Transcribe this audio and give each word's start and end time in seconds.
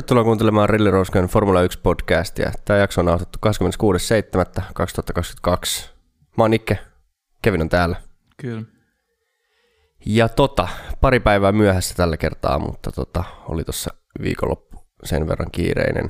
Tervetuloa 0.00 0.24
kuuntelemaan 0.24 0.68
Rilli 0.68 0.90
Rosken 0.90 1.24
Formula 1.24 1.62
1 1.62 1.80
podcastia. 1.82 2.52
Tämä 2.64 2.78
jakso 2.78 3.00
on 3.00 3.04
nauhoitettu 3.04 3.38
26.7.2022. 3.46 5.88
Mä 6.36 6.44
oon 6.44 6.50
Nikke, 6.50 6.78
Kevin 7.42 7.60
on 7.60 7.68
täällä. 7.68 7.96
Kyllä. 8.36 8.62
Ja 10.06 10.28
tota, 10.28 10.68
pari 11.00 11.20
päivää 11.20 11.52
myöhässä 11.52 11.94
tällä 11.94 12.16
kertaa, 12.16 12.58
mutta 12.58 12.92
tota, 12.92 13.24
oli 13.48 13.64
tuossa 13.64 13.90
viikonloppu 14.22 14.84
sen 15.04 15.28
verran 15.28 15.50
kiireinen. 15.52 16.08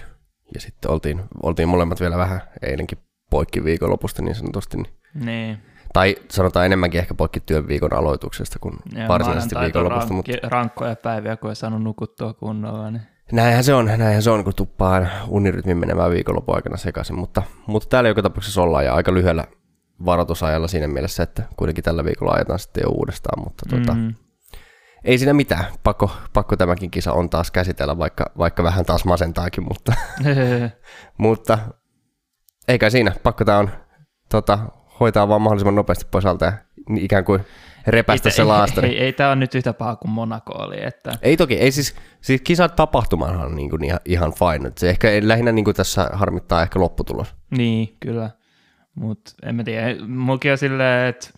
Ja 0.55 0.61
sitten 0.61 0.91
oltiin, 0.91 1.23
oltiin 1.43 1.69
molemmat 1.69 2.01
vielä 2.01 2.17
vähän 2.17 2.41
eilenkin 2.63 2.99
poikki 3.31 3.65
viikonlopusta 3.65 4.23
niin 4.23 4.35
sanotusti. 4.35 4.77
Niin. 4.77 4.91
Niin. 5.15 5.59
Tai 5.93 6.17
sanotaan 6.31 6.67
enemmänkin 6.67 7.01
ehkä 7.01 7.15
poikki 7.15 7.41
työn 7.41 7.69
viikon 7.69 7.95
aloituksesta 7.95 8.59
kuin 8.59 8.75
Ja 8.95 9.09
varsinaisesti 9.09 9.55
viikonlopusta. 9.61 10.13
Mutta 10.13 10.33
rankki- 10.33 10.49
rankkoja 10.49 10.97
päiviä, 10.97 11.37
kun 11.37 11.51
ei 11.51 11.57
saanut 11.57 11.83
nukuttua 11.83 12.35
kunnolla. 12.35 12.91
Niin. 12.91 13.03
Näinhän 13.33 13.65
se 13.65 13.75
on, 13.75 13.85
näinhän 13.87 14.23
se 14.23 14.31
on, 14.31 14.45
kun 14.45 14.53
tuppaa 14.57 15.07
unirytmin 15.29 15.79
menemään 15.79 16.11
viikonlopun 16.11 16.55
aikana 16.55 16.77
sekaisin. 16.77 17.19
Mutta, 17.19 17.43
mutta 17.67 17.89
täällä 17.89 18.09
joka 18.09 18.23
tapauksessa 18.23 18.63
ollaan 18.63 18.85
ja 18.85 18.95
aika 18.95 19.15
lyhyellä 19.15 19.45
varoitusajalla 20.05 20.69
siinä 20.69 20.89
mielessä, 20.89 21.23
että 21.23 21.43
kuitenkin 21.57 21.85
tällä 21.85 22.05
viikolla 22.05 22.33
ajetaan 22.33 22.59
sitten 22.59 22.83
jo 22.83 22.91
uudestaan. 22.91 23.45
Mutta 23.45 23.67
tota, 23.71 23.95
Mm. 23.95 24.15
ei 25.05 25.19
siinä 25.19 25.33
mitään. 25.33 25.65
Pakko, 25.85 26.11
pakko 26.33 26.57
tämäkin 26.57 26.91
kisa 26.91 27.13
on 27.13 27.31
taas 27.31 27.51
käsitellä, 27.51 27.99
vaikka, 27.99 28.25
vaikka 28.39 28.63
vähän 28.63 28.85
taas 28.85 29.05
masentaakin, 29.05 29.65
mutta, 29.69 29.93
mutta 31.19 31.59
eikä 32.69 32.91
siinä. 32.91 33.13
Pakko 33.23 33.45
tämä 33.45 33.59
on 33.59 33.71
tota, 34.29 34.59
hoitaa 35.01 35.29
vaan 35.29 35.43
mahdollisimman 35.43 35.75
nopeasti 35.75 36.05
pois 36.11 36.27
alta 36.27 36.45
ja 36.45 36.53
ikään 36.97 37.25
kuin 37.25 37.41
repästä 37.87 38.29
ei, 38.29 38.33
se 38.33 38.45
laastari. 38.45 38.89
Ei, 38.89 38.99
ei, 38.99 39.05
ei 39.05 39.13
tämä 39.13 39.29
ole 39.29 39.37
nyt 39.37 39.55
yhtä 39.55 39.73
paha 39.73 39.97
kuin 39.97 40.11
Monaco 40.11 40.53
oli. 40.53 40.85
Että... 40.85 41.13
Ei 41.23 41.37
toki, 41.37 41.55
ei 41.55 41.73
siis, 41.73 41.97
siis 42.21 42.41
kisat 42.41 42.77
tapahtumahan 42.77 43.41
on 43.41 43.55
niin 43.55 43.71
kuin 43.71 43.85
ihan, 43.85 44.01
ihan 44.05 44.33
fine. 44.33 44.73
Se 44.77 44.91
ehkä 44.91 45.09
lähinnä 45.23 45.53
niin 45.53 45.65
kuin 45.65 45.77
tässä 45.77 46.11
harmittaa 46.13 46.63
ehkä 46.63 46.81
lopputulos. 46.81 47.35
Niin, 47.51 47.97
kyllä. 48.01 48.31
Mutta 48.95 49.33
en 49.43 49.55
mä 49.55 49.65
tiedä. 49.65 50.07
Mulki 50.07 50.51
on 50.51 50.59
silleen, 50.59 51.09
että 51.09 51.31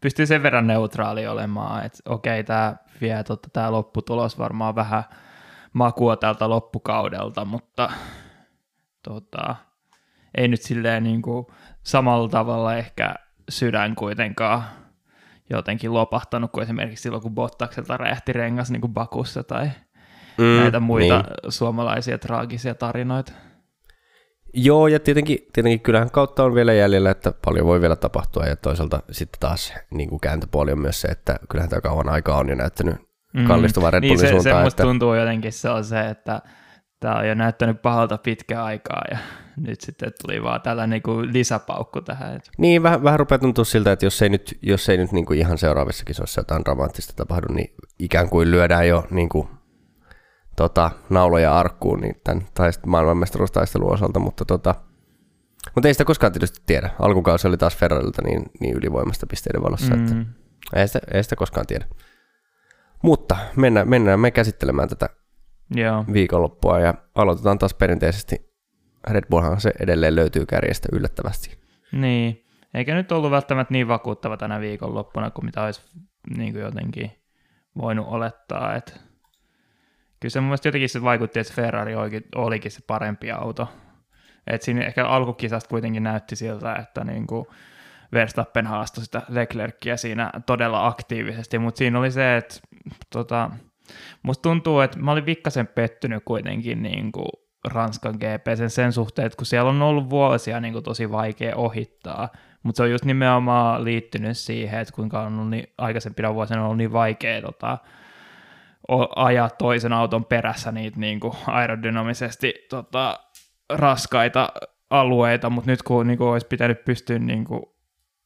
pystyy 0.00 0.26
sen 0.26 0.42
verran 0.42 0.66
neutraali 0.66 1.26
olemaan, 1.26 1.84
että 1.84 1.98
okei, 2.08 2.44
tämä 2.44 2.76
vie 3.00 3.24
totta, 3.24 3.48
tämä 3.52 3.72
lopputulos 3.72 4.38
varmaan 4.38 4.74
vähän 4.74 5.04
makua 5.72 6.16
tältä 6.16 6.48
loppukaudelta, 6.48 7.44
mutta 7.44 7.92
tota, 9.02 9.56
ei 10.34 10.48
nyt 10.48 10.62
silleen 10.62 11.02
niin 11.02 11.22
kuin 11.22 11.46
samalla 11.82 12.28
tavalla 12.28 12.76
ehkä 12.76 13.14
sydän 13.48 13.94
kuitenkaan 13.94 14.64
jotenkin 15.50 15.94
lopahtanut 15.94 16.52
kuin 16.52 16.62
esimerkiksi 16.62 17.02
silloin, 17.02 17.22
kun 17.22 17.34
Bottakselta 17.34 17.96
räjähti 17.96 18.32
rengas 18.32 18.70
niin 18.70 18.80
kuin 18.80 18.94
Bakussa 18.94 19.42
tai 19.44 19.70
Mm, 20.38 20.44
näitä 20.44 20.80
muita 20.80 21.14
Niin. 21.16 21.52
suomalaisia 21.52 22.18
traagisia 22.18 22.74
tarinoita. 22.74 23.32
Joo, 24.54 24.86
ja 24.88 25.00
tietenkin, 25.00 25.38
tietenkin 25.52 25.80
kyllähän 25.80 26.10
kautta 26.10 26.44
on 26.44 26.54
vielä 26.54 26.72
jäljellä, 26.72 27.10
että 27.10 27.32
paljon 27.44 27.66
voi 27.66 27.80
vielä 27.80 27.96
tapahtua, 27.96 28.44
ja 28.44 28.56
toisaalta 28.56 29.02
sitten 29.10 29.40
taas 29.40 29.74
niin 29.90 30.08
kuin 30.08 30.20
kääntöpuoli 30.20 30.72
on 30.72 30.78
myös 30.78 31.00
se, 31.00 31.08
että 31.08 31.36
kyllähän 31.48 31.70
tämä 31.70 31.80
kauan 31.80 32.08
aikaa 32.08 32.38
on 32.38 32.48
jo 32.48 32.54
näyttänyt 32.54 32.96
kallistuvan 33.48 33.92
Red 33.92 34.00
niin 34.00 34.08
Bullin 34.10 34.20
se, 34.20 34.26
se 34.26 34.30
suuntaan. 34.32 34.62
musta 34.64 34.82
että, 34.82 34.88
tuntuu 34.88 35.14
jotenkin 35.14 35.52
se 35.52 35.70
on 35.70 35.84
se, 35.84 36.00
että 36.08 36.40
tämä 37.00 37.14
on 37.16 37.28
jo 37.28 37.34
näyttänyt 37.34 37.82
pahalta 37.82 38.18
pitkä 38.18 38.64
aikaa 38.64 39.02
ja 39.10 39.18
nyt 39.56 39.80
sitten 39.80 40.12
tuli 40.22 40.42
vaan 40.42 40.60
tällä 40.60 40.86
niinku 40.86 41.22
lisäpaukku 41.22 42.00
tähän. 42.00 42.40
Niin, 42.58 42.82
vähän, 42.82 43.04
vähän 43.04 43.18
rupeaa 43.18 43.38
tuntua 43.38 43.64
siltä, 43.64 43.92
että 43.92 44.06
jos 44.06 44.22
ei 44.22 44.28
nyt, 44.28 44.58
jos 44.62 44.88
ei 44.88 44.96
nyt 44.96 45.12
niin 45.12 45.26
kuin 45.26 45.38
ihan 45.38 45.58
seuraavissa 45.58 46.04
kisoissa 46.04 46.40
jotain 46.40 46.64
dramaattista 46.64 47.12
tapahdu, 47.16 47.52
niin 47.52 47.74
ikään 47.98 48.28
kuin 48.28 48.50
lyödään 48.50 48.88
jo 48.88 49.06
niin 49.10 49.28
kuin, 49.28 49.48
tota, 50.56 50.90
nauloja 51.10 51.58
arkkuun 51.58 52.00
niin 52.00 52.20
tämän 52.24 52.42
taist- 52.42 52.86
maailmanmestaruustaistelun 52.86 53.92
osalta, 53.92 54.18
mutta, 54.18 54.44
tota, 54.44 54.74
mutta 55.74 55.88
ei 55.88 55.94
sitä 55.94 56.04
koskaan 56.04 56.32
tietysti 56.32 56.62
tiedä. 56.66 56.90
Alkukausi 56.98 57.48
oli 57.48 57.56
taas 57.56 57.76
Ferrarilta 57.76 58.22
niin, 58.22 58.42
niin 58.60 58.76
ylivoimasta 58.76 59.26
pisteiden 59.26 59.62
valossa, 59.62 59.96
mm. 59.96 60.02
että 60.02 60.16
ei 60.76 60.86
sitä, 60.86 61.00
ei 61.12 61.22
sitä 61.22 61.36
koskaan 61.36 61.66
tiedä. 61.66 61.86
Mutta 63.02 63.36
mennään, 63.56 63.88
mennään 63.88 64.20
me 64.20 64.30
käsittelemään 64.30 64.88
tätä 64.88 65.08
joo, 65.70 66.04
viikonloppua 66.12 66.80
ja 66.80 66.94
aloitetaan 67.14 67.58
taas 67.58 67.74
perinteisesti. 67.74 68.53
Red 69.10 69.24
Bullhan 69.30 69.60
se 69.60 69.72
edelleen 69.80 70.16
löytyy 70.16 70.46
kärjestä 70.46 70.88
yllättävästi. 70.92 71.58
niin. 71.92 72.44
Eikä 72.74 72.94
nyt 72.94 73.12
ollut 73.12 73.30
välttämättä 73.30 73.72
niin 73.72 73.88
vakuuttava 73.88 74.36
tänä 74.36 74.60
viikonloppuna 74.60 75.30
kuin 75.30 75.44
mitä 75.44 75.62
olisi 75.62 75.82
niin 76.36 76.52
kuin 76.52 76.62
jotenkin 76.62 77.12
voinut 77.78 78.06
olettaa. 78.08 78.74
Et 78.74 79.00
kyllä 80.20 80.32
se 80.32 80.40
mun 80.40 80.48
mielestä 80.48 80.68
jotenkin 80.68 80.88
se 80.88 81.02
vaikutti, 81.02 81.38
että 81.38 81.52
Ferrari 81.54 81.94
olikin, 82.34 82.70
se 82.70 82.80
parempi 82.86 83.30
auto. 83.30 83.68
Et 84.46 84.62
siinä 84.62 84.86
ehkä 84.86 85.06
alkukisasta 85.06 85.68
kuitenkin 85.68 86.02
näytti 86.02 86.36
siltä, 86.36 86.74
että 86.74 87.04
niin 87.04 87.26
kuin 87.26 87.46
Verstappen 88.12 88.66
haastoi 88.66 89.04
sitä 89.04 89.22
Leclercia 89.28 89.96
siinä 89.96 90.30
todella 90.46 90.86
aktiivisesti, 90.86 91.58
mutta 91.58 91.78
siinä 91.78 91.98
oli 91.98 92.10
se, 92.10 92.36
että 92.36 92.54
tota, 93.12 93.50
musta 94.22 94.42
tuntuu, 94.42 94.80
että 94.80 94.98
mä 94.98 95.12
olin 95.12 95.26
vikkasen 95.26 95.66
pettynyt 95.66 96.22
kuitenkin 96.24 96.82
niin 96.82 97.12
kuin 97.12 97.43
Ranskan 97.64 98.14
GP 98.14 98.56
sen, 98.56 98.70
sen 98.70 98.92
suhteen, 98.92 99.26
että 99.26 99.36
kun 99.36 99.46
siellä 99.46 99.70
on 99.70 99.82
ollut 99.82 100.10
vuosia 100.10 100.60
niin 100.60 100.72
kuin 100.72 100.84
tosi 100.84 101.10
vaikea 101.10 101.56
ohittaa, 101.56 102.28
mutta 102.62 102.76
se 102.76 102.82
on 102.82 102.90
just 102.90 103.04
nimenomaan 103.04 103.84
liittynyt 103.84 104.38
siihen, 104.38 104.80
että 104.80 104.94
kuinka 104.94 105.20
on 105.20 105.34
ollut 105.34 105.50
niin, 105.50 105.66
aikaisempina 105.78 106.34
vuosina 106.34 106.60
on 106.60 106.64
ollut 106.64 106.78
niin 106.78 106.92
vaikea 106.92 107.42
tota, 107.42 107.78
ajaa 109.16 109.50
toisen 109.50 109.92
auton 109.92 110.24
perässä 110.24 110.72
niitä 110.72 111.00
niin 111.00 111.20
kuin 111.20 111.32
aerodynamisesti 111.46 112.54
tota, 112.70 113.20
raskaita 113.72 114.48
alueita, 114.90 115.50
mutta 115.50 115.70
nyt 115.70 115.82
kun 115.82 116.06
niin 116.06 116.18
kuin 116.18 116.28
olisi 116.28 116.46
pitänyt 116.46 116.84
pystyä 116.84 117.18
niin 117.18 117.44
kuin 117.44 117.62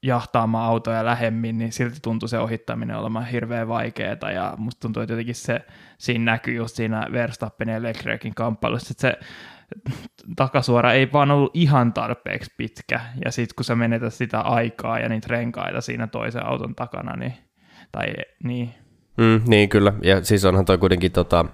jahtaamaan 0.03 0.69
autoja 0.69 1.05
lähemmin, 1.05 1.59
niin 1.59 1.73
silti 1.73 1.99
tuntui 2.03 2.29
se 2.29 2.39
ohittaminen 2.39 2.97
olemaan 2.97 3.27
hirveän 3.27 3.69
vaikeaa, 3.69 4.31
ja 4.35 4.55
musta 4.57 4.81
tuntuu, 4.81 5.03
että 5.03 5.13
jotenkin 5.13 5.35
se 5.35 5.61
siinä 5.99 6.33
näkyy 6.33 6.55
just 6.55 6.77
siinä 6.77 7.07
Verstappen 7.13 7.69
ja 7.69 7.83
Leclerkin 7.83 8.35
kamppailussa, 8.35 8.93
että 8.93 9.01
se 9.01 9.19
takasuora 10.37 10.93
ei 10.93 11.13
vaan 11.13 11.31
ollut 11.31 11.51
ihan 11.55 11.93
tarpeeksi 11.93 12.55
pitkä, 12.57 13.01
ja 13.25 13.31
sitten 13.33 13.55
kun 13.57 13.65
sä 13.65 13.75
menetät 13.75 14.15
sitä 14.15 14.41
aikaa 14.41 14.99
ja 14.99 15.09
niitä 15.09 15.27
renkaita 15.31 15.81
siinä 15.81 16.07
toisen 16.07 16.47
auton 16.47 16.75
takana, 16.75 17.17
niin, 17.17 17.35
tai 17.93 18.07
niin, 18.45 18.75
Mm, 19.19 19.41
niin 19.47 19.69
kyllä, 19.69 19.93
ja 20.03 20.25
siis 20.25 20.45
onhan 20.45 20.65
toi 20.65 20.79
kuitenkin 20.79 21.13
tota, 21.13 21.45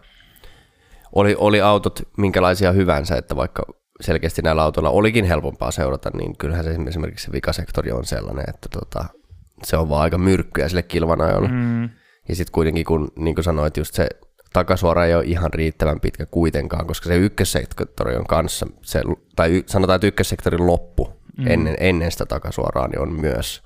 oli, 1.12 1.34
oli 1.38 1.60
autot 1.60 2.02
minkälaisia 2.16 2.72
hyvänsä, 2.72 3.16
että 3.16 3.36
vaikka 3.36 3.83
selkeästi 4.00 4.42
näillä 4.42 4.62
autoilla 4.62 4.90
olikin 4.90 5.24
helpompaa 5.24 5.70
seurata, 5.70 6.10
niin 6.14 6.36
kyllähän 6.38 6.64
se 6.64 6.76
esimerkiksi 6.88 7.26
se 7.26 7.32
vikasektori 7.32 7.92
on 7.92 8.04
sellainen, 8.04 8.44
että 8.48 8.68
tota, 8.72 9.04
se 9.62 9.76
on 9.76 9.88
vaan 9.88 10.02
aika 10.02 10.18
myrkkyä 10.18 10.68
sille 10.68 10.82
kilvanajolle. 10.82 11.48
Mm. 11.48 11.82
Ja 12.28 12.36
sitten 12.36 12.52
kuitenkin, 12.52 12.84
kun 12.84 13.08
niin 13.16 13.34
kuin 13.34 13.44
sanoit, 13.44 13.76
just 13.76 13.94
se 13.94 14.08
takasuora 14.52 15.04
ei 15.04 15.14
ole 15.14 15.24
ihan 15.24 15.52
riittävän 15.52 16.00
pitkä 16.00 16.26
kuitenkaan, 16.26 16.86
koska 16.86 17.08
se 17.08 17.16
ykkössektori 17.16 18.16
on 18.16 18.26
kanssa, 18.26 18.66
se, 18.82 19.02
tai 19.36 19.56
y, 19.56 19.62
sanotaan, 19.66 19.94
että 19.96 20.06
ykkössektorin 20.06 20.66
loppu 20.66 21.08
mm. 21.38 21.46
ennen, 21.46 21.76
ennen 21.80 22.12
sitä 22.12 22.26
takasuoraa 22.26 22.88
niin 22.88 23.00
on 23.00 23.20
myös 23.20 23.62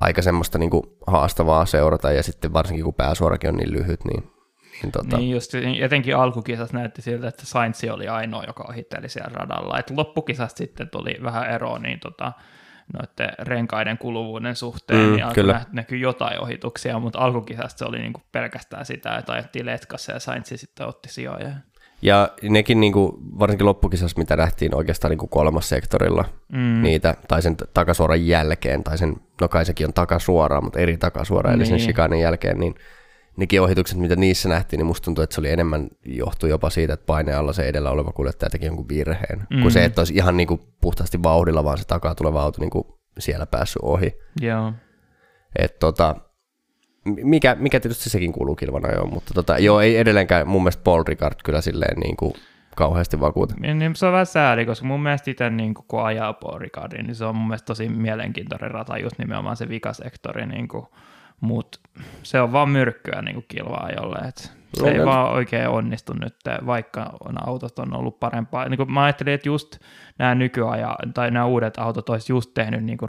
aika 0.00 0.22
semmoista 0.22 0.58
niin 0.58 0.70
kuin 0.70 0.82
haastavaa 1.06 1.66
seurata, 1.66 2.12
ja 2.12 2.22
sitten 2.22 2.52
varsinkin 2.52 2.84
kun 2.84 2.94
pääsuorakin 2.94 3.50
on 3.50 3.56
niin 3.56 3.72
lyhyt, 3.72 4.04
niin, 4.04 4.30
niin, 4.82 4.92
tota, 4.92 5.16
Niin 5.16 5.30
just, 5.30 5.52
etenkin 5.80 6.16
alkukisassa 6.16 6.76
näytti 6.76 7.02
siltä, 7.02 7.28
että 7.28 7.46
Sainz 7.46 7.84
oli 7.92 8.08
ainoa, 8.08 8.44
joka 8.46 8.64
ohitteli 8.68 9.08
siellä 9.08 9.30
radalla. 9.34 9.78
Et 9.78 9.90
loppukisasta 9.90 10.58
sitten 10.58 10.88
tuli 10.90 11.16
vähän 11.22 11.50
eroa 11.50 11.78
niin 11.78 12.00
tota, 12.00 12.32
noiden 12.92 13.34
renkaiden 13.38 13.98
kuluvuuden 13.98 14.56
suhteen, 14.56 15.00
Mm, 15.00 15.12
niin 15.12 15.24
alkoi 15.24 15.34
kyllä. 15.34 15.52
nä- 15.52 15.64
näkyy 15.72 15.98
jotain 15.98 16.40
ohituksia, 16.40 16.98
mutta 16.98 17.18
alkukisasta 17.18 17.78
se 17.78 17.84
oli 17.84 17.98
niinku 17.98 18.20
pelkästään 18.32 18.86
sitä, 18.86 19.16
että 19.16 19.32
ajettiin 19.32 19.66
letkassa 19.66 20.12
ja 20.12 20.20
Sainz 20.20 20.52
sitten 20.54 20.86
otti 20.86 21.08
sijoja. 21.08 21.50
Ja 22.02 22.28
nekin 22.42 22.80
niin 22.80 22.92
kuin, 22.92 23.12
varsinkin 23.38 23.66
loppukisassa, 23.66 24.18
mitä 24.18 24.36
nähtiin 24.36 24.74
oikeastaan 24.74 25.10
niin 25.10 25.18
kuin 25.18 25.28
kolmas 25.30 25.68
sektorilla 25.68 26.24
mm. 26.52 26.82
niitä, 26.82 27.14
tai 27.28 27.42
sen 27.42 27.56
takasuoran 27.74 28.26
jälkeen, 28.26 28.84
tai 28.84 28.98
sen, 28.98 29.16
no 29.40 29.48
kai 29.48 29.64
sekin 29.64 29.86
on 29.86 29.92
takasuoraa, 29.92 30.60
mutta 30.60 30.78
eri 30.78 30.96
takasuora, 30.96 31.52
eli 31.52 31.66
sen 31.66 31.74
Niin. 31.76 31.84
shikanen 31.84 32.20
jälkeen, 32.20 32.60
niin 32.60 32.74
nekin 33.36 33.60
ohitukset, 33.62 33.98
mitä 33.98 34.16
niissä 34.16 34.48
nähtiin, 34.48 34.78
niin 34.78 34.86
musta 34.86 35.04
tuntuu, 35.04 35.24
että 35.24 35.34
se 35.34 35.40
oli 35.40 35.50
enemmän 35.50 35.88
johtui 36.04 36.50
jopa 36.50 36.70
siitä, 36.70 36.92
että 36.92 37.06
paineen 37.06 37.38
alla 37.38 37.52
se 37.52 37.62
edellä 37.62 37.90
oleva 37.90 38.12
kuljettaja 38.12 38.50
teki 38.50 38.66
jonkun 38.66 38.88
virheen, 38.88 39.46
mm. 39.50 39.60
kuin 39.60 39.72
se, 39.72 39.84
että 39.84 40.00
olisi 40.00 40.14
ihan 40.14 40.36
niin 40.36 40.46
kuin 40.46 40.60
puhtaasti 40.80 41.22
vauhdilla, 41.22 41.64
vaan 41.64 41.78
se 41.78 41.84
takaa 41.86 42.14
tuleva 42.14 42.42
auto 42.42 42.60
niin 42.60 42.70
kuin 42.70 42.84
siellä 43.18 43.46
päässyt 43.46 43.82
ohi. 43.82 44.18
Joo. 44.40 44.72
Et 45.56 45.78
tota, 45.78 46.16
mikä, 47.04 47.56
mikä 47.58 47.80
tietysti 47.80 48.10
sekin 48.10 48.32
kuuluu 48.32 48.54
kilvanajoon, 48.54 49.12
mutta 49.12 49.34
tota, 49.34 49.58
joo, 49.58 49.80
ei 49.80 49.96
edelleenkään 49.96 50.48
mun 50.48 50.62
mielestä 50.62 50.82
Paul 50.82 51.02
Ricard 51.06 51.34
kyllä 51.44 51.60
silleen 51.60 52.00
niin 52.00 52.16
kuin 52.16 52.32
kauheasti 52.76 53.20
vakuuta. 53.20 53.54
Niin, 53.60 53.78
niin 53.78 53.96
se 53.96 54.06
on 54.06 54.12
vähän 54.12 54.26
sääli, 54.26 54.66
koska 54.66 54.86
mun 54.86 55.02
mielestä 55.02 55.30
itse 55.30 55.50
niin 55.50 55.74
kun 55.74 56.02
ajaa 56.02 56.32
Paul 56.32 56.58
Ricardin, 56.58 57.06
niin 57.06 57.14
se 57.14 57.24
on 57.24 57.36
mun 57.36 57.48
mielestä 57.48 57.66
tosi 57.66 57.88
mielenkiintoinen 57.88 58.70
rata, 58.70 58.98
just 58.98 59.18
nimenomaan 59.18 59.56
se 59.56 59.68
vikasektori 59.68 60.46
niin 60.46 60.68
kuin 60.68 60.86
mutta 61.42 61.78
se 62.22 62.40
on 62.40 62.52
vaan 62.52 62.68
myrkkyä 62.68 63.22
niin 63.22 63.34
kuin 63.34 63.44
kilvaajolle, 63.48 64.28
että 64.28 64.42
se 64.42 64.50
No, 64.80 64.86
ei 64.88 65.04
vaan 65.04 65.32
oikein 65.32 65.68
onnistu 65.68 66.12
nyt, 66.12 66.34
vaikka 66.66 67.12
on 67.28 67.48
autot 67.48 67.78
on 67.78 67.96
ollut 67.96 68.20
parempaa. 68.20 68.68
Niin 68.68 68.76
kuin 68.76 68.92
mä 68.92 69.04
ajattelin, 69.04 69.32
että 69.32 69.48
just 69.48 69.78
nämä 70.18 70.34
nykyaja, 70.34 70.96
tai 71.14 71.30
nämä 71.30 71.46
uudet 71.46 71.74
autot 71.78 72.08
olisi 72.08 72.32
just 72.32 72.50
tehnyt 72.54 72.84
niin 72.84 72.98
kuin 72.98 73.08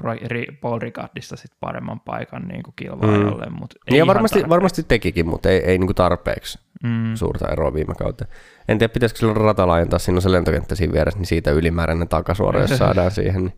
Paul 0.61 0.79
Ricardista 0.79 1.35
sit 1.35 1.51
paremman 1.59 1.99
paikan 1.99 2.41
niin 2.47 2.63
kuin 2.63 2.73
kilvaajalle, 2.75 3.45
mm. 3.45 3.55
mutta 3.59 3.75
ei 3.87 3.91
Niin 3.91 3.99
ja 3.99 4.07
varmasti, 4.07 4.33
tarpeeksi. 4.35 4.49
varmasti 4.49 4.83
tekikin, 4.83 5.27
mutta 5.27 5.49
ei, 5.49 5.59
ei 5.65 5.77
niinku 5.77 5.93
tarpeeksi 5.93 6.59
Mm. 6.83 7.15
suurta 7.15 7.47
eroa 7.51 7.73
viime 7.73 7.93
kautta. 7.95 8.25
En 8.67 8.77
tiedä, 8.77 8.93
pitäisikö 8.93 9.19
sillä 9.19 9.33
rata 9.33 9.67
laajentaa, 9.67 9.99
siinä 9.99 10.17
on 10.17 10.21
se 10.21 10.31
lentokenttä 10.31 10.75
siinä 10.75 10.93
vieressä, 10.93 11.19
niin 11.19 11.27
siitä 11.27 11.51
ylimääräinen 11.51 12.07
takasuora, 12.07 12.61
jos 12.61 12.69
saadaan 12.77 13.11
siihen. 13.11 13.43
Niin. 13.45 13.57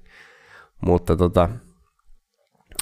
Mutta 0.86 1.18
tota, 1.18 1.50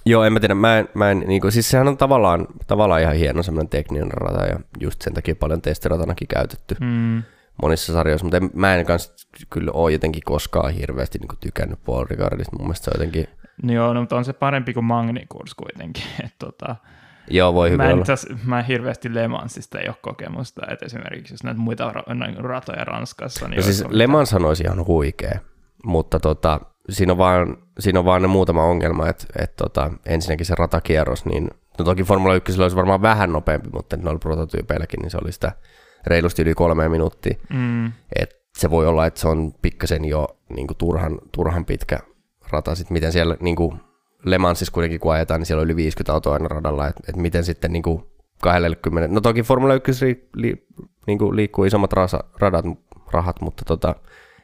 joo, 0.06 0.24
en 0.24 0.34
mä 0.34 0.40
tiedä, 0.40 0.56
mä 0.56 0.78
en, 0.80 0.90
mä 0.94 1.12
en 1.12 1.20
niinku, 1.28 1.52
siis 1.52 1.70
sehän 1.70 1.88
on 1.88 1.98
tavallaan, 1.98 2.48
tavallaan 2.68 3.02
ihan 3.02 3.16
hieno 3.16 3.44
semmoinen 3.44 3.70
tekninen 3.70 4.12
rata 4.12 4.46
ja 4.46 4.60
just 4.80 5.02
sen 5.02 5.14
takia 5.14 5.36
paljon 5.36 5.62
testiratanakin 5.62 6.28
käytetty 6.28 6.76
Mm. 6.82 7.24
monissa 7.62 7.94
sarjoissa, 7.94 8.26
mutta 8.26 8.38
en, 8.38 8.50
mä 8.54 8.76
en 8.76 8.86
kanssa 8.86 9.14
kyllä 9.50 9.72
ole 9.74 9.92
jotenkin 9.92 10.24
koskaan 10.26 10.74
hirveästi 10.74 11.20
niinku 11.20 11.36
tykännyt 11.40 11.80
Paul 11.86 12.06
Ricardista, 12.10 12.56
mun 12.58 12.68
mielestä 12.68 12.86
se 12.86 12.92
on 12.92 13.00
jotenkin, 13.02 13.28
Niin 13.64 13.76
Joo, 13.76 13.94
no, 13.94 14.00
mutta 14.00 14.16
on 14.16 14.26
se 14.26 14.34
parempi 14.34 14.74
kuin 14.74 14.86
Magnikurs 14.86 15.54
kuitenkin. 15.56 16.04
Et, 16.26 16.34
tota, 16.40 16.76
joo 17.30 17.54
voi 17.54 17.70
mä, 17.70 17.72
hyvin 17.74 17.86
en, 17.86 17.94
olla. 17.94 18.02
asiassa- 18.02 18.38
mä 18.46 18.60
en 18.60 18.66
hirveästi 18.66 19.14
Le 19.14 19.28
Mansista 19.28 19.80
ei 19.80 19.88
ole 19.88 19.96
kokemusta, 20.02 20.62
että 20.72 20.86
esimerkiksi 20.86 21.34
jos 21.34 21.44
näitä 21.44 21.60
muita 21.60 21.92
ra- 21.92 22.42
ratoja 22.44 22.84
Ranskassa, 22.86 23.48
niin 23.48 23.56
No 23.58 23.62
siis 23.64 23.84
Le 23.90 24.08
Mans 24.08 24.34
olisi 24.34 24.64
ihan 24.64 24.86
huikea, 24.86 25.40
mutta 25.86 26.20
tota, 26.20 26.60
siinä, 26.90 27.14
on 27.14 27.18
vaan, 27.18 27.58
siinä 27.80 28.00
on 28.00 28.06
vaan 28.06 28.22
ne 28.22 28.28
muutama 28.28 28.64
ongelma, 28.64 29.10
että 29.10 29.26
et 29.40 29.56
tota, 29.56 29.92
ensinnäkin 30.06 30.46
se 30.46 30.56
ratakierros, 30.56 31.26
niin 31.26 31.50
no 31.80 31.86
toki 31.86 32.04
Formula 32.04 32.36
1 32.36 32.62
olisi 32.62 32.76
varmaan 32.76 33.02
vähän 33.02 33.32
nopeampi, 33.32 33.70
mutta 33.74 33.98
noilla 33.98 34.20
prototyypeilläkin 34.20 35.00
niin 35.00 35.12
se 35.12 35.18
oli 35.22 35.32
sitä 35.32 35.52
reilusti 36.08 36.42
yli 36.42 36.54
kolme 36.54 36.90
minuuttia. 36.90 37.36
Mm, 37.54 37.92
Et 38.16 38.44
se 38.58 38.70
voi 38.70 38.88
olla, 38.88 39.06
että 39.06 39.20
se 39.20 39.28
on 39.28 39.54
pikkasen 39.62 40.06
jo 40.06 40.28
niin 40.56 40.68
kuin 40.68 40.78
turhan, 40.78 41.20
turhan 41.32 41.66
pitkä 41.66 42.00
rata. 42.52 42.76
Sitten 42.76 42.94
miten 42.94 43.12
siellä 43.12 43.38
niin 43.40 43.56
kuin 43.56 43.80
Le 44.26 44.38
Mansissa 44.38 44.72
kuitenkin 44.74 45.00
kun 45.00 45.14
ajetaan, 45.14 45.40
niin 45.40 45.46
siellä 45.46 45.62
on 45.62 45.66
yli 45.66 45.76
50 45.76 46.14
autoa 46.14 46.34
aina 46.34 46.48
radalla, 46.48 46.88
että 46.88 47.04
et 47.10 47.16
miten 47.16 47.44
sitten 47.44 47.74
niin 47.74 47.84
kuin 47.84 48.04
20, 48.42 49.14
no 49.14 49.22
toki 49.22 49.44
Formula 49.44 49.74
1 49.74 50.06
li, 50.06 50.30
li, 50.36 50.68
niin 51.08 51.18
kuin 51.20 51.36
liikkuu 51.36 51.66
isommat 51.66 51.94
rasa, 51.94 52.24
radat, 52.40 52.66
rahat, 53.12 53.42
mutta 53.42 53.66
tota, 53.66 53.96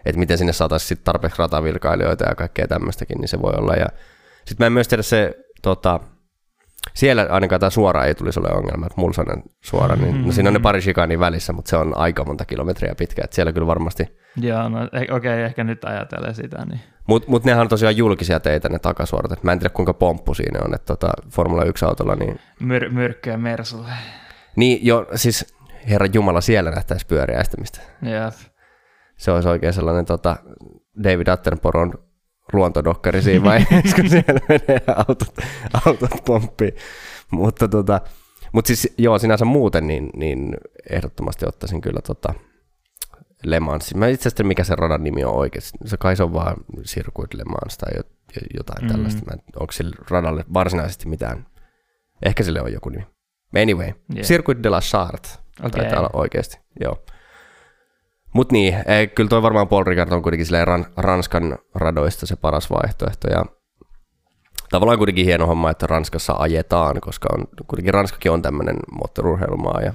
että 0.05 0.19
miten 0.19 0.37
sinne 0.37 0.53
saataisiin 0.53 0.99
tarpeeksi 1.03 1.39
ratavirkailijoita 1.39 2.29
ja 2.29 2.35
kaikkea 2.35 2.67
tämmöistäkin, 2.67 3.17
niin 3.17 3.27
se 3.27 3.41
voi 3.41 3.53
olla. 3.57 3.73
Ja 3.73 3.87
sitten 4.45 4.55
mä 4.59 4.65
en 4.65 4.73
myös 4.73 4.87
tiedä 4.87 5.03
se, 5.03 5.35
tota, 5.61 5.99
siellä 6.93 7.27
ainakaan 7.29 7.59
tämä 7.59 7.69
suora 7.69 8.05
ei 8.05 8.15
tulisi 8.15 8.39
ole 8.39 8.49
ongelma, 8.49 8.85
että 8.85 9.01
Mulsanen 9.01 9.43
suora, 9.61 9.95
niin 9.95 10.25
no 10.25 10.31
siinä 10.31 10.49
on 10.49 10.53
ne 10.53 10.59
pari 10.59 10.81
shikania 10.81 11.19
välissä, 11.19 11.53
mutta 11.53 11.69
se 11.69 11.77
on 11.77 11.97
aika 11.97 12.23
monta 12.23 12.45
kilometriä 12.45 12.95
pitkä, 12.95 13.21
että 13.23 13.35
siellä 13.35 13.53
kyllä 13.53 13.67
varmasti, 13.67 14.17
joo, 14.41 14.69
no 14.69 14.83
e- 14.83 14.85
okei, 14.85 15.11
okay, 15.11 15.39
ehkä 15.39 15.63
nyt 15.63 15.85
ajatellen 15.85 16.35
sitä, 16.35 16.65
niin 16.65 16.79
mutta 17.07 17.29
mut 17.29 17.43
nehän 17.43 17.61
on 17.61 17.67
tosiaan 17.67 17.97
julkisia 17.97 18.39
teitä 18.39 18.69
ne 18.69 18.79
takasuorat, 18.79 19.31
että 19.31 19.45
mä 19.45 19.51
en 19.51 19.59
tiedä 19.59 19.73
kuinka 19.73 19.93
pomppu 19.93 20.33
siinä 20.33 20.59
on, 20.65 20.75
että 20.75 20.85
tota, 20.85 21.09
Formula 21.29 21.63
1-autolla, 21.63 22.15
niin, 22.15 22.39
myr- 22.61 22.89
myrkkyä 22.89 23.37
Mersulle. 23.37 23.91
niin 24.55 24.85
jo, 24.85 25.07
siis 25.15 25.55
herra 25.89 26.07
Jumala, 26.13 26.41
siellä 26.41 26.71
nähtäisi 26.71 27.05
pyöriäistämistä. 27.07 27.79
Ja, 28.01 28.31
Se 29.19 29.31
olisi 29.31 29.49
oikein 29.49 29.73
sellainen 29.73 30.05
tota, 30.05 30.35
David 31.03 31.27
Attenboron 31.27 31.93
luontodokkari 32.53 33.21
siinä 33.21 33.45
vaiheessa, 33.45 33.95
kun 33.95 34.09
siellä 34.09 34.33
menee 34.49 34.81
autot, 34.95 35.33
autot 35.85 36.11
pomppiin. 36.25 36.73
Mutta 37.31 37.67
tota, 37.67 38.01
mut 38.51 38.65
siis 38.65 38.93
joo, 38.97 39.19
sinänsä 39.19 39.45
muuten 39.45 39.87
niin, 39.87 40.09
niin 40.15 40.57
ehdottomasti 40.89 41.45
ottaisin 41.45 41.81
kyllä 41.81 41.99
tota 42.07 42.33
Le 43.43 43.59
Mans. 43.59 43.95
Mä 43.95 44.07
itse 44.07 44.29
asiassa 44.29 44.43
mikä 44.43 44.63
se 44.63 44.75
radan 44.75 45.03
nimi 45.03 45.23
on 45.23 45.33
oikeasti. 45.35 45.77
Se 45.85 45.97
kai 45.97 46.15
se 46.15 46.23
on 46.23 46.33
vaan 46.33 46.55
Circuit 46.83 47.33
Le 47.33 47.43
Mans 47.43 47.77
tai 47.77 47.89
jo- 47.95 48.03
jo- 48.35 48.47
jotain 48.57 48.81
Mm. 48.83 48.87
mm. 48.87 48.91
tällaista. 48.95 49.21
Mä 49.25 49.33
en, 49.33 49.39
onko 49.59 49.71
sillä 49.71 49.95
radalle 50.09 50.45
varsinaisesti 50.53 51.09
mitään? 51.09 51.45
Ehkä 52.25 52.43
sille 52.43 52.61
on 52.61 52.73
joku 52.73 52.89
nimi. 52.89 53.05
Anyway, 53.61 53.85
Yeah. 54.15 54.25
Circuit 54.27 54.63
de 54.63 54.69
la 54.69 54.81
Charte. 54.81 55.29
Okay. 55.63 55.69
Taitaa 55.81 55.99
olla 55.99 56.09
oikeasti, 56.13 56.59
joo. 56.79 57.03
Mut 58.33 58.51
niin, 58.51 58.75
ei, 58.85 59.07
kyllä 59.07 59.29
toi 59.29 59.41
varmaan 59.41 59.67
Paul 59.67 59.83
Ricard 59.83 60.11
on 60.11 60.21
kuitenkin 60.21 60.47
ran, 60.65 60.85
Ranskan 60.97 61.57
radoista 61.75 62.25
se 62.25 62.35
paras 62.35 62.69
vaihtoehto 62.69 63.27
ja 63.27 63.45
tavallaan 64.69 64.97
kuitenkin 64.97 65.25
hieno 65.25 65.45
homma, 65.45 65.71
että 65.71 65.87
Ranskassa 65.87 66.33
ajetaan, 66.33 67.01
koska 67.01 67.29
on, 67.33 67.47
kuitenkin 67.67 67.93
Ranskakin 67.93 68.31
on 68.31 68.41
tämmöinen 68.41 68.75
moottorurheilumaa 68.91 69.81
ja 69.81 69.93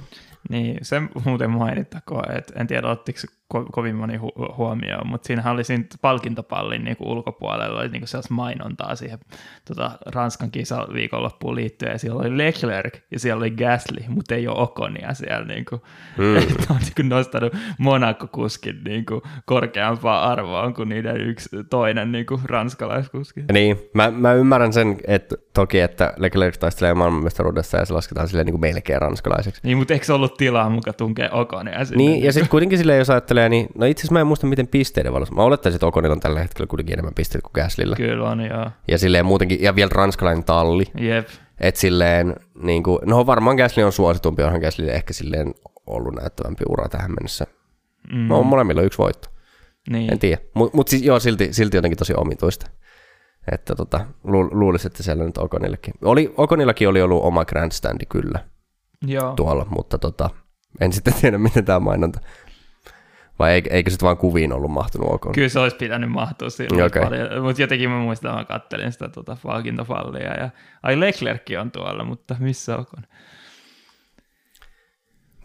Niin, 0.49 0.77
se 0.81 1.01
muuten 1.25 1.49
mainittakoon, 1.49 2.31
että 2.31 2.53
en 2.59 2.67
tiedä 2.67 2.87
ottiko 2.87 3.19
ko- 3.53 3.65
kovin 3.71 3.95
moni 3.95 4.17
hu- 4.17 4.55
huomioon, 4.57 5.07
mutta 5.07 5.27
siinähän 5.27 5.53
oli 5.53 5.63
siinä 5.63 5.83
palkintopallin 6.01 6.83
niin 6.83 6.97
kuin 6.97 7.07
ulkopuolella 7.07 7.79
oli 7.79 7.89
niin 7.89 8.01
kuin 8.01 8.07
sellaista 8.07 8.33
mainontaa 8.33 8.95
siihen 8.95 9.19
tota, 9.67 9.91
Ranskan 10.05 10.51
kisa 10.51 10.87
viikonloppuun 10.93 11.55
liittyen, 11.55 11.91
ja 11.91 11.99
siellä 11.99 12.19
oli 12.19 12.37
Leclerc 12.37 12.99
ja 13.11 13.19
siellä 13.19 13.39
oli 13.39 13.51
Gasly, 13.51 14.05
mutta 14.07 14.35
ei 14.35 14.47
ole 14.47 14.61
Okonia 14.61 15.13
siellä, 15.13 15.45
niin 15.45 15.65
kuin, 15.65 15.81
mm. 16.17 16.37
että 16.41 16.65
on 16.69 16.77
niin 16.77 16.95
kuin 16.95 17.09
nostanut 17.09 17.53
Monaco-kuskin 17.77 18.81
niin 18.83 19.05
kuin 19.05 19.21
korkeampaa 19.45 20.31
arvoa 20.31 20.71
kuin 20.71 20.89
niiden 20.89 21.21
yksi 21.21 21.49
toinen 21.69 22.11
niin 22.11 22.25
kuin 22.25 22.41
ranskalaiskuski. 22.45 23.43
Niin, 23.53 23.77
mä, 23.93 24.11
mä 24.11 24.33
ymmärrän 24.33 24.73
sen, 24.73 24.97
että 25.07 25.35
toki, 25.53 25.79
että 25.79 26.13
Leclerc 26.17 26.57
taistelee 26.57 26.93
maailmanmestaruudessa 26.93 27.77
ja 27.77 27.85
se 27.85 27.93
lasketaan 27.93 28.27
silleen 28.27 28.45
niin 28.45 28.53
kuin 28.53 28.61
melkein 28.61 29.01
ranskalaiseksi. 29.01 29.61
Niin, 29.63 29.77
mutta 29.77 29.93
eikö 29.93 30.05
se 30.05 30.13
ollut 30.13 30.37
tilaa 30.37 30.69
muka 30.69 30.93
tunkea 30.93 31.29
Okonia 31.31 31.85
sinne? 31.85 32.03
Niin, 32.03 32.23
ja 32.23 32.33
sitten 32.33 32.49
kuitenkin 32.49 32.77
silleen, 32.77 32.99
jos 32.99 33.09
ajattelee, 33.09 33.44
niin 33.49 33.67
no 33.75 33.85
itse 33.85 34.01
asiassa 34.01 34.13
mä 34.13 34.19
en 34.19 34.27
muista 34.27 34.47
miten 34.47 34.67
pisteiden 34.67 35.13
valossa. 35.13 35.35
Mä 35.35 35.43
olettaisin, 35.43 35.75
että 35.75 35.87
Okonilla 35.87 36.13
on 36.13 36.19
tällä 36.19 36.39
hetkellä 36.39 36.67
kuitenkin 36.67 36.93
enemmän 36.93 37.13
pisteitä 37.13 37.49
kuin 37.51 37.63
Gaslylla. 37.63 37.95
Kyllä 37.95 38.29
on, 38.29 38.41
joo. 38.41 38.71
Ja 38.87 38.97
silleen 38.97 39.25
muutenkin, 39.25 39.61
ja 39.61 39.75
vielä 39.75 39.89
ranskalainen 39.93 40.43
talli. 40.43 40.85
Jep. 40.99 41.27
Että 41.59 41.81
silleen, 41.81 42.35
niin 42.63 42.83
kuin, 42.83 42.99
no 43.05 43.25
varmaan 43.25 43.55
Gasly 43.55 43.83
on 43.83 43.91
suositumpi, 43.91 44.43
onhan 44.43 44.61
Gaslylle 44.61 44.91
ehkä 44.91 45.13
silleen 45.13 45.53
ollut 45.87 46.15
näyttävämpi 46.15 46.63
ura 46.69 46.89
tähän 46.89 47.11
mennessä. 47.11 47.47
Mm. 48.13 48.27
No 48.27 48.43
molemmilla 48.43 48.81
on 48.81 48.85
yksi 48.85 48.97
voitto, 48.97 49.29
niin. 49.89 50.13
en 50.13 50.19
tiedä. 50.19 50.41
Mutta 50.53 50.77
mut 50.77 50.87
siis 50.87 51.03
joo, 51.03 51.19
silti, 51.19 51.53
silti 51.53 51.77
jotenkin 51.77 51.97
tosi 51.97 52.13
omituista. 52.17 52.69
Että 53.51 53.75
tota, 53.75 54.05
lu, 54.23 54.49
luulisin, 54.51 54.87
että 54.87 55.03
siellä 55.03 55.23
nyt 55.23 55.37
Okonillekin. 55.37 55.93
Oli, 56.01 56.33
Okonillakin 56.37 56.89
oli 56.89 57.01
ollut 57.01 57.23
oma 57.23 57.45
grandstandi 57.45 58.05
kyllä 58.05 58.39
Joo. 59.07 59.33
tuolla, 59.33 59.65
mutta 59.69 59.97
tota, 59.97 60.29
en 60.81 60.93
sitten 60.93 61.13
tiedä, 61.13 61.37
miten 61.37 61.65
tämä 61.65 61.79
mainonta. 61.79 62.19
Vai 63.39 63.51
eikö, 63.53 63.69
eikö 63.69 63.89
sitten 63.89 64.05
vaan 64.05 64.17
kuviin 64.17 64.53
ollut 64.53 64.71
mahtunut 64.71 65.09
Okon? 65.11 65.31
Kyllä 65.31 65.49
se 65.49 65.59
olisi 65.59 65.75
pitänyt 65.75 66.11
mahtua 66.11 66.49
silloin 66.49 66.85
Okei. 66.85 67.03
paljon, 67.03 67.43
mutta 67.43 67.61
jotenkin 67.61 67.89
mä 67.89 67.99
muistan, 67.99 68.31
että 68.31 68.39
mä 68.53 68.59
kattelin 68.59 68.91
sitä 68.91 69.09
tota 69.09 69.37
palkintofallia 69.43 70.33
ja 70.33 70.49
ai 70.83 70.99
Leclerc 70.99 71.41
on 71.61 71.71
tuolla, 71.71 72.03
mutta 72.03 72.35
missä 72.39 72.77
on? 72.77 72.85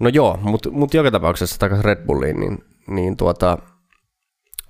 No 0.00 0.08
joo, 0.08 0.38
mutta 0.42 0.70
mut 0.70 0.94
joka 0.94 1.10
tapauksessa 1.10 1.58
takaisin 1.58 1.84
Red 1.84 2.06
Bulliin, 2.06 2.40
niin, 2.40 2.58
niin 2.86 3.16
tuota, 3.16 3.58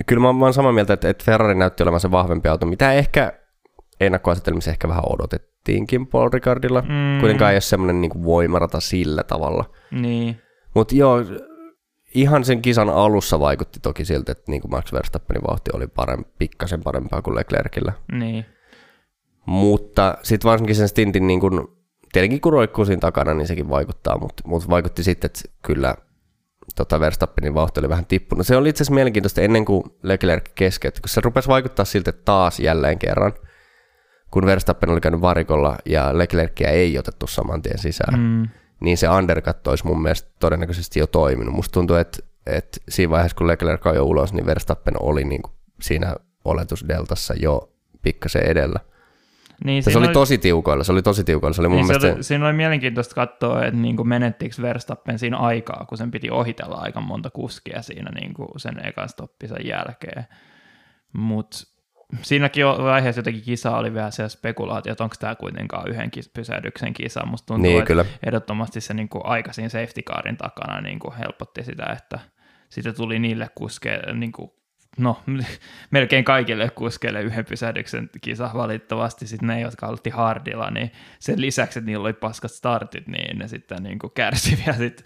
kyllä 0.07 0.21
mä 0.21 0.27
oon- 0.29 0.37
mä 0.37 0.45
oon 0.45 0.55
samaa 0.55 0.73
mieltä, 0.73 0.93
että, 0.93 1.09
että 1.09 1.25
Ferrari 1.25 1.55
näytti 1.55 1.83
olevan 1.83 2.01
se 2.01 2.11
vahvempi 2.11 2.49
auto, 2.49 2.67
mitä 2.67 2.93
ehkä 2.93 3.33
ennakkoasetelmissa 4.01 4.71
ehkä 4.71 4.89
vähän 4.89 5.05
odotettiinkin 5.07 6.07
Paul 6.07 6.31
Ricardilla. 6.33 6.81
Mm. 6.83 7.21
Kuitenkaan 7.21 7.51
ei 7.51 7.55
ole 7.55 7.61
semmoinen 7.61 8.01
niin 8.01 8.25
voimarata 8.25 8.81
sillä 8.81 9.23
tavalla. 9.23 9.65
Niin, 9.91 10.43
Mutta 10.75 10.95
joo, 10.95 11.17
ihan 12.15 12.45
sen 12.45 12.63
kisan 12.63 12.89
alussa 12.89 13.41
vaikutti 13.41 13.81
toki 13.81 14.05
siltä, 14.05 14.33
että 14.33 14.45
niin 14.51 14.61
kuin 14.61 14.71
Max 14.71 14.93
Verstappenin 14.93 15.43
vauhti 15.49 15.71
oli 15.75 15.87
parempi, 15.87 16.31
pikkasen 16.39 16.83
parempaa 16.83 17.23
kuin 17.23 17.37
Leclercillä. 17.37 17.93
niin, 18.13 18.47
Mutta 19.47 20.19
sitten 20.23 20.51
varsinkin 20.51 20.77
sen 20.77 20.89
stintin, 20.89 21.27
niin 21.27 21.41
kun, 21.41 21.77
tietenkin 22.13 22.41
kun 22.41 22.53
roikkuu 22.53 22.85
siinä 22.85 23.01
takana, 23.01 23.35
niin 23.35 23.47
sekin 23.47 23.69
vaikuttaa, 23.69 24.19
mutta 24.19 24.43
mut 24.47 24.71
vaikutti 24.71 25.03
sitten, 25.03 25.27
että 25.27 25.41
kyllä 25.63 25.95
tota 26.77 27.01
Verstappenin 27.01 27.55
vauhti 27.55 27.81
oli 27.81 27.89
vähän 27.89 28.07
tippunut. 28.07 28.47
Se 28.47 28.57
oli 28.57 28.69
itse 28.69 28.83
asiassa 28.83 28.95
mielenkiintoista 28.95 29.41
ennen 29.41 29.65
kuin 29.65 29.83
Leclerc 30.03 30.45
keskeytti, 30.55 31.01
kun 31.01 31.09
se 31.09 31.21
rupesi 31.21 31.49
vaikuttaa 31.49 31.85
siltä 31.85 32.13
taas 32.13 32.61
jälleen 32.61 32.99
kerran, 32.99 33.33
kun 34.31 34.47
Verstappen 34.47 34.91
oli 34.91 35.01
käynyt 35.01 35.21
varikolla 35.21 35.77
ja 35.87 36.19
Leclercia 36.19 36.69
ei 36.69 36.99
otettu 36.99 37.27
saman 37.27 37.63
tien 37.63 37.79
sisään, 37.79 38.21
mm, 38.21 38.49
niin 38.81 38.99
se 38.99 39.09
undercut 39.09 39.67
olisi 39.67 39.87
mun 39.87 40.03
mielestä 40.03 40.31
todennäköisesti 40.41 41.01
jo 41.01 41.07
toiminut. 41.07 41.55
Musta 41.55 41.73
tuntuu, 41.73 41.97
että, 41.97 42.19
että 42.47 42.81
siinä 42.89 43.11
vaiheessa, 43.11 43.37
kun 43.37 43.47
Leclerc 43.47 43.85
jo 43.95 44.05
ulos, 44.05 44.33
niin 44.33 44.47
Verstappen 44.47 44.95
oli 45.03 45.25
niin 45.25 45.43
kuin 45.43 45.53
siinä 45.81 46.15
oletusdeltassa 46.45 47.35
jo 47.35 47.73
pikkasen 48.03 48.43
edellä. 48.43 48.81
niin 49.65 49.83
Se 49.83 49.91
siinä 49.91 50.07
oli 50.07 50.13
tosi 50.13 50.39
tiukoilla, 50.39 50.85
se 50.85 50.93
oli 50.93 51.03
tosi 51.03 51.25
tiukoilla. 51.25 51.55
Se 51.55 51.63
oli 51.63 51.69
mun 51.69 51.77
niin 51.77 51.87
se 51.87 51.93
mielestä... 51.93 52.15
oli, 52.15 52.23
siinä 52.23 52.47
oli 52.47 52.53
mielenkiintoista 52.53 53.15
katsoa, 53.15 53.65
että 53.65 53.81
niin 53.81 54.09
menettikö 54.09 54.63
Verstappen 54.63 55.19
siinä 55.19 55.37
aikaa, 55.37 55.85
kun 55.89 55.99
sen 55.99 56.11
piti 56.11 56.31
ohitella 56.31 56.77
aika 56.77 57.01
monta 57.01 57.31
kuskia 57.31 57.83
siinä 57.83 58.11
niin 58.21 58.35
kuin 58.35 58.49
sen 58.57 58.87
ekan 58.87 59.09
stoppisen 59.09 59.67
jälkeen. 59.67 60.27
Mutta 61.13 61.59
siinäkin 62.23 62.67
vaiheessa 62.67 63.19
jotenkin 63.19 63.43
kisa 63.43 63.77
oli 63.77 63.95
vielä 63.95 64.11
se 64.11 64.29
spekulaatio, 64.29 64.93
että 64.93 65.05
onko 65.05 65.17
tämä 65.21 65.35
kuitenkaan 65.35 65.89
yhden 65.89 66.11
pysähdyksen 66.35 66.95
kisa. 66.95 67.27
Musta 67.27 67.47
tuntuu, 67.47 67.63
niin, 67.63 67.79
että 67.79 67.87
kyllä. 67.87 68.05
ehdottomasti 68.27 68.81
se 68.81 68.95
niin 68.95 69.09
kuin 69.09 69.27
aikaisin 69.27 69.71
safety 69.71 70.03
carin 70.03 70.37
takana 70.37 70.81
niin 70.81 70.99
kuin 70.99 71.15
helpotti 71.15 71.65
sitä, 71.65 71.87
että 71.99 72.19
siitä 72.69 72.93
tuli 72.93 73.19
niille 73.19 73.49
kuske, 73.55 74.01
niin 74.15 74.33
kuin 74.33 74.51
no 74.99 75.19
melkein 75.91 76.25
kaikille 76.25 76.71
kuskeille 76.71 77.23
yhden 77.23 77.45
pysähdyksen 77.45 78.11
kisa 78.21 78.51
valitettavasti. 78.55 79.27
Sitten 79.27 79.47
ne, 79.47 79.61
jotka 79.61 79.87
oltiin 79.87 80.13
hardilla, 80.13 80.71
niin 80.71 80.93
sen 81.19 81.41
lisäksi, 81.41 81.79
että 81.79 81.87
niillä 81.87 82.03
oli 82.03 82.13
paskat 82.13 82.53
startit, 82.53 83.07
niin 83.07 83.39
ne 83.39 83.49
sitten 83.49 83.83
niin 83.83 83.99
kuin 83.99 84.13
kärsi 84.15 84.59
vielä 84.67 84.79
sit 84.79 85.05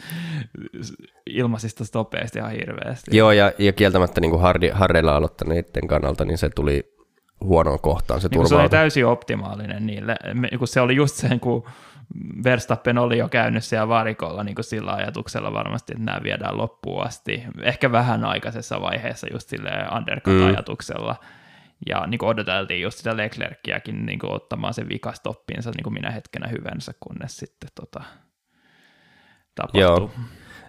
ilmaisista 1.26 1.84
stopeista 1.84 2.38
ihan 2.38 2.52
hirveästi. 2.52 3.16
Joo, 3.16 3.32
ja, 3.32 3.52
ja 3.58 3.72
kieltämättä 3.72 4.20
niin 4.20 4.30
kuin 4.30 4.42
hardi, 4.42 4.68
hardilla 4.68 5.16
aloittaneiden 5.16 5.88
kannalta, 5.88 6.24
niin 6.24 6.38
se 6.38 6.50
tuli 6.50 6.94
huonoon 7.40 7.80
kohtaan 7.80 8.20
se 8.20 8.28
niin 8.28 8.48
Se 8.48 8.54
oli 8.54 8.68
täysin 8.68 9.06
optimaalinen 9.06 9.86
niille, 9.86 10.16
kun 10.58 10.68
se 10.68 10.80
oli 10.80 10.96
just 10.96 11.14
sen, 11.14 11.40
kun 11.40 11.64
Verstappen 12.44 12.98
oli 12.98 13.18
jo 13.18 13.28
käynyt 13.28 13.64
siellä 13.64 13.88
varikolla 13.88 14.44
niin 14.44 14.54
kuin 14.54 14.64
sillä 14.64 14.92
ajatuksella 14.92 15.52
varmasti, 15.52 15.92
että 15.92 16.04
nämä 16.04 16.20
viedään 16.22 16.58
loppuun 16.58 17.06
asti. 17.06 17.42
Ehkä 17.62 17.92
vähän 17.92 18.24
aikaisessa 18.24 18.80
vaiheessa 18.80 19.26
just 19.32 19.48
sille 19.48 19.70
undercut-ajatuksella. 19.96 21.16
Mm. 21.20 21.28
Ja 21.88 22.06
niin 22.06 22.18
kuin 22.18 22.28
odoteltiin 22.28 22.82
just 22.82 22.98
sitä 22.98 23.16
Leclerckiäkin 23.16 24.06
niin 24.06 24.18
kuin 24.18 24.32
ottamaan 24.32 24.74
sen 24.74 24.88
vikastoppinsa 24.88 25.70
niin 25.70 25.84
kuin 25.84 25.94
minä 25.94 26.10
hetkenä 26.10 26.48
hyvänsä, 26.48 26.92
kunnes 27.00 27.36
sitten 27.36 27.70
tota, 27.74 28.04
tapahtui. 29.54 29.80
Joo. 29.80 30.10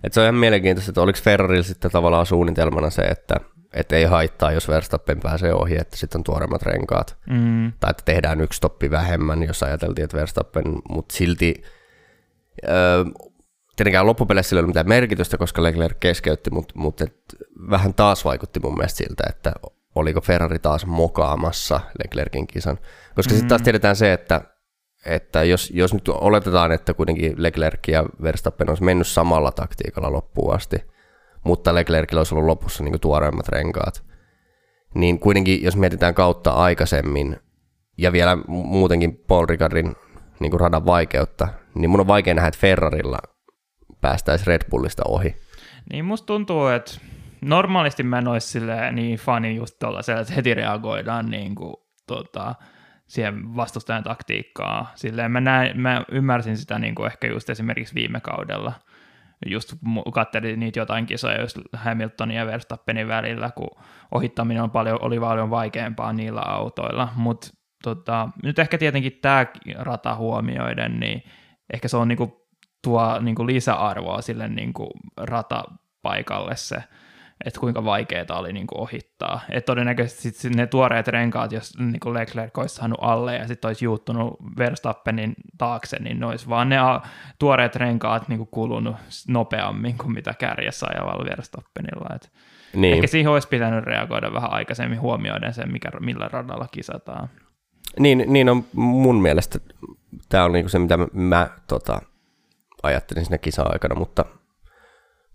Et 0.04 0.13
se 0.13 0.20
on 0.20 0.24
ihan 0.24 0.36
mielenkiintoista, 0.36 0.92
että 0.92 1.01
oliko 1.01 1.20
Ferrarilla 1.24 1.63
sitten 1.63 1.92
tavallaan 1.92 2.25
suunnitelmana 2.25 2.89
se, 2.89 3.01
että 3.01 3.36
että 3.75 3.96
ei 3.96 4.03
haittaa, 4.03 4.51
jos 4.51 4.67
Verstappen 4.67 5.20
pääsee 5.20 5.53
ohi, 5.53 5.77
että 5.77 5.98
sitten 5.98 6.20
on 6.20 6.24
tuoremmat 6.24 6.62
renkaat. 6.62 7.17
Mm. 7.29 7.74
Tai 7.79 7.91
että 7.91 8.03
tehdään 8.05 8.41
yksi 8.41 8.58
stoppi 8.58 8.91
vähemmän, 8.91 9.44
jos 9.44 9.63
ajateltiin, 9.63 10.03
että 10.03 10.17
Verstappen, 10.17 10.63
mutta 10.89 11.15
silti 11.15 11.63
öö, 12.67 13.03
tietenkään 13.75 14.05
loppupeleissä 14.05 14.55
ei 14.55 14.60
ole 14.60 14.67
mitään 14.67 14.89
merkitystä, 14.89 15.38
koska 15.38 15.63
Leclerc 15.63 15.98
keskeytti, 16.00 16.50
mutta, 16.50 16.74
mutta 16.77 17.03
et 17.03 17.15
vähän 17.70 17.94
taas 17.94 18.25
vaikutti 18.25 18.60
mun 18.60 18.74
mielestä 18.77 18.98
siltä, 18.98 19.24
että 19.29 19.53
oliko 19.96 20.22
Ferrari 20.22 20.60
taas 20.60 20.86
mokaamassa 20.86 21.79
Leclercin 22.03 22.48
kisan. 22.48 22.77
Koska 23.15 23.34
mm. 23.34 23.38
sitten 23.38 23.50
taas 23.50 23.62
tiedetään 23.62 23.96
se, 23.96 24.13
että, 24.13 24.41
että 25.05 25.44
jos, 25.44 25.72
jos 25.75 25.94
nyt 25.94 26.08
oletetaan, 26.08 26.72
että 26.72 26.94
kuitenkin 26.94 27.34
Leclerc 27.38 27.88
ja 27.88 28.05
Verstappen 28.22 28.70
olisi 28.70 28.84
mennyt 28.84 29.08
samalla 29.08 29.51
taktiikalla 29.51 30.12
loppuun 30.12 30.55
asti– 30.55 30.77
mutta 31.46 31.75
Leclercillä 31.75 32.20
olisi 32.20 32.36
ollut 32.36 32.48
lopussa 32.48 32.84
niin 32.84 33.00
tuoreimmat 33.00 33.48
renkaat. 33.48 34.04
Niin 34.94 35.20
kuitenkin, 35.20 35.64
jos 35.64 35.75
mietitään 35.75 36.14
kautta 36.14 36.52
aikaisemmin, 36.52 37.40
ja 37.98 38.12
vielä 38.12 38.38
muutenkin 38.48 39.24
Paul 39.28 39.46
Ricardin 39.50 39.96
niin 40.40 40.60
radan 40.60 40.86
vaikeutta, 40.86 41.48
niin 41.75 41.90
mun 41.90 42.00
on 42.00 42.08
vaikea 42.08 42.34
nähdä, 42.34 42.48
että 42.48 42.60
Ferrarilla 42.60 43.18
päästäisiin 44.02 44.48
Red 44.48 44.62
Bullista 44.70 45.04
ohi. 45.08 45.36
Niin 45.92 46.06
musta 46.06 46.25
tuntuu, 46.25 46.68
että 46.68 46.92
normaalisti 47.42 48.04
mä 48.04 48.18
en 48.18 48.28
olisi 48.28 48.60
niin 48.92 49.18
fani 49.18 49.56
just 49.56 49.80
tuollaisella, 49.80 50.22
että 50.22 50.34
heti 50.34 50.54
reagoidaan 50.54 51.25
niin 51.25 51.56
kuin, 51.56 51.75
tota, 52.08 52.56
siihen 53.08 53.56
vastustajan 53.56 54.04
taktiikkaa. 54.04 54.92
Silleen 54.96 55.32
mä, 55.32 55.42
näin, 55.42 55.82
mä 55.82 56.06
ymmärsin 56.12 56.58
sitä 56.58 56.80
niin 56.80 56.96
kuin 56.96 57.08
ehkä 57.08 57.28
just 57.28 57.50
esimerkiksi 57.50 57.96
viime 57.96 58.20
kaudella– 58.20 58.74
just 59.52 59.74
katselin 60.14 60.60
niitä 60.60 60.80
jotain 60.80 61.06
kisoja 61.06 61.42
just 61.42 61.58
Hamiltonin 61.74 62.38
ja 62.38 62.46
Verstappenin 62.46 63.08
välillä, 63.08 63.52
kun 63.56 63.70
ohittaminen 64.12 64.64
on 64.64 64.72
paljon, 64.72 65.02
oli 65.02 65.20
paljon 65.20 65.50
vaikeampaa 65.50 66.14
niillä 66.14 66.42
autoilla, 66.42 67.10
mutta 67.16 67.48
tota, 67.84 68.30
nyt 68.44 68.60
ehkä 68.60 68.78
tietenkin 68.78 69.20
tämä 69.22 69.46
rata 69.75 70.16
huomioiden, 70.16 71.00
niin 71.00 71.24
ehkä 71.74 71.88
se 71.88 71.98
on 71.98 72.08
niinku, 72.08 72.48
tuo 72.84 73.20
niinku 73.20 73.46
lisäarvoa 73.46 74.22
sille 74.22 74.48
niinku 74.48 74.90
ratapaikalle 75.18 76.56
se, 76.56 76.84
että 77.46 77.60
kuinka 77.60 77.86
vaikeaa 77.86 78.25
oli 78.39 78.54
niin 78.54 78.68
kuin 78.68 78.82
ohittaa. 78.82 79.42
Et 79.50 79.65
todennäköisesti 79.65 80.32
sit 80.32 80.56
ne 80.56 80.68
tuoreet 80.68 81.08
renkaat, 81.08 81.51
jos 81.51 81.77
niin 81.80 82.00
kuin 82.00 82.13
Leclerc 82.13 82.58
olisi 82.58 82.75
saanut 82.75 83.00
alle 83.01 83.36
ja 83.36 83.48
sitten 83.48 83.70
olisi 83.70 83.86
juuttunut 83.86 84.38
Verstappenin 84.58 85.36
taakse, 85.58 86.00
niin 86.00 86.20
ne 86.20 86.25
olisi 86.25 86.50
vaan 86.50 86.70
ne 86.70 86.77
tuoreet 87.39 87.75
renkaat 87.75 88.27
niin 88.30 88.38
kuin 88.38 88.50
kulunut 88.51 88.96
nopeammin 89.27 89.98
kuin 89.98 90.13
mitä 90.13 90.34
kärjessä 90.34 90.88
ajavalla 90.89 91.25
Verstappenilla. 91.25 92.15
Et 92.15 92.32
niin. 92.75 92.94
Ehkä 92.94 93.08
siihen 93.08 93.32
olisi 93.32 93.48
pitänyt 93.48 93.84
reagoida 93.84 94.34
vähän 94.34 94.54
aikaisemmin 94.54 95.01
huomioiden 95.01 95.54
sen, 95.54 95.72
mikä, 95.72 95.89
millä 96.00 96.27
radalla 96.32 96.68
kisataan. 96.72 97.30
Niin, 98.00 98.24
niin 98.27 98.50
on 98.50 98.65
mun 98.74 99.22
mielestä. 99.22 99.60
Tämä 100.30 100.44
on 100.44 100.51
niinku 100.51 100.70
se, 100.70 100.80
mitä 100.80 100.98
mä, 100.98 101.08
mä 101.13 101.50
tota, 101.68 102.01
ajattelin 102.84 103.25
siinä 103.25 103.38
kisa-aikana, 103.38 103.96
mutta– 103.96 104.25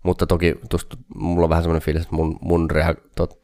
mutta 0.03 0.27
toki 0.27 0.55
tuosta, 0.69 0.97
mulla 1.15 1.43
on 1.43 1.49
vähän 1.49 1.63
semmoinen 1.63 1.85
fiilis, 1.85 2.03
että 2.03 2.15
mun, 2.15 2.39
mun 2.41 2.71
rea- 2.71 3.01
tot, 3.15 3.41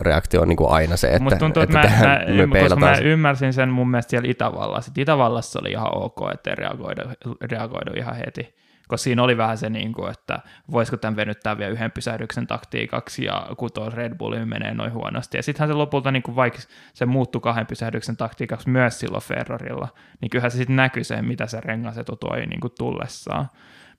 reaktio 0.00 0.40
on 0.42 0.48
niin 0.48 0.56
kuin 0.56 0.70
aina 0.70 0.96
se, 0.96 1.06
että, 1.06 1.22
Musta 1.22 1.38
tuntuu, 1.38 1.62
että, 1.62 1.80
että 1.80 1.96
mä, 1.98 2.20
mä, 2.36 2.46
me 2.46 2.60
koska 2.60 2.76
mä 2.76 2.96
ymmärsin 2.96 3.52
sen 3.52 3.68
mun 3.68 3.90
mielestä 3.90 4.10
siellä 4.10 4.30
Itävallassa. 4.30 4.90
Että 4.90 5.00
Itävallassa 5.00 5.58
oli 5.62 5.70
ihan 5.70 5.96
ok, 5.96 6.18
että 6.34 6.50
ei 6.50 6.56
reagoida, 6.56 7.02
reagoida 7.42 7.92
ihan 7.96 8.16
heti. 8.16 8.58
Koska 8.88 9.04
siinä 9.04 9.22
oli 9.22 9.36
vähän 9.36 9.58
se, 9.58 9.70
niin 9.70 9.92
kuin, 9.92 10.10
että 10.10 10.38
voisiko 10.72 10.96
tämän 10.96 11.16
venyttää 11.16 11.58
vielä 11.58 11.72
yhden 11.72 11.90
pysähdyksen 11.90 12.46
taktiikaksi, 12.46 13.24
ja 13.24 13.46
kun 13.56 13.70
tuo 13.74 13.90
Red 13.90 14.14
Bullin 14.14 14.48
menee 14.48 14.74
noin 14.74 14.92
huonosti. 14.92 15.36
Ja 15.36 15.42
sittenhän 15.42 15.68
se 15.68 15.74
lopulta, 15.74 16.10
niin 16.10 16.22
kuin 16.22 16.36
vaikka 16.36 16.58
se 16.94 17.06
muuttui 17.06 17.40
kahden 17.40 17.66
pysähdyksen 17.66 18.16
taktiikaksi 18.16 18.70
myös 18.70 19.00
silloin 19.00 19.22
Ferrarilla, 19.22 19.88
niin 20.20 20.30
kyllähän 20.30 20.50
se 20.50 20.56
sitten 20.56 20.76
näkyy 20.76 21.04
se, 21.04 21.22
mitä 21.22 21.46
se 21.46 21.60
rengasetu 21.60 22.16
toi 22.16 22.46
niin 22.46 22.60
kuin 22.60 22.72
tullessaan. 22.78 23.48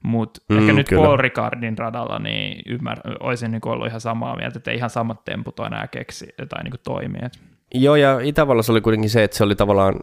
Mutta 0.03 0.41
mm, 0.49 0.59
ehkä 0.59 0.73
nyt 0.73 0.89
kyllä. 0.89 1.03
Paul 1.03 1.17
Ricardin 1.17 1.77
radalla 1.77 2.19
niin 2.19 2.61
ymmär, 2.67 2.99
olisin 3.19 3.51
niin 3.51 3.61
ollut 3.65 3.87
ihan 3.87 4.01
samaa 4.01 4.35
mieltä, 4.35 4.57
että 4.57 4.71
ei 4.71 4.77
ihan 4.77 4.89
samat 4.89 5.25
temput 5.25 5.59
enää 5.59 5.87
keksi 5.87 6.27
tai 6.49 6.63
niin 6.63 6.73
toimii. 6.83 7.21
Joo, 7.73 7.95
ja 7.95 8.19
Itävallassa 8.19 8.73
oli 8.73 8.81
kuitenkin 8.81 9.09
se, 9.09 9.23
että 9.23 9.37
se 9.37 9.43
oli 9.43 9.55
tavallaan 9.55 9.99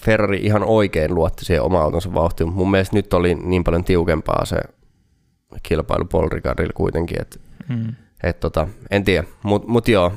Ferrari 0.00 0.38
ihan 0.42 0.62
oikein 0.62 1.14
luotti 1.14 1.44
siihen 1.44 1.62
oma 1.62 1.82
autonsa 1.82 2.14
vauhtiin, 2.14 2.52
mun 2.52 2.70
mielestä 2.70 2.96
nyt 2.96 3.14
oli 3.14 3.34
niin 3.34 3.64
paljon 3.64 3.84
tiukempaa 3.84 4.44
se 4.44 4.56
kilpailu 5.62 6.04
Paul 6.04 6.28
Ricardilla 6.28 6.72
kuitenkin, 6.74 7.20
että 7.20 7.38
mm. 7.68 7.94
et 8.22 8.40
tota, 8.40 8.68
en 8.90 9.04
tiedä, 9.04 9.26
mutta 9.42 9.68
mut 9.68 9.88
joo. 9.88 10.12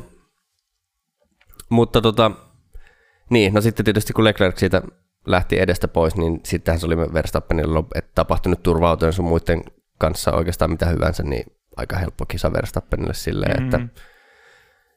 Mutta 1.70 2.02
tota, 2.02 2.32
niin, 3.30 3.54
no 3.54 3.62
sitten 3.62 3.86
tietysti 3.86 4.14
kun 4.14 4.24
Leclerc 4.24 4.58
siitä 4.58 4.82
lähti 5.26 5.60
edestä 5.60 5.88
pois, 5.88 6.16
niin 6.16 6.40
sittenhän 6.44 6.80
se 6.80 6.86
oli 6.86 6.98
Verstappenilla, 6.98 7.84
että 7.96 8.12
tapahtunut 8.16 8.64
turvautujen 8.64 9.14
sun 9.14 9.26
muiden 9.26 9.64
kanssa 10.00 10.32
oikeastaan 10.32 10.72
mitä 10.72 10.86
hyvänsä, 10.86 11.24
niin 11.24 11.46
aika 11.78 11.98
helppo 11.98 12.26
kisa 12.26 12.54
Verstappenille 12.54 13.14
silleen, 13.14 13.64
mm-hmm. 13.64 13.86
että 13.86 14.04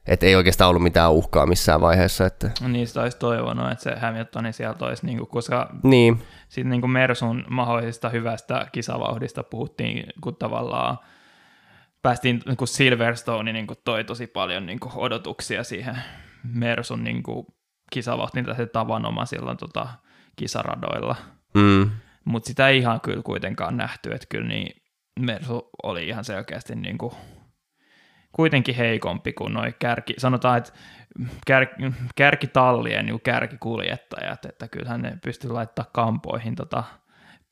et 0.07 0.23
ei 0.23 0.37
oikeastaan 0.37 0.71
ollut 0.71 0.83
mitään 0.83 1.13
uhkaa 1.13 1.47
missään 1.47 1.81
vaiheessa. 1.81 2.27
Että... 2.27 2.51
No 2.63 2.69
niistä 2.69 3.03
olisi 3.03 3.19
toivonut, 3.19 3.73
että 3.73 3.85
se 3.85 3.97
Hamiltoni 4.01 4.53
sieltä 4.53 4.85
olisi, 4.85 5.07
niin 5.07 5.19
kuin, 5.19 5.29
koska 5.29 5.71
niin. 5.83 6.23
sitten 6.49 6.71
niin 6.71 6.81
kuin 6.81 6.91
Mersun 6.91 7.45
mahdollisesta 7.51 8.09
hyvästä 8.09 8.67
kisavauhdista 8.73 9.43
puhuttiin, 9.43 10.07
kun 10.21 10.37
tavallaan 10.37 10.99
päästiin, 12.03 12.43
niin 12.47 12.57
kuin 12.57 12.69
Silverstone 12.69 13.53
niin 13.53 13.67
kuin 13.67 13.79
toi 13.85 14.05
tosi 14.05 14.27
paljon 14.27 14.67
niin 14.67 14.81
kuin 14.81 14.93
odotuksia 14.97 15.65
siihen 15.65 15.99
Mersun 16.55 17.05
niin 17.05 17.23
kuin 17.23 17.47
kisavauhtiin 17.93 18.45
tai 18.45 18.55
se 18.55 18.67
tavanomaisilla 18.67 19.55
tota, 19.55 19.89
kisaradoilla. 20.37 21.17
Mm. 21.55 21.91
Mutta 22.25 22.47
sitä 22.47 22.69
ei 22.69 22.79
ihan 22.79 23.01
kyllä 23.01 23.23
kuitenkaan 23.23 23.77
nähty, 23.77 24.13
että 24.13 24.27
kyllä 24.31 24.49
niin 24.49 24.83
Mersu 25.21 25.71
oli 25.83 26.09
ihan 26.09 26.25
selkeästi 26.25 26.75
niin 26.75 26.99
kuin 26.99 27.13
kuitenkin 28.33 28.75
heikompi 28.75 29.33
kuin 29.33 29.55
noi 29.55 29.75
kärki, 29.79 30.15
sanotaan, 30.19 30.59
että 30.59 30.73
kär, 31.47 31.67
kärkitallien 32.17 33.07
niin 33.07 33.21
kärkikuljettajat, 33.21 34.45
että 34.45 34.69
kyllähän 34.69 35.03
ne 35.03 35.19
pystyy 35.25 35.51
laittamaan 35.51 35.91
kampoihin 35.93 36.55
tota 36.55 36.85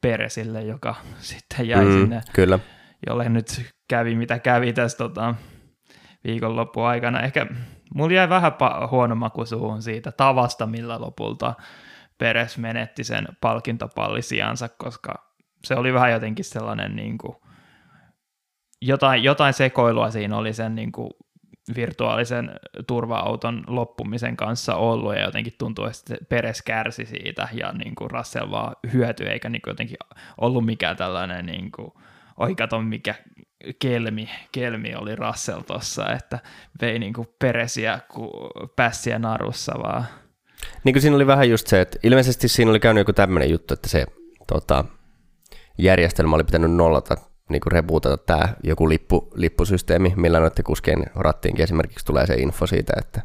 Peresille, 0.00 0.62
joka 0.62 0.94
sitten 1.18 1.68
jäi 1.68 1.84
mm, 1.84 1.92
sinne, 1.92 2.20
kyllä. 2.32 2.58
jolle 3.06 3.28
nyt 3.28 3.72
kävi 3.88 4.14
mitä 4.14 4.38
kävi 4.38 4.72
tässä 4.72 4.98
tota, 4.98 5.34
viikonloppuaikana. 6.24 7.18
aikana. 7.18 7.26
Ehkä 7.26 7.64
mulla 7.94 8.14
jäi 8.14 8.28
vähän 8.28 8.52
pa- 8.52 8.90
huono 8.90 9.14
maku 9.14 9.46
suuhun 9.46 9.82
siitä 9.82 10.12
tavasta, 10.12 10.66
millä 10.66 11.00
lopulta 11.00 11.54
Peres 12.18 12.58
menetti 12.58 13.04
sen 13.04 13.28
palkintopallisiansa, 13.40 14.68
koska 14.68 15.34
se 15.64 15.74
oli 15.74 15.94
vähän 15.94 16.12
jotenkin 16.12 16.44
sellainen 16.44 16.96
niin 16.96 17.18
kuin, 17.18 17.36
jotain, 18.82 19.22
jotain 19.22 19.54
sekoilua 19.54 20.10
siinä 20.10 20.36
oli 20.36 20.52
sen 20.52 20.74
niin 20.74 20.92
kuin, 20.92 21.10
virtuaalisen 21.76 22.50
turva-auton 22.86 23.64
loppumisen 23.66 24.36
kanssa 24.36 24.74
ollut 24.74 25.14
ja 25.14 25.22
jotenkin 25.22 25.52
tuntuu, 25.58 25.84
että 25.84 26.16
Peres 26.28 26.62
kärsi 26.62 27.06
siitä 27.06 27.48
ja 27.52 27.72
niin 27.72 27.94
kuin 27.94 28.10
Russell 28.10 28.50
vaan 28.50 28.76
hyötyi 28.92 29.26
eikä 29.26 29.48
niin 29.48 29.62
kuin 29.62 29.72
jotenkin 29.72 29.96
ollut 30.40 30.64
mikään 30.64 30.96
tällainen 30.96 31.46
niin 31.46 31.72
kuin, 31.72 31.92
oi 32.36 32.54
kato 32.54 32.80
mikä 32.80 33.14
kelmi, 33.78 34.28
kelmi 34.52 34.94
oli 34.94 35.16
Russell 35.16 35.60
tossa, 35.60 36.12
että 36.12 36.38
vei 36.80 36.98
niinku 36.98 37.34
peresiä 37.38 38.00
kuin 38.08 38.30
pässiä 38.76 39.18
narussa 39.18 39.72
vaan. 39.82 40.04
Niin 40.84 40.92
kuin 40.92 41.02
siinä 41.02 41.16
oli 41.16 41.26
vähän 41.26 41.50
just 41.50 41.66
se, 41.66 41.80
että 41.80 41.98
ilmeisesti 42.02 42.48
siinä 42.48 42.70
oli 42.70 42.80
käynyt 42.80 43.00
joku 43.00 43.12
tämmöinen 43.12 43.50
juttu, 43.50 43.74
että 43.74 43.88
se 43.88 44.06
tota, 44.46 44.84
järjestelmä 45.78 46.36
oli 46.36 46.44
pitänyt 46.44 46.72
nollata, 46.72 47.16
niin 47.48 47.60
kuin 47.60 47.72
rebootata 47.72 48.16
tämä 48.16 48.54
joku 48.62 48.88
lippu, 48.88 49.30
lippusysteemi, 49.34 50.12
millä 50.16 50.40
noiden 50.40 50.64
kuskien 50.64 51.06
rattiinkin 51.14 51.62
esimerkiksi 51.62 52.06
tulee 52.06 52.26
se 52.26 52.34
info 52.34 52.66
siitä, 52.66 52.92
että 52.96 53.22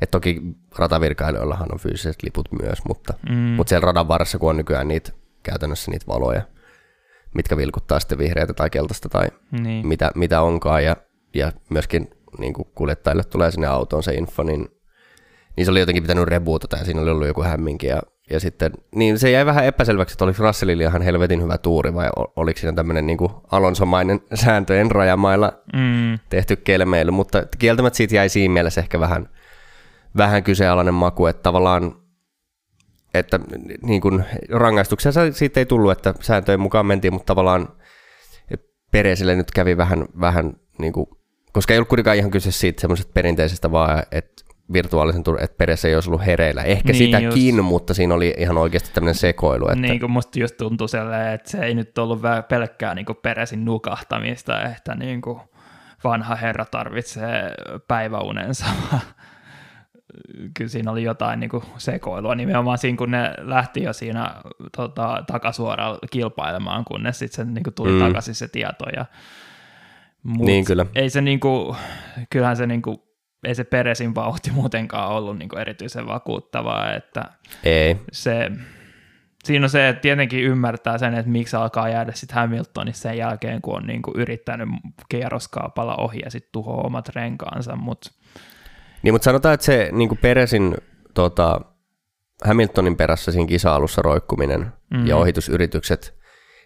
et 0.00 0.10
toki 0.10 0.42
ratavirkailijoillahan 0.78 1.72
on 1.72 1.78
fyysiset 1.78 2.22
liput 2.22 2.48
myös, 2.62 2.78
mutta, 2.88 3.14
mm. 3.28 3.34
mutta 3.34 3.68
siellä 3.68 3.86
radan 3.86 4.08
varressa, 4.08 4.38
kun 4.38 4.50
on 4.50 4.56
nykyään 4.56 4.88
niitä, 4.88 5.12
käytännössä 5.42 5.90
niitä 5.90 6.06
valoja, 6.06 6.42
mitkä 7.34 7.56
vilkuttaa 7.56 8.00
sitten 8.00 8.18
vihreätä 8.18 8.54
tai 8.54 8.70
keltaista 8.70 9.08
tai 9.08 9.26
niin. 9.50 9.86
mitä, 9.86 10.10
mitä 10.14 10.42
onkaan, 10.42 10.84
ja, 10.84 10.96
ja 11.34 11.52
myöskin 11.70 12.10
niin 12.38 12.52
kuin 12.52 12.68
kuljettajille 12.74 13.24
tulee 13.24 13.50
sinne 13.50 13.66
autoon 13.66 14.02
se 14.02 14.14
info, 14.14 14.42
niin, 14.42 14.68
niin 15.56 15.64
se 15.64 15.70
oli 15.70 15.80
jotenkin 15.80 16.02
pitänyt 16.02 16.24
rebootata 16.24 16.76
ja 16.76 16.84
siinä 16.84 17.00
oli 17.00 17.10
ollut 17.10 17.26
joku 17.26 17.42
hämminki, 17.42 17.86
ja, 17.86 18.02
ja 18.30 18.40
sitten, 18.40 18.72
niin 18.94 19.18
se 19.18 19.30
jäi 19.30 19.46
vähän 19.46 19.64
epäselväksi, 19.64 20.14
että 20.14 20.24
oliko 20.24 20.42
Russellilla 20.42 20.82
ihan 20.82 21.02
helvetin 21.02 21.42
hyvä 21.42 21.58
tuuri 21.58 21.94
vai 21.94 22.08
oliko 22.36 22.60
siinä 22.60 22.72
tämmöinen 22.72 23.06
niin 23.06 23.18
alonsomainen 23.50 24.20
sääntöjen 24.44 24.90
rajamailla 24.90 25.52
mm. 25.72 26.18
tehty 26.28 26.56
kelmeily, 26.56 27.10
mutta 27.10 27.46
kieltämättä 27.58 27.96
siitä 27.96 28.14
jäi 28.14 28.28
siinä 28.28 28.52
mielessä 28.52 28.80
ehkä 28.80 29.00
vähän– 29.00 29.28
vähän 30.16 30.42
kyseenalainen 30.42 30.94
maku, 30.94 31.26
että 31.26 31.42
tavallaan 31.42 31.96
että 33.14 33.40
niin 33.82 34.00
kuin 34.00 34.24
rangaistuksia 34.50 35.12
siitä 35.32 35.60
ei 35.60 35.66
tullut, 35.66 35.92
että 35.92 36.14
sääntöjen 36.20 36.60
mukaan 36.60 36.86
mentiin, 36.86 37.12
mutta 37.12 37.26
tavallaan 37.26 37.68
Peresille 38.90 39.36
nyt 39.36 39.50
kävi 39.50 39.76
vähän, 39.76 40.04
vähän 40.20 40.56
niin 40.78 40.92
kuin, 40.92 41.06
koska 41.52 41.74
ei 41.74 41.78
ollut 41.78 41.88
kuitenkaan 41.88 42.16
ihan 42.16 42.30
kyse 42.30 42.52
siitä 42.52 42.80
semmoisesta 42.80 43.12
perinteisestä 43.14 43.70
vaan, 43.70 44.02
että 44.10 44.44
virtuaalisen 44.72 45.22
tur- 45.28 45.42
että 45.42 45.56
Peres 45.58 45.84
ei 45.84 45.94
olisi 45.94 46.10
ollut 46.10 46.26
hereillä. 46.26 46.62
Ehkä 46.62 46.92
niin 46.92 46.98
sitäkin, 46.98 47.56
just. 47.56 47.68
mutta 47.68 47.94
siinä 47.94 48.14
oli 48.14 48.34
ihan 48.38 48.58
oikeasti 48.58 48.90
tämmöinen 48.94 49.14
sekoilu. 49.14 49.68
Että... 49.68 49.80
Niin 49.80 50.00
kuin 50.00 50.10
musta 50.10 50.38
just 50.38 50.56
tuntui 50.56 50.88
sellainen, 50.88 51.32
että 51.32 51.50
se 51.50 51.58
ei 51.58 51.74
nyt 51.74 51.98
ollut 51.98 52.20
pelkkää 52.48 52.94
niin 52.94 53.06
kuin 53.06 53.18
Peresin 53.22 53.64
nukahtamista, 53.64 54.62
että 54.62 54.94
niin 54.94 55.20
kuin 55.20 55.40
vanha 56.04 56.34
herra 56.34 56.64
tarvitsee 56.64 57.54
päiväunensa, 57.88 58.66
kyllä 60.56 60.70
siinä 60.70 60.90
oli 60.90 61.02
jotain 61.02 61.40
niin 61.40 61.50
kuin 61.50 61.64
sekoilua 61.78 62.34
nimenomaan 62.34 62.78
siinä, 62.78 62.98
kun 62.98 63.10
ne 63.10 63.34
lähti 63.38 63.82
jo 63.82 63.92
siinä 63.92 64.34
tota, 64.76 65.24
takasuoraan 65.26 65.98
kilpailemaan, 66.10 66.84
kunnes 66.84 67.18
sitten 67.18 67.54
niin 67.54 67.64
tuli 67.74 67.92
mm. 67.92 67.98
takaisin 67.98 68.34
se 68.34 68.48
tieto. 68.48 68.84
Ja, 68.96 69.06
mut 70.22 70.46
niin 70.46 70.64
kyllä. 70.64 70.86
Ei 70.94 71.10
se 71.10 71.20
niin 71.20 71.40
kuin, 71.40 71.76
kyllähän 72.30 72.56
se 72.56 72.66
niin 72.66 72.82
kuin, 72.82 73.02
ei 73.44 73.54
se 73.54 73.64
Peresin 73.64 74.14
vauhti 74.14 74.50
muutenkaan 74.50 75.12
ollut 75.12 75.38
niin 75.38 75.48
kuin 75.48 75.60
erityisen 75.60 76.06
vakuuttavaa, 76.06 76.94
että 76.94 77.24
ei. 77.64 77.96
se, 78.12 78.50
siinä 79.44 79.66
on 79.66 79.70
se, 79.70 79.88
että 79.88 80.00
tietenkin 80.00 80.44
ymmärtää 80.44 80.98
sen, 80.98 81.14
että 81.14 81.30
miksi 81.30 81.56
alkaa 81.56 81.88
jäädä 81.88 82.12
sitten 82.14 82.34
Hamiltonissa 82.34 83.02
sen 83.02 83.18
jälkeen, 83.18 83.62
kun 83.62 83.76
on 83.76 83.86
niin 83.86 84.02
kuin 84.02 84.16
yrittänyt 84.16 84.68
kierroskaapalla 85.08 85.96
ohi 85.96 86.20
ja 86.24 86.30
sitten 86.30 86.52
tuhoaa 86.52 86.86
omat 86.86 87.08
renkaansa, 87.08 87.76
mutta 87.76 88.10
niin, 89.02 89.14
mutta 89.14 89.24
sanotaan, 89.24 89.54
että 89.54 89.66
se 89.66 89.88
niin 89.92 90.18
Peresin 90.20 90.76
tota, 91.14 91.60
Hamiltonin 92.44 92.96
perässä 92.96 93.32
siinä 93.32 93.46
kisa-alussa 93.46 94.02
roikkuminen 94.02 94.60
mm-hmm. 94.60 95.06
ja 95.06 95.16
ohitusyritykset, 95.16 96.21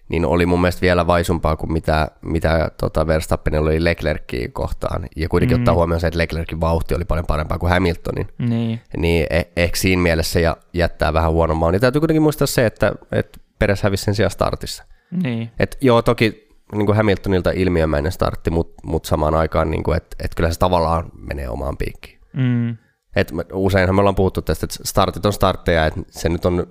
niin 0.08 0.25
oli 0.25 0.46
mun 0.46 0.60
mielestä 0.60 0.80
vielä 0.80 1.06
vaisumpaa 1.06 1.56
kuin 1.56 1.73
mitä, 1.73 2.08
mitä 2.23 2.71
tota 2.80 3.06
Verstappen 3.06 3.54
oli 3.54 3.84
Leclercia 3.84 4.49
kohtaan. 4.52 5.06
Ja 5.16 5.28
kuitenkin 5.28 5.56
mm. 5.56 5.60
ottaa 5.60 5.75
huomioon 5.75 6.00
se, 6.00 6.06
että 6.06 6.19
Leclercin 6.19 6.60
vauhti 6.60 6.95
oli 6.95 7.04
paljon 7.04 7.26
parempaa 7.26 7.58
kuin 7.58 7.71
Hamiltonin. 7.71 8.28
Niin. 8.38 8.80
Niin 8.97 9.26
eh, 9.30 9.47
ehkä 9.56 9.76
siinä 9.76 10.02
mielessä 10.02 10.40
ja 10.40 10.56
jättää 10.73 11.12
vähän 11.12 11.32
huonommaa. 11.32 11.71
Niin 11.71 11.80
täytyy 11.80 12.00
kuitenkin 12.00 12.23
muistaa 12.23 12.47
se, 12.47 12.66
että, 12.66 12.92
että 13.12 13.38
Peres 13.58 13.82
hävisi 13.82 14.04
sen 14.04 14.14
sijaan 14.14 14.30
startissa. 14.30 14.84
Niin. 15.23 15.50
Et 15.58 15.78
joo, 15.80 16.02
toki 16.02 16.49
niin 16.73 16.86
kuin 16.86 16.97
Hamiltonilta 16.97 17.50
ilmiömäinen 17.50 18.12
startti, 18.12 18.50
mutta 18.50 18.75
mut 18.84 19.04
samaan 19.04 19.34
aikaan, 19.34 19.71
niin 19.71 19.82
kuin, 19.82 19.97
että, 19.97 20.16
että 20.25 20.34
kyllä 20.36 20.52
se 20.52 20.58
tavallaan 20.58 21.10
menee 21.28 21.49
omaan 21.49 21.76
piikkiin. 21.76 22.21
Mm. 22.32 22.76
Et 23.16 23.32
useinhan 23.52 23.95
me 23.95 24.00
ollaan 24.00 24.14
puhuttu 24.14 24.42
tästä, 24.42 24.66
että 24.66 24.76
startit 24.84 25.26
on 25.26 25.32
startteja, 25.32 25.86
että 25.86 26.00
se 26.10 26.28
nyt 26.28 26.45
on 26.45 26.66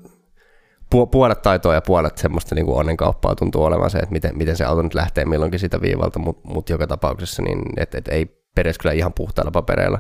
pu- 0.96 1.08
puolet 1.12 1.42
taitoa 1.42 1.74
ja 1.74 1.82
puolet 1.82 2.18
semmoista 2.18 2.56
niin 2.56 2.66
kuin 2.66 2.78
onnenkauppaa 2.78 3.36
tuntuu 3.36 3.64
olevan 3.64 3.90
se, 3.90 3.98
että 3.98 4.12
miten, 4.12 4.38
miten 4.38 4.58
se 4.58 4.66
auto 4.66 4.82
nyt 4.82 4.94
lähtee 4.94 5.26
milloinkin 5.26 5.60
sitä 5.60 5.82
viivalta, 5.82 6.20
mutta 6.20 6.50
mut 6.50 6.70
joka 6.70 6.88
tapauksessa 6.88 7.42
niin 7.42 7.60
et, 7.78 7.96
et 7.96 8.08
ei 8.08 8.26
peres 8.56 8.78
kyllä 8.78 8.94
ihan 8.94 9.14
puhtailla 9.14 9.52
papereilla 9.52 10.00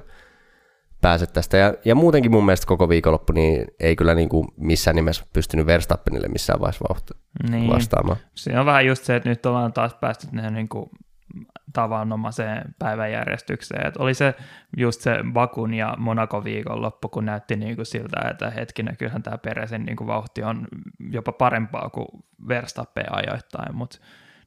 pääse 1.02 1.26
tästä. 1.26 1.58
Ja, 1.58 1.74
ja 1.86 1.96
muutenkin 1.96 2.32
mun 2.32 2.46
mielestä 2.46 2.68
koko 2.68 2.90
viikonloppu 2.90 3.34
niin 3.34 3.66
ei 3.80 3.96
kyllä 3.96 4.16
niin 4.16 4.30
kuin 4.30 4.48
missään 4.58 4.96
nimessä 4.96 5.26
pystynyt 5.34 5.66
Verstappenille 5.66 6.28
missään 6.28 6.60
vaiheessa 6.60 6.86
vauhtia 6.90 7.18
niin. 7.50 7.70
vastaamaan. 7.70 8.18
Se 8.34 8.60
on 8.60 8.66
vähän 8.66 8.86
just 8.86 9.04
se, 9.04 9.16
että 9.16 9.30
nyt 9.30 9.46
ollaan 9.46 9.74
taas 9.74 9.94
päästy 9.94 10.28
niin 10.52 10.70
kuin 10.70 10.90
tavanomaiseen 11.74 12.76
päiväjärjestykseen. 12.80 13.88
Et 13.88 13.98
oli 13.98 14.14
se 14.14 14.36
just 14.78 15.02
se 15.02 15.18
Bakun 15.34 15.74
ja 15.74 15.96
Monaco 15.98 16.44
viikonloppu, 16.44 17.10
kun 17.10 17.26
näytti 17.26 17.56
niin 17.56 17.76
kuin 17.76 17.86
siltä, 17.86 18.30
että 18.30 18.50
hetkinen, 18.50 18.98
kyllähän 18.98 19.24
tämä 19.24 19.38
Peresin 19.38 19.86
niin 19.86 19.96
kuin 19.96 20.08
vauhti 20.08 20.44
on 20.44 20.68
jopa 21.12 21.32
parempaa 21.32 21.90
kuin 21.90 22.08
Verstappen 22.48 23.16
ajoittain, 23.16 23.76
mutta 23.76 23.98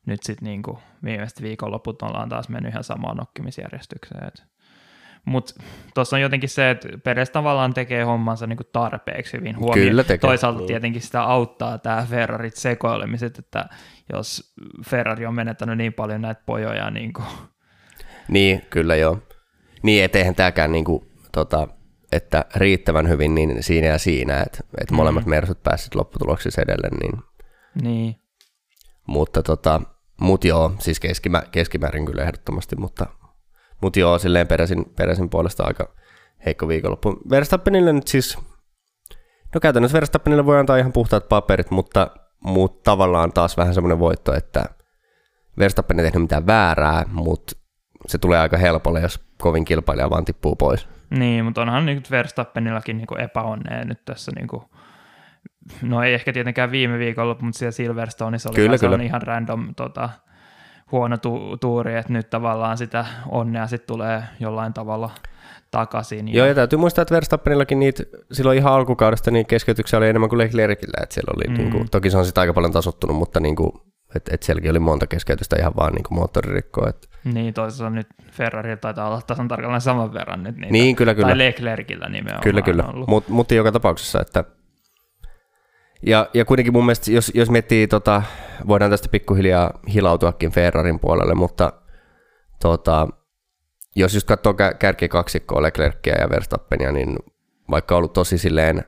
nyt 0.07 0.23
sitten 0.23 0.47
niin 0.47 0.63
viimeiset 1.05 1.43
viikonloput 1.43 2.03
ollaan 2.03 2.29
taas 2.29 2.49
mennyt 2.49 2.73
ihan 2.73 2.85
samaan 2.85 3.17
nokkimisjärjestykseen. 3.17 4.29
Et 4.29 4.45
mutta 5.25 5.55
tuossa 5.95 6.17
on 6.17 6.23
jotenkin 6.23 6.49
se, 6.49 6.71
että 6.71 6.89
Peres 7.05 7.31
tavallaan 7.31 7.75
tekee 7.75 8.03
hommansa 8.05 8.47
niinku 8.47 8.65
tarpeeksi 8.65 9.37
hyvin 9.37 9.59
huomioon. 9.59 9.89
Kyllä 9.89 10.05
tekee. 10.05 10.29
Toisaalta 10.29 10.67
tietenkin 10.67 11.03
sitä 11.03 11.23
auttaa 11.23 11.79
tämä 11.79 12.07
Ferrarit 12.11 12.57
sekoilemiset, 12.57 13.39
että 13.39 13.69
jos 14.13 14.55
Ferrari 14.89 15.27
on 15.27 15.35
menettänyt 15.35 15.79
niin 15.79 15.93
paljon 15.93 16.23
näitä 16.23 16.43
pojoja. 16.47 16.91
Niin, 16.91 17.13
kuin. 17.13 17.27
niin 18.29 18.63
kyllä 18.71 18.97
joo. 18.97 19.19
Niin, 19.83 20.05
etteihän 20.05 20.35
tämäkään 20.35 20.73
niin 20.73 20.85
kuin, 20.85 21.11
tota, 21.33 21.69
että 22.13 22.45
riittävän 22.55 23.09
hyvin 23.09 23.35
niin 23.35 23.63
siinä 23.63 23.87
ja 23.87 23.99
siinä, 23.99 24.41
että, 24.41 24.59
että 24.81 24.95
molemmat 24.95 25.25
mm. 25.25 25.31
mersut 25.31 25.63
pääsivät 25.63 25.95
lopputuloksissa 25.95 26.63
edelle. 26.63 26.89
Niin. 27.01 27.23
niin. 27.83 28.17
Mutta 29.07 29.43
tota, 29.43 29.81
mut 30.21 30.45
joo, 30.45 30.73
siis 30.79 31.01
keskimä, 31.01 31.43
keskimäärin 31.53 32.07
kyllä 32.07 32.23
ehdottomasti, 32.23 32.77
mutta 32.77 33.07
mutta 33.81 34.01
joo, 34.01 34.19
silleen 34.19 34.47
peräsin, 34.47 34.85
peräsin 34.97 35.31
puolesta 35.31 35.65
aika 35.65 35.95
heikko 36.47 36.69
viikonloppu. 36.69 37.21
Verstappenille 37.31 37.93
nyt 37.93 38.09
siis, 38.09 38.39
no 39.55 39.61
käytännössä 39.61 39.97
Verstappenille 39.97 40.47
voi 40.47 40.59
antaa 40.59 40.77
ihan 40.77 40.93
puhtaat 40.93 41.29
paperit, 41.29 41.71
mutta, 41.71 42.11
mutta 42.45 42.91
tavallaan 42.91 43.33
taas 43.33 43.57
vähän 43.57 43.75
semmoinen 43.75 43.99
voitto, 43.99 44.35
että 44.35 44.65
Verstappen 45.59 45.99
ei 45.99 46.05
tehnyt 46.05 46.23
mitään 46.23 46.47
väärää, 46.47 47.05
mutta 47.13 47.57
se 48.07 48.19
tulee 48.19 48.39
aika 48.41 48.57
helpolle, 48.57 49.01
jos 49.01 49.21
kovin 49.39 49.65
kilpailija 49.65 50.11
vaan 50.11 50.25
tippuu 50.25 50.57
pois. 50.57 50.89
Niin, 51.11 51.45
mutta 51.45 51.63
onhan 51.63 51.87
nyt 51.87 52.11
Verstappenillakin 52.11 52.97
niinku 52.97 53.15
epäonnea 53.15 53.85
nyt 53.85 54.05
tässä 54.05 54.33
niinku, 54.37 54.65
no 55.83 56.03
ei 56.03 56.15
ehkä 56.15 56.33
tietenkään 56.33 56.71
viime 56.71 56.99
viikolla, 56.99 57.37
mutta 57.41 57.59
siellä 57.59 57.73
Silverstoneissa 57.73 58.49
oli 58.49 58.57
kyllä, 58.57 58.79
kyllä. 58.79 59.03
ihan 59.03 59.23
random 59.23 59.75
tota, 59.75 60.11
huono 60.93 61.17
tu- 61.17 61.57
tuuri, 61.57 61.97
että 61.97 62.13
nyt 62.13 62.31
tavallaan 62.31 62.79
sitä 62.79 63.07
onnea 63.29 63.67
sitten 63.67 63.87
tulee 63.87 64.23
jollain 64.41 64.73
tavalla 64.73 65.11
takaisin. 65.71 66.35
Joo, 66.35 66.47
ja 66.47 66.55
täytyy 66.55 66.79
muistaa, 66.79 67.03
että 67.03 67.15
Verstappenillakin 67.15 67.79
niitä 67.79 68.03
silloin 68.33 68.59
ihan 68.59 68.73
alkukaudesta 68.73 69.31
niin 69.31 69.47
keskeytyksiä 69.47 69.99
oli 69.99 70.09
enemmän 70.09 70.29
kuin 70.29 70.39
Leclercillä, 70.39 71.03
että 71.03 71.15
siellä 71.15 71.33
oli, 71.37 71.45
mm. 71.49 71.55
niin 71.55 71.71
kuin, 71.71 71.91
toki 71.91 72.11
se 72.11 72.19
on 72.19 72.25
sitten 72.25 72.41
aika 72.41 72.53
paljon 72.53 72.73
tasottunut, 72.73 73.17
mutta 73.17 73.41
niin 73.41 73.57
kuin, 73.57 73.73
että 74.15 74.35
et 74.35 74.43
sielläkin 74.43 74.71
oli 74.71 74.79
monta 74.79 75.07
keskeytystä 75.07 75.57
ihan 75.59 75.73
vaan 75.77 75.93
niin 75.93 76.03
kuin 76.03 76.19
moottoririkkoa. 76.19 76.89
Että... 76.89 77.09
Niin, 77.25 77.55
toisaalta 77.55 77.95
nyt 77.95 78.07
Ferrari 78.31 78.77
taitaa 78.77 79.09
olla 79.09 79.21
tasan 79.27 79.49
tarkalleen 79.49 79.81
saman 79.81 80.15
verran 80.15 80.43
nyt 80.43 80.57
niitä. 80.57 80.73
Niin, 80.73 80.97
kyllä, 80.97 81.15
kyllä. 81.15 81.29
Tai 81.29 81.39
Leclercillä 81.39 82.09
nimenomaan. 82.09 82.43
Kyllä, 82.43 82.63
kyllä. 82.63 82.85
Mutta 83.07 83.33
mut 83.33 83.51
joka 83.51 83.73
tapauksessa, 83.73 84.21
että 84.21 84.45
ja, 86.07 86.27
ja 86.35 86.45
kuitenkin 86.45 86.73
mun 86.73 86.85
mielestä, 86.85 87.11
jos, 87.11 87.33
jos 87.35 87.51
miettii, 87.51 87.87
tota, 87.87 88.23
voidaan 88.69 88.91
tästä 88.91 89.09
pikkuhiljaa 89.09 89.71
hilautuakin 89.95 90.51
Ferrarin 90.51 91.01
puolelle, 91.01 91.35
mutta 91.35 91.73
tota, 92.63 93.09
jos 93.99 94.15
just 94.15 94.27
katsoo 94.27 94.55
kärkikaksikkoa 94.79 95.63
Leclercia 95.63 96.21
ja 96.21 96.31
Verstappenia, 96.31 96.93
niin 96.93 97.17
vaikka 97.71 97.95
on 97.95 97.99
ollut 97.99 98.13
tosi 98.13 98.39
silleen 98.39 98.85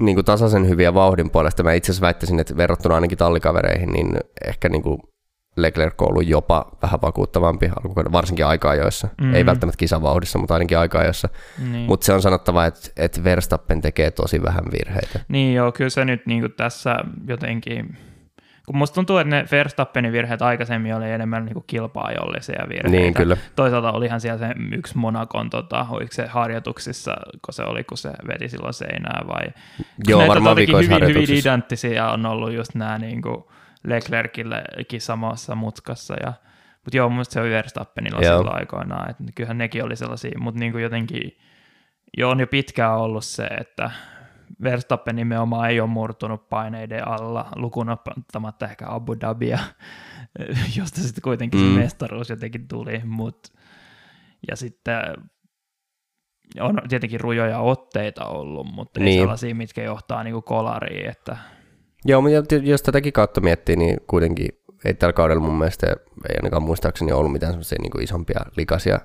niin 0.00 0.16
kuin 0.16 0.24
tasaisen 0.24 0.68
hyviä 0.68 0.94
vauhdin 0.94 1.30
puolesta, 1.30 1.62
mä 1.62 1.72
itse 1.72 1.92
asiassa 1.92 2.06
väittäisin, 2.06 2.40
että 2.40 2.56
verrattuna 2.56 2.94
ainakin 2.94 3.18
tallikavereihin, 3.18 3.90
niin 3.92 4.18
ehkä 4.46 4.68
niin 4.68 4.82
kuin 4.82 4.98
Leclerc 5.56 6.02
on 6.02 6.08
ollut 6.08 6.26
jopa 6.26 6.78
vähän 6.82 7.00
vakuuttavampi, 7.02 7.70
varsinkin 8.12 8.46
aika-ajoissa. 8.46 9.08
Mm. 9.20 9.34
Ei 9.34 9.46
välttämättä 9.46 9.78
kisavauhdissa, 9.78 10.38
mutta 10.38 10.54
ainakin 10.54 10.78
aika-ajoissa. 10.78 11.28
Niin. 11.70 11.86
Mutta 11.86 12.06
se 12.06 12.12
on 12.12 12.22
sanottava, 12.22 12.66
että, 12.66 12.80
että 12.96 13.24
Verstappen 13.24 13.80
tekee 13.80 14.10
tosi 14.10 14.42
vähän 14.42 14.64
virheitä. 14.72 15.20
Niin 15.28 15.54
joo, 15.54 15.72
kyllä 15.72 15.90
se 15.90 16.04
nyt 16.04 16.26
niin 16.26 16.52
tässä 16.56 16.96
jotenkin 17.26 17.96
kun 18.66 18.76
musta 18.76 18.94
tuntuu, 18.94 19.18
että 19.18 19.36
ne 19.36 19.44
Verstappenin 19.50 20.12
virheet 20.12 20.42
aikaisemmin 20.42 20.94
oli 20.94 21.10
enemmän 21.10 21.44
niin 21.44 21.64
kilpaajollisia 21.66 22.64
virheitä. 22.68 22.98
Niin, 22.98 23.14
kyllä. 23.14 23.36
Toisaalta 23.56 23.92
olihan 23.92 24.20
siellä 24.20 24.38
se 24.38 24.54
yksi 24.72 24.98
Monakon, 24.98 25.50
tota, 25.50 25.86
oliko 25.90 26.12
se 26.12 26.26
harjoituksissa, 26.26 27.16
kun 27.44 27.54
se 27.54 27.62
oli, 27.62 27.84
kun 27.84 27.98
se 27.98 28.10
veti 28.28 28.48
silloin 28.48 28.74
seinää 28.74 29.22
vai... 29.26 29.44
Joo, 30.08 30.18
näitä 30.18 30.34
varmaan 30.34 30.56
hyvin, 30.56 31.06
hyvin 31.06 31.38
identtisiä 31.38 32.10
on 32.10 32.26
ollut 32.26 32.52
just 32.52 32.74
nämä 32.74 32.98
niin 32.98 33.22
kuin 33.22 33.44
Leclercillekin 33.84 35.00
samassa 35.00 35.54
mutkassa 35.54 36.14
ja 36.22 36.32
mutta 36.84 36.96
joo, 36.96 37.08
mun 37.08 37.24
se 37.24 37.40
oli 37.40 37.50
Verstappenilla 37.50 38.20
Joo. 38.22 38.38
silloin 38.38 38.56
aikoinaan, 38.56 39.10
että 39.10 39.22
kyllähän 39.34 39.58
nekin 39.58 39.84
oli 39.84 39.96
sellaisia, 39.96 40.38
mutta 40.38 40.60
niin 40.60 40.72
kuin 40.72 40.82
jotenkin 40.82 41.38
jo 42.16 42.30
on 42.30 42.40
jo 42.40 42.46
pitkään 42.46 42.96
ollut 42.96 43.24
se, 43.24 43.44
että 43.44 43.90
Verstappen 44.62 45.16
nimenomaan 45.16 45.70
ei 45.70 45.80
ole 45.80 45.88
murtunut 45.90 46.48
paineiden 46.48 47.08
alla, 47.08 47.48
lukuun 47.56 47.88
ottamatta 47.90 48.66
ehkä 48.68 48.84
Abu 48.88 49.20
Dhabia, 49.20 49.58
josta 50.78 51.00
sitten 51.00 51.22
kuitenkin 51.22 51.60
Mm. 51.60 51.74
se 51.74 51.80
mestaruus 51.80 52.30
jotenkin 52.30 52.68
tuli, 52.68 53.00
mut, 53.04 53.52
ja 54.50 54.56
sitten 54.56 54.96
on 56.60 56.78
tietenkin 56.88 57.20
rujoja 57.20 57.58
otteita 57.58 58.24
ollut, 58.26 58.66
mutta 58.74 59.00
ei 59.00 59.04
Niin. 59.04 59.20
sellaisia, 59.22 59.54
mitkä 59.54 59.82
johtaa 59.82 60.24
niinku 60.24 60.42
kolariin, 60.42 61.10
että 61.10 61.36
Joo, 62.06 62.20
mutta 62.22 62.54
jos 62.54 62.82
tätäkin 62.82 63.12
kautta 63.12 63.40
miettii, 63.40 63.76
niin 63.76 63.96
kuitenkin 64.06 64.48
ei 64.84 64.94
tällä 64.94 65.12
kaudella 65.12 65.42
mun 65.42 65.58
mielestä, 65.58 65.86
ei 66.28 66.36
ainakaan 66.36 66.62
muistaakseni 66.62 67.12
ollut 67.12 67.32
mitään 67.32 67.52
semmoisia 67.52 67.78
niin 67.82 68.02
isompia 68.02 68.40
likaisia 68.56 68.98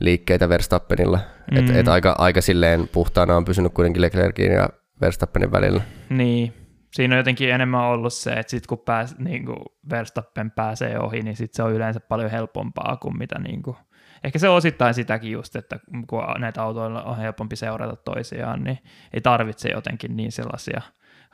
liikkeitä 0.00 0.48
Verstappenilla. 0.48 1.18
Mm. 1.50 1.56
Et, 1.56 1.76
et 1.76 1.88
aika, 1.88 2.14
aika 2.18 2.40
silleen 2.40 2.88
puhtaana 2.92 3.36
on 3.36 3.44
pysynyt 3.44 3.74
kuitenkin 3.74 4.02
Leclerkin 4.02 4.52
ja 4.52 4.68
Verstappenin 5.00 5.52
välillä. 5.52 5.82
Niin, 6.10 6.54
siinä 6.92 7.14
on 7.14 7.18
jotenkin 7.18 7.50
enemmän 7.50 7.84
ollut 7.84 8.12
se, 8.12 8.32
että 8.32 8.50
sit 8.50 8.66
kun 8.66 8.78
pääs, 8.78 9.18
niin 9.18 9.46
kuin 9.46 9.58
Verstappen 9.90 10.50
pääsee 10.50 10.98
ohi, 10.98 11.22
niin 11.22 11.36
sit 11.36 11.54
se 11.54 11.62
on 11.62 11.72
yleensä 11.72 12.00
paljon 12.00 12.30
helpompaa 12.30 12.96
kuin 12.96 13.18
mitä 13.18 13.38
niin 13.38 13.62
kuin, 13.62 13.76
ehkä 14.24 14.38
se 14.38 14.48
on 14.48 14.56
osittain 14.56 14.94
sitäkin 14.94 15.32
just, 15.32 15.56
että 15.56 15.78
kun 16.06 16.22
näitä 16.38 16.62
autoilla 16.62 17.02
on 17.02 17.16
helpompi 17.16 17.56
seurata 17.56 17.96
toisiaan, 17.96 18.64
niin 18.64 18.78
ei 19.14 19.20
tarvitse 19.20 19.68
jotenkin 19.68 20.16
niin 20.16 20.32
sellaisia 20.32 20.80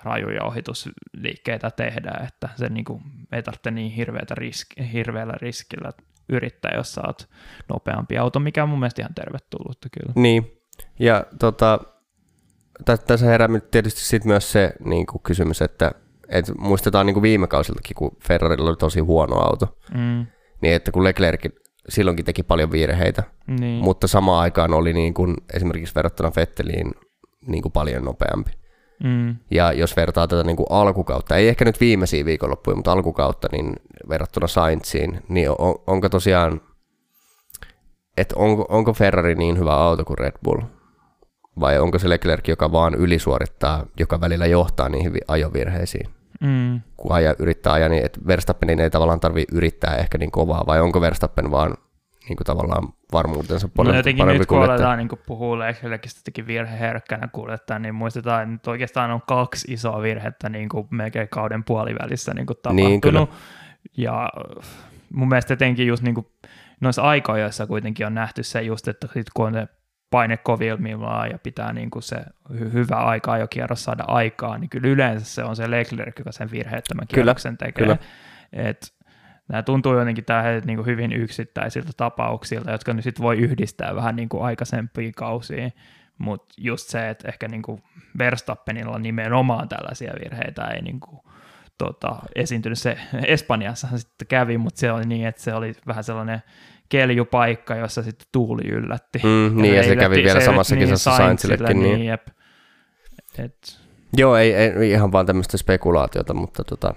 rajuja 0.02 0.44
ohitusliikkeitä 0.44 1.70
tehdä, 1.70 2.12
että 2.26 2.48
se 2.56 2.68
niin 2.68 2.84
kuin, 2.84 3.02
ei 3.32 3.42
tarvitse 3.42 3.70
niin 3.70 3.92
hirveätä 3.92 4.34
risk, 4.34 4.66
hirveällä 4.92 5.34
riskillä 5.42 5.92
yrittää, 6.28 6.72
jos 6.76 6.92
sä 6.94 7.02
oot 7.06 7.28
nopeampi 7.68 8.18
auto, 8.18 8.40
mikä 8.40 8.62
on 8.62 8.68
mun 8.68 8.78
mielestä 8.78 9.02
ihan 9.02 9.14
tervetullutta 9.14 9.88
kyllä. 9.98 10.12
Niin, 10.16 10.52
ja 10.98 11.24
tota, 11.38 11.78
tä- 12.84 12.96
tässä 12.96 13.26
herää 13.26 13.48
tietysti 13.70 14.00
sit 14.00 14.24
myös 14.24 14.52
se 14.52 14.72
niin 14.84 15.06
kuin 15.06 15.22
kysymys, 15.22 15.62
että 15.62 15.92
et 16.28 16.44
muistetaan 16.58 17.06
niin 17.06 17.14
kuin 17.14 17.22
viime 17.22 17.46
kausiltakin, 17.46 17.94
kun 17.94 18.16
Ferrarilla 18.26 18.68
oli 18.68 18.76
tosi 18.76 19.00
huono 19.00 19.36
auto, 19.36 19.78
Mm, 19.94 20.26
niin 20.62 20.74
että 20.74 20.92
kun 20.92 21.04
Leclerc 21.04 21.46
silloinkin 21.88 22.24
teki 22.24 22.42
paljon 22.42 22.72
virheitä, 22.72 23.22
niin. 23.60 23.84
mutta 23.84 24.06
samaan 24.06 24.40
aikaan 24.42 24.74
oli 24.74 24.92
niin 24.92 25.14
kuin 25.14 25.34
esimerkiksi 25.54 25.94
verrattuna 25.94 26.32
Vetteliin 26.36 26.94
niin 27.46 27.62
kuin 27.62 27.72
paljon 27.72 28.04
nopeampi. 28.04 28.50
Mm, 29.04 29.36
Ja 29.50 29.72
jos 29.72 29.96
vertaa 29.96 30.28
tätä 30.28 30.44
niin 30.44 30.56
kuin 30.56 30.66
alkukautta, 30.70 31.36
ei 31.36 31.48
ehkä 31.48 31.64
nyt 31.64 31.80
viimeisiä 31.80 32.24
viikonloppuja, 32.24 32.76
mutta 32.76 32.92
alkukautta, 32.92 33.48
niin 33.52 33.76
verrattuna 34.08 34.46
Sainziin, 34.46 35.22
niin 35.28 35.50
on, 35.50 35.74
onko 35.86 36.08
tosiaan, 36.08 36.60
että 38.16 38.34
onko, 38.38 38.66
onko 38.68 38.92
Ferrari 38.92 39.34
niin 39.34 39.58
hyvä 39.58 39.74
auto 39.74 40.04
kuin 40.04 40.18
Red 40.18 40.34
Bull? 40.44 40.60
Vai 41.60 41.78
onko 41.78 41.98
se 41.98 42.08
Leclerc, 42.08 42.48
joka 42.48 42.72
vaan 42.72 42.94
ylisuorittaa, 42.94 43.86
joka 43.98 44.20
välillä 44.20 44.46
johtaa 44.46 44.88
niihin 44.88 45.12
vi- 45.12 45.20
ajovirheisiin? 45.28 46.08
mm. 46.40 46.80
Kun 46.96 47.12
aja, 47.12 47.34
yrittää 47.38 47.72
ajaa, 47.72 47.88
niin 47.88 48.06
että 48.06 48.20
Verstappenin 48.26 48.80
ei 48.80 48.90
tavallaan 48.90 49.20
tarvitse 49.20 49.56
yrittää 49.56 49.96
ehkä 49.96 50.18
niin 50.18 50.30
kovaa, 50.30 50.64
vai 50.66 50.80
onko 50.80 51.00
Verstappen 51.00 51.50
vaan 51.50 51.74
niin 52.28 52.36
kuin 52.36 52.46
tavallaan 52.46 52.88
varmuutensa 53.12 53.66
No 53.66 53.72
parempi, 53.76 53.96
jotenkin 53.98 54.22
parempi 54.22 54.38
nyt 54.38 54.48
kun 54.48 54.62
aletaan 54.64 54.98
niin 54.98 55.08
puhuu 55.26 55.58
Leclercistä 55.58 56.30
virheherkkänä 56.46 57.28
kuljettaja, 57.32 57.78
niin 57.78 57.94
muistetaan, 57.94 58.42
että 58.42 58.52
nyt 58.52 58.66
oikeastaan 58.66 59.10
on 59.10 59.20
kaksi 59.28 59.72
isoa 59.72 60.02
virhettä 60.02 60.48
niin 60.48 60.68
kuin 60.68 60.86
melkein 60.90 61.28
kauden 61.28 61.64
puolivälissä 61.64 62.34
niin 62.34 62.46
kuin 62.46 62.56
Niin, 62.70 63.00
tapahtunut. 63.00 63.30
ja 63.96 64.22
äh, 64.22 64.68
mun 65.12 65.28
mielestä 65.28 65.54
etenkin 65.54 65.86
just 65.86 66.02
niin 66.02 66.14
kuin 66.14 66.26
noissa 66.80 67.02
aikoissa 67.02 67.66
kuitenkin 67.66 68.06
on 68.06 68.14
nähty 68.14 68.42
se 68.42 68.62
just, 68.62 68.88
että 68.88 69.08
sit 69.14 69.26
kun 69.34 69.46
on 69.46 69.52
se 69.52 69.68
paine 70.10 70.36
kovilmillaan 70.36 71.30
ja 71.30 71.38
pitää 71.38 71.72
niin 71.72 71.90
kuin 71.90 72.02
se 72.02 72.16
hy- 72.52 72.72
hyvä 72.72 72.96
aika 72.96 73.38
jo 73.38 73.48
kierros 73.48 73.84
saada 73.84 74.04
aikaa, 74.06 74.58
niin 74.58 74.70
kyllä 74.70 74.88
yleensä 74.88 75.26
se 75.26 75.44
on 75.44 75.56
se 75.56 75.70
Leclerc, 75.70 76.18
joka 76.18 76.32
sen 76.32 76.50
virheettömän 76.50 77.06
Kyllä, 77.08 77.14
kierroksen 77.24 77.58
tekee. 77.58 77.84
kyllä. 77.84 77.96
Et 78.52 78.95
nämä 79.48 79.62
tuntuu 79.62 79.98
jotenkin 79.98 80.24
tähän 80.24 80.62
niin 80.64 80.76
kuin 80.76 80.86
hyvin 80.86 81.12
yksittäisiltä 81.12 81.90
tapauksilta, 81.96 82.70
jotka 82.70 82.94
nyt 82.94 83.04
sit 83.04 83.20
voi 83.20 83.36
yhdistää 83.38 83.94
vähän 83.94 84.16
niin 84.16 84.28
kuin 84.28 84.44
aikaisempiin 84.44 85.12
kausiin, 85.14 85.72
mutta 86.18 86.54
just 86.58 86.88
se, 86.88 87.08
että 87.08 87.28
ehkä 87.28 87.48
niin 87.48 87.62
kuin 87.62 87.82
Verstappenilla 88.18 88.98
nimenomaan 88.98 89.68
tällaisia 89.68 90.12
virheitä 90.24 90.64
ei 90.64 90.82
niin 90.82 91.00
kuin, 91.00 91.20
tota, 91.78 92.16
esiintynyt. 92.34 92.78
Se 92.78 92.98
Espanjassahan 93.26 93.98
sitten 93.98 94.28
kävi, 94.28 94.58
mutta 94.58 94.80
se 94.80 94.92
oli 94.92 95.04
niin, 95.04 95.26
että 95.26 95.42
se 95.42 95.54
oli 95.54 95.72
vähän 95.86 96.04
sellainen 96.04 96.42
keljupaikka, 96.88 97.74
jossa 97.74 98.02
sitten 98.02 98.28
tuuli 98.32 98.68
yllätti. 98.68 99.18
Mm, 99.18 99.62
niin, 99.62 99.74
ja 99.76 99.82
se 99.82 99.96
kävi 99.96 100.16
vielä 100.16 100.40
samassa 100.40 100.76
kisassa 100.76 101.16
Sainzillekin. 101.16 101.82
Niin. 101.82 101.94
Niin, 101.94 102.06
jep. 102.06 102.26
Et, 103.38 103.86
Joo, 104.16 104.36
ei, 104.36 104.54
ei 104.54 104.90
ihan 104.90 105.12
vaan 105.12 105.26
tämmöistä 105.26 105.56
spekulaatiota, 105.56 106.34
mutta 106.34 106.64
tota, 106.64 106.94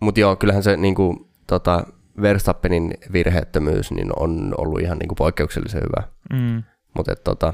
mut 0.00 0.18
joo, 0.18 0.36
kyllähän 0.36 0.62
se 0.62 0.76
niinku, 0.76 1.27
tota, 1.48 1.86
Verstappenin 2.22 2.94
virheettömyys 3.12 3.90
niin 3.90 4.10
on 4.16 4.54
ollut 4.58 4.80
ihan 4.80 4.98
niinku 4.98 5.14
poikkeuksellisen 5.14 5.82
hyvä. 5.82 6.08
mm, 6.32 6.62
Mutta 6.96 7.16
tota, 7.16 7.52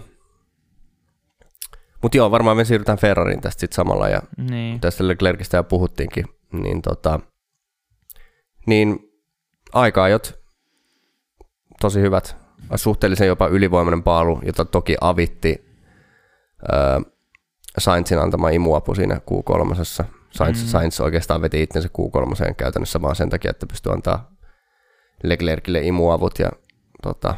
mut 2.03 2.15
joo, 2.15 2.31
varmaan 2.31 2.57
me 2.57 2.65
siirrytään 2.65 2.99
Ferrariin 2.99 3.41
tästä 3.41 3.61
sitten 3.61 3.77
samalla, 3.77 4.09
ja 4.09 4.23
niin. 4.51 4.81
tästä 4.81 5.09
Leclercistä 5.09 5.57
jo 5.57 5.65
puhuttiinkin, 5.65 6.25
niin, 6.53 6.83
tota, 6.83 7.21
niin 8.67 8.99
aikaajot 9.73 10.39
tosi 11.81 12.01
hyvät, 12.01 12.37
suhteellisen 12.77 13.29
jopa 13.29 13.47
ylivoimainen 13.47 14.03
paalu, 14.03 14.41
jota 14.47 14.65
toki 14.65 14.97
avitti 15.01 15.65
öö, 16.73 17.01
Sainzin 17.79 18.19
antama 18.19 18.51
imuapu 18.51 18.95
siinä 18.95 19.15
Q3. 19.15 20.05
Sainz, 20.35 20.63
Mm. 20.63 20.67
Sainz 20.69 21.01
oikeastaan 21.01 21.43
veti 21.43 21.63
itsensä 21.63 21.89
Q3 21.89 22.55
käytännössä 22.55 23.03
vaan 23.03 23.17
sen 23.17 23.31
takia, 23.31 23.51
että 23.51 23.67
pystyi 23.67 23.93
antaa 23.93 24.31
Leclercille 25.23 25.81
imuavut 25.81 26.39
ja 26.39 26.51
tota, 27.03 27.35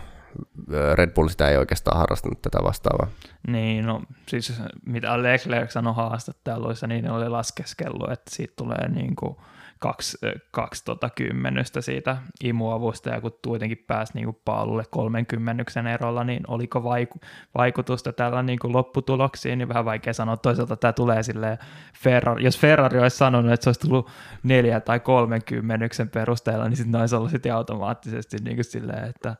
Red 0.94 1.10
Bull 1.10 1.28
sitä 1.28 1.48
ei 1.48 1.56
oikeastaan 1.56 1.98
harrastanut 1.98 2.42
tätä 2.42 2.58
vastaavaa. 2.62 3.08
Niin, 3.48 3.86
no 3.86 4.02
siis 4.28 4.62
mitä 4.86 5.22
Leclerc 5.22 5.70
sanoi 5.70 5.94
haastatteluissa, 5.94 6.86
niin 6.86 7.04
ne 7.04 7.12
oli 7.12 7.28
laskeskellut, 7.28 8.12
että 8.12 8.30
siitä 8.34 8.54
tulee 8.56 8.88
niin 8.88 9.16
kuin 9.16 9.36
kaksi, 9.78 10.18
kaksi 10.50 10.84
tota 10.84 11.10
kymmenystä 11.10 11.80
siitä 11.80 12.16
imuavusta, 12.44 13.10
ja 13.10 13.20
kun 13.20 13.38
kuitenkin 13.44 13.84
pääsi 13.86 14.12
niin 14.14 14.24
kuin 14.24 14.40
paalulle 14.44 14.84
30 14.90 15.64
erolla, 15.94 16.24
niin 16.24 16.42
oliko 16.48 16.80
vaiku- 16.80 17.26
vaikutusta 17.54 18.12
tällä 18.12 18.42
niin 18.42 18.58
kuin 18.58 18.72
lopputuloksiin, 18.72 19.58
niin 19.58 19.68
vähän 19.68 19.84
vaikea 19.84 20.12
sanoa. 20.12 20.36
Toisaalta 20.36 20.76
tämä 20.76 20.92
tulee 20.92 21.22
silleen, 21.22 21.58
Ferrari, 22.02 22.44
jos 22.44 22.58
Ferrari 22.58 23.00
olisi 23.00 23.16
sanonut, 23.16 23.52
että 23.52 23.64
se 23.64 23.68
olisi 23.68 23.80
tullut 23.80 24.10
neljä 24.42 24.80
tai 24.80 25.00
30 25.00 26.06
perusteella, 26.12 26.68
niin 26.68 26.76
sitten 26.76 26.92
ne 26.92 26.98
olisi 26.98 27.16
ollut 27.16 27.30
sitten 27.30 27.54
automaattisesti 27.54 28.36
niin 28.44 28.56
kuin 28.56 28.64
silleen, 28.64 29.04
että 29.04 29.36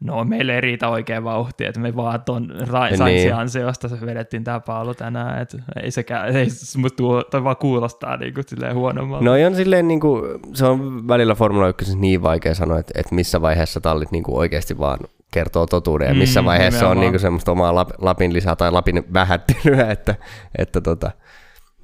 no 0.00 0.24
meille 0.24 0.54
ei 0.54 0.60
riitä 0.60 0.88
oikein 0.88 1.24
vauhti, 1.24 1.64
että 1.64 1.80
me 1.80 1.96
vaan 1.96 2.22
ton 2.22 2.50
ra- 2.50 2.84
Niin. 2.88 2.98
Sainzin 2.98 3.34
ansiosta 3.34 3.88
se 3.88 4.06
vedettiin 4.06 4.44
tämä 4.44 4.60
paalu 4.60 4.94
tänään, 4.94 5.42
että 5.42 5.58
ei 5.82 5.90
sekään, 5.90 6.36
ei 6.36 6.50
se 6.50 6.78
musta 6.78 6.96
tuo, 6.96 7.22
toi 7.22 7.44
vaan 7.44 7.56
kuulostaa 7.56 8.16
niin 8.16 8.34
kuin 8.34 8.44
silleen 8.48 8.74
huonommalta. 8.74 9.24
No 9.24 9.32
on 9.46 9.54
silleen, 9.54 9.88
niin 9.88 10.00
kuin, 10.00 10.22
se 10.54 10.66
on 10.66 11.08
välillä 11.08 11.34
Formula 11.34 11.68
1 11.68 11.96
niin 11.98 12.22
vaikea 12.22 12.54
sanoa, 12.54 12.78
että, 12.78 12.92
että 13.00 13.14
missä 13.14 13.40
vaiheessa 13.40 13.80
tallit 13.80 14.10
niin 14.10 14.24
kuin 14.24 14.36
oikeasti 14.38 14.78
vaan 14.78 14.98
kertoo 15.30 15.66
totuuden 15.66 16.08
ja 16.08 16.14
missä 16.14 16.40
Mm, 16.42 16.46
vaiheessa 16.46 16.78
on 16.78 16.82
nimenomaan. 16.82 17.00
niin 17.00 17.12
kuin 17.12 17.20
semmoista 17.20 17.52
omaa 17.52 17.74
lap, 17.74 17.88
Lapin 17.98 18.32
lisää 18.32 18.56
tai 18.56 18.70
Lapin 18.72 19.04
vähättelyä, 19.14 19.90
että, 19.90 20.14
että, 20.58 20.80
tota, 20.80 21.10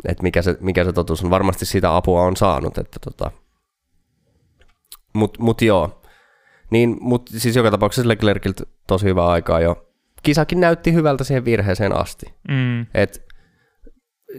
että 0.09 0.22
mikä, 0.22 0.42
se, 0.42 0.57
mikä 0.61 0.85
se 0.85 0.92
totuus 0.92 1.24
on. 1.24 1.31
Varmasti 1.31 1.66
sitä 1.66 1.96
apua 1.96 2.22
on 2.22 2.37
saanut, 2.37 2.79
että 2.79 2.98
tota. 3.05 3.31
mut, 5.14 5.38
mut 5.38 5.62
joo. 5.62 6.00
Niin, 6.74 6.96
mut 7.00 7.30
siis 7.37 7.56
joka 7.56 7.70
tapauksessa 7.70 8.08
Leclerciltä 8.08 8.62
tosi 8.87 9.06
hyvää 9.06 9.26
aikaa 9.26 9.60
jo. 9.60 9.88
Kisakin 10.22 10.60
näytti 10.60 10.92
hyvältä 10.92 11.24
siihen 11.24 11.44
virheeseen 11.44 11.92
asti. 11.92 12.26
Mm, 12.48 12.87
Et 12.94 13.26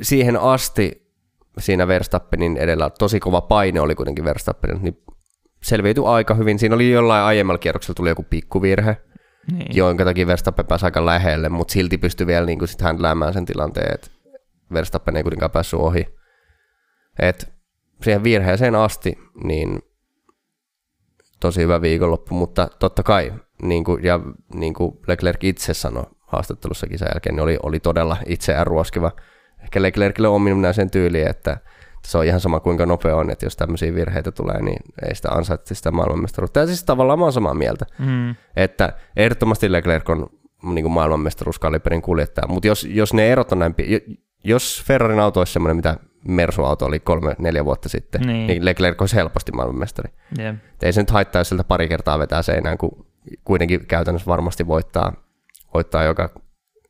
siihen 0.01 0.37
asti 0.39 1.11
siinä 1.59 1.87
Verstappenin 1.87 2.57
edellä 2.57 2.89
tosi 2.89 3.19
kova 3.19 3.41
paine 3.41 3.81
oli 3.81 3.95
kuitenkin 3.95 4.25
Verstappenin, 4.25 4.83
niin 4.83 4.97
selviytyi 5.63 6.03
aika 6.07 6.33
hyvin. 6.33 6.59
Siinä 6.59 6.75
oli 6.75 6.91
jollain 6.91 7.23
aiemmalla 7.23 7.57
kierroksella 7.57 7.95
tuli 7.95 8.09
joku 8.09 8.23
pikkuvirhe, 8.23 8.97
niin. 9.51 9.75
jonka 9.75 10.05
takia 10.05 10.27
Verstappen 10.27 10.65
pääsi 10.65 10.85
aika 10.85 11.05
lähelle, 11.05 11.49
mutta 11.49 11.71
silti 11.71 11.97
pystyi 11.97 12.27
vielä 12.27 12.45
niin 12.45 12.67
sit 12.67 12.81
handläämään 12.81 13.33
sen 13.33 13.45
tilanteen, 13.45 13.93
että 13.93 14.07
Verstappen 14.73 15.15
ei 15.15 15.23
kuitenkaan 15.23 15.51
päässyt 15.51 15.79
ohi. 15.79 16.07
Et 17.19 17.53
siihen 18.01 18.23
virheeseen 18.23 18.75
asti, 18.75 19.17
niin 19.43 19.79
tosi 21.39 21.61
hyvä 21.61 21.81
viikonloppu, 21.81 22.35
mutta 22.35 22.67
totta 22.79 23.03
kai, 23.03 23.33
niin 23.61 23.83
kuin, 23.83 24.03
ja 24.03 24.19
niin 24.53 24.73
kuin 24.73 24.97
Leclerc 25.07 25.43
itse 25.43 25.73
sanoi 25.73 26.03
haastattelussa 26.19 26.87
kisan 26.87 27.09
jälkeen, 27.13 27.35
niin 27.35 27.43
oli, 27.43 27.57
oli 27.63 27.79
todella 27.79 28.17
itseään 28.25 28.67
ruoskiva. 28.67 29.11
Ehkä 29.63 29.81
Leclercille 29.81 30.27
on 30.27 30.41
minun 30.41 30.73
sen 30.73 30.91
tyyli, 30.91 31.21
että 31.21 31.57
se 32.05 32.17
on 32.17 32.25
ihan 32.25 32.39
sama 32.39 32.59
kuinka 32.59 32.85
nopea 32.85 33.15
on, 33.15 33.29
että 33.29 33.45
jos 33.45 33.55
tämmöisiä 33.55 33.95
virheitä 33.95 34.31
tulee, 34.31 34.61
niin 34.61 34.79
ei 35.07 35.15
sitä 35.15 35.31
ansaitse 35.31 35.75
sitä 35.75 35.91
maailmanmestaruutta. 35.91 36.59
Ja 36.59 36.67
siis 36.67 36.83
tavallaan 36.83 37.19
mä 37.19 37.25
oon 37.25 37.33
samaa 37.33 37.53
mieltä, 37.53 37.85
mm. 37.99 38.35
että 38.55 38.93
ehdottomasti 39.15 39.71
Leclerc 39.71 40.09
on 40.09 40.29
niin 40.63 40.83
kuin 40.83 40.91
maailmanmestaruuskaliberin 40.91 42.01
kuljettaja, 42.01 42.47
mutta 42.47 42.67
jos, 42.67 42.83
jos 42.83 43.13
ne 43.13 43.31
erot 43.31 43.51
on 43.51 43.59
näin, 43.59 43.75
jos 44.43 44.83
Ferrarin 44.87 45.19
auto 45.19 45.39
olisi 45.39 45.53
semmoinen, 45.53 45.75
mitä 45.75 45.97
Mersu-auto 46.27 46.85
oli 46.85 46.99
kolme, 46.99 47.35
neljä 47.39 47.65
vuotta 47.65 47.89
sitten, 47.89 48.21
niin, 48.21 48.47
niin 48.47 48.65
Leclerc 48.65 49.01
olisi 49.01 49.15
helposti 49.15 49.51
maailmanmestari. 49.51 50.13
Yeah. 50.39 50.55
Ei 50.81 50.93
se 50.93 51.01
nyt 51.01 51.09
haittaa, 51.11 51.39
jos 51.39 51.49
siltä 51.49 51.63
pari 51.63 51.87
kertaa 51.87 52.19
vetää 52.19 52.41
seinään, 52.41 52.77
kun 52.77 53.05
kuitenkin 53.43 53.85
käytännössä 53.85 54.27
varmasti 54.27 54.67
voittaa, 54.67 55.13
voittaa 55.73 56.03
joka 56.03 56.29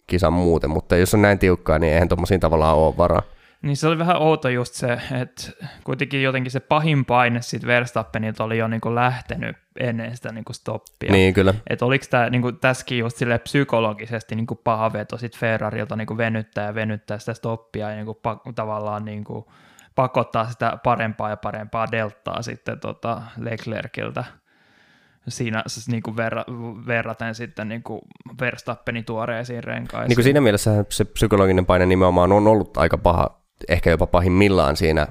kisan 0.08 0.34
muuten, 0.34 0.70
mutta 0.70 0.98
jos 0.98 1.14
on 1.14 1.22
näin 1.22 1.40
tiukkaa, 1.40 1.80
niin 1.80 1.94
eihän 1.94 2.10
tuommoisiin 2.10 2.40
tavallaan 2.40 2.78
ole 2.78 2.98
varaa. 2.98 3.22
Niin 3.66 3.78
se 3.78 3.88
oli 3.88 3.98
vähän 3.98 4.18
outo 4.18 4.50
just 4.50 4.74
se, 4.74 4.92
että 5.22 5.66
kuitenkin 5.84 6.24
jotenkin 6.24 6.52
se 6.52 6.60
pahin 6.60 7.06
paine 7.06 7.42
siitä 7.42 7.68
Verstappenilta 7.68 8.44
oli 8.44 8.58
jo 8.58 8.68
niinku 8.68 8.96
lähtenyt 8.96 9.58
ennen 9.80 10.16
sitä 10.16 10.32
niinku 10.32 10.54
stoppia. 10.54 11.12
Niin, 11.12 11.34
kyllä. 11.34 11.54
Että 11.68 11.86
oliko 11.86 12.06
tämä 12.10 12.30
niinku, 12.30 12.52
tässäkin 12.52 12.98
just 12.98 13.18
sille 13.18 13.40
psykologisesti 13.40 14.36
niinku 14.36 14.56
paha 14.56 14.94
veto 14.94 15.18
sit 15.18 15.38
Ferrarilta 15.38 15.96
niinku 15.96 16.18
venyttää 16.18 16.66
ja 16.66 16.76
venyttää 16.76 17.20
sitä 17.20 17.34
stoppia 17.34 17.90
ja 17.90 17.96
niinku 17.96 18.20
pa- 18.28 18.54
tavallaan 18.56 19.06
niinku 19.06 19.52
pakottaa 19.96 20.50
sitä 20.50 20.78
parempaa 20.84 21.30
ja 21.30 21.38
parempaa 21.38 21.92
deltaa 21.92 22.42
sitten 22.42 22.80
tota 22.80 23.22
Leclerciltä 23.38 24.24
siinä 25.28 25.64
niin 25.88 26.04
kuin 26.04 26.18
verra, 26.18 26.44
verraten 26.88 27.36
sitten 27.36 27.68
niin 27.68 27.84
kuin 27.84 28.02
Verstappenin 28.40 29.06
tuoreisiin 29.06 29.64
renkaisiin. 29.64 30.10
Niin 30.10 30.16
kuin 30.16 30.24
siinä 30.24 30.42
mielessä 30.42 30.86
se 30.90 31.06
psykologinen 31.06 31.66
paine 31.66 31.86
nimenomaan 31.86 32.32
on 32.32 32.48
ollut 32.48 32.78
aika 32.78 32.98
paha 32.98 33.45
ehkä 33.70 33.90
jopa 33.90 34.08
pahimmillaan 34.08 34.76
siinä, 34.76 35.08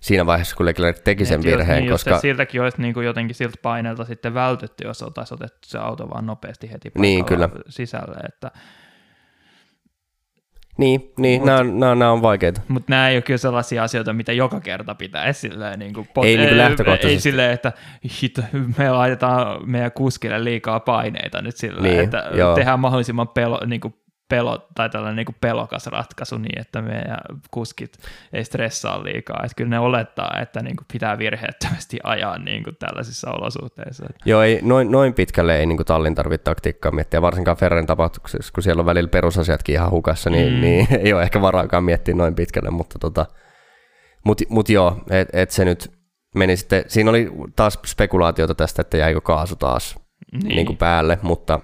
siinä 0.00 0.26
vaiheessa, 0.26 0.56
kun 0.56 0.66
Leclerc 0.66 1.04
teki 1.04 1.24
sen 1.24 1.40
niin, 1.40 1.50
virheen. 1.50 1.82
Niin, 1.82 1.92
koska... 1.92 2.18
siltäkin 2.18 2.62
olisi 2.62 2.82
niin 2.82 2.94
kuin 2.94 3.06
jotenkin 3.06 3.34
siltä 3.34 3.56
paineelta 3.62 4.04
sitten 4.04 4.34
vältytty, 4.34 4.84
jos 4.86 5.02
oltaisiin 5.02 5.36
otettu 5.36 5.68
se 5.68 5.78
auto 5.78 6.10
vaan 6.10 6.26
nopeasti 6.26 6.72
heti 6.72 6.90
niin, 6.98 7.24
kyllä. 7.24 7.48
sisälle. 7.68 8.16
Että... 8.28 8.50
Niin, 10.78 11.12
niin 11.18 11.40
mut, 11.40 11.46
nämä, 11.46 11.62
nämä, 11.64 11.94
nämä 11.94 12.10
on 12.10 12.22
vaikeita. 12.22 12.60
Mutta 12.68 12.86
nämä 12.90 13.08
ei 13.08 13.16
ole 13.16 13.22
kyllä 13.22 13.38
sellaisia 13.38 13.82
asioita, 13.82 14.12
mitä 14.12 14.32
joka 14.32 14.60
kerta 14.60 14.94
pitää 14.94 15.32
silleen, 15.32 15.78
niin 15.78 15.94
kuin 15.94 16.08
pot- 16.08 16.24
ei, 16.24 16.36
niin 16.36 16.48
kuin 16.48 16.58
lähtökohtaisesti. 16.58 17.12
Ei 17.12 17.20
silleen, 17.20 17.52
että 17.52 17.72
hit, 18.22 18.40
me 18.78 18.90
laitetaan 18.90 19.70
meidän 19.70 19.92
kuskille 19.92 20.44
liikaa 20.44 20.80
paineita 20.80 21.42
nyt 21.42 21.56
silleen, 21.56 21.84
niin, 21.84 22.00
että 22.00 22.30
joo. 22.34 22.54
tehdään 22.54 22.80
mahdollisimman 22.80 23.28
pelo, 23.28 23.60
niin 23.66 23.80
kuin 23.80 23.94
pelo, 24.30 24.68
tai 24.74 24.90
tällainen 24.90 25.16
niin 25.16 25.26
kuin 25.26 25.36
pelokas 25.40 25.86
ratkaisu 25.86 26.38
niin, 26.38 26.60
että 26.60 26.82
meidän 26.82 27.18
kuskit 27.50 27.98
ei 28.32 28.44
stressaa 28.44 29.04
liikaa. 29.04 29.40
Että 29.44 29.54
kyllä 29.56 29.70
ne 29.70 29.78
olettaa, 29.78 30.40
että 30.42 30.62
niin 30.62 30.76
kuin 30.76 30.86
pitää 30.92 31.18
virheettömästi 31.18 31.98
ajaa 32.04 32.38
niin 32.38 32.64
kuin 32.64 32.76
tällaisissa 32.78 33.30
olosuhteissa. 33.30 34.06
Joo, 34.24 34.42
ei, 34.42 34.58
noin, 34.62 34.90
noin 34.90 35.14
pitkälle 35.14 35.58
ei 35.58 35.66
niin 35.66 35.76
kuin 35.76 35.86
tallin 35.86 36.14
tarvitse 36.14 36.44
taktiikkaa 36.44 36.92
miettiä, 36.92 37.22
varsinkaan 37.22 37.56
Ferrin 37.56 37.86
tapauksessa, 37.86 38.52
kun 38.52 38.62
siellä 38.62 38.80
on 38.80 38.86
välillä 38.86 39.08
perusasiatkin 39.08 39.74
ihan 39.74 39.90
hukassa, 39.90 40.30
niin, 40.30 40.52
mm. 40.52 40.60
niin 40.60 40.86
ei 41.04 41.12
ole 41.12 41.22
ehkä 41.22 41.40
varaakaan 41.40 41.84
miettiä 41.84 42.14
noin 42.14 42.34
pitkälle, 42.34 42.70
mutta 42.70 42.98
tota, 42.98 43.26
mut, 44.24 44.42
mut 44.48 44.68
joo, 44.68 45.04
että 45.10 45.40
et 45.40 45.50
se 45.50 45.64
nyt 45.64 45.92
meni 46.34 46.56
sitten, 46.56 46.84
siinä 46.86 47.10
oli 47.10 47.30
taas 47.56 47.78
spekulaatiota 47.86 48.54
tästä, 48.54 48.82
että 48.82 48.96
jäikö 48.96 49.20
kaasu 49.20 49.56
taas 49.56 49.98
niin. 50.32 50.48
Niin 50.48 50.66
kuin 50.66 50.76
päälle, 50.76 51.18
mutta 51.22 51.60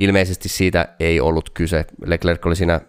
ilmeisesti 0.00 0.48
siitä 0.48 0.88
ei 1.00 1.20
ollut 1.20 1.50
kyse. 1.50 1.84
Leclerc 2.04 2.46
oli 2.46 2.56
siinä 2.56 2.80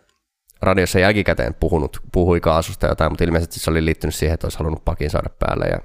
radiossa 0.62 1.00
jälkikäteen 1.00 1.54
puhunut, 1.54 2.00
puhui 2.12 2.40
kaasusta 2.40 2.88
jotain, 2.88 3.12
mutta 3.12 3.24
ilmeisesti 3.24 3.60
se 3.60 3.72
oli 3.72 3.86
liittynyt 3.86 4.16
siihen, 4.16 4.34
että 4.34 4.46
olisi 4.46 4.58
halunnut 4.58 4.86
pakin 4.86 5.10
saada 5.10 5.30
päälle 5.40 5.66
ja 5.66 5.80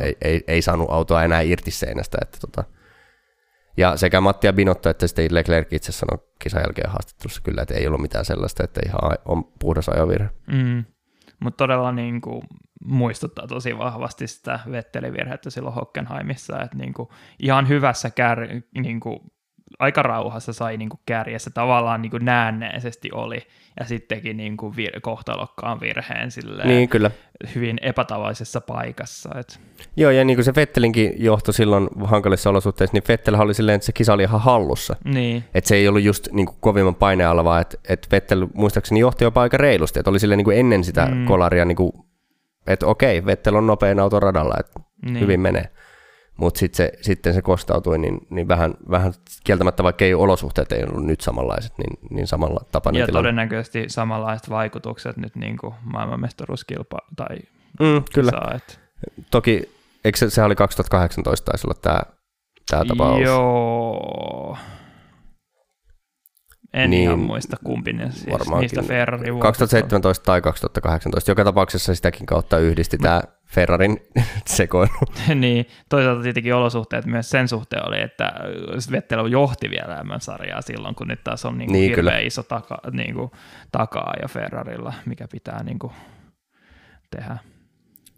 ei, 0.00 0.16
ei, 0.22 0.44
ei, 0.48 0.62
saanut 0.62 0.90
autoa 0.90 1.24
enää 1.24 1.40
irti 1.40 1.70
seinästä. 1.70 2.18
Että 2.22 2.38
tota. 2.40 2.64
Ja 3.76 3.96
sekä 3.96 4.20
Matti 4.20 4.46
ja 4.46 4.52
Binotto 4.52 4.90
että 4.90 5.06
sitten 5.06 5.34
Leclerc 5.34 5.72
itse 5.72 5.92
sanoi 5.92 6.18
kisan 6.38 6.62
jälkeen 6.62 6.90
haastattelussa 6.90 7.40
kyllä, 7.42 7.62
että 7.62 7.74
ei 7.74 7.86
ollut 7.86 8.00
mitään 8.00 8.24
sellaista, 8.24 8.64
että 8.64 8.80
ihan 8.86 9.18
on 9.24 9.44
puhdas 9.44 9.88
ajovirhe. 9.88 10.28
Mm. 10.46 10.84
Mutta 11.40 11.56
todella 11.56 11.92
niin 11.92 12.20
kuin, 12.20 12.42
muistuttaa 12.84 13.46
tosi 13.46 13.78
vahvasti 13.78 14.26
sitä 14.26 14.60
Vettelivirhettä 14.70 15.50
silloin 15.50 15.74
Hockenheimissa, 15.74 16.62
että 16.62 16.76
niin 16.76 16.94
kuin, 16.94 17.08
ihan 17.42 17.68
hyvässä 17.68 18.10
kär, 18.10 18.40
niin 18.74 19.00
kuin, 19.00 19.20
aika 19.78 20.02
rauhassa 20.02 20.52
sai 20.52 20.76
niin 20.76 20.88
kuin 20.88 21.00
kärjessä, 21.06 21.50
tavallaan 21.54 22.02
niin 22.02 22.10
kuin 22.10 22.24
näänneisesti 22.24 23.08
oli, 23.12 23.38
ja 23.80 23.84
sittenkin 23.84 24.36
niin 24.36 24.56
kuin 24.56 24.74
vir- 24.74 25.00
kohtalokkaan 25.00 25.80
virheen 25.80 26.28
niin, 26.64 26.88
kyllä. 26.88 27.10
hyvin 27.54 27.78
epätavaisessa 27.82 28.60
paikassa. 28.60 29.30
Et. 29.38 29.60
Joo, 29.96 30.10
ja 30.10 30.24
niin 30.24 30.36
kuin 30.36 30.44
se 30.44 30.54
Vettelinkin 30.56 31.14
johto 31.16 31.52
silloin 31.52 31.88
hankalissa 32.04 32.50
olosuhteissa, 32.50 32.94
niin 32.94 33.04
Vettel 33.08 33.40
oli 33.40 33.54
silleen, 33.54 33.76
että 33.76 33.86
se 33.86 33.92
kisa 33.92 34.12
oli 34.12 34.22
ihan 34.22 34.40
hallussa. 34.40 34.96
Niin. 35.04 35.44
Että 35.54 35.68
se 35.68 35.76
ei 35.76 35.88
ollut 35.88 36.02
just 36.02 36.28
niin 36.32 36.46
kuin 36.46 36.56
kovimman 36.60 36.94
painealla, 36.94 37.44
vaan 37.44 37.60
että 37.60 37.78
et 37.88 38.08
Vettel 38.12 38.46
muistaakseni 38.54 39.00
johti 39.00 39.24
jopa 39.24 39.40
aika 39.40 39.56
reilusti, 39.56 39.98
että 39.98 40.10
oli 40.10 40.20
silleen 40.20 40.38
niin 40.38 40.44
kuin 40.44 40.58
ennen 40.58 40.84
sitä 40.84 41.06
mm. 41.06 41.26
kolaria, 41.26 41.64
niin 41.64 41.76
kuin, 41.76 41.92
että 42.66 42.86
okei, 42.86 43.26
Vettel 43.26 43.54
on 43.54 43.66
nopein 43.66 44.00
auto 44.00 44.20
radalla, 44.20 44.54
että 44.60 44.80
niin. 45.04 45.20
hyvin 45.20 45.40
menee 45.40 45.70
mutta 46.36 46.58
sit 46.58 46.74
se, 46.74 46.92
sitten 47.00 47.34
se 47.34 47.42
kostautui, 47.42 47.98
niin, 47.98 48.26
niin 48.30 48.48
vähän, 48.48 48.74
vähän 48.90 49.12
kieltämättä, 49.44 49.82
vaikka 49.82 50.04
ei 50.04 50.14
olosuhteet 50.14 50.72
ei 50.72 50.84
ollut 50.84 51.06
nyt 51.06 51.20
samanlaiset, 51.20 51.72
niin, 51.78 51.98
niin 52.10 52.26
samalla 52.26 52.60
tapana. 52.72 52.98
Ja 52.98 53.06
tilanne. 53.06 53.22
todennäköisesti 53.22 53.84
samanlaiset 53.88 54.50
vaikutukset 54.50 55.16
nyt 55.16 55.36
niin 55.36 55.56
kuin 55.56 55.74
maailmanmestaruuskilpa 55.82 56.98
tai 57.16 57.36
mm, 57.80 58.02
kyllä. 58.14 58.30
Saa, 58.30 58.52
et... 58.54 58.80
Toki, 59.30 59.70
eikö 60.04 60.18
se, 60.18 60.30
sehän 60.30 60.46
oli 60.46 60.56
2018 60.56 61.44
taisi 61.44 61.66
olla 61.66 61.78
tämä, 61.82 62.00
tämä 62.70 62.84
tapaus? 62.84 63.20
Joo. 63.20 64.56
En 66.74 66.90
niin, 66.90 67.02
ihan 67.02 67.18
muista 67.18 67.56
kumpi 67.64 67.92
ne 67.92 68.10
siis 68.10 68.36
niistä 68.60 68.82
Ferrari 68.82 69.30
2017 69.38 70.24
tai 70.24 70.42
2018. 70.42 71.30
Joka 71.30 71.44
tapauksessa 71.44 71.94
sitäkin 71.94 72.26
kautta 72.26 72.58
yhdisti 72.58 72.98
tämä 72.98 73.22
Ferrarin 73.54 74.00
sekoilu. 74.46 75.00
niin, 75.34 75.66
toisaalta 75.88 76.22
tietenkin 76.22 76.54
olosuhteet 76.54 77.06
myös 77.06 77.30
sen 77.30 77.48
suhteen 77.48 77.88
oli, 77.88 78.00
että 78.00 78.32
Vettel 78.90 79.26
johti 79.26 79.70
vielä 79.70 80.04
M-sarjaa 80.04 80.62
silloin, 80.62 80.94
kun 80.94 81.08
nyt 81.08 81.24
taas 81.24 81.44
on 81.44 81.58
niin 81.58 81.66
kuin 81.68 81.72
niin, 81.72 81.88
hirveä 81.88 82.12
kyllä. 82.12 82.18
iso 82.18 82.42
taka, 82.42 82.78
niin 82.92 83.14
kuin, 83.14 83.30
takaa 83.72 84.14
ja 84.22 84.28
Ferrarilla, 84.28 84.92
mikä 85.06 85.28
pitää 85.28 85.62
niin 85.62 85.78
kuin, 85.78 85.92
tehdä. 87.10 87.38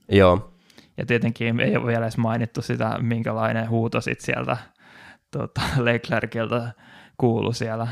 Joo. 0.08 0.52
Ja 0.98 1.06
tietenkin 1.06 1.60
ei 1.60 1.76
ole 1.76 1.86
vielä 1.86 2.04
edes 2.04 2.16
mainittu 2.16 2.62
sitä, 2.62 2.98
minkälainen 3.00 3.68
huuto 3.68 4.00
sit 4.00 4.20
sieltä 4.20 4.56
tota, 5.30 5.60
Leclerciltä 5.84 6.72
kuulu 7.18 7.52
siellä 7.52 7.88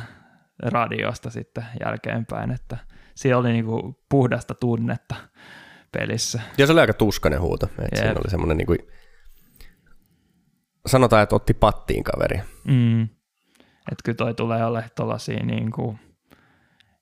radiosta 0.62 1.30
sitten 1.30 1.64
jälkeenpäin, 1.85 2.50
että 2.50 2.76
siellä 3.14 3.40
oli 3.40 3.52
niin 3.52 3.64
kuin 3.64 3.96
puhdasta 4.09 4.54
tunnetta 4.54 5.14
pelissä. 5.94 6.40
Ja 6.59 6.66
se 6.66 6.72
oli 6.72 6.80
aika 6.80 6.94
tuskainen 6.94 7.40
huuto. 7.40 7.66
Että 7.66 7.96
siinä 7.96 8.11
oli 8.11 8.30
semmoinen 8.30 8.57
niin 8.57 8.66
kuin, 8.66 8.78
sanotaan, 10.87 11.22
että 11.22 11.37
otti 11.37 11.54
pattiin 11.54 12.04
kaveri. 12.04 12.40
Mm. 12.64 13.02
Että 13.92 14.02
kyllä 14.04 14.16
toi 14.16 14.35
tulee 14.35 14.64
olemaan 14.64 14.90
tuollaisia 14.96 15.42
niin 15.42 15.72
kuin 15.72 15.98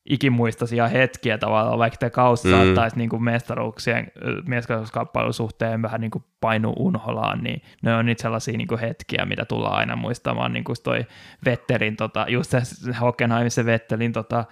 ikimuistoisia 0.04 0.88
hetkiä 0.88 1.38
tavallaan, 1.38 1.78
vaikka 1.78 1.96
tämä 1.96 2.10
kausi 2.10 2.48
mm. 2.48 2.54
saattaisi 2.54 2.96
niin 2.96 3.10
kuin 3.10 3.22
mestaruuksien, 3.22 4.12
mestaruuskappalun 4.46 5.34
suhteen 5.34 5.82
vähän 5.82 6.00
niin 6.00 6.10
kuin 6.10 6.24
painu 6.40 6.72
unholaan, 6.78 7.42
niin 7.42 7.62
ne 7.82 7.94
on 7.94 8.06
niitä 8.06 8.22
sellaisia 8.22 8.56
niin 8.56 8.68
kuin 8.68 8.80
hetkiä, 8.80 9.24
mitä 9.24 9.44
tullaan 9.44 9.78
aina 9.78 9.96
muistamaan, 9.96 10.52
niin 10.52 10.64
kuin 10.64 10.76
toi 10.82 11.06
Vetterin, 11.44 11.96
tota, 11.96 12.26
just 12.28 12.50
se 12.50 12.92
Hockenheimissa 13.00 13.64
Vettelin 13.64 14.12
tota, 14.12 14.44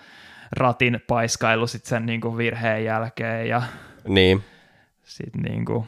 ratin 0.52 1.00
paiskailu 1.06 1.66
sitten 1.66 1.88
sen 1.88 2.06
niin 2.06 2.20
kuin 2.20 2.36
virheen 2.36 2.84
jälkeen 2.84 3.48
ja 3.48 3.62
niin. 4.08 4.44
Sitten 5.02 5.42
niin 5.42 5.64
kuin, 5.64 5.86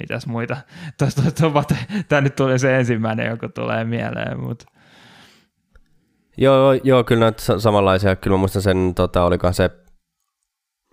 mitäs 0.00 0.26
muita. 0.26 0.56
Tämä 2.08 2.20
nyt 2.20 2.36
tuli 2.36 2.58
se 2.58 2.76
ensimmäinen, 2.76 3.26
joka 3.26 3.48
tulee 3.48 3.84
mieleen, 3.84 4.40
mutta 4.40 4.66
Joo, 6.36 6.72
joo, 6.72 7.04
kyllä 7.04 7.20
näitä 7.20 7.58
samanlaisia. 7.58 8.16
Kyllä 8.16 8.34
mä 8.34 8.38
muistan 8.38 8.62
sen, 8.62 8.92
tota, 8.94 9.24
olikohan 9.24 9.54
se 9.54 9.70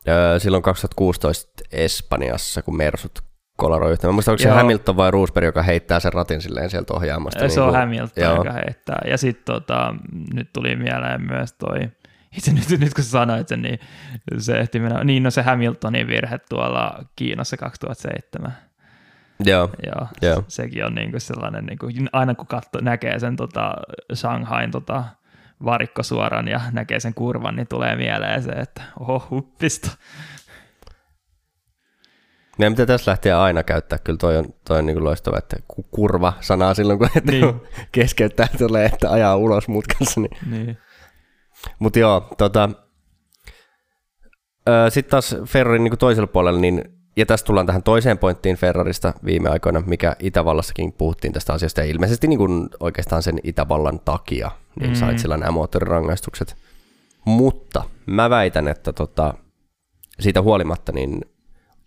öö, 0.07 0.39
silloin 0.39 0.63
2016 0.63 1.63
Espanjassa, 1.71 2.61
kun 2.61 2.77
Mersut 2.77 3.19
kolaroi 3.57 3.91
yhteen. 3.91 4.09
Mä 4.09 4.13
muistan, 4.13 4.31
onko 4.31 4.43
se 4.43 4.49
Hamilton 4.49 4.97
vai 4.97 5.11
Roosberg, 5.11 5.45
joka 5.45 5.63
heittää 5.63 5.99
sen 5.99 6.13
ratin 6.13 6.41
silleen 6.41 6.69
sieltä 6.69 6.93
ohjaamasta. 6.93 7.39
Se 7.39 7.47
niin 7.47 7.59
on 7.59 7.69
kuin, 7.69 7.79
Hamilton, 7.79 8.23
joo. 8.23 8.35
joka 8.35 8.51
heittää. 8.51 9.01
Ja 9.05 9.17
sitten 9.17 9.55
tota, 9.55 9.95
nyt 10.33 10.53
tuli 10.53 10.75
mieleen 10.75 11.21
myös 11.21 11.53
toi 11.53 11.79
itse 12.37 12.53
nyt, 12.53 12.79
nyt 12.79 12.93
kun 12.93 13.03
sanoit 13.03 13.47
sen, 13.47 13.61
niin 13.61 13.79
se 14.37 14.53
ehti 14.59 14.79
mennä. 14.79 15.03
Niin, 15.03 15.23
no 15.23 15.31
se 15.31 15.41
Hamiltonin 15.41 16.07
virhe 16.07 16.39
tuolla 16.49 17.03
Kiinassa 17.15 17.57
2007. 17.57 18.53
Joo, 19.45 19.69
Joo, 19.85 20.07
Joo. 20.21 20.43
sekin 20.47 20.85
on 20.85 20.95
niinku 20.95 21.19
sellainen, 21.19 21.65
niinku, 21.65 21.87
aina 22.13 22.35
kun 22.35 22.47
katso, 22.47 22.79
näkee 22.81 23.19
sen 23.19 23.35
tota, 23.35 23.73
Shanghain 24.13 24.71
tota, 24.71 25.03
varikkosuoran 25.65 26.47
ja 26.47 26.61
näkee 26.71 26.99
sen 26.99 27.13
kurvan, 27.13 27.55
niin 27.55 27.67
tulee 27.67 27.95
mieleen 27.95 28.43
se, 28.43 28.51
että 28.51 28.81
oho, 28.99 29.27
huppista. 29.29 29.91
meidän 32.57 32.73
pitää 32.73 32.85
tässä 32.85 33.11
lähteä 33.11 33.41
aina 33.41 33.63
käyttää, 33.63 33.99
kyllä 34.03 34.17
toi 34.17 34.37
on, 34.37 34.45
toi 34.67 34.79
on 34.79 34.85
niin 34.85 35.03
loistava, 35.03 35.37
että 35.37 35.57
ku- 35.67 35.83
kurva 35.91 36.33
sanaa 36.41 36.73
silloin, 36.73 36.99
kun 36.99 37.09
Niin. 37.31 37.61
keskeyttää 37.91 38.47
tulee, 38.57 38.85
että 38.85 39.11
ajaa 39.11 39.35
ulos 39.35 39.67
mutkassa. 39.67 40.21
Niin. 40.21 40.37
Niin. 40.51 40.77
Mutta 41.79 41.99
joo, 41.99 42.27
tota, 42.37 42.69
sitten 44.89 45.11
taas 45.11 45.35
Ferrarin 45.45 45.83
niin 45.83 45.97
toisella 45.97 46.27
puolella, 46.27 46.59
niin, 46.59 46.83
ja 47.17 47.25
tässä 47.25 47.45
tullaan 47.45 47.65
tähän 47.65 47.83
toiseen 47.83 48.17
pointtiin 48.17 48.55
Ferrarista 48.55 49.13
viime 49.25 49.49
aikoina, 49.49 49.83
mikä 49.85 50.15
Itävallassakin 50.19 50.93
puhuttiin 50.93 51.33
tästä 51.33 51.53
asiasta, 51.53 51.81
ja 51.81 51.87
ilmeisesti 51.87 52.27
niin 52.27 52.37
kuin 52.39 52.69
oikeastaan 52.79 53.23
sen 53.23 53.39
Itävallan 53.43 53.99
takia, 53.99 54.51
niin 54.79 54.89
Mm. 54.91 54.95
sait 54.95 55.19
sillä 55.19 55.37
nämä 55.37 55.51
moottorirangaistukset. 55.51 56.55
Mutta 57.25 57.83
mä 58.05 58.29
väitän, 58.29 58.67
että 58.67 58.93
tota, 58.93 59.33
siitä 60.19 60.41
huolimatta, 60.41 60.91
niin 60.91 61.21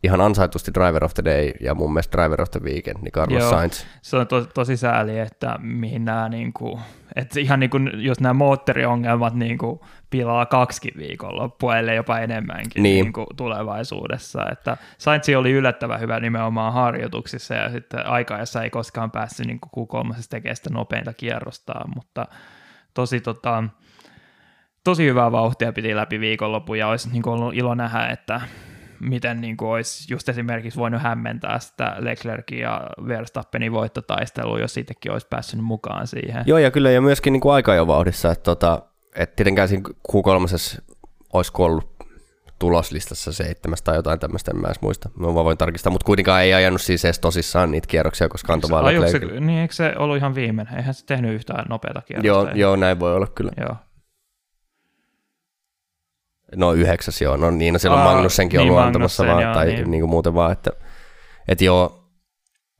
ihan 0.05 0.21
ansaitusti 0.21 0.71
Driver 0.75 1.05
of 1.05 1.15
the 1.15 1.25
Day 1.25 1.53
ja 1.61 1.75
mun 1.75 1.93
mielestä 1.93 2.19
Driver 2.19 2.43
of 2.43 2.51
the 2.51 2.61
Weekend, 2.61 2.99
niin 3.03 3.13
Carlos 3.13 3.41
Joo. 3.43 3.51
Sainz. 3.51 3.85
Se 4.03 4.17
on 4.17 4.27
to, 4.27 4.45
tosi 4.45 4.77
sääli, 4.77 5.19
että 5.19 5.59
mihin 5.63 6.05
nämä, 6.05 6.29
niinku, 6.29 6.81
että 7.17 7.41
ihan 7.41 7.61
niinku, 7.61 7.77
jos 7.97 8.21
nämä 8.21 8.33
moottoriongelmat 8.33 9.35
niinku, 9.35 9.85
pilaa 10.11 10.47
kaksi 10.47 10.93
viikonloppua, 10.97 11.79
ellei 11.79 11.97
jopa 11.97 12.19
enemmänkin 12.19 12.83
Niin. 12.83 13.03
niinku, 13.05 13.27
tulevaisuudessa. 13.37 14.47
Että 14.53 14.77
Sainz 14.99 15.29
oli 15.37 15.53
yllättävän 15.53 16.01
hyvä 16.01 16.21
nimenomaan 16.21 16.73
harjoituksissa 16.73 17.55
ja 17.55 17.71
sitten 17.71 18.07
aikaajassa 18.07 18.63
ei 18.63 18.71
koskaan 18.71 19.11
päässyt 19.11 19.47
niinku 19.47 19.69
Q3 19.77 20.15
tekemään 20.31 20.57
sitä 20.57 20.71
nopeinta 20.71 21.13
kierrostaan, 21.13 21.91
mutta 21.95 22.27
tosi 22.95 23.21
tota, 23.21 23.65
tosi 24.85 25.07
hyvää 25.07 25.33
vauhtia 25.33 25.73
piti 25.73 25.97
läpi 25.97 26.21
viikonlopun 26.21 26.79
ja 26.79 26.89
olisi 26.89 27.11
niin 27.11 27.23
kuin 27.23 27.35
ollut 27.35 27.55
ilo 27.55 27.75
nähdä, 27.75 28.07
että 28.07 28.41
miten 29.05 29.41
niin 29.41 29.57
kuin 29.57 29.69
olisi 29.69 30.15
just 30.15 30.29
esimerkiksi 30.29 30.79
voinut 30.79 31.03
hämmentää 31.03 31.59
sitä 31.59 31.97
Leclerkin 31.99 32.59
ja 32.59 32.87
Verstappenin 33.09 33.73
voittotaistelua, 33.73 34.61
jos 34.61 34.75
siitäkin 34.75 35.13
olisi 35.13 35.27
päässyt 35.31 35.61
mukaan 35.61 36.07
siihen. 36.07 36.45
Joo, 36.47 36.59
ja 36.59 36.71
kyllä, 36.71 36.91
ja 36.91 37.01
myöskin 37.01 37.33
niin 37.33 37.41
kuin 37.41 37.55
aika 37.55 37.75
jo 37.75 37.87
vauhdissa, 37.87 38.31
että 38.31 38.43
tota, 38.43 38.83
et 39.15 39.37
tietenkään 39.37 39.69
siinä 39.69 39.89
Q3 40.13 40.81
olisiko 41.33 41.65
ollut 41.65 41.95
tuloslistassa 42.59 43.33
seitsemäs 43.33 43.83
tai 43.83 43.97
jotain 43.97 44.19
tämmöistä, 44.19 44.51
en 44.51 44.61
mä 44.61 44.67
edes 44.67 44.81
muista. 44.81 45.11
Mä 45.17 45.35
vaan 45.35 45.45
voin 45.45 45.59
tarkistaa, 45.59 45.91
mutta 45.93 46.07
kuitenkaan 46.07 46.43
ei 46.43 46.55
ajanut 46.55 46.81
siis 46.81 47.05
edes 47.05 47.19
tosissaan 47.19 47.71
niitä 47.71 47.87
kierroksia, 47.87 48.29
koska 48.29 48.53
antoi 48.53 48.71
vaan 48.71 48.85
niin 49.41 49.59
eikö 49.59 49.75
se 49.75 49.93
ollut 49.97 50.17
ihan 50.17 50.35
viimeinen? 50.35 50.77
Eihän 50.77 50.95
se 50.95 51.07
tehnyt 51.07 51.35
yhtään 51.35 51.65
nopeata 51.69 52.01
kierrosta. 52.01 52.27
Joo, 52.27 52.51
joo, 52.55 52.77
näin 52.77 53.01
voi 53.01 53.15
olla 53.15 53.27
kyllä. 53.27 53.53
joo. 53.61 53.77
No 56.57 56.73
yhdeksäs 56.73 57.23
joo, 57.23 57.37
no 57.37 57.51
niin, 57.51 57.73
no 57.73 57.79
silloin 57.79 58.03
Aa, 58.03 58.13
Magnussenkin 58.13 58.59
niin, 58.59 58.71
ollut 58.71 58.85
antamassa 58.85 59.27
vaan, 59.27 59.43
joo, 59.43 59.55
tai 59.55 59.67
niin. 59.67 59.91
niin. 59.91 60.01
kuin 60.01 60.11
muuten 60.11 60.35
vaan, 60.35 60.53
että 60.53 60.71
et 61.49 61.61
joo, 61.61 62.05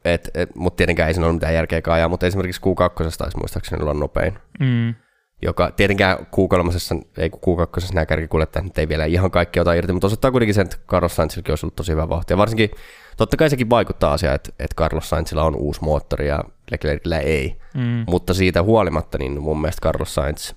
et, 0.05 0.31
et, 0.35 0.55
mutta 0.55 0.77
tietenkään 0.77 1.09
ei 1.09 1.15
siinä 1.15 1.27
ollut 1.27 1.37
mitään 1.37 1.55
järkeä 1.55 1.81
ajaa, 1.87 2.09
mutta 2.09 2.27
esimerkiksi 2.27 2.61
Q2 2.61 3.17
taisi 3.19 3.37
muistaakseni 3.37 3.83
olla 3.83 3.95
nopein. 3.95 4.39
Mm. 4.61 4.95
joka 5.43 5.71
tietenkään 5.71 6.19
Q3, 6.19 7.03
ei 7.19 7.31
kun 7.31 7.59
Q2 7.59 7.95
nämä 7.95 8.07
kärkikuljettajat 8.07 8.65
nyt 8.65 8.79
ei 8.79 8.89
vielä 8.89 9.05
ihan 9.05 9.31
kaikki 9.31 9.61
ota 9.61 9.73
irti, 9.73 9.93
mutta 9.93 10.07
osoittaa 10.07 10.31
kuitenkin 10.31 10.55
sen, 10.55 10.65
että 10.65 10.77
Carlos 10.89 11.17
Sainzillakin 11.17 11.53
olisi 11.53 11.67
ollut 11.67 11.77
tosi 11.77 11.93
hyvä 11.93 12.09
vauhti. 12.09 12.33
Ja 12.33 12.37
varsinkin, 12.37 12.71
totta 13.17 13.37
kai 13.37 13.51
sekin 13.51 13.71
vaikuttaa 13.71 14.13
asiaan, 14.13 14.35
että, 14.35 14.51
että 14.59 14.75
Carlos 14.77 15.09
Sainzilla 15.09 15.45
on 15.45 15.57
uusi 15.57 15.81
moottori 15.85 16.29
ja 16.29 16.41
Leclercillä 16.71 17.19
ei. 17.19 17.57
Mm. 17.75 18.05
Mutta 18.07 18.35
siitä 18.35 18.63
huolimatta, 18.63 19.19
niin 19.19 19.43
mun 19.43 19.61
mielestä 19.61 19.83
Carlos 19.83 20.15
Sainz 20.15 20.53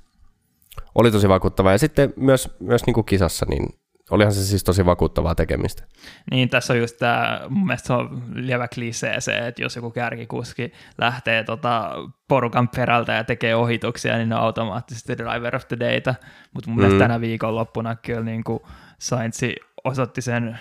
oli 0.96 1.12
tosi 1.12 1.30
vakuuttava. 1.30 1.72
Ja 1.72 1.78
sitten 1.78 2.14
myös, 2.16 2.56
myös 2.60 2.86
niin 2.86 2.94
kuin 2.94 3.06
kisassa, 3.06 3.46
niin 3.50 3.66
olihan 4.12 4.34
se 4.34 4.46
siis 4.46 4.64
tosi 4.64 4.86
vakuuttavaa 4.86 5.36
tekemistä. 5.36 5.84
Niin, 6.32 6.50
tässä 6.50 6.74
on 6.74 6.80
just 6.80 6.98
tämä, 6.98 7.42
mun 7.50 7.66
mielestä 7.66 7.88
se 7.88 7.94
on 7.94 8.24
lievä 8.34 8.68
klisee 8.68 9.22
se, 9.22 9.48
että 9.48 9.62
jos 9.62 9.76
joku 9.76 9.92
kärkikuski 9.92 10.72
lähtee 10.98 11.44
tota 11.44 11.92
porukan 12.28 12.70
perältä 12.70 13.14
ja 13.14 13.24
tekee 13.24 13.56
ohituksia, 13.56 14.18
niin 14.18 14.30
ne 14.30 14.36
on 14.36 14.42
automaattisesti 14.42 15.18
driver 15.18 15.56
of 15.56 15.68
the 15.68 15.80
dayta, 15.80 16.16
mutta 16.54 16.70
mun 16.70 16.78
mm. 16.78 16.82
mielestä 16.82 17.04
tänä 17.04 17.22
viikonloppuna 17.22 17.96
kyllä 17.96 18.24
niin 18.24 18.44
kuin 18.44 18.60
Sainz 19.00 19.42
osoitti 19.84 20.22
sen 20.22 20.60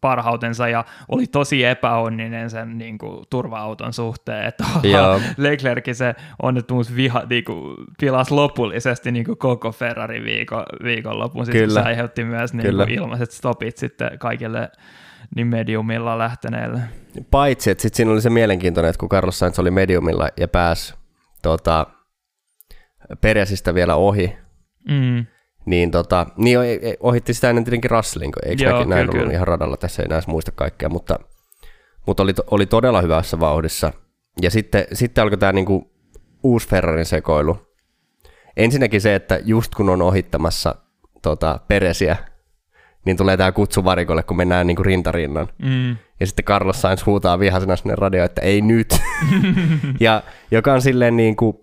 parhautensa 0.00 0.68
ja 0.68 0.84
oli 1.08 1.26
tosi 1.26 1.64
epäonninen 1.64 2.50
sen 2.50 2.78
niin 2.78 2.98
kuin, 2.98 3.24
turva-auton 3.30 3.92
suhteen, 3.92 4.44
että. 4.44 4.64
Leclerkin 5.36 5.94
se 5.94 6.14
onnettomuus 6.42 6.96
viha, 6.96 7.22
niin 7.30 7.44
kuin, 7.44 7.76
pilasi 8.00 8.34
lopullisesti 8.34 9.12
niin 9.12 9.24
kuin, 9.24 9.38
koko 9.38 9.72
Ferrari 9.72 10.24
viikon, 10.24 10.64
viikonlopun, 10.82 11.46
siis 11.46 11.56
Kyllä. 11.56 11.82
se 11.82 11.88
aiheutti 11.88 12.24
myös 12.24 12.54
niin 12.54 12.76
kuin, 12.76 12.90
ilmaiset 12.90 13.30
stopit 13.30 13.76
sitten 13.76 14.18
kaikille 14.18 14.70
niin 15.36 15.46
mediumilla 15.46 16.18
lähteneille. 16.18 16.80
Paitsi, 17.30 17.70
että 17.70 17.82
sitten 17.82 17.96
siinä 17.96 18.12
oli 18.12 18.22
se 18.22 18.30
mielenkiintoinen, 18.30 18.90
että 18.90 19.00
kun 19.00 19.08
Carlos 19.08 19.38
Sainz 19.38 19.58
oli 19.58 19.70
mediumilla 19.70 20.28
ja 20.36 20.48
pääsi 20.48 20.94
tota, 21.42 21.86
Peresistä 23.20 23.74
vielä 23.74 23.94
ohi, 23.94 24.36
Mm. 24.88 25.26
Niin, 25.70 25.90
tota, 25.90 26.26
niin 26.36 26.58
o- 26.58 26.62
e- 26.62 26.96
ohitti 27.00 27.34
sitä 27.34 27.50
ennen 27.50 27.64
tietenkin 27.64 27.90
Russellin, 27.90 28.32
kun 28.32 28.42
eikö 28.48 28.64
Joo, 28.64 28.72
näin 28.72 28.88
kyllä, 28.88 29.00
ollut 29.00 29.14
kyllä. 29.14 29.32
ihan 29.32 29.48
radalla, 29.48 29.76
tässä 29.76 30.02
ei 30.02 30.08
näissä 30.08 30.30
muista 30.30 30.52
kaikkea, 30.52 30.88
mutta, 30.88 31.18
mutta 32.06 32.22
oli, 32.22 32.32
oli 32.50 32.66
todella 32.66 33.00
hyvässä 33.00 33.40
vauhdissa. 33.40 33.92
Ja 34.42 34.50
sitten, 34.50 34.86
sitten 34.92 35.22
alkoi 35.22 35.38
tämä 35.38 35.52
niinku 35.52 35.90
uusi 36.42 36.68
Ferrarin 36.68 37.04
sekoilu. 37.04 37.58
Ensinnäkin 38.56 39.00
se, 39.00 39.14
että 39.14 39.40
just 39.44 39.74
kun 39.74 39.88
on 39.88 40.02
ohittamassa 40.02 40.74
tota, 41.22 41.60
Peresiä, 41.68 42.16
niin 43.04 43.16
tulee 43.16 43.36
tämä 43.36 43.52
kutsu 43.52 43.84
varikolle, 43.84 44.22
kun 44.22 44.36
mennään 44.36 44.66
niinku 44.66 44.82
rintarinnan. 44.82 45.48
Mm. 45.62 45.96
Ja 46.20 46.26
sitten 46.26 46.44
Carlos 46.44 46.80
Sainz 46.80 47.06
huutaa 47.06 47.38
vihaisena 47.38 47.76
sinne 47.76 47.94
radioon, 47.94 48.26
että 48.26 48.40
ei 48.40 48.60
nyt. 48.60 49.00
ja 50.00 50.22
joka 50.50 50.72
on 50.72 50.82
silleen 50.82 51.16
niin 51.16 51.36
kuin, 51.36 51.56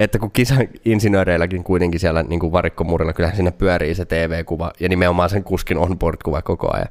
että 0.00 0.18
kun 0.18 0.30
kisainsinööreilläkin 0.30 1.64
kuitenkin 1.64 2.00
siellä 2.00 2.22
niin 2.22 2.40
kuin 2.40 2.52
varikkomurilla, 2.52 3.12
kyllähän 3.12 3.36
siinä 3.36 3.52
pyörii 3.52 3.94
se 3.94 4.04
TV-kuva 4.04 4.72
ja 4.80 4.88
nimenomaan 4.88 5.30
sen 5.30 5.44
kuskin 5.44 5.78
onboard-kuva 5.78 6.42
koko 6.42 6.74
ajan. 6.74 6.88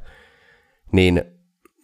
Niin 0.91 1.21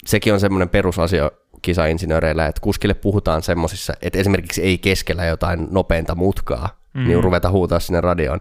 sekin 0.05 0.33
on 0.33 0.39
semmoinen 0.39 0.69
perusasia 0.69 1.31
kisainsinööreillä, 1.61 2.47
että 2.47 2.61
kuskille 2.61 2.93
puhutaan 2.93 3.41
semmoisissa, 3.41 3.93
että 4.01 4.19
esimerkiksi 4.19 4.61
ei 4.63 4.77
keskellä 4.77 5.25
jotain 5.25 5.67
nopeinta 5.71 6.15
mutkaa, 6.15 6.85
Mm. 6.93 7.07
niin 7.07 7.23
ruveta 7.23 7.51
huutaa 7.51 7.79
sinne 7.79 8.01
radioon. 8.01 8.39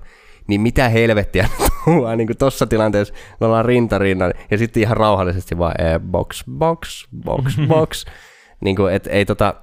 Niin 0.48 0.60
mitä 0.60 0.88
helvettiä 0.88 1.48
tuolla 1.84 2.16
niin 2.16 2.28
tuossa 2.38 2.66
tilanteessa, 2.66 3.14
me 3.40 3.46
ollaan 3.46 3.64
rintarinnan 3.64 4.34
ja 4.50 4.58
sitten 4.58 4.82
ihan 4.82 4.96
rauhallisesti 4.96 5.58
vaan 5.58 5.74
eh, 5.80 6.00
box, 6.00 6.44
box, 6.50 7.08
box, 7.24 7.44
box. 7.68 8.04
niin 8.60 8.76
kuin, 8.76 8.94
et 8.94 9.06
ei 9.06 9.24
tota, 9.24 9.54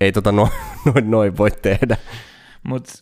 ei 0.00 0.12
tota 0.12 0.32
noin 0.38 0.50
noin 0.94 1.10
noi 1.10 1.36
voi 1.36 1.50
tehdä. 1.50 1.96
Mutta 2.62 2.92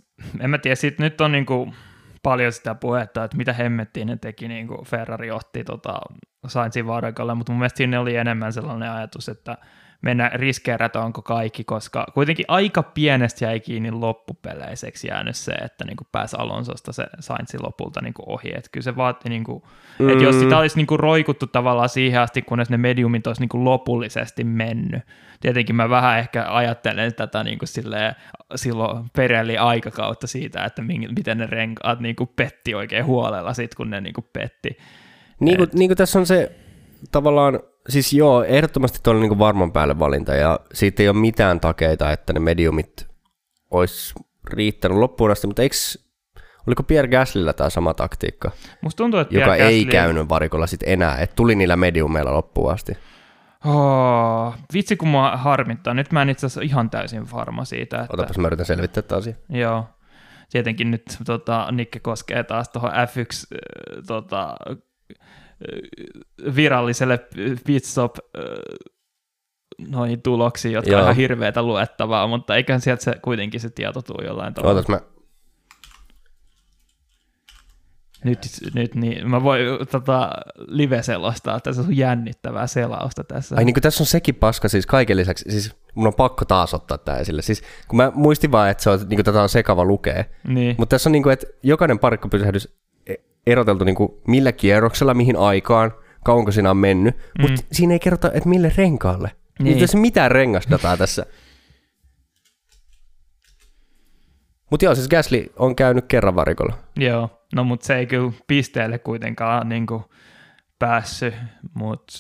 en 0.41 0.51
mä 0.51 0.59
tiedä, 0.59 0.75
sit 0.75 0.99
nyt 0.99 1.21
on 1.21 1.33
niinku 1.33 1.75
paljon 2.23 2.53
sitä 2.53 2.75
puhetta, 2.75 3.25
että 3.25 3.37
mitä 3.37 3.53
hemmettiin 3.53 4.07
ne 4.07 4.17
teki, 4.17 4.49
niinku 4.49 4.85
Ferrari 4.85 5.31
otti 5.31 5.65
tota 5.65 6.01
Sainzin 6.47 6.87
varikolle, 6.87 7.35
mutta 7.35 7.53
mun 7.53 7.59
mielestä 7.59 7.79
sinne 7.79 7.99
oli 7.99 8.17
enemmän 8.17 8.53
sellainen 8.53 8.91
ajatus, 8.91 9.29
että 9.29 9.59
mennä 10.03 10.31
riskeerätäänkö 10.35 11.23
kaikki, 11.23 11.65
koska 11.65 12.07
kuitenkin 12.15 12.45
aika 12.49 12.83
pienestä 12.83 13.45
jäi 13.45 13.61
kiinni 13.61 13.91
loppupeleiseksi 13.91 15.09
jäänyt 15.09 15.37
se, 15.37 15.53
että 15.53 15.85
niinku 15.85 16.07
pääsi 16.13 16.37
Alonsosta 16.39 16.93
se 16.93 17.07
Sainzin 17.21 17.63
lopulta 17.63 18.01
niinku 18.01 18.23
ohi, 18.27 18.49
että 18.49 18.71
kyllä 18.73 18.85
se 18.85 18.97
vaati, 18.97 19.29
niinku, 19.29 19.69
mm. 19.99 20.09
että 20.09 20.25
jos 20.25 20.41
sitä 20.41 20.59
olisi 20.59 20.77
niinku 20.77 20.97
roikuttu 20.97 21.47
tavallaan 21.47 21.89
siihen 21.89 22.21
asti, 22.21 22.43
kunnes 22.43 22.71
ne 22.71 22.77
mediumit 22.77 23.27
olisi 23.27 23.43
niinku 23.43 23.65
lopullisesti 23.65 24.45
mennyt. 24.45 25.03
Tietenkin 25.41 25.77
mä 25.77 25.91
vähän 25.91 26.19
ehkä 26.19 26.47
ajattelen 26.49 27.15
tätä 27.15 27.45
niinku 27.45 27.67
silleen, 27.67 28.15
silloin 28.55 29.11
Perelli 29.17 29.59
aikakautta 29.59 30.27
siitä, 30.27 30.65
että 30.65 30.83
miten 31.17 31.39
ne 31.39 31.47
renkaat 31.47 32.01
niinku 32.01 32.27
petti 32.27 32.75
oikein 32.75 33.05
huolella 33.05 33.55
sit, 33.55 33.75
kun 33.75 33.91
ne 33.91 34.01
niinku 34.01 34.25
petti. 34.33 34.79
Niin 35.41 35.57
kuin, 35.57 35.69
niin 35.73 35.89
kuin 35.89 35.97
tässä 35.97 36.19
on 36.19 36.27
se 36.27 36.53
tavallaan, 37.13 37.61
siis 37.89 38.13
joo, 38.13 38.45
ehdottomasti 38.45 38.99
tuolla 39.03 39.21
niin 39.21 39.29
kuin 39.29 39.39
varman 39.39 39.73
päälle 39.73 39.99
valinta 39.99 40.35
ja 40.35 40.61
siitä 40.73 41.03
ei 41.03 41.09
ole 41.09 41.17
mitään 41.17 41.61
takeita, 41.61 42.13
että 42.13 42.33
ne 42.33 42.41
mediumit 42.41 43.07
olisi 43.71 44.15
riittänyt 44.51 44.99
loppuun 44.99 45.31
asti, 45.31 45.47
mutta 45.47 45.63
eikö, 45.63 45.77
oliko 46.67 46.83
Pierre 46.83 47.11
Gaslylla 47.11 47.53
tämä 47.53 47.71
sama 47.71 47.95
taktiikka, 47.95 48.51
Musta 48.81 48.97
tuntuu, 48.97 49.21
että 49.21 49.35
joka 49.35 49.47
Pierre 49.47 49.67
ei 49.69 49.85
Gasly- 49.85 49.91
käynyt 49.91 50.29
varikolla 50.29 50.67
sitten 50.67 50.89
enää, 50.89 51.19
että 51.19 51.37
tuli 51.37 51.55
niillä 51.55 51.77
mediumeilla 51.77 52.35
loppuun 52.35 52.73
asti. 52.73 52.93
Oh, 53.65 54.55
vitsi 54.75 54.97
kun 54.97 55.09
mua 55.09 55.37
harmittaa. 55.37 55.95
Nyt 55.95 56.13
mä 56.13 56.23
en 56.23 56.29
itse 56.29 56.47
asiassa 56.47 56.61
ihan 56.61 56.91
täysin 56.91 57.31
varma 57.33 57.65
siitä, 57.65 58.01
että... 58.01 58.15
Otapas 58.15 58.39
mä 58.39 58.47
yritän 58.47 58.67
selvittää 58.67 59.03
tämä 59.03 59.19
asia. 59.19 59.35
Joo. 59.49 59.85
tietenkin 60.51 60.91
nyt 60.91 61.19
tota, 61.27 61.69
Nikke 61.73 62.01
koskee 62.01 62.45
taas 62.45 62.69
tuohon 62.69 62.91
F1 62.91 62.97
äh, 62.97 64.03
tota, 64.07 64.57
viralliselle 66.57 67.19
pitstop 67.67 68.17
noihin 69.89 70.23
tuloksiin, 70.23 70.73
jotka 70.73 70.91
Joo. 70.91 71.01
on 71.01 71.05
ihan 71.05 71.17
hirveätä 71.17 71.63
luettavaa, 71.63 72.27
mutta 72.27 72.57
eiköhän 72.57 72.81
sieltä 72.81 73.05
se 73.05 73.15
kuitenkin 73.23 73.61
se 73.61 73.71
tieto 73.71 74.03
tule 74.03 74.27
jollain 74.27 74.55
tavalla. 74.55 74.75
Ootas 74.75 74.89
mä 74.89 75.01
nyt, 78.25 78.39
nyt 78.75 78.95
niin, 78.95 79.31
mä 79.31 79.43
voin 79.43 79.61
tota, 79.91 80.31
live-selostaa 80.67 81.61
tässä 81.61 81.83
on 81.83 81.97
jännittävää 81.97 82.67
selausta 82.67 83.25
tässä. 83.25 83.57
Ai 83.57 83.65
niin 83.65 83.75
kuin 83.75 83.83
tässä 83.83 84.03
on 84.03 84.07
sekin 84.07 84.35
paska 84.35 84.69
siis 84.69 84.87
kaiken 84.87 85.17
lisäksi, 85.17 85.51
siis 85.51 85.77
mun 85.95 86.07
on 86.07 86.15
pakko 86.15 86.45
taas 86.45 86.75
ottaa 86.75 86.99
tämä 86.99 87.19
esille. 87.19 87.43
Siis 87.43 87.63
kun 87.89 87.97
mä 87.97 88.13
muistin 88.15 88.53
vaan, 88.53 88.71
että 88.71 88.83
se 88.83 88.91
on, 88.91 88.99
niin 88.99 89.17
kuin 89.17 89.25
tätä 89.25 89.43
on 89.43 89.49
sekava 89.49 89.85
lukea, 89.85 90.25
niin. 90.49 90.75
mutta 90.79 90.95
tässä 90.95 91.09
on 91.09 91.13
niin 91.13 91.23
kuin, 91.23 91.33
että 91.33 91.47
jokainen 91.63 91.99
pysähdys 92.31 92.65
e- 92.65 92.90
eroteltu 93.47 93.85
niin 93.85 93.95
kuin 93.95 94.13
millä 94.27 94.53
kierroksella, 94.53 95.15
mihin 95.15 95.37
aikaan, 95.37 95.93
kauanko 96.25 96.53
siinä 96.53 96.71
on 96.71 96.77
mennyt, 96.77 97.17
mm. 97.17 97.43
mutta 97.43 97.67
siinä 97.73 97.93
ei 97.93 97.99
kerrota, 97.99 98.31
että 98.35 98.49
mille 98.49 98.73
renkaalle. 98.77 99.31
Niin. 99.59 99.75
Ei 99.75 99.81
tässä 99.81 99.99
mitään 99.99 100.31
rengasdataa 100.31 100.97
tässä. 100.97 101.27
Mutta 104.71 104.85
joo, 104.85 104.95
siis 104.95 105.09
Gasly 105.09 105.53
on 105.57 105.77
käynyt 105.77 106.05
kerran 106.09 106.35
varikolla. 106.35 106.79
Joo, 106.97 107.31
no 107.55 107.65
mutta 107.65 107.87
se 107.87 107.97
ei 107.97 108.07
kyllä 108.07 108.33
pisteelle 108.47 108.99
kuitenkaan 108.99 109.69
niin 109.69 109.87
kuin 109.87 110.03
päässyt, 110.79 111.35
mutta... 111.75 112.13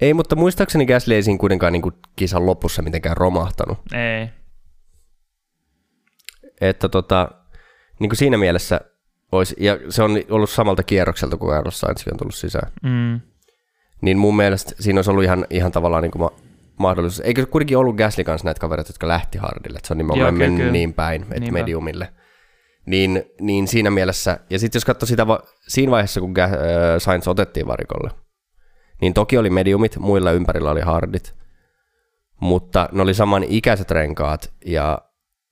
Ei, 0.00 0.14
mutta 0.14 0.36
muistaakseni 0.36 0.86
Gasly 0.86 1.14
ei 1.14 1.22
siinä 1.22 1.38
kuitenkaan 1.38 1.72
niin 1.72 1.82
kuin 1.82 1.94
kisan 2.16 2.46
lopussa 2.46 2.82
mitenkään 2.82 3.16
romahtanut. 3.16 3.78
Ei. 3.92 4.28
Että 6.60 6.88
tota, 6.88 7.28
niin 7.98 8.10
kuin 8.10 8.18
siinä 8.18 8.38
mielessä 8.38 8.80
olisi, 9.32 9.56
ja 9.60 9.78
se 9.88 10.02
on 10.02 10.10
ollut 10.30 10.50
samalta 10.50 10.82
kierrokselta, 10.82 11.36
kun 11.36 11.50
Carlos 11.50 11.80
Sainz 11.80 12.06
on 12.12 12.18
tullut 12.18 12.34
sisään. 12.34 12.72
Mm. 12.82 13.20
Niin 14.02 14.18
mun 14.18 14.36
mielestä 14.36 14.72
siinä 14.80 14.98
olisi 14.98 15.10
ollut 15.10 15.24
ihan, 15.24 15.46
ihan 15.50 15.72
tavallaan 15.72 16.02
niin 16.02 16.10
kuin 16.10 16.30
mahdollisuus. 16.78 17.20
Eikö 17.20 17.46
kuitenkin 17.46 17.78
ollut 17.78 17.96
Gasly 17.96 18.24
kanssa 18.24 18.44
näitä 18.44 18.60
kavereita, 18.60 18.90
jotka 18.90 19.08
lähti 19.08 19.38
hardille, 19.38 19.76
että 19.76 19.86
se 19.88 19.94
on 19.94 19.98
nimenomaan 19.98 20.34
Joo, 20.34 20.38
mennyt 20.38 20.60
kyllä. 20.60 20.72
niin 20.72 20.94
päin, 20.94 21.22
että 21.22 21.40
Niinpä. 21.40 21.52
mediumille. 21.52 22.12
Niin, 22.86 23.22
niin 23.40 23.68
siinä 23.68 23.90
mielessä, 23.90 24.38
ja 24.50 24.58
sitten 24.58 24.76
jos 24.78 24.84
katsoo 24.84 25.06
sitä 25.06 25.26
va- 25.26 25.42
siinä 25.68 25.90
vaiheessa, 25.92 26.20
kun 26.20 26.34
äh, 26.40 26.50
Sainz 26.98 27.28
otettiin 27.28 27.66
varikolle, 27.66 28.10
niin 29.00 29.14
toki 29.14 29.38
oli 29.38 29.50
mediumit, 29.50 29.98
muilla 29.98 30.32
ympärillä 30.32 30.70
oli 30.70 30.80
hardit, 30.80 31.34
mutta 32.40 32.88
ne 32.92 33.02
oli 33.02 33.14
saman 33.14 33.44
ikäiset 33.48 33.90
renkaat, 33.90 34.52
ja 34.66 34.98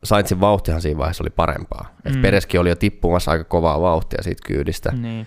Sainzin 0.04 0.40
vauhtihan 0.40 0.82
siinä 0.82 0.98
vaiheessa 0.98 1.24
oli 1.24 1.30
parempaa. 1.30 1.94
Mm. 2.04 2.12
Et 2.12 2.22
Pereskin 2.22 2.60
oli 2.60 2.68
jo 2.68 2.76
tippumassa 2.76 3.30
aika 3.30 3.44
kovaa 3.44 3.80
vauhtia 3.80 4.22
siitä 4.22 4.46
kyydistä. 4.46 4.92
Niin. 4.92 5.26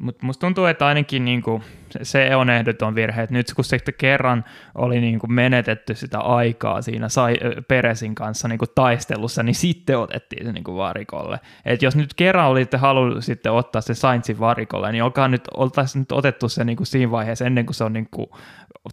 Mutta 0.00 0.26
musta 0.26 0.40
tuntuu, 0.40 0.64
että 0.64 0.86
ainakin 0.86 1.24
niinku, 1.24 1.62
se 2.02 2.36
on 2.36 2.50
ehdoton 2.50 2.94
virhe, 2.94 3.22
että 3.22 3.34
nyt 3.34 3.54
kun 3.56 3.64
se 3.64 3.78
kerran 3.98 4.44
oli 4.74 5.00
niinku 5.00 5.26
menetetty 5.26 5.94
sitä 5.94 6.18
aikaa 6.18 6.82
siinä 6.82 7.08
sai, 7.08 7.36
Peresin 7.68 8.14
kanssa 8.14 8.48
niinku 8.48 8.66
taistelussa, 8.74 9.42
niin 9.42 9.54
sitten 9.54 9.98
otettiin 9.98 10.46
se 10.46 10.52
niinku 10.52 10.76
varikolle. 10.76 11.40
Et 11.64 11.82
jos 11.82 11.96
nyt 11.96 12.14
kerran 12.14 12.46
olitte 12.46 12.76
halunnut 12.76 13.24
sitten 13.24 13.52
ottaa 13.52 13.80
se 13.80 13.94
Saintsin 13.94 14.40
varikolle, 14.40 14.92
niin 14.92 15.02
olkaa 15.02 15.28
nyt, 15.28 15.42
oltaisiin 15.56 16.00
nyt 16.00 16.12
otettu 16.12 16.48
se 16.48 16.64
niinku 16.64 16.84
siinä 16.84 17.10
vaiheessa 17.10 17.44
ennen 17.44 17.66
kuin 17.66 17.74
se 17.74 17.84
on 17.84 17.92
niinku 17.92 18.36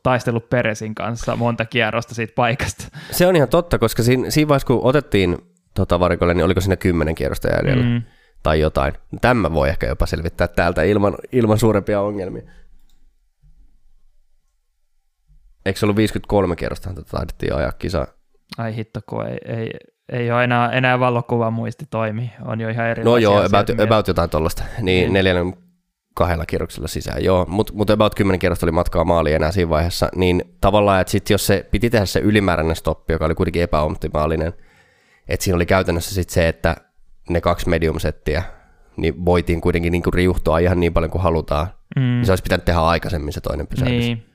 taistellut 0.03 0.49
Peresin 0.49 0.95
kanssa 0.95 1.35
monta 1.35 1.65
kierrosta 1.65 2.15
siitä 2.15 2.33
paikasta. 2.35 2.87
Se 3.11 3.27
on 3.27 3.35
ihan 3.35 3.49
totta, 3.49 3.79
koska 3.79 4.03
siinä, 4.03 4.29
siinä 4.29 4.47
vaiheessa 4.47 4.67
kun 4.67 4.79
otettiin 4.83 5.37
tota 5.73 5.99
varikolle, 5.99 6.33
niin 6.33 6.45
oliko 6.45 6.61
siinä 6.61 6.75
kymmenen 6.75 7.15
kierrosta 7.15 7.47
jäljellä? 7.47 7.83
Mm 7.83 8.01
tai 8.47 8.59
jotain. 8.59 8.93
Tämä 9.21 9.53
voi 9.53 9.69
ehkä 9.69 9.87
jopa 9.87 10.05
selvittää 10.05 10.47
täältä 10.47 10.83
ilman, 10.83 11.15
ilman 11.31 11.59
suurempia 11.59 12.01
ongelmia. 12.01 12.43
Eikö 15.65 15.79
se 15.79 15.85
ollut 15.85 15.97
53 15.97 16.55
kerrosta, 16.55 16.89
että 16.89 17.01
taidettiin 17.03 17.55
ajaa 17.55 17.71
kisaa? 17.71 18.07
Ai 18.57 18.75
hitto, 18.75 18.99
kun 19.09 19.27
ei, 19.27 19.37
ei, 19.45 19.71
ei 20.11 20.31
ole 20.31 20.43
enää, 20.43 20.71
enää 20.71 20.99
valokuva 20.99 21.51
muisti 21.51 21.85
toimi. 21.89 22.31
On 22.45 22.61
jo 22.61 22.69
ihan 22.69 22.87
eri 22.87 23.03
No 23.03 23.17
joo, 23.17 23.45
about, 23.45 23.79
about 23.79 24.07
jotain 24.07 24.29
tuollaista. 24.29 24.63
Niin, 24.63 24.83
niin. 24.85 25.13
neljännen 25.13 25.53
kahdella 26.17 26.45
kierroksella 26.45 26.87
sisään, 26.87 27.23
joo. 27.23 27.45
Mutta 27.49 27.73
mut 27.73 27.89
about 27.89 28.15
10 28.15 28.39
kierrosta 28.39 28.65
oli 28.65 28.71
matkaa 28.71 29.03
maaliin 29.03 29.35
enää 29.35 29.51
siinä 29.51 29.69
vaiheessa. 29.69 30.09
Niin 30.15 30.55
tavallaan, 30.61 31.01
että 31.01 31.11
sit 31.11 31.29
jos 31.29 31.47
se 31.47 31.67
piti 31.71 31.89
tehdä 31.89 32.05
se 32.05 32.19
ylimääräinen 32.19 32.75
stoppi, 32.75 33.13
joka 33.13 33.25
oli 33.25 33.35
kuitenkin 33.35 33.61
epäoptimaalinen, 33.61 34.53
että 35.27 35.43
siinä 35.43 35.55
oli 35.55 35.65
käytännössä 35.65 36.15
sitten 36.15 36.33
se, 36.33 36.47
että 36.47 36.75
ne 37.29 37.41
kaksi 37.41 37.69
medium-settiä, 37.69 38.43
niin 38.97 39.25
voitiin 39.25 39.61
kuitenkin 39.61 39.91
niin 39.91 40.03
kuin 40.03 40.13
riuhtoa 40.13 40.59
ihan 40.59 40.79
niin 40.79 40.93
paljon 40.93 41.11
kuin 41.11 41.21
halutaan. 41.21 41.67
Mm. 41.95 42.01
Niin 42.01 42.25
se 42.25 42.31
olisi 42.31 42.43
pitänyt 42.43 42.65
tehdä 42.65 42.79
aikaisemmin 42.79 43.33
se 43.33 43.41
toinen 43.41 43.67
pysähdys. 43.67 44.05
Niin. 44.05 44.25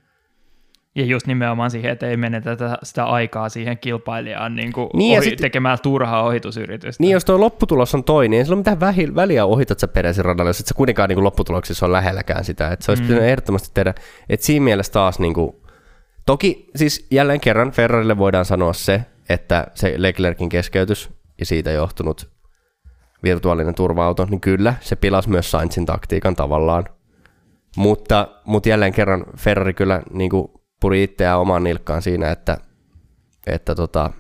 Ja 0.95 1.05
just 1.05 1.27
nimenomaan 1.27 1.71
siihen, 1.71 1.93
että 1.93 2.07
ei 2.07 2.17
menetetä 2.17 2.79
sitä 2.83 3.05
aikaa 3.05 3.49
siihen 3.49 3.79
kilpailijaan 3.79 4.55
niin 4.55 4.73
kuin 4.73 4.89
niin 4.95 5.19
ohi, 5.19 5.29
sit, 5.29 5.39
tekemään 5.39 5.79
turhaa 5.83 6.23
ohitusyritystä. 6.23 7.03
Niin, 7.03 7.13
jos 7.13 7.25
tuo 7.25 7.41
lopputulos 7.41 7.95
on 7.95 8.05
toinen, 8.05 8.31
niin 8.31 8.45
sillä 8.45 8.55
on 8.55 8.59
mitään 8.59 8.81
vähi, 8.81 9.15
väliä 9.15 9.45
ohitat 9.45 9.79
sä 9.79 9.89
peräisin 9.89 10.25
radalla, 10.25 10.49
jos 10.49 10.61
et 10.61 10.67
sä 10.67 10.75
kuitenkaan 10.75 11.09
niin 11.09 11.17
kuin 11.17 11.25
lopputuloksissa 11.25 11.87
on 11.87 11.93
lähelläkään 11.93 12.45
sitä. 12.45 12.73
Että 12.73 12.85
se 12.85 12.91
olisi 12.91 13.03
mm. 13.03 13.07
pitänyt 13.07 13.29
ehdottomasti 13.29 13.71
tehdä. 13.75 13.95
Että 14.29 14.47
siinä 14.47 14.65
mielessä 14.65 14.93
taas, 14.93 15.19
niin 15.19 15.35
kuin, 15.35 15.57
toki 16.27 16.71
siis 16.77 17.07
jälleen 17.11 17.41
kerran 17.41 17.71
Ferrarille 17.71 18.19
voidaan 18.19 18.45
sanoa 18.45 18.73
se, 18.73 19.03
että 19.29 19.67
se 19.75 19.95
Leclerkin 19.97 20.49
keskeytys 20.49 21.11
ja 21.39 21.47
siitä 21.47 21.71
johtunut 21.71 22.31
virtuaalinen 23.23 23.75
turva-auto, 23.75 24.27
niin 24.31 24.41
kyllä, 24.41 24.75
se 24.81 24.97
pilasi 24.97 25.31
myös 25.31 25.51
Sainzin 25.51 25.87
taktiikan 25.87 26.37
tavallaan. 26.37 26.85
Mutta, 27.77 28.29
mutta 28.45 28.69
jälleen 28.69 28.93
kerran 28.93 29.25
Ferrari 29.37 29.75
kyllä 29.75 30.03
niin 30.11 30.31
kuin 30.31 30.49
puri 30.83 31.03
itseään 31.03 31.39
omaan 31.39 31.65
nilkkaan 31.65 32.03
siinä, 32.03 32.31
että, 32.31 32.59
että 33.47 33.75
tota, 33.75 34.11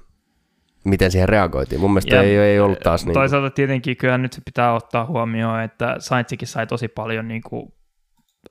miten 0.85 1.11
siihen 1.11 1.29
reagoitiin. 1.29 1.81
Mun 1.81 1.91
mielestä 1.91 2.15
ja 2.15 2.23
ei, 2.23 2.37
ei 2.37 2.61
ollut 2.61 2.81
taas 2.81 3.07
niin. 3.07 3.15
Toisaalta 3.15 3.51
tietenkin 3.51 3.97
kyllä 3.97 4.19
nyt 4.19 4.33
se 4.33 4.41
pitää 4.45 4.75
ottaa 4.75 5.07
huomioon, 5.07 5.63
että 5.63 5.97
Sainzikin 5.99 6.49
sai 6.49 6.67
tosi 6.67 6.89
paljon 6.89 7.29
niin 7.29 7.43
kuin 7.43 7.73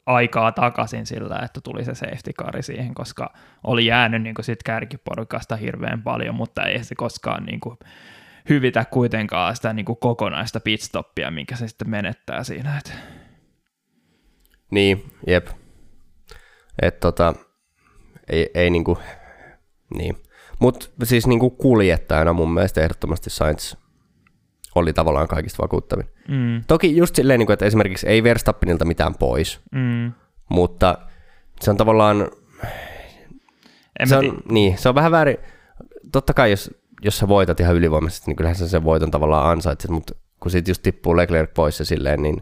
aikaa 0.05 0.51
takaisin 0.51 1.05
sillä, 1.05 1.39
että 1.45 1.61
tuli 1.61 1.85
se 1.85 1.95
safety 1.95 2.33
car 2.33 2.63
siihen, 2.63 2.93
koska 2.93 3.33
oli 3.63 3.85
jäänyt 3.85 4.21
niin 4.21 4.35
kuin 4.35 4.45
sit 4.45 4.63
kärkiporukasta 4.63 5.55
hirveän 5.55 6.03
paljon, 6.03 6.35
mutta 6.35 6.63
ei 6.63 6.83
se 6.83 6.95
koskaan 6.95 7.43
niin 7.43 7.59
kuin 7.59 7.77
hyvitä 8.49 8.85
kuitenkaan 8.85 9.55
sitä 9.55 9.73
niin 9.73 9.85
kuin 9.85 9.97
kokonaista 9.97 10.59
pitstoppia, 10.59 11.31
minkä 11.31 11.55
se 11.55 11.67
sitten 11.67 11.89
menettää 11.89 12.43
siinä. 12.43 12.77
Että. 12.77 12.91
Niin, 14.71 15.11
jep. 15.27 15.47
Et 16.81 16.99
tota, 16.99 17.33
ei, 18.31 18.51
ei 18.53 18.69
niinku, 18.69 18.97
niin. 19.97 20.17
Mutta 20.59 20.85
siis 21.03 21.27
niinku 21.27 21.49
kuljettajana 21.49 22.33
mun 22.33 22.53
mielestä 22.53 22.81
ehdottomasti 22.81 23.29
Sainz 23.29 23.75
oli 24.75 24.93
tavallaan 24.93 25.27
kaikista 25.27 25.63
vakuuttavin. 25.63 26.05
Mm. 26.27 26.63
Toki 26.67 26.97
just 26.97 27.15
silleen, 27.15 27.39
niinku, 27.39 27.53
että 27.53 27.65
esimerkiksi 27.65 28.07
ei 28.07 28.23
Verstappenilta 28.23 28.85
mitään 28.85 29.15
pois, 29.15 29.59
mm. 29.71 30.11
mutta 30.49 30.97
se 31.61 31.71
on 31.71 31.77
tavallaan, 31.77 32.31
en 33.99 34.07
se 34.07 34.17
on, 34.17 34.37
niin, 34.51 34.77
se 34.77 34.89
on 34.89 34.95
vähän 34.95 35.11
väärin. 35.11 35.37
Totta 36.11 36.33
kai 36.33 36.51
jos 36.51 36.71
jos 37.01 37.17
sä 37.17 37.27
voitat 37.27 37.59
ihan 37.59 37.75
ylivoimaisesti, 37.75 38.27
niin 38.27 38.35
kyllähän 38.35 38.55
sä 38.55 38.67
sen 38.67 38.83
voiton 38.83 39.11
tavallaan 39.11 39.49
ansaitset, 39.49 39.91
mutta 39.91 40.15
kun 40.39 40.51
siitä 40.51 40.71
just 40.71 40.81
tippuu 40.81 41.17
Leclerc 41.17 41.53
pois 41.53 41.79
ja 41.79 41.85
silleen, 41.85 42.21
niin 42.21 42.41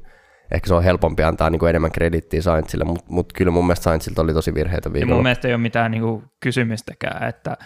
ehkä 0.51 0.67
se 0.67 0.73
on 0.73 0.83
helpompi 0.83 1.23
antaa 1.23 1.49
niin 1.49 1.59
kuin 1.59 1.69
enemmän 1.69 1.91
kredittiä 1.91 2.41
Sainzille, 2.41 2.83
mutta 2.83 3.05
mut 3.07 3.33
kyllä 3.33 3.51
mun 3.51 3.65
mielestä 3.65 3.83
Sainzilta 3.83 4.21
oli 4.21 4.33
tosi 4.33 4.53
virheitä 4.53 4.93
viikolla. 4.93 5.11
Ja 5.11 5.15
mun 5.15 5.23
mielestä 5.23 5.47
ei 5.47 5.53
ole 5.53 5.61
mitään 5.61 5.91
niin 5.91 6.03
kuin 6.03 6.23
kysymystäkään, 6.39 7.29
että 7.29 7.57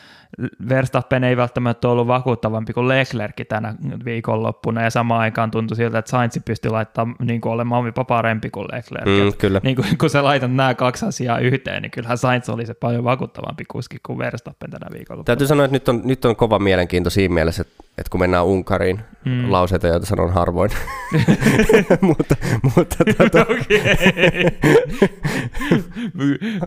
Verstappen 0.70 1.24
ei 1.24 1.38
välttämättä 1.38 1.90
ollut 1.90 2.08
vakuuttavampi 2.08 2.74
kuin 2.74 2.88
Leclerc 2.88 3.48
tänä 3.48 3.76
viikonloppuna, 4.06 4.82
ja 4.82 4.90
samaan 4.90 5.22
aikaan 5.22 5.52
tuntui 5.52 5.78
siltä, 5.78 5.98
että 5.98 6.12
Sainz 6.12 6.38
pystyi 6.46 6.72
laittamaan 6.72 7.16
niin 7.20 7.42
kuin 7.42 7.54
olemaan 7.54 7.86
jopa 7.86 8.04
parempi 8.04 8.50
kuin 8.50 8.68
Leclerc. 8.72 9.06
Mm, 9.06 9.38
kyllä. 9.38 9.62
Niin 9.64 9.76
kuin, 9.76 9.98
kun 9.98 10.10
sä 10.10 10.24
laitat 10.24 10.56
nämä 10.56 10.74
kaksi 10.74 11.06
asiaa 11.06 11.40
yhteen, 11.40 11.82
niin 11.82 11.92
kyllähän 11.92 12.18
Sainz 12.18 12.50
oli 12.50 12.66
se 12.66 12.74
paljon 12.74 13.04
vakuuttavampi 13.04 13.64
kuski 13.66 13.98
kuin 14.06 14.18
Verstappen 14.18 14.72
tänä 14.72 14.88
viikolla. 14.94 15.24
Täytyy 15.24 15.48
sanoa, 15.48 15.66
että 15.66 15.76
nyt 15.76 15.90
on, 15.90 16.02
nyt 16.04 16.26
on 16.26 16.36
kova 16.36 16.60
mielenkiinto 16.60 17.10
siinä 17.10 17.34
mielessä, 17.34 17.62
että, 17.62 17.83
että 17.98 18.10
kun 18.10 18.20
mennään 18.20 18.46
Unkariin, 18.46 19.00
mm. 19.26 19.52
lauseita, 19.52 19.88
joita 19.88 20.06
sanon 20.06 20.34
harvoin. 20.34 20.72
mutta, 22.02 22.36
mutta 22.76 22.98
tota... 23.18 23.46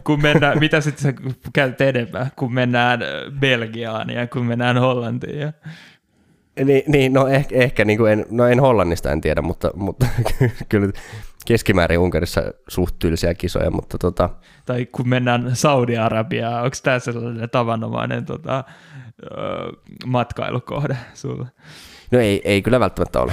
kun 0.04 0.22
mennään, 0.22 0.58
mitä 0.58 0.80
sitten 0.80 1.02
sä 1.02 1.32
käyt 1.52 1.80
enemmän, 1.80 2.30
kun 2.36 2.54
mennään 2.54 3.00
Belgiaan 3.40 4.10
ja 4.10 4.26
kun 4.26 4.46
mennään 4.46 4.78
Hollantiin. 4.78 5.38
Ja... 5.38 5.52
Niin, 6.64 6.82
niin, 6.86 7.12
no 7.12 7.28
ehkä, 7.28 7.56
ehkä 7.56 7.84
niin 7.84 7.98
kuin 7.98 8.12
en, 8.12 8.26
no 8.30 8.46
en 8.46 8.60
Hollannista 8.60 9.12
en 9.12 9.20
tiedä, 9.20 9.42
mutta, 9.42 9.70
mutta 9.74 10.06
kyllä 10.68 10.92
keskimäärin 11.46 11.98
Unkarissa 11.98 12.42
suht 12.68 12.96
tylsiä 12.98 13.34
kisoja, 13.34 13.70
mutta 13.70 13.98
tota... 13.98 14.30
Tai 14.66 14.86
kun 14.86 15.08
mennään 15.08 15.56
Saudi-Arabiaan, 15.56 16.64
onko 16.64 16.76
tämä 16.82 16.98
sellainen 16.98 17.50
tavanomainen 17.50 18.24
tota, 18.24 18.64
matkailukohde 20.06 20.96
sulle? 21.14 21.46
No 22.10 22.18
ei, 22.18 22.40
ei 22.44 22.62
kyllä 22.62 22.80
välttämättä 22.80 23.20
ole. 23.20 23.32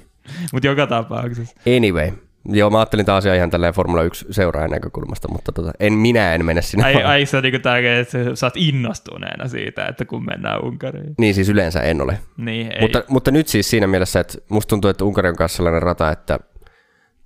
Mutta 0.52 0.66
joka 0.66 0.86
tapauksessa. 0.86 1.56
Anyway. 1.76 2.12
Joo, 2.50 2.70
mä 2.70 2.78
ajattelin 2.78 3.06
taas 3.06 3.26
ihan 3.26 3.50
tälleen 3.50 3.74
Formula 3.74 4.02
1 4.02 4.26
seuraajan 4.30 4.70
näkökulmasta, 4.70 5.28
mutta 5.28 5.52
tota, 5.52 5.72
en, 5.80 5.92
minä 5.92 6.34
en 6.34 6.44
mene 6.44 6.62
sinne. 6.62 6.84
Ai, 6.84 7.02
ai 7.02 7.26
se 7.26 7.36
on 7.36 7.42
niinku 7.42 7.58
tärkeää, 7.58 8.00
että 8.00 8.18
sä 8.34 8.46
oot 8.46 8.56
innostuneena 8.56 9.48
siitä, 9.48 9.86
että 9.86 10.04
kun 10.04 10.24
mennään 10.24 10.64
Unkariin. 10.64 11.14
Niin 11.18 11.34
siis 11.34 11.48
yleensä 11.48 11.80
en 11.80 12.00
ole. 12.00 12.18
Niin, 12.36 12.72
ei. 12.72 12.80
Mutta, 12.80 13.02
mutta 13.08 13.30
nyt 13.30 13.48
siis 13.48 13.70
siinä 13.70 13.86
mielessä, 13.86 14.20
että 14.20 14.38
musta 14.48 14.68
tuntuu, 14.68 14.90
että 14.90 15.04
Unkari 15.04 15.28
on 15.28 15.36
kanssa 15.36 15.56
sellainen 15.56 15.82
rata, 15.82 16.10
että 16.10 16.38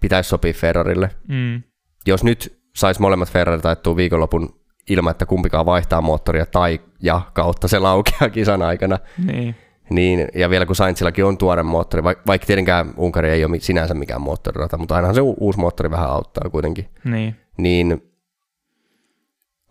pitäisi 0.01 0.29
sopia 0.29 0.53
Ferrarille. 0.53 1.11
Mm. 1.29 1.63
Jos 2.07 2.25
nyt 2.25 2.59
sais 2.77 2.99
molemmat 2.99 3.31
Ferrari 3.31 3.63
taittuu 3.63 3.97
viikonlopun 3.97 4.62
ilman, 4.91 5.11
että 5.11 5.27
kumpikaan 5.27 5.67
vaihtaa 5.67 6.01
moottoria 6.01 6.47
tai 6.47 6.81
ja 7.03 7.21
kautta 7.33 7.69
se 7.69 7.79
laukeaa 7.79 8.31
kisan 8.31 8.63
aikana, 8.63 8.99
Niin. 9.33 9.55
niin, 9.91 10.29
ja 10.35 10.51
vielä 10.51 10.67
kun 10.67 10.77
Sainzillakin 10.77 11.25
on 11.25 11.39
tuore 11.39 11.63
moottori, 11.63 12.03
vaikka, 12.05 12.47
tietenkään 12.47 12.95
Unkari 12.97 13.31
ei 13.31 13.45
ole 13.45 13.61
sinänsä 13.61 13.95
mikään 13.95 14.21
moottorirata, 14.21 14.79
mutta 14.79 14.97
ainahan 14.97 15.15
se 15.15 15.21
uusi 15.21 15.59
moottori 15.59 15.91
vähän 15.91 16.11
auttaa 16.11 16.51
kuitenkin, 16.51 16.89
Niin. 17.05 17.37
niin 17.59 18.13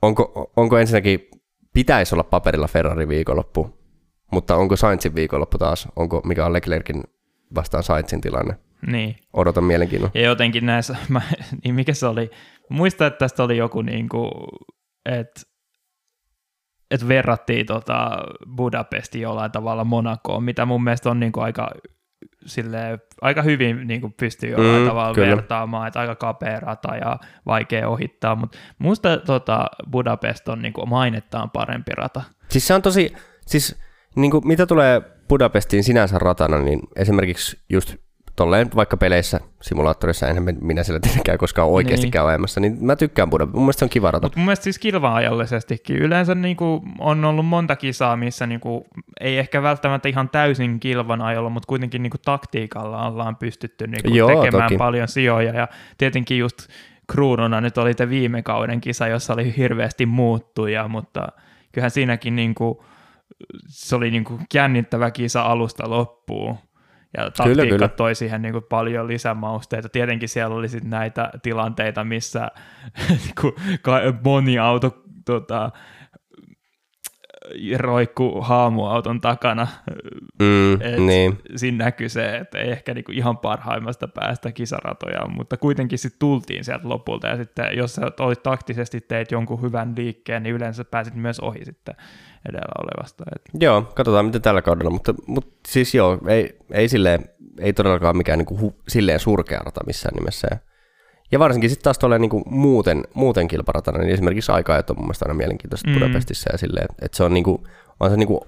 onko, 0.02 0.52
onko 0.58 0.78
ensinnäkin, 0.78 1.30
pitäisi 1.74 2.16
olla 2.16 2.24
paperilla 2.24 2.68
Ferrari 2.68 3.08
viikonloppu, 3.08 3.78
mutta 4.32 4.56
onko 4.56 4.76
Sainzin 4.76 5.16
viikonloppu 5.16 5.58
taas, 5.58 5.88
onko, 5.96 6.22
mikä 6.26 6.46
on 6.46 6.54
Leclerkin 6.54 7.04
vastaan 7.56 7.84
Sainzin 7.84 8.22
tilanne? 8.22 8.56
Niin. 8.88 9.16
Odotan 9.34 9.64
mielenkiinnolla. 9.64 10.12
Ja 10.14 10.22
jotenkin 10.22 10.66
näissä, 10.66 10.96
mä, 11.10 11.22
niin 11.64 11.76
mikä 11.76 11.94
se 11.94 12.08
oli, 12.08 12.32
muistan, 12.70 13.08
että 13.08 13.18
tästä 13.18 13.44
oli 13.44 13.58
joku 13.58 13.82
niin 13.82 14.10
kuin, 14.10 14.32
että 15.06 15.42
et 16.92 17.08
verrattiin 17.08 17.66
tota 17.66 18.18
Budapesti 18.56 19.22
jollain 19.22 19.52
tavalla 19.52 19.84
Monakoon, 19.84 20.44
mitä 20.44 20.66
mun 20.66 20.84
mielestä 20.84 21.10
on 21.10 21.20
niin 21.20 21.32
kuin 21.32 21.44
aika, 21.44 21.70
silleen, 22.46 23.00
aika 23.22 23.42
hyvin 23.42 23.88
niin 23.88 24.02
kuin 24.02 24.14
pystyy 24.20 24.50
jollain 24.52 24.82
Mm, 24.82 24.88
tavalla 24.88 25.14
kyllä. 25.16 25.36
vertaamaan, 25.36 25.88
että 25.88 26.00
aika 26.00 26.16
kapea 26.16 26.60
rata 26.60 26.96
ja 26.96 27.20
vaikea 27.46 27.90
ohittaa, 27.90 28.36
mutta 28.36 28.58
musta 28.78 29.18
tota 29.18 29.66
Budapest 29.92 30.48
on 30.48 30.62
niin 30.62 30.74
kuin 30.74 30.90
mainettaan 30.90 31.52
parempi 31.52 31.92
rata. 31.98 32.22
Siis 32.50 32.68
se 32.68 32.74
on 32.74 32.82
tosi, 32.82 33.14
siis 33.48 33.80
niin 34.16 34.32
kuin, 34.32 34.48
mitä 34.48 34.66
tulee 34.66 35.02
Budapestiin 35.30 35.84
sinänsä 35.84 36.20
ratana, 36.20 36.58
niin 36.60 36.80
esimerkiksi 36.96 37.58
just 37.70 37.96
tolleen 38.42 38.70
vaikka 38.76 38.98
peleissä, 38.98 39.40
simulaattorissa, 39.62 40.28
enhän 40.28 40.58
minä 40.62 40.84
siellä 40.84 41.00
tietenkään 41.00 41.38
koskaan 41.38 41.68
oikeasti 41.68 42.06
Niin. 42.06 42.12
käy 42.12 42.28
ajamassa, 42.30 42.60
niin 42.60 42.78
mä 42.86 42.96
tykkään 42.96 43.30
Budapestista. 43.30 43.58
Mun 43.58 43.66
mielestä 43.66 43.80
se 43.80 43.86
on 43.86 43.90
kiva 43.90 44.12
rata. 44.12 44.26
Mutta 44.26 44.40
mun 44.40 44.46
mielestä 44.46 44.64
siis 44.64 44.80
kilva-ajallisestikin. 44.80 45.96
Yleensä 45.98 46.36
niinku 46.36 46.84
on 47.00 47.26
ollut 47.26 47.46
monta 47.46 47.76
kisaa, 47.76 48.18
missä 48.18 48.48
niinku, 48.48 48.86
ei 49.20 49.38
ehkä 49.38 49.64
välttämättä 49.64 50.10
ihan 50.10 50.30
täysin 50.30 50.80
kilvan 50.80 51.22
ajolla, 51.22 51.50
mutta 51.50 51.68
kuitenkin 51.68 52.04
niinku 52.04 52.18
taktiikalla 52.26 53.08
ollaan 53.08 53.36
pystytty 53.36 53.88
niinku 53.88 54.14
Joo, 54.18 54.28
tekemään 54.44 54.70
toki. 54.70 54.78
paljon 54.78 55.08
sijoja. 55.08 55.54
Ja 55.54 55.68
tietenkin 55.98 56.38
just 56.38 56.68
kruununa 57.12 57.62
nyt 57.62 57.78
oli 57.78 57.94
te 57.94 58.10
viime 58.10 58.42
kauden 58.44 58.82
kisa, 58.82 59.08
jossa 59.08 59.34
oli 59.34 59.54
hirveästi 59.58 60.06
muuttuja, 60.06 60.88
mutta 60.88 61.28
kyllähän 61.72 61.92
siinäkin 61.92 62.36
niinku, 62.36 62.84
se 63.68 63.96
oli 63.96 64.12
niinku 64.12 64.40
jännittävä 64.54 65.12
kisa 65.12 65.42
alusta 65.42 65.90
loppuun. 65.90 66.58
Ja 67.18 67.32
taktiikka 67.32 67.64
kyllä. 67.66 67.88
toi 67.88 68.16
siihen 68.16 68.42
niin 68.42 68.52
kuin 68.54 68.66
paljon 68.70 69.08
lisämausteita. 69.08 69.90
Tietenkin 69.90 70.30
siellä 70.30 70.56
oli 70.56 70.70
sit 70.70 70.84
näitä 70.84 71.30
tilanteita, 71.44 72.04
missä 72.04 72.48
ka- 73.82 74.02
moni 74.24 74.60
auto 74.60 75.04
tota, 75.26 75.72
roikku 77.78 78.42
haamuauton 78.42 79.22
takana. 79.22 79.68
Mm, 80.40 80.74
Et 80.74 81.00
niin. 81.00 81.38
Siinä 81.56 81.86
näkyy 81.86 82.10
se, 82.10 82.38
että 82.38 82.60
ei 82.60 82.72
ehkä 82.72 82.94
niinku 82.94 83.12
ihan 83.12 83.38
parhaimmasta 83.38 84.08
päästä 84.08 84.52
kisaratoja, 84.52 85.28
mutta 85.28 85.58
kuitenkin 85.58 86.00
sitten 86.00 86.20
tultiin 86.20 86.64
sieltä 86.64 86.90
lopulta. 86.90 87.28
Ja 87.28 87.38
sitten 87.38 87.78
jos 87.78 87.96
sä 87.96 88.12
olit 88.20 88.44
taktisesti 88.44 89.02
teit 89.02 89.32
jonkun 89.32 89.62
hyvän 89.62 89.94
liikkeen, 89.98 90.44
niin 90.44 90.56
yleensä 90.56 90.86
pääsit 90.86 91.16
myös 91.16 91.40
ohi 91.40 91.66
sitten 91.66 91.96
edellä 92.50 92.72
olevasta. 92.84 93.24
Et, 93.36 93.42
Joo, 93.62 93.82
katsotaan 93.82 94.26
miten 94.26 94.42
tällä 94.42 94.62
kaudella, 94.62 94.92
mutta, 94.92 95.14
mutta 95.28 95.52
siis 95.68 95.96
joo, 95.96 96.18
ei, 96.28 96.58
ei, 96.72 96.90
silleen, 96.90 97.26
ei 97.60 97.74
todellakaan 97.74 98.18
mikään 98.18 98.38
niin 98.40 98.46
kuin 98.46 98.62
hu, 98.62 98.76
silleen 98.88 99.20
surkea 99.20 99.60
rata 99.60 99.82
missään 99.86 100.16
nimessä. 100.16 100.48
Ja, 101.32 101.40
varsinkin 101.40 101.70
sitten 101.70 101.84
taas 101.84 102.00
tuolla 102.00 102.18
niin 102.18 102.30
muuten, 102.46 103.04
muuten 103.14 103.48
kilparatana, 103.48 103.98
niin 104.00 104.14
esimerkiksi 104.14 104.52
aika 104.52 104.74
on 104.76 104.84
mun 104.96 105.06
mielestä 105.06 105.26
aina 105.26 105.34
mielenkiintoista 105.34 105.88
Mm. 105.90 105.94
mm. 105.96 106.00
Budapestissa 106.00 106.50
ja 106.52 106.58
silleen, 106.58 106.88
että 107.02 107.18
se 107.18 107.24
on 107.24 107.34
niin 107.34 107.44
kuin, 107.44 107.64
on 108.00 108.10
se 108.10 108.18
niin 108.18 108.28
kuin, 108.28 108.40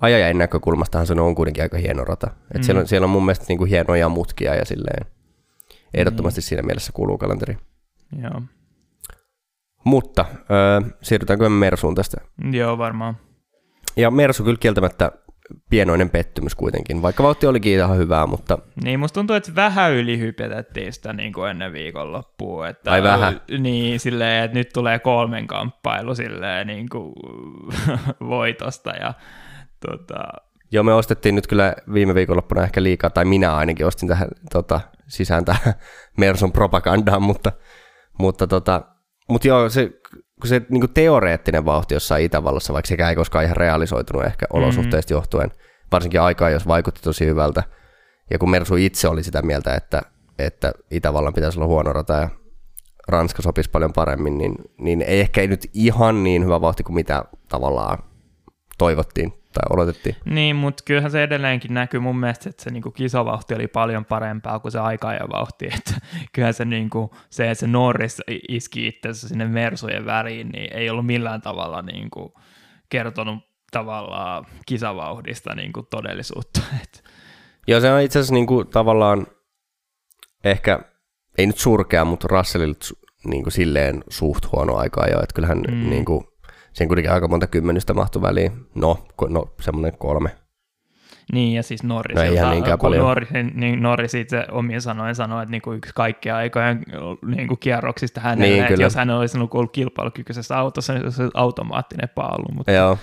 ajajan 0.00 0.38
näkökulmastahan 0.38 1.06
se 1.06 1.12
on 1.12 1.34
kuitenkin 1.34 1.62
aika 1.62 1.78
hieno 1.78 2.04
rata. 2.04 2.26
Et 2.26 2.56
Mm. 2.56 2.62
siellä, 2.62 2.80
on, 2.80 2.86
siellä 2.88 3.04
on 3.04 3.10
mun 3.10 3.24
mielestä 3.24 3.44
niin 3.48 3.58
kuin 3.58 3.70
hienoja 3.70 4.08
mutkia 4.08 4.54
ja 4.54 4.64
silleen, 4.64 5.06
ehdottomasti 5.94 6.40
siinä 6.40 6.62
mielessä 6.62 6.92
kuuluu 6.92 7.18
kalenteri. 7.18 7.56
joo. 8.22 8.42
Mutta 9.86 10.24
öö, 10.50 10.80
siirrytäänkö 11.02 11.48
me 11.48 11.56
Mersuun 11.56 11.94
tästä? 11.94 12.16
joo, 12.52 12.78
varmaan. 12.78 13.16
Ja 13.96 14.10
Mersu 14.10 14.44
kyllä 14.44 14.56
kieltämättä 14.60 15.12
pienoinen 15.70 16.10
pettymys 16.10 16.54
kuitenkin, 16.54 17.02
vaikka 17.02 17.22
vauhti 17.22 17.46
olikin 17.46 17.72
ihan 17.72 17.96
hyvää, 17.96 18.26
mutta 18.26 18.58
Niin, 18.84 19.00
musta 19.00 19.14
tuntuu, 19.14 19.36
että 19.36 19.54
vähän 19.54 19.92
ylihypetettiin 19.92 20.92
sitä 20.92 21.12
niin 21.12 21.32
kuin 21.32 21.50
ennen 21.50 21.72
viikonloppua. 21.72 22.68
Että, 22.68 22.92
Ai 22.92 23.02
vähän? 23.02 23.40
Niin, 23.58 24.00
silleen, 24.00 24.44
että 24.44 24.58
nyt 24.58 24.68
tulee 24.74 24.98
kolmen 24.98 25.46
kamppailu 25.46 26.14
silleen 26.14 26.66
niin 26.66 26.88
kuin 26.88 27.12
voitosta 28.28 28.90
ja 28.90 29.14
tota, 29.88 30.24
joo, 30.72 30.84
me 30.84 30.94
ostettiin 30.94 31.34
nyt 31.34 31.46
kyllä 31.46 31.74
viime 31.92 32.14
viikonloppuna 32.14 32.62
ehkä 32.62 32.82
liikaa, 32.82 33.10
tai 33.10 33.24
minä 33.24 33.56
ainakin 33.56 33.86
ostin 33.86 34.08
tähän 34.08 34.28
tota, 34.52 34.80
sisään 35.08 35.44
tähän 35.44 35.74
Mersun 36.18 36.52
propagandaan, 36.52 37.22
mutta, 37.22 37.52
mutta, 38.18 38.46
tota, 38.46 38.82
mutta 39.28 39.48
joo, 39.48 39.68
se, 39.68 39.90
kun 40.40 40.48
se 40.48 40.62
niin 40.68 40.94
teoreettinen 40.94 41.64
vauhti 41.64 41.94
jossain 41.94 42.24
Itävallassa, 42.24 42.72
vaikka 42.72 42.88
sekään 42.88 43.10
ei 43.10 43.16
koskaan 43.16 43.44
ihan 43.44 43.56
realisoitunut 43.56 44.24
ehkä 44.24 44.46
olosuhteista 44.52 45.12
johtuen, 45.12 45.52
varsinkin 45.92 46.20
aikaa, 46.20 46.50
jos 46.50 46.68
vaikutti 46.68 47.02
tosi 47.02 47.26
hyvältä, 47.26 47.62
ja 48.30 48.38
kun 48.38 48.50
Mersu 48.50 48.76
itse 48.76 49.08
oli 49.08 49.22
sitä 49.22 49.42
mieltä, 49.42 49.74
että, 49.74 50.02
että 50.38 50.72
Itävallan 50.90 51.34
pitäisi 51.34 51.58
olla 51.58 51.66
huono 51.66 51.92
rata 51.92 52.12
ja 52.12 52.28
Ranska 53.08 53.42
sopisi 53.42 53.70
paljon 53.70 53.92
paremmin, 53.92 54.38
niin, 54.38 54.54
niin 54.78 55.02
ei 55.02 55.20
ehkä 55.20 55.40
ei 55.40 55.48
nyt 55.48 55.70
ihan 55.74 56.24
niin 56.24 56.44
hyvä 56.44 56.60
vauhti 56.60 56.82
kuin 56.82 56.94
mitä 56.94 57.24
tavallaan 57.48 57.98
toivottiin 58.78 59.32
tai 59.56 59.76
odotettiin. 59.76 60.16
Niin, 60.24 60.56
mutta 60.56 60.82
kyllähän 60.86 61.10
se 61.10 61.22
edelleenkin 61.22 61.74
näkyy 61.74 62.00
mun 62.00 62.18
mielestä, 62.18 62.50
että 62.50 62.62
se 62.62 62.70
niinku 62.70 62.90
kisavauhti 62.90 63.54
oli 63.54 63.66
paljon 63.66 64.04
parempaa 64.04 64.58
kuin 64.58 64.72
se 64.72 64.78
aika 64.78 65.12
ja 65.12 65.28
vauhti. 65.32 65.66
Että 65.78 65.94
kyllähän 66.32 66.54
se, 66.54 66.64
niinku, 66.64 67.14
se, 67.30 67.50
että 67.50 67.60
se 67.60 67.66
Norris 67.66 68.22
iski 68.48 68.86
itsensä 68.86 69.28
sinne 69.28 69.44
Mersujen 69.44 70.06
väriin, 70.06 70.48
niin 70.48 70.72
ei 70.72 70.90
ollut 70.90 71.06
millään 71.06 71.40
tavalla 71.42 71.82
niinku 71.82 72.34
kertonut 72.88 73.38
tavallaan 73.70 74.46
kisavauhdista 74.66 75.54
niinku 75.54 75.82
todellisuutta. 75.82 76.60
Et, 76.82 77.04
Joo, 77.68 77.80
se 77.80 77.92
on 77.92 78.00
itse 78.00 78.18
asiassa 78.18 78.34
niin 78.34 78.46
kuin, 78.46 78.68
tavallaan 78.68 79.26
ehkä, 80.44 80.80
ei 81.38 81.46
nyt 81.46 81.58
surkea, 81.58 82.04
mutta 82.04 82.26
Russellilta 82.30 82.86
niin 83.24 83.42
kuin, 83.42 83.52
silleen 83.52 84.04
suht 84.08 84.52
huono 84.52 84.76
aikaa 84.76 85.06
jo, 85.06 85.22
että 85.22 85.34
kyllähän 85.34 85.58
Mm. 85.58 85.74
mm. 85.74 85.90
niin 85.90 86.04
kuin, 86.04 86.24
sen 86.76 86.88
kuitenkin 86.88 87.12
aika 87.12 87.28
monta 87.28 87.46
kymmenystä 87.46 87.94
mahtui 87.94 88.22
väliin. 88.22 88.52
No, 88.74 88.98
no 89.28 89.54
semmoinen 89.60 89.98
kolme. 89.98 90.30
Niin, 91.32 91.54
ja 91.54 91.62
siis 91.62 91.82
Norris, 91.82 92.16
No 92.16 92.22
ei 92.22 92.50
niinkään 92.50 92.78
paljon. 92.78 93.04
Norris, 93.04 93.28
niin 93.54 93.82
Norris 93.82 94.14
itse 94.14 94.44
omien 94.50 94.80
sanoen 94.80 95.14
sanoi, 95.14 95.42
että 95.42 95.50
niinku 95.50 95.72
yksi 95.72 95.92
kaikkea 95.94 96.36
aikojen 96.36 96.82
niinku 97.26 97.56
kierroksista 97.56 98.20
hänelle, 98.20 98.46
Niin, 98.46 98.62
niin, 98.62 98.72
että 98.72 98.82
jos 98.82 98.94
hän 98.94 99.10
olisi 99.10 99.38
ollut 99.38 99.72
kilpailukykyisessä 99.72 100.58
autossa, 100.58 100.92
niin 100.92 101.12
se 101.12 101.22
olisi 101.22 101.32
automaattinen 101.34 102.08
paalu, 102.14 102.54
mutta 102.54 102.72
Joo, 102.72 102.98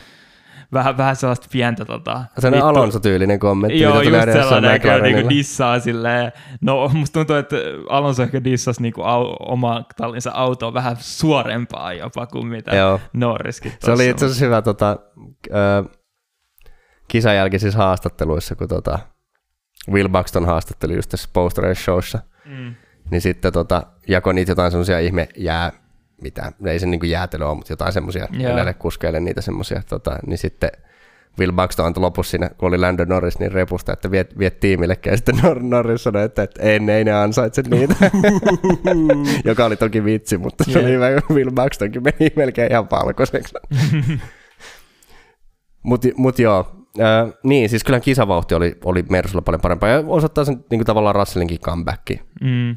vähän, 0.73 0.97
vähän 0.97 1.15
sellaista 1.15 1.47
pientä 1.51 1.85
tota, 1.85 2.23
sellainen 2.39 2.65
Alonso-tyylinen 2.67 3.39
kommentti. 3.39 3.79
Joo, 3.79 3.99
mitä 3.99 4.17
just 4.17 4.31
sellainen, 4.31 4.73
joka 4.73 4.97
niinku 4.97 5.29
dissaa 5.29 5.79
silleen, 5.79 6.31
no 6.61 6.87
musta 6.93 7.13
tuntuu, 7.19 7.35
että 7.35 7.55
Alonso 7.89 8.23
ehkä 8.23 8.43
dissasi 8.43 8.81
niinku 8.81 9.01
au, 9.01 9.35
oma 9.39 9.83
tallinsa 9.97 10.31
autoa 10.31 10.73
vähän 10.73 10.95
suorempaa 10.99 11.93
jopa 11.93 12.27
kuin 12.27 12.47
mitä 12.47 12.75
Joo. 12.75 12.99
Norriskin 13.13 13.71
Se 13.71 13.91
oli 13.91 13.97
tossa, 13.97 14.09
itse 14.11 14.25
asiassa 14.25 14.45
hyvä 14.45 14.61
tota, 14.61 14.97
ö, 15.49 15.83
kisan 17.07 17.35
jälkeisissä 17.35 17.79
haastatteluissa, 17.79 18.55
kun 18.55 18.67
tota, 18.67 18.99
Will 19.91 20.09
Buxton 20.09 20.45
haastatteli 20.45 20.95
just 20.95 21.09
tässä 21.09 21.29
Post 21.33 21.57
Race 21.57 21.81
Showssa, 21.83 22.19
Mm. 22.45 22.75
niin 23.11 23.21
sitten 23.21 23.53
tota, 23.53 23.83
jakoi 24.07 24.33
niitä 24.33 24.51
jotain 24.51 24.71
semmoisia 24.71 24.99
ihme 24.99 25.29
jää, 25.37 25.71
mitä, 26.21 26.51
ei 26.65 26.79
se 26.79 26.85
niinku 26.85 27.05
jäätelö 27.05 27.45
ole, 27.45 27.55
mutta 27.55 27.73
jotain 27.73 27.93
semmoisia 27.93 28.27
näille 28.31 28.73
kuskeille 28.73 29.19
niitä 29.19 29.41
semmoisia, 29.41 29.81
tota, 29.89 30.17
niin 30.27 30.37
sitten 30.37 30.69
Will 31.39 31.51
Buxton 31.51 31.85
antoi 31.85 32.01
lopussa 32.01 32.31
siinä, 32.31 32.49
kun 32.49 32.67
oli 32.67 32.77
Lando 32.77 33.05
Norris, 33.05 33.39
niin 33.39 33.51
repusta, 33.51 33.93
että 33.93 34.11
viet, 34.11 34.37
viet 34.39 34.59
tiimillekin, 34.59 35.11
ja 35.11 35.17
sitten 35.17 35.35
Nor- 35.35 35.63
Norris 35.63 36.03
sanoi, 36.03 36.23
että, 36.23 36.43
että 36.43 36.61
en, 36.63 36.89
ei 36.89 37.03
ne 37.03 37.13
ansaitse 37.13 37.61
niitä, 37.61 37.95
joka 39.49 39.65
oli 39.65 39.75
toki 39.75 40.05
vitsi, 40.05 40.37
mutta 40.37 40.63
se 40.63 40.71
Jep. 40.71 40.83
oli 40.83 40.91
hyvä, 40.91 41.07
Will 41.29 41.51
Buxtonkin 41.51 42.03
meni 42.03 42.31
melkein 42.35 42.71
ihan 42.71 42.87
palkoiseksi. 42.87 43.55
Mutta 45.83 46.07
mut 46.17 46.39
joo, 46.39 46.83
Äh, 46.99 47.33
niin, 47.43 47.69
siis 47.69 47.83
kyllähän 47.83 48.01
kisavauhti 48.01 48.55
oli, 48.55 48.77
oli 48.85 49.03
Mersulla 49.09 49.41
paljon 49.41 49.61
parempaa 49.61 49.89
ja 49.89 50.03
osoittaa 50.07 50.45
sen 50.45 50.55
niin 50.55 50.79
kuin 50.79 50.85
tavallaan 50.85 51.15
Russellinkin 51.15 51.59
comeback. 51.59 52.09
Mm. 52.41 52.75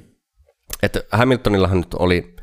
Että 0.83 1.01
Hamiltonillahan 1.13 1.77
nyt 1.77 1.95
oli 1.95 2.37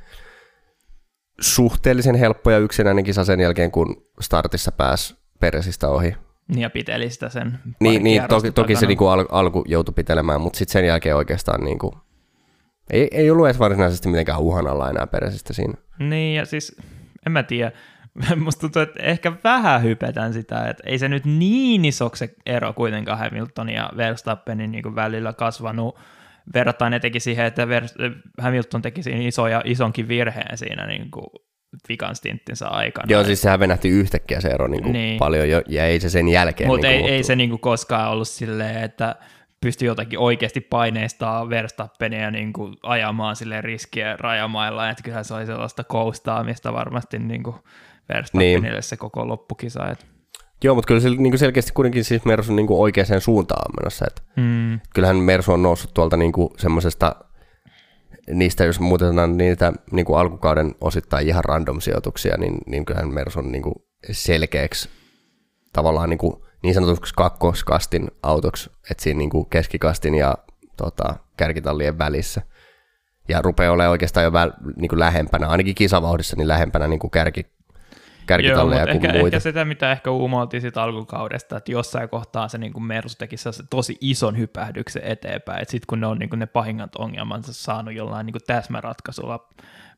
suhteellisen 1.42 2.16
helppo 2.16 2.52
ja 2.52 2.58
yksinäinen 2.58 3.04
kisa 3.04 3.24
sen 3.24 3.40
jälkeen, 3.40 3.72
kun 3.72 4.06
startissa 4.20 4.72
pääsi 4.72 5.16
Peresistä 5.40 5.90
ohi. 5.90 6.16
Niin 6.48 6.62
ja 6.62 6.70
piteli 6.70 7.10
sitä 7.10 7.30
sen 7.30 7.60
Niin, 7.80 8.04
niin 8.04 8.24
toki, 8.30 8.52
toki 8.52 8.76
se 8.76 8.86
niinku 8.86 9.08
al, 9.08 9.26
alku 9.32 9.64
joutui 9.68 9.94
pitelemään, 9.94 10.42
mutta 10.42 10.58
sitten 10.58 10.74
sen 10.74 10.86
jälkeen 10.86 11.16
oikeastaan 11.16 11.64
niinku, 11.64 11.98
ei, 12.90 13.08
ei 13.12 13.32
ollut 13.32 13.46
edes 13.46 13.60
varsinaisesti 13.60 14.10
mitenkään 14.10 14.40
uhanalla 14.40 14.90
enää 14.90 15.08
Peresistä 15.08 15.54
siinä. 15.54 15.74
Niin, 16.00 16.36
ja 16.36 16.46
siis 16.46 16.76
en 17.26 17.32
mä 17.32 17.44
tiedä. 17.44 17.72
Musta 18.44 18.62
tuntuu, 18.62 18.82
että 18.82 19.04
ehkä 19.04 19.34
vähän 19.44 19.84
hypetään 19.84 20.34
sitä, 20.34 20.70
että 20.70 20.84
ei 20.86 21.00
se 21.00 21.10
nyt 21.10 21.26
niin 21.26 21.86
isoksi 21.86 22.20
se 22.20 22.34
ero 22.46 22.74
kuitenkaan 22.74 23.20
Hamiltonin 23.20 23.76
ja 23.76 23.90
Verstappenin 23.98 24.72
niin 24.72 24.84
kuin 24.84 24.96
välillä 24.96 25.34
kasvanut 25.34 25.98
verrattuna 26.54 26.96
etenkin 26.96 27.22
siihen, 27.22 27.46
että 27.46 27.68
Hamilton 28.42 28.82
teki 28.82 29.04
siinä 29.04 29.28
iso 29.28 29.48
ja 29.48 29.62
isonkin 29.66 30.08
virheen 30.08 30.58
siinä 30.58 30.88
niin 30.88 31.12
kuin 31.12 31.26
vikan 31.90 32.16
stinttinsä 32.16 32.68
aikana. 32.68 33.06
Joo, 33.10 33.24
siis 33.24 33.42
sehän 33.42 33.60
venähti 33.60 33.90
yhtäkkiä 33.90 34.42
se 34.42 34.48
ero 34.48 34.68
Niin. 34.68 34.92
niin. 34.92 35.18
paljon 35.20 35.50
jo, 35.50 35.62
ja 35.68 35.86
ei 35.86 36.00
se 36.00 36.10
sen 36.10 36.30
jälkeen 36.30 36.68
Mutta 36.68 36.88
niinku 36.88 37.08
ei, 37.08 37.14
ei 37.14 37.24
se 37.24 37.36
niinku 37.36 37.58
koskaan 37.58 38.12
ollut 38.12 38.28
silleen, 38.28 38.84
että 38.84 39.16
pystyi 39.62 39.86
jotenkin 39.86 40.20
oikeasti 40.20 40.62
paineistaa 40.62 41.50
Verstappenia 41.50 42.32
niin 42.32 42.54
kuin 42.54 42.76
ajamaan 42.84 43.36
sille 43.36 43.62
riskien 43.62 44.20
rajamailla, 44.20 44.90
että 44.90 45.04
kyllähän 45.04 45.26
se 45.26 45.34
oli 45.34 45.46
sellaista 45.46 45.84
koustaamista 45.84 46.74
varmasti 46.74 47.20
niin 47.20 47.44
kuin 47.44 47.56
Verstappenille 48.10 48.70
niin. 48.70 48.84
se 48.84 48.98
koko 48.98 49.28
loppukisa. 49.28 49.90
Et. 49.90 50.13
Joo, 50.64 50.76
mutta 50.76 50.88
kyllä 50.88 51.02
se 51.02 51.10
niinku 51.10 51.38
selkeästi 51.38 51.72
kuitenkin 51.74 52.04
siis 52.04 52.26
Mersu 52.26 52.52
on 52.52 52.56
niinku 52.56 52.82
oikeaan 52.82 53.22
suuntaan 53.22 53.62
on 53.68 53.74
menossa. 53.82 54.06
Et 54.08 54.24
Mm. 54.36 54.80
kyllähän 54.94 55.18
Mersu 55.18 55.52
on 55.52 55.62
noussut 55.62 55.94
tuolta 55.94 56.18
niinku 56.18 56.54
semmoisesta, 56.58 57.16
niistä 58.30 58.64
jos 58.64 58.80
muutetaan 58.80 59.38
niitä 59.38 59.74
niinku 59.92 60.16
alkukauden 60.16 60.76
osittain 60.82 61.28
ihan 61.28 61.44
random 61.44 61.82
sijoituksia, 61.82 62.38
niin, 62.38 62.58
niin 62.68 62.86
kyllähän 62.86 63.14
Mersu 63.14 63.40
on 63.40 63.52
niinku 63.52 63.88
selkeäksi 64.12 64.90
tavallaan 65.74 66.10
niinku 66.10 66.46
niin 66.64 66.74
sanotuksi 66.74 67.14
kakkoskastin 67.14 68.12
autoksi, 68.24 68.70
että 68.92 69.04
siinä 69.04 69.18
niinku 69.18 69.46
keskikastin 69.46 70.16
ja 70.16 70.38
tota, 70.78 71.16
kärkitallien 71.38 71.98
välissä. 71.98 72.42
Ja 73.30 73.42
rupeaa 73.42 73.74
olemaan 73.74 73.92
oikeastaan 73.92 74.24
jo 74.24 74.34
väl, 74.34 74.52
niinku 74.76 75.00
lähempänä, 75.00 75.48
ainakin 75.48 75.76
kisavauhdissa, 75.76 76.36
niin 76.36 76.48
lähempänä 76.48 76.88
niinku 76.88 77.10
kärki, 77.10 77.46
kärkitalleja 78.26 78.82
Joo, 78.82 78.86
kuin 78.86 78.96
ehkä, 78.96 79.20
muita. 79.20 79.36
ehkä 79.36 79.40
sitä, 79.40 79.66
mitä 79.66 79.92
ehkä 79.92 80.12
uumoiltiin 80.12 80.62
siitä 80.62 80.84
alkukaudesta, 80.84 81.58
että 81.58 81.72
jossain 81.72 82.10
kohtaa 82.10 82.48
se 82.48 82.58
niin 82.58 82.74
kuin 82.74 82.84
Mersu 82.84 83.16
teki 83.18 83.36
tosi 83.70 83.98
ison 84.02 84.38
hypähdyksen 84.38 85.04
eteenpäin, 85.06 85.62
että 85.62 85.72
sitten 85.72 85.88
kun 85.88 86.00
ne 86.00 86.08
on 86.08 86.20
niin 86.20 86.30
kuin 86.30 86.40
ne 86.40 86.46
pahimmat 86.46 86.96
ongelmansa 86.96 87.54
saanut 87.54 87.94
jollain 87.94 88.26
niin 88.26 88.34
kuin 88.34 88.44
täsmäratkaisulla 88.48 89.50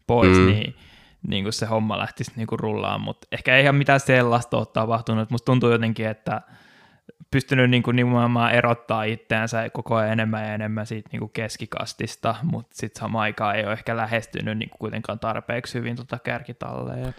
pois, 0.07 0.37
mm. 0.37 0.43
Mm. 0.43 0.47
niin, 0.47 0.75
niin 1.27 1.43
kuin 1.43 1.53
se 1.53 1.65
homma 1.65 1.97
lähtisi 1.97 2.31
niin 2.35 2.47
kuin 2.47 2.59
rullaan, 2.59 3.01
mutta 3.01 3.27
ehkä 3.31 3.55
ei 3.55 3.63
ihan 3.63 3.75
mitään 3.75 3.99
sellaista 3.99 4.57
ole 4.57 4.65
tapahtunut, 4.65 5.29
musta 5.29 5.45
tuntuu 5.45 5.71
jotenkin, 5.71 6.07
että 6.07 6.41
pystynyt 7.31 7.69
niin 7.69 7.83
kuin 7.83 7.95
nimenomaan 7.95 8.53
erottaa 8.53 9.03
itseänsä 9.03 9.69
koko 9.69 9.95
ajan 9.95 10.11
enemmän 10.11 10.43
ja 10.43 10.53
enemmän 10.53 10.85
siitä 10.85 11.09
niin 11.11 11.19
kuin 11.19 11.31
keskikastista, 11.31 12.35
mutta 12.43 12.75
sitten 12.75 12.99
samaan 12.99 13.21
aikaan 13.21 13.55
ei 13.55 13.63
ole 13.63 13.73
ehkä 13.73 13.97
lähestynyt 13.97 14.57
niin 14.57 14.69
kuin 14.69 14.79
kuitenkaan 14.79 15.19
tarpeeksi 15.19 15.77
hyvin 15.77 15.95
tuota 15.95 16.19
kärkitalleja. 16.19 17.13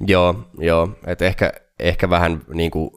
Joo, 0.00 0.48
joo. 0.58 0.88
että 1.06 1.24
ehkä, 1.24 1.52
ehkä 1.78 2.10
vähän 2.10 2.40
niin 2.54 2.70
kuin 2.70 2.90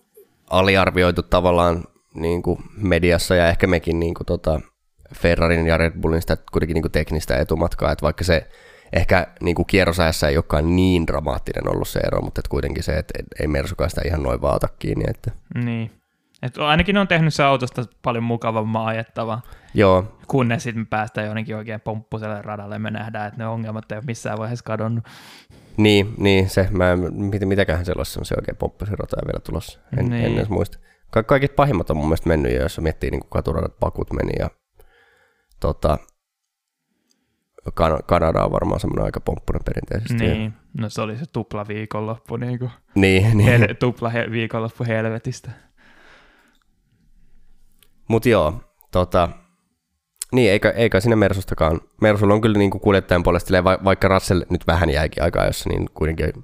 aliarvioitu 0.49 1.23
tavallaan 1.23 1.83
niin 2.13 2.41
kuin 2.41 2.59
mediassa 2.77 3.35
ja 3.35 3.49
ehkä 3.49 3.67
mekin 3.67 3.99
niin 3.99 4.13
kuin 4.13 4.25
tota 4.25 4.61
Ferrarin 5.15 5.67
ja 5.67 5.77
Red 5.77 5.93
Bullin 6.01 6.21
sitä 6.21 6.37
kuitenkin 6.51 6.73
niin 6.73 6.83
kuin 6.83 6.91
teknistä 6.91 7.37
etumatkaa, 7.37 7.91
että 7.91 8.03
vaikka 8.03 8.23
se 8.23 8.49
ehkä 8.93 9.27
niin 9.41 9.55
kuin 9.55 9.65
kierrosajassa 9.65 10.27
ei 10.27 10.37
olekaan 10.37 10.75
niin 10.75 11.07
dramaattinen 11.07 11.71
ollut 11.71 11.87
se 11.87 11.99
ero, 11.99 12.21
mutta 12.21 12.39
että 12.39 12.49
kuitenkin 12.49 12.83
se, 12.83 12.97
että 12.97 13.13
ei 13.39 13.47
Mersukaan 13.47 13.89
sitä 13.89 14.01
ihan 14.05 14.23
noin 14.23 14.41
vaan 14.41 14.55
ota 14.55 14.67
kiinni. 14.79 15.05
Että. 15.07 15.31
Niin. 15.55 15.91
Et 16.41 16.57
ainakin 16.57 16.93
ne 16.93 16.99
on 16.99 17.07
tehnyt 17.07 17.33
se 17.33 17.43
autosta 17.43 17.83
paljon 18.01 18.23
mukavamman 18.23 18.85
ajettava, 18.85 19.41
Joo, 19.73 20.17
kunnes 20.27 20.63
sitten 20.63 20.81
me 20.81 20.85
päästään 20.89 21.27
jonnekin 21.27 21.55
oikein 21.55 21.81
pomppuselle 21.81 22.41
radalle 22.41 22.75
ja 22.75 22.79
me 22.79 22.91
nähdään, 22.91 23.27
että 23.27 23.37
ne 23.37 23.47
ongelmat 23.47 23.91
ei 23.91 23.97
ole 23.97 24.03
missään 24.07 24.37
vaiheessa 24.37 24.65
kadonnut. 24.65 25.03
Niin, 25.77 26.13
niin 26.17 26.49
se, 26.49 26.67
mä, 26.71 26.91
en- 26.91 27.13
mit, 27.13 27.41
mitäköhän 27.45 27.85
se 27.85 27.93
olisi 27.97 28.19
se 28.23 28.35
oikein 28.37 28.57
pomppasirota 28.57 29.17
vielä 29.27 29.39
tulossa, 29.39 29.79
en, 29.97 30.09
Niin. 30.09 30.25
en 30.25 30.33
edes 30.37 30.49
muista. 30.49 30.77
Ka- 31.11 31.23
kaikki 31.23 31.47
pahimmat 31.47 31.89
on 31.89 31.97
mun 31.97 32.05
mielestä 32.05 32.27
mennyt 32.29 32.53
jo, 32.53 32.61
jos 32.61 32.79
miettii 32.79 33.11
niin 33.11 33.21
kuin 33.21 33.29
katuradat 33.29 33.79
pakut 33.79 34.13
meni 34.13 34.31
ja 34.39 34.49
tota, 35.59 35.97
kan- 37.73 37.99
Kanada 38.05 38.43
on 38.45 38.51
varmaan 38.51 38.79
semmoinen 38.79 39.05
aika 39.05 39.19
pomppunen 39.19 39.61
perinteisesti. 39.65 40.13
Niin, 40.27 40.53
no 40.77 40.89
se 40.89 41.01
oli 41.01 41.17
se 41.17 41.25
tupla 41.33 41.67
viikonloppu, 41.67 42.37
niin 42.37 42.59
kuin 42.59 42.71
Niin, 42.95 43.37
niin. 43.37 43.49
hel- 43.61 43.75
tupla 43.79 44.09
he- 44.09 44.31
viikonloppu 44.31 44.83
helvetistä. 44.87 45.51
Mutta 48.07 48.29
joo, 48.29 48.61
tota, 48.91 49.29
niin 50.31 50.51
eikä, 50.51 50.69
eikä 50.69 50.99
siinä 50.99 51.15
Mersustakaan. 51.15 51.81
Mersulla 52.01 52.33
on 52.33 52.41
kyllä 52.41 52.57
niin 52.57 52.71
kuin 52.71 52.81
kuljettajan 52.81 53.23
puolesta, 53.23 53.63
vaikka 53.63 54.07
Russell 54.07 54.41
nyt 54.49 54.67
vähän 54.67 54.89
jäikin 54.89 55.23
aikaa, 55.23 55.45
jossa 55.45 55.69
niin 55.69 55.89
kuitenkin 55.93 56.43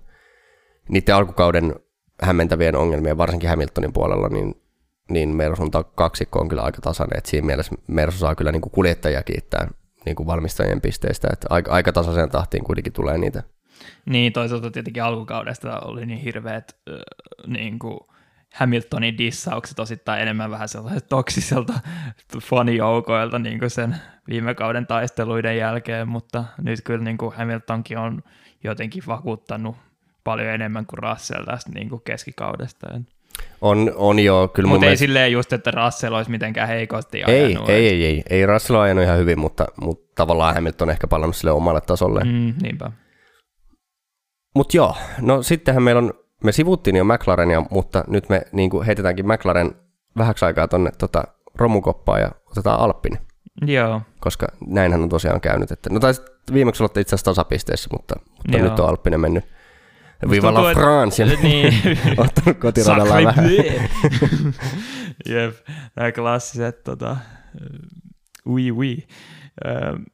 niiden 0.90 1.16
alkukauden 1.16 1.76
hämmentävien 2.22 2.76
ongelmien, 2.76 3.18
varsinkin 3.18 3.50
Hamiltonin 3.50 3.94
puolella, 3.94 4.28
niin, 4.28 4.62
niin 5.10 5.30
Mersun 5.30 5.72
kaksikko 5.96 6.40
on 6.40 6.48
kyllä 6.48 6.62
aika 6.62 6.82
tasainen. 6.82 7.18
Et 7.18 7.26
siinä 7.26 7.46
mielessä 7.46 7.76
Mersu 7.88 8.18
saa 8.18 8.36
kyllä 8.36 8.52
niin 8.52 8.62
kuin 8.62 8.72
kuljettajia 8.72 9.24
kiittää 9.24 9.68
niin 10.06 10.16
kuin 10.16 10.28
valmistajien 10.28 10.82
pisteistä, 10.82 11.28
että 11.34 11.48
aika, 11.50 11.72
aika 11.72 11.92
tasaiseen 11.92 12.30
tahtiin 12.30 12.64
kuitenkin 12.64 12.94
tulee 12.94 13.18
niitä. 13.18 13.44
Niin, 14.06 14.34
toisaalta 14.34 14.72
tietenkin 14.72 15.04
alkukaudesta 15.04 15.80
oli 15.80 16.06
niin 16.06 16.20
hirveät 16.20 16.76
äh, 16.90 16.96
niin 17.48 17.80
kuin 17.80 18.00
Hamiltonin 18.58 19.18
dissaukset 19.18 19.80
osittain 19.80 20.22
enemmän 20.22 20.52
vähän 20.52 20.70
sellaiset 20.70 21.10
toksiselta 21.10 21.74
fanijoukoilta 22.44 23.40
niin 23.40 23.60
kuin 23.60 23.70
sen 23.70 23.96
viime 24.30 24.56
kauden 24.56 24.88
taisteluiden 24.88 25.58
jälkeen, 25.58 26.08
mutta 26.08 26.46
nyt 26.62 26.80
kyllä 26.84 27.04
niin 27.04 27.18
kuin 27.18 27.36
Hamiltonkin 27.36 27.98
on 27.98 28.24
jotenkin 28.64 29.04
vakuuttanut 29.08 29.76
paljon 30.24 30.48
enemmän 30.48 30.86
kuin 30.86 31.00
Russell 31.00 31.44
tästä 31.44 31.72
niin 31.72 31.90
kuin 31.90 32.02
keskikaudesta. 32.06 32.88
On, 33.62 33.92
on 33.96 34.20
jo, 34.20 34.48
kyllä 34.54 34.70
Mutta 34.70 34.86
ei 34.86 34.88
mielestä... 34.88 35.06
silleen 35.06 35.32
just, 35.32 35.54
että 35.54 35.72
Russell 35.72 36.16
olisi 36.16 36.32
mitenkään 36.32 36.68
heikosti 36.68 37.24
Ei, 37.28 37.46
ajanut. 37.46 37.70
ei, 37.70 37.88
ei, 37.90 38.06
ei, 38.06 38.24
ei. 38.30 38.46
Russell 38.46 38.78
on 38.78 38.84
ajanut 38.84 39.04
ihan 39.04 39.18
hyvin, 39.18 39.40
mutta, 39.40 39.66
mutta 39.82 40.12
tavallaan 40.16 40.56
Hamilton 40.56 40.88
on 40.88 40.92
ehkä 40.92 41.08
palannut 41.08 41.36
sille 41.36 41.52
omalle 41.52 41.82
tasolle. 41.82 42.24
Mm, 42.24 42.54
niinpä. 42.62 42.92
Mutta 44.56 44.78
joo, 44.78 44.96
no 45.22 45.44
sittenhän 45.44 45.84
meillä 45.84 46.00
on, 46.00 46.14
me 46.44 46.52
sivuttiin 46.52 46.96
jo 46.96 47.04
McLarenia, 47.04 47.64
mutta 47.72 48.04
nyt 48.08 48.30
me 48.30 48.42
niin 48.52 48.70
kuin 48.70 48.86
heitetäänkin 48.86 49.28
McLaren 49.28 49.72
vähäksi 50.18 50.46
aikaa 50.46 50.68
tonne 50.68 50.92
tota, 50.98 51.24
romukoppaan 51.56 52.22
ja 52.22 52.32
otetaan 52.52 52.80
Alppin, 52.80 53.18
Joo, 53.66 54.02
koska 54.20 54.48
näinhän 54.68 55.02
on 55.02 55.10
tosiaan 55.10 55.42
käynyt. 55.42 55.72
Että, 55.72 55.90
no 55.90 56.00
taisi 56.00 56.22
viimeksi 56.54 56.84
olla 56.84 56.92
itse 57.00 57.16
asiassa 57.16 57.32
tasapisteessä, 57.32 57.90
mutta, 57.92 58.16
mutta 58.38 58.58
Joo. 58.58 58.70
nyt 58.70 58.80
on 58.80 58.90
Alppinen 58.90 59.20
mennyt. 59.20 59.46
Viva 60.30 60.54
la 60.54 60.74
France, 60.74 61.26
niin. 61.44 61.74
ottanut 62.18 62.58
kotiradalla 62.60 63.14
vähän. 63.14 63.50
Jep, 65.30 65.56
nämä 65.96 66.12
klassiset 66.12 66.84
tota, 66.84 67.18
ui 68.46 68.72
ui. 68.72 68.98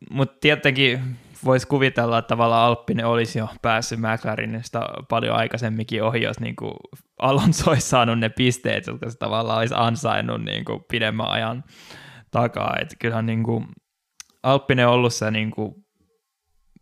Mutta 0.10 0.38
tietenkin 0.42 1.02
voisi 1.46 1.68
kuvitella, 1.68 2.18
että 2.18 2.28
tavallaan 2.28 2.68
Alppinen 2.68 3.06
olisi 3.06 3.40
jo 3.40 3.50
päässyt 3.62 4.00
McLarenista 4.00 4.90
paljon 5.10 5.36
aikaisemminkin 5.36 6.04
ohi, 6.04 6.22
jos 6.22 6.40
niin 6.40 6.56
kuin 6.56 6.74
Alonso 7.20 7.70
olisi 7.72 7.90
saanut 7.90 8.20
ne 8.20 8.30
pisteet, 8.30 8.88
jotka 8.88 9.10
se 9.10 9.18
tavallaan 9.18 9.60
olisi 9.60 9.76
ansainnut 9.78 10.42
niin 10.42 10.66
kuin 10.66 10.80
pidemmän 10.92 11.30
ajan 11.30 11.64
takaa. 12.32 12.78
Et 12.82 12.96
kyllähän 13.00 13.26
niin 13.26 13.44
kuin 13.44 13.66
Alppinen 14.44 14.88
on 14.88 14.94
ollut 14.94 15.14
se 15.14 15.32
niin 15.32 15.52
kuin 15.52 15.76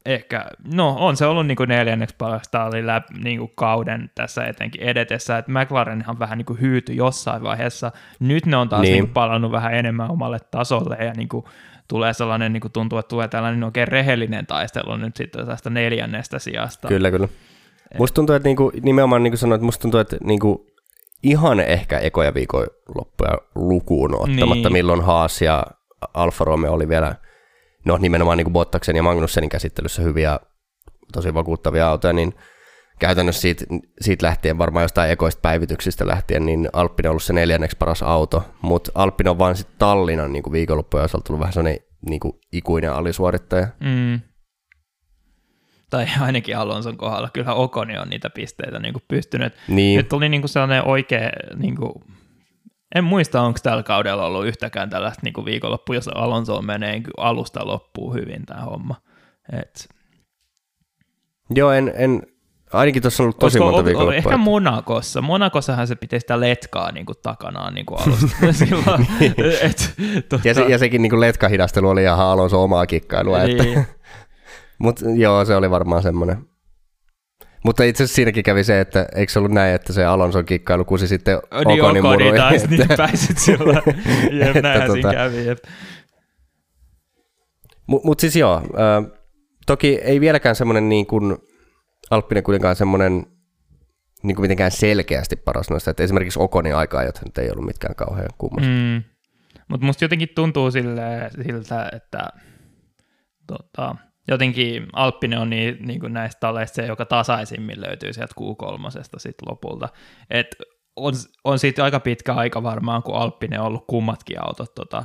ehkä, 0.06 0.46
no 0.74 0.96
on 1.00 1.18
se 1.18 1.26
ollut 1.26 1.48
niin 1.48 1.56
kuin 1.56 1.70
neljänneksi 1.70 2.16
parasta 2.18 2.64
oli 2.64 2.88
läp, 2.88 3.04
niin 3.24 3.40
kuin 3.40 3.52
kauden 3.56 4.10
tässä 4.16 4.46
etenkin 4.46 4.82
edetessä, 4.82 5.38
että 5.38 5.52
McLarenhan 5.52 6.20
vähän 6.20 6.38
niin 6.38 6.46
kuin 6.46 6.62
hyytyi 6.62 6.96
jossain 6.96 7.44
vaiheessa. 7.44 7.92
Nyt 8.20 8.46
ne 8.46 8.58
on 8.58 8.70
taas 8.70 8.82
Niin. 8.82 8.94
niin. 8.94 9.04
Niin 9.04 9.14
palannut 9.14 9.52
vähän 9.52 9.74
enemmän 9.74 10.12
omalle 10.12 10.38
tasolle 10.52 10.96
ja 10.96 11.14
niin 11.14 11.30
kuin 11.30 11.46
tulee 11.92 12.14
sellainen, 12.14 12.54
niin 12.54 12.62
kuin 12.62 12.72
tuntuu, 12.72 13.00
että 13.00 13.10
tulee 13.10 13.28
tällainen 13.28 13.64
oikein 13.64 13.88
rehellinen 13.88 14.46
taistelu 14.46 14.98
nyt 14.98 15.16
sitten 15.16 15.48
tästä 15.48 15.70
neljännestä 15.70 16.40
sijasta. 16.40 16.88
Kyllä, 16.88 17.12
kyllä. 17.12 17.28
Musta 17.98 18.16
tuntuu, 18.16 18.36
että 18.36 18.50
niinku, 18.50 18.72
nimenomaan 18.82 19.24
niin 19.24 19.32
kuin 19.32 19.40
sanoit, 19.40 19.62
musta 19.62 19.82
tuntuu, 19.82 20.00
että 20.00 20.18
niinku, 20.24 20.68
ihan 21.24 21.60
ehkä 21.60 22.00
ekoja 22.00 22.34
viikonloppuja 22.34 23.38
lukuun 23.56 24.16
ottamatta, 24.16 24.46
Niin. 24.46 24.64
niin. 24.64 24.74
milloin 24.74 25.02
Haas 25.02 25.42
ja 25.42 25.64
Alfa 26.14 26.46
Romeo 26.46 26.74
oli 26.74 26.90
vielä, 26.90 27.16
no 27.86 27.98
nimenomaan 27.98 28.38
niin 28.38 28.46
kuin 28.46 28.54
Bottaksen 28.54 28.96
ja 28.96 29.04
Magnussenin 29.04 29.50
käsittelyssä 29.50 30.02
hyviä, 30.02 30.40
tosi 31.14 31.34
vakuuttavia 31.34 31.90
autoja, 31.90 32.14
niin 32.14 32.34
käytännössä 33.02 33.42
siitä, 33.42 33.66
siitä 34.02 34.26
lähtien, 34.26 34.58
varmaan 34.58 34.84
jostain 34.84 35.12
ekoista 35.12 35.42
päivityksistä 35.42 36.08
lähtien, 36.08 36.46
niin 36.46 36.70
Alppinen 36.74 37.10
on 37.10 37.12
ollut 37.12 37.24
se 37.24 37.34
neljänneksi 37.34 37.78
paras 37.78 38.04
auto, 38.04 38.44
mutta 38.62 38.92
Alppinen 38.96 39.32
on 39.32 39.38
vaan 39.38 39.56
sitten 39.56 39.76
Tallinnan 39.80 40.34
niin 40.34 40.52
viikonloppujen 40.52 41.06
osalta 41.06 41.24
tullut 41.24 41.40
vähän 41.40 41.54
sellainen 41.54 41.80
niin 42.10 42.20
kuin 42.20 42.34
ikuinen 42.52 42.94
alisuorittaja. 42.94 43.68
Mm. 43.80 44.20
Tai 45.90 46.08
ainakin 46.22 46.58
Alonson 46.58 46.98
kohdalla. 46.98 47.30
Kyllä 47.34 47.54
Okoni 47.54 47.98
on 47.98 48.10
niitä 48.10 48.30
pisteitä 48.30 48.80
niin 48.80 48.94
kuin 48.94 49.04
pystynyt. 49.08 49.54
Niin. 49.68 49.98
Nyt 49.98 50.10
tuli 50.10 50.30
niin 50.30 50.42
kuin 50.42 50.50
sellainen 50.50 50.88
oikea, 50.88 51.30
niin 51.56 51.76
kuin, 51.76 51.94
en 52.96 53.04
muista 53.04 53.42
onko 53.42 53.60
tällä 53.64 53.84
kaudella 53.84 54.26
ollut 54.26 54.46
yhtäkään 54.46 54.90
tällaista 54.90 55.22
niin 55.24 55.34
kuin 55.34 55.46
viikonloppu, 55.46 55.94
jos 55.94 56.08
Alonso 56.08 56.62
menee 56.62 56.92
niin 56.92 57.04
alusta 57.18 57.68
loppuu 57.68 58.14
hyvin 58.14 58.46
tämä 58.46 58.62
homma. 58.62 58.96
Et, 59.54 59.90
Joo, 61.56 61.72
en, 61.72 61.92
en, 61.96 62.22
ainakin 62.74 63.02
tuossa 63.02 63.24
on 63.24 63.26
ollut 63.26 63.40
tosi 63.40 63.46
Olisiko, 63.60 63.66
monta 63.72 63.86
viikonloppua. 63.86 64.18
Ehkä 64.18 64.38
Monakossa. 64.38 65.22
Monakossahan 65.22 65.88
se 65.88 65.96
pitäisi 65.96 66.24
sitä 66.24 66.40
letkaa 66.40 66.92
niin 66.92 67.06
kuin 67.06 67.16
takanaan 67.24 67.74
niin 67.74 67.86
kuin 67.86 68.00
alusta. 68.02 68.28
Silloin, 68.66 69.08
et, 69.62 69.94
tota, 70.30 70.48
ja, 70.48 70.54
se, 70.54 70.62
ja 70.62 70.78
sekin 70.78 71.02
niin 71.02 71.20
letkahidastelu 71.20 71.90
oli 71.90 72.04
ihan 72.04 72.20
Alonso 72.20 72.64
omaa 72.64 72.86
kikkailua. 72.86 73.44
Että, 73.44 73.64
niin, 73.64 73.86
Mutta 74.80 75.06
joo, 75.16 75.46
se 75.46 75.56
oli 75.56 75.70
varmaan 75.70 76.02
semmoinen. 76.02 76.38
Mutta 77.66 77.84
itse 77.84 78.04
asiassa 78.04 78.16
siinäkin 78.16 78.44
kävi 78.44 78.64
se, 78.64 78.80
että 78.80 79.08
eikö 79.16 79.32
se 79.32 79.40
ollut 79.40 79.52
näin, 79.52 79.76
että 79.76 79.94
se 79.94 80.06
Alonson 80.06 80.46
kikkailu 80.46 80.86
kusi 80.86 81.08
sitten 81.08 81.34
niin 81.36 81.62
Okonin 81.62 81.82
Okoni 81.82 82.02
muruihin, 82.02 82.36
taas 82.36 82.54
että- 82.64 82.68
niin 82.70 82.88
pääsit 82.98 83.38
silloin. 83.38 83.82
Jep, 84.32 84.48
Että 84.48 84.62
näinhän 84.62 84.92
siinä 84.92 85.10
tota- 85.10 85.14
kävi. 85.16 85.46
Jep. 85.48 85.58
Mutta 87.88 88.08
mut 88.08 88.20
siis 88.20 88.36
joo, 88.36 88.56
äh, 88.56 89.12
toki 89.66 90.00
ei 90.04 90.20
vieläkään 90.22 90.56
semmoinen 90.56 90.90
niin 90.90 91.06
kuin 91.08 91.38
Alppinen 92.12 92.44
kuitenkaan 92.44 92.76
semmoinen 92.76 93.26
niin 94.24 94.36
kuin 94.36 94.44
mitenkään 94.44 94.72
selkeästi 94.72 95.36
paras 95.36 95.70
noista. 95.70 95.92
Että 95.92 96.04
esimerkiksi 96.04 96.40
Okonin 96.40 96.76
aikaa, 96.76 97.04
nyt 97.04 97.38
ei 97.38 97.52
ollut 97.52 97.66
mitkään 97.66 97.96
kauhean 97.96 98.30
kummas. 98.38 98.64
Mm. 98.64 99.04
Mutta 99.68 99.86
musta 99.86 100.04
jotenkin 100.04 100.30
tuntuu 100.36 100.72
sille, 100.72 101.30
siltä, 101.44 101.90
että 101.94 102.30
tota, 103.48 103.96
jotenkin 104.28 104.88
Alppinen 104.94 105.40
on 105.40 105.50
niin, 105.50 105.78
niin 105.88 106.00
kuin 106.00 106.14
näistä 106.14 106.40
taleista 106.40 106.76
se, 106.76 106.86
joka 106.86 107.06
tasaisimmin 107.06 107.82
löytyy 107.82 108.14
sieltä 108.14 108.34
Q3 108.40 109.18
sit 109.18 109.36
lopulta. 109.46 109.90
Et 110.30 110.48
on, 110.96 111.14
on 111.44 111.60
siitä 111.60 111.84
aika 111.84 112.00
pitkä 112.00 112.34
aika 112.34 112.64
varmaan, 112.64 113.04
kun 113.04 113.16
Alppinen 113.16 113.60
on 113.60 113.66
ollut 113.66 113.88
kummatkin 113.88 114.44
autot 114.46 114.76
tota, 114.76 115.04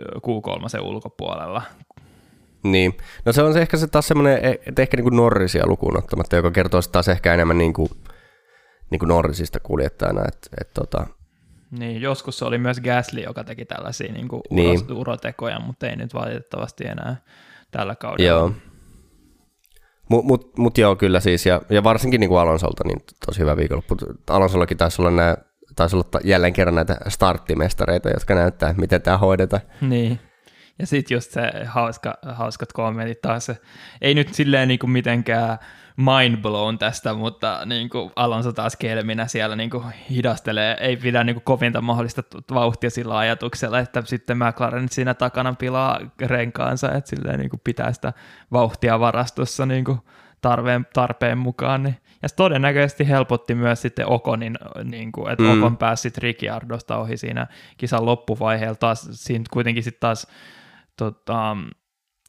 Q3 0.00 0.80
ulkopuolella. 0.80 1.62
Niin. 2.62 2.96
No 3.24 3.32
se 3.32 3.42
on 3.42 3.52
se 3.52 3.60
ehkä 3.60 3.76
se 3.76 3.86
taas 3.86 4.08
semmoinen, 4.08 4.38
että 4.66 4.82
ehkä 4.82 4.96
niin 4.96 5.04
kuin 5.04 5.16
Norrisia 5.16 5.66
lukuun 5.66 5.98
ottamatta, 5.98 6.36
joka 6.36 6.50
kertoo 6.50 6.80
taas 6.92 7.08
ehkä 7.08 7.34
enemmän 7.34 7.58
niin 7.58 7.72
kuin, 7.72 7.88
niin 8.90 8.98
kuin 8.98 9.08
Norrisista 9.08 9.60
kuljettajana. 9.60 10.20
Että, 10.28 10.48
et 10.60 10.74
tota, 10.74 11.06
Niin, 11.78 12.00
joskus 12.02 12.38
se 12.38 12.44
oli 12.44 12.58
myös 12.58 12.80
Gasly, 12.80 13.20
joka 13.20 13.44
teki 13.44 13.64
tällaisia 13.64 14.12
niin 14.12 14.28
kuin 14.28 14.42
Niin. 14.50 14.92
urotekoja, 14.92 15.60
mutta 15.60 15.86
ei 15.86 15.96
nyt 15.96 16.14
valitettavasti 16.14 16.86
enää 16.86 17.16
tällä 17.70 17.96
kaudella. 17.96 18.28
joo. 18.28 18.52
Mutta 20.08 20.26
mut, 20.26 20.58
mut 20.58 20.78
joo, 20.78 20.96
kyllä 20.96 21.20
siis, 21.20 21.46
ja, 21.46 21.62
ja 21.70 21.84
varsinkin 21.84 22.20
niin 22.20 22.28
kuin 22.28 22.40
Alonsolta, 22.40 22.84
niin 22.86 22.98
tosi 23.26 23.40
hyvä 23.40 23.56
viikonloppu. 23.56 23.96
Alonsollakin 24.30 24.76
taisi 24.76 25.02
olla, 25.02 25.10
nää, 25.10 25.36
taisi 25.76 25.96
olla 25.96 26.20
jälleen 26.24 26.52
kerran 26.52 26.74
näitä 26.74 26.96
starttimestareita, 27.08 28.08
jotka 28.10 28.34
näyttää, 28.34 28.74
miten 28.76 29.02
tämä 29.02 29.18
hoidetaan. 29.18 29.62
Niin. 29.80 30.18
Ja 30.80 30.86
sitten 30.86 31.14
just 31.14 31.30
se 31.30 31.52
hauska, 31.66 32.18
hauskat 32.26 32.72
kommentit 32.72 33.20
taas. 33.20 33.52
Ei 34.02 34.14
nyt 34.14 34.34
silleen 34.34 34.68
niinku 34.68 34.86
mitenkään 34.86 35.58
mind 35.96 36.36
blown 36.36 36.78
tästä, 36.78 37.14
mutta 37.14 37.60
niinku 37.66 38.12
Alonso 38.16 38.52
taas 38.52 38.76
kelminä 38.76 39.26
siellä 39.26 39.56
niinku 39.56 39.84
hidastelee. 40.10 40.76
Ei 40.80 40.96
pidä 40.96 41.24
niinku 41.24 41.40
kovinta 41.44 41.80
mahdollista 41.80 42.22
vauhtia 42.54 42.90
sillä 42.90 43.18
ajatuksella, 43.18 43.78
että 43.78 44.02
sitten 44.04 44.38
McLaren 44.38 44.88
siinä 44.88 45.14
takana 45.14 45.54
pilaa 45.54 46.00
renkaansa, 46.20 46.92
että 46.92 47.10
silleen 47.10 47.38
niinku 47.38 47.60
pitää 47.64 47.92
sitä 47.92 48.12
vauhtia 48.52 49.00
varastossa 49.00 49.66
niinku 49.66 49.98
tarpeen, 50.40 50.86
tarpeen 50.92 51.38
mukaan. 51.38 51.82
Niin. 51.82 51.96
Ja 52.22 52.28
se 52.28 52.34
todennäköisesti 52.34 53.08
helpotti 53.08 53.54
myös 53.54 53.82
sitten 53.82 54.06
Okonin, 54.06 54.58
niin 54.84 55.12
kuin, 55.12 55.32
että 55.32 55.44
Mm. 55.44 55.50
mm. 55.50 55.62
Okon 55.62 55.76
pääsi 55.76 56.02
sitten 56.02 56.22
Ricciardosta 56.22 56.96
ohi 56.96 57.16
siinä 57.16 57.46
kisan 57.76 58.06
loppuvaiheella. 58.06 58.74
Taas, 58.74 59.08
siinä 59.12 59.44
kuitenkin 59.50 59.82
sitten 59.82 60.00
taas 60.00 60.26
tota, 60.96 61.56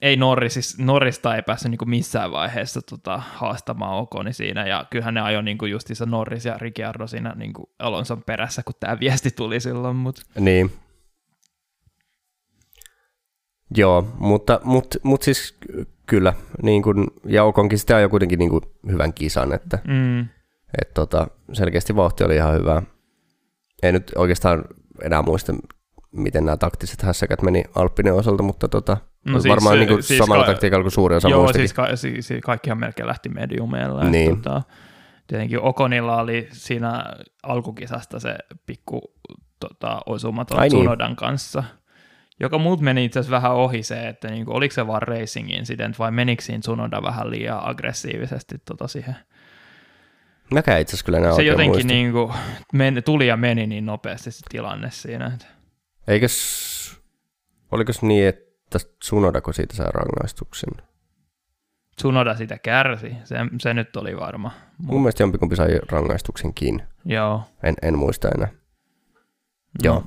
ei 0.02 0.16
Norris, 0.16 0.78
Norrista 0.80 1.36
ei 1.36 1.42
päässyt 1.42 1.72
niin 1.72 1.90
missään 1.90 2.32
vaiheessa 2.32 2.82
tota, 2.82 3.18
haastamaan 3.18 3.98
Okoni 3.98 4.34
siinä, 4.34 4.68
ja 4.68 4.86
kyllähän 4.90 5.14
ne 5.14 5.22
ajoi 5.22 5.44
niin 5.44 5.58
justiinsa 5.70 6.06
Norris 6.06 6.46
ja 6.46 6.58
Ricciardo 6.58 7.08
siinä 7.08 7.34
niin 7.36 7.54
Alonson 7.80 8.24
perässä, 8.24 8.64
kun 8.64 8.76
tämä 8.80 9.00
viesti 9.00 9.32
tuli 9.32 9.60
silloin, 9.60 9.96
mutta 9.96 10.22
Niin. 10.40 10.72
Joo, 13.78 14.08
mutta 14.18 14.60
mut, 14.64 14.96
mut 15.04 15.22
siis 15.22 15.58
kyllä, 16.06 16.34
niin 16.62 16.84
kun, 16.84 17.08
ja 17.26 17.44
Okonkin 17.44 17.80
sitä 17.80 17.96
ajoi 17.96 18.10
kuitenkin 18.10 18.40
niin 18.40 18.50
kuin 18.50 18.62
hyvän 18.92 19.14
kisan, 19.14 19.54
että 19.54 19.80
mm, 19.88 20.20
et 20.82 20.94
tota, 20.94 21.28
selkeästi 21.54 21.96
vauhti 21.96 22.24
oli 22.24 22.36
ihan 22.36 22.54
hyvä. 22.54 22.82
En 23.84 23.94
nyt 23.94 24.12
oikeastaan 24.16 24.66
enää 25.02 25.22
muista, 25.22 25.54
miten 26.12 26.46
nämä 26.46 26.58
taktiset 26.58 27.02
hässäkät 27.02 27.42
meni 27.42 27.64
Alppinen 27.76 28.14
osalta, 28.14 28.44
mutta 28.44 28.68
tota, 28.68 28.98
No 29.26 29.40
siis, 29.40 29.50
varmaan 29.52 29.78
niin 29.78 29.88
kuin 29.88 30.04
siis 30.04 30.18
samalla 30.18 30.44
ka- 30.46 30.52
taktiikalla 30.52 30.84
kuin 30.84 30.92
suurin 30.92 31.18
osa 31.18 31.30
Joo, 31.30 31.40
muistakin. 31.40 31.62
siis, 31.62 31.74
ka- 31.74 31.96
siis, 31.96 32.28
siis 32.28 32.42
kaikkihan 32.44 32.78
melkein 32.80 33.08
lähti 33.08 33.30
mediumeilla. 33.30 34.02
Niin. 34.04 34.12
Niin. 34.12 34.42
Tota, 34.42 34.62
tietenkin 35.28 35.60
Okonilla 35.62 36.18
oli 36.22 36.48
siinä 36.52 37.04
alkukisasta 37.44 38.20
se 38.20 38.36
pikku 38.66 39.02
tota, 39.60 40.02
osumaton 40.06 40.60
Ai 40.60 40.70
niin. 40.70 40.80
Tsunodan 40.80 41.16
kanssa, 41.16 41.64
joka 42.40 42.58
muut 42.58 42.82
meni 42.82 43.06
itse 43.06 43.20
asiassa 43.20 43.36
vähän 43.36 43.52
ohi 43.52 43.84
se, 43.84 44.08
että 44.08 44.28
niinku, 44.28 44.52
oliko 44.56 44.74
se 44.74 44.88
vaan 44.88 45.02
racing 45.02 45.52
incident 45.52 46.00
vai 46.00 46.12
menikö 46.12 46.44
siinä 46.44 46.60
Tsunoda 46.60 47.02
vähän 47.02 47.32
liian 47.32 47.60
aggressiivisesti 47.70 48.56
tota 48.66 48.88
siihen. 48.88 49.16
Mäkään 50.54 50.82
itse 50.82 50.92
asiassa 50.96 51.06
kyllä 51.06 51.36
Se 51.36 51.44
jotenkin 51.44 51.72
muista. 51.72 51.88
niinku, 51.94 52.34
men, 52.74 53.02
tuli 53.06 53.28
ja 53.28 53.38
meni 53.38 53.68
niin 53.68 53.86
nopeasti 53.86 54.32
se 54.32 54.42
tilanne 54.50 54.92
siinä. 54.92 55.26
Että. 55.34 55.46
Eikös, 56.12 57.02
olikos 57.72 58.02
niin, 58.02 58.28
että 58.28 58.80
Tsunodako 59.00 59.54
siitä 59.54 59.76
saa 59.76 59.92
rangaistuksen? 59.94 60.70
Tsunoda 61.96 62.36
sitä 62.36 62.58
kärsi, 62.58 63.16
se, 63.24 63.36
se 63.60 63.74
nyt 63.74 63.96
oli 63.96 64.18
varma. 64.18 64.52
Mut, 64.78 64.92
Mun 64.92 65.02
mielestä 65.02 65.24
jompikumpi 65.24 65.56
sai 65.56 65.80
rangaistuksenkin. 65.90 66.84
joo. 67.06 67.44
En, 67.64 67.76
en 67.82 67.98
muista 67.98 68.30
enää. 68.38 68.48
Joo. 69.84 69.96
No. 69.96 70.04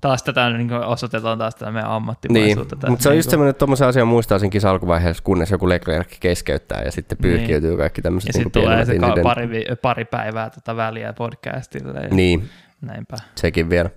Taas 0.00 0.22
tätä 0.22 0.50
niin 0.50 0.72
osoitetaan 0.72 1.38
taas 1.38 1.54
tätä 1.54 1.70
meidän 1.70 1.88
Niin, 1.88 1.96
ammattimaisuutta. 1.96 2.76
tässä 2.76 2.90
mutta 2.90 3.02
se 3.02 3.08
on 3.08 3.12
niin 3.12 3.18
just 3.18 3.30
semmoinen, 3.30 3.50
että 3.50 3.58
tuommoisen 3.58 3.88
asian 3.88 4.08
muistaa 4.08 4.38
sen 4.38 4.50
kisan 4.50 4.70
alkuvaiheessa, 4.70 5.22
kunnes 5.22 5.50
joku 5.50 5.68
Leclerc 5.68 6.16
keskeyttää 6.20 6.82
ja 6.82 6.92
sitten 6.92 7.18
pyyhkiytyy 7.18 7.68
niin. 7.70 7.78
kaikki 7.78 7.98
Ja 7.98 8.02
tämmöiset 8.02 8.32
sitten 8.32 8.42
niin 8.42 8.52
tulee 8.64 8.84
se 8.84 9.22
pari, 9.22 9.64
pari 9.82 10.04
päivää 10.04 10.50
tätä 10.50 10.76
väliä 10.76 11.12
podcastille. 11.12 12.00
Ja 12.00 12.08
Niin, 12.08 12.48
Näinpä. 12.80 13.16
sekin 13.34 13.70
vielä. 13.70 13.90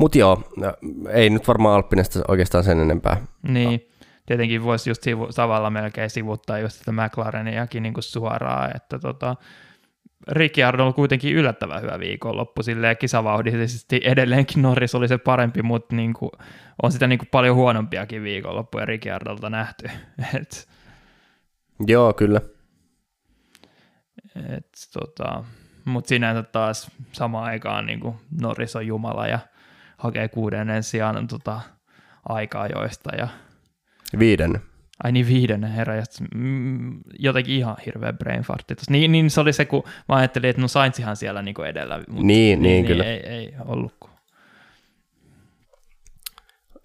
Mutta 0.00 0.18
joo, 0.18 0.42
no, 0.56 0.74
ei 1.10 1.30
nyt 1.30 1.48
varmaan 1.48 1.74
Alppinesta 1.74 2.20
oikeastaan 2.28 2.64
sen 2.64 2.80
enempää. 2.80 3.16
Niin, 3.48 3.88
tietenkin 4.26 4.64
voisi 4.64 4.90
just 4.90 5.02
sivu- 5.02 5.32
tavalla 5.34 5.70
melkein 5.70 6.10
sivuttaa 6.10 6.58
just 6.58 6.76
sitä 6.76 6.92
McLareniakin 6.92 7.82
niin 7.82 7.94
kuin 7.94 8.04
suoraan, 8.04 8.76
että 8.76 8.98
tota, 8.98 9.36
Ricciardo 10.28 10.86
on 10.86 10.94
kuitenkin 10.94 11.34
yllättävän 11.34 11.82
hyvä 11.82 11.98
viikonloppu, 11.98 12.62
silleen 12.62 12.96
kisavauhdillisesti 12.96 14.00
edelleenkin 14.04 14.62
Norris 14.62 14.94
oli 14.94 15.08
se 15.08 15.18
parempi, 15.18 15.62
mutta 15.62 15.96
niin 15.96 16.12
kuin, 16.12 16.30
on 16.82 16.92
sitä 16.92 17.06
niin 17.06 17.18
kuin 17.18 17.28
paljon 17.30 17.56
huonompiakin 17.56 18.22
viikonloppuja 18.22 18.84
Ricciardolta 18.84 19.50
nähty. 19.50 19.90
Et, 20.40 20.68
Joo, 21.86 22.12
kyllä. 22.12 22.40
et, 24.56 24.72
tota, 24.92 25.44
mutta 25.84 26.08
sinänsä 26.08 26.42
taas 26.42 26.90
samaan 27.12 27.44
aikaan 27.44 27.86
niin 27.86 28.00
kuin 28.00 28.16
Norris 28.40 28.76
on 28.76 28.86
jumala 28.86 29.26
ja 29.26 29.38
hakee 29.96 30.28
kuudennen 30.28 30.82
sijaan 30.82 31.26
tota, 31.26 31.60
aika-ajoista 32.28 33.16
ja 33.16 33.28
Viiden. 34.18 34.60
Ai 35.04 35.12
niin 35.12 35.28
viidennen 35.28 35.70
herra, 35.70 35.94
jotenkin 37.18 37.54
ihan 37.54 37.76
hirveä 37.86 38.12
brain 38.12 38.42
fartti. 38.42 38.74
Niin, 38.90 39.12
niin 39.12 39.30
se 39.30 39.40
oli 39.40 39.52
se, 39.52 39.64
kun 39.64 39.82
mä 40.08 40.16
ajattelin, 40.16 40.50
että 40.50 40.62
no 40.62 40.68
Saintsihan 40.68 41.16
siellä 41.16 41.42
niinku 41.42 41.62
edellä. 41.62 42.00
Mut 42.08 42.24
Niin, 42.24 42.62
niin, 42.62 42.86
kyllä. 42.86 43.04
Ei, 43.04 43.20
ei 43.26 43.54
ollut. 43.64 43.94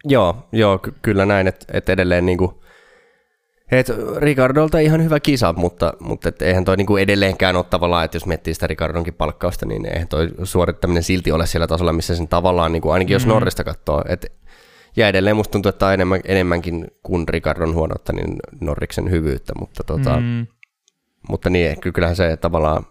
Joo, 0.03 0.47
joo 0.51 0.77
ky- 0.77 0.95
kyllä 1.01 1.25
näin, 1.25 1.47
että 1.47 1.65
et 1.73 1.89
edelleen 1.89 2.25
niinku, 2.25 2.63
et 3.71 3.87
Ricardolta 4.17 4.79
ihan 4.79 5.03
hyvä 5.03 5.19
kisa, 5.19 5.53
mutta, 5.53 5.93
mutta 5.99 6.29
et 6.29 6.41
eihän 6.41 6.65
toi 6.65 6.77
niinku 6.77 6.97
edelleenkään 6.97 7.55
ole 7.55 7.65
tavallaan, 7.69 8.05
että 8.05 8.15
jos 8.15 8.25
miettii 8.25 8.53
sitä 8.53 8.67
Ricardonkin 8.67 9.13
palkkausta, 9.13 9.65
niin 9.65 9.85
eihän 9.85 10.07
toi 10.07 10.29
suorittaminen 10.43 11.03
silti 11.03 11.31
ole 11.31 11.45
siellä 11.47 11.67
tasolla, 11.67 11.93
missä 11.93 12.15
sen 12.15 12.27
tavallaan, 12.27 12.71
niinku, 12.71 12.89
ainakin 12.89 13.13
jos 13.13 13.25
Mhm. 13.25 13.29
Norrista 13.29 13.63
katsoo, 13.63 14.03
et, 14.07 14.31
ja 14.95 15.07
edelleen 15.07 15.35
musta 15.35 15.51
tuntuu, 15.51 15.69
että 15.69 15.93
enemmän, 15.93 16.19
enemmänkin 16.25 16.87
kuin 17.03 17.27
Ricardon 17.27 17.75
huonoutta, 17.75 18.13
niin 18.13 18.35
Norriksen 18.61 19.11
hyvyyttä, 19.11 19.53
mutta 19.59 19.83
tota, 19.83 20.17
mm. 20.17 20.23
Mm, 20.25 20.47
mutta 21.29 21.49
niin, 21.49 21.77
kyllähän 21.93 22.15
se 22.15 22.37
tavallaan 22.37 22.85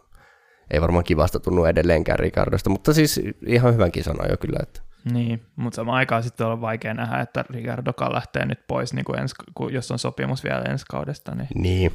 ei 0.70 0.80
varmaan 0.80 1.04
kivasta 1.04 1.40
tunnu 1.40 1.64
edelleenkään 1.64 2.18
Ricardosta, 2.18 2.70
mutta 2.70 2.92
siis 2.92 3.20
ihan 3.46 3.74
hyvän 3.74 3.92
kisan 3.92 4.16
jo 4.30 4.36
kyllä. 4.36 4.58
Että. 4.62 4.89
Niin, 5.04 5.42
mutta 5.56 5.76
samaan 5.76 5.96
aikaan 5.96 6.22
sitten 6.22 6.46
on 6.46 6.60
vaikea 6.60 6.94
nähdä, 6.94 7.20
että 7.20 7.44
Ricardokaan 7.50 8.14
lähtee 8.14 8.46
nyt 8.46 8.66
pois, 8.68 8.94
niin 8.94 9.04
kuin 9.04 9.18
ensi, 9.18 9.34
jos 9.70 9.90
on 9.90 9.98
sopimus 9.98 10.44
vielä 10.44 10.62
ensi 10.62 10.84
kaudesta. 10.90 11.34
Niin. 11.34 11.48
niin. 11.54 11.92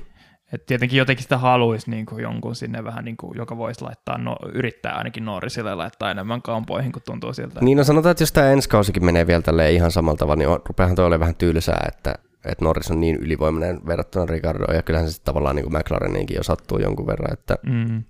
Et 0.54 0.66
tietenkin 0.66 0.98
jotenkin 0.98 1.24
sitä 1.24 1.38
haluaisi 1.38 1.90
niin 1.90 2.06
kuin 2.06 2.22
jonkun 2.22 2.56
sinne 2.56 2.84
vähän, 2.84 3.06
niin 3.06 3.18
kuin, 3.18 3.38
joka 3.38 3.58
voisi 3.58 3.82
laittaa, 3.82 4.18
no, 4.18 4.36
yrittää 4.54 4.94
ainakin 4.94 5.26
Norrisille 5.26 5.76
laittaa 5.76 6.12
enemmän 6.12 6.42
kampoihin, 6.42 6.92
kun 6.92 7.02
tuntuu 7.06 7.34
siltä. 7.34 7.60
Niin, 7.62 7.78
no 7.78 7.84
sanotaan, 7.84 8.12
että 8.12 8.24
jos 8.24 8.32
tämä 8.32 8.50
ensi 8.50 8.70
kausikin 8.70 9.06
menee 9.06 9.28
vielä 9.28 9.42
tälleen 9.42 9.74
ihan 9.74 9.92
samalla 9.92 10.18
tavalla, 10.18 10.36
niin 10.36 10.60
rupeahan 10.66 10.96
toi 10.96 11.06
olemaan 11.06 11.20
vähän 11.20 11.36
tylsää, 11.36 11.86
että, 11.88 12.16
että 12.46 12.66
Norris 12.66 12.92
on 12.92 13.00
niin 13.00 13.16
ylivoimainen 13.16 13.80
verrattuna 13.88 14.26
Ricardoon, 14.26 14.76
ja 14.76 14.84
kyllähän 14.84 15.08
se 15.10 15.14
sitten 15.14 15.26
tavallaan 15.26 15.56
niin 15.56 15.64
kuin 15.64 15.78
McLareninkin 15.78 16.36
jo 16.36 16.44
sattuu 16.44 16.80
jonkun 16.80 17.08
verran. 17.08 17.34
Että... 17.34 17.58
Mm. 17.64 18.04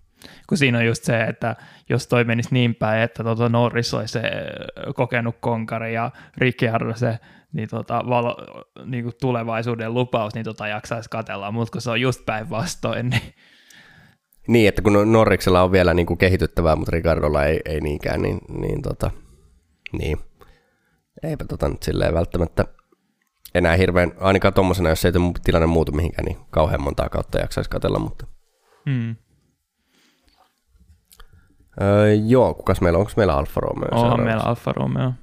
Kun 0.48 0.58
siinä 0.58 0.78
on 0.78 0.86
just 0.86 1.04
se, 1.04 1.22
että 1.22 1.56
jos 1.90 2.08
toi 2.08 2.24
menisi 2.24 2.50
niin 2.52 2.76
päin, 2.76 3.02
että 3.02 3.24
tota 3.24 3.50
Norris 3.50 3.94
olisi 3.94 4.12
se 4.12 4.22
kokenut 4.96 5.36
konkari 5.40 5.94
ja 5.94 6.12
Ricciardo 6.38 6.94
se 6.96 7.20
niin 7.54 7.70
tota, 7.70 8.04
valo, 8.10 8.38
niin 8.86 9.04
kuin 9.04 9.16
tulevaisuuden 9.22 9.94
lupaus, 9.94 10.34
niin 10.34 10.46
tota 10.46 10.68
jaksaisi 10.68 11.10
katella, 11.10 11.52
mutta 11.52 11.72
kun 11.72 11.82
se 11.82 11.92
on 11.92 12.02
just 12.02 12.26
päinvastoin, 12.26 13.10
niin 13.10 13.34
niin, 14.48 14.68
että 14.68 14.82
kun 14.82 15.12
Norriksella 15.12 15.64
on 15.64 15.72
vielä 15.72 15.94
niin 15.94 16.06
kuin 16.06 16.18
kehityttävää, 16.18 16.76
mutta 16.76 16.92
Ricardolla 16.92 17.46
ei, 17.46 17.60
ei 17.66 17.82
niinkään, 17.82 18.22
niin, 18.22 18.40
niin, 18.62 18.82
tota, 18.82 19.12
niin. 19.92 20.18
eipä 21.24 21.46
tota 21.46 21.70
nyt 21.70 21.84
silleen 21.84 22.14
välttämättä 22.14 22.66
enää 23.56 23.76
hirveän, 23.76 24.12
ainakaan 24.20 24.54
tuommoisena, 24.54 24.90
jos 24.90 25.06
ei 25.06 25.12
tilanne 25.44 25.68
muutu 25.68 25.92
mihinkään, 25.92 26.26
niin 26.26 26.38
kauhean 26.50 26.82
montaa 26.82 27.10
kautta 27.10 27.40
jaksaisi 27.40 27.70
katella, 27.70 28.00
mutta... 28.00 28.28
Hmm. 28.90 29.16
Öö, 31.82 32.14
joo, 32.14 32.54
kukas 32.54 32.82
meillä, 32.82 33.00
onko 33.00 33.12
meillä 33.18 33.38
Alfa 33.38 33.62
Romeo? 33.62 33.90
On 33.92 34.22
meillä 34.22 34.44
Alfa 34.44 34.72
Romeo, 34.72 35.14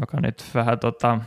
joka 0.00 0.20
nyt 0.20 0.44
vähän 0.54 0.78
tota, 0.78 1.20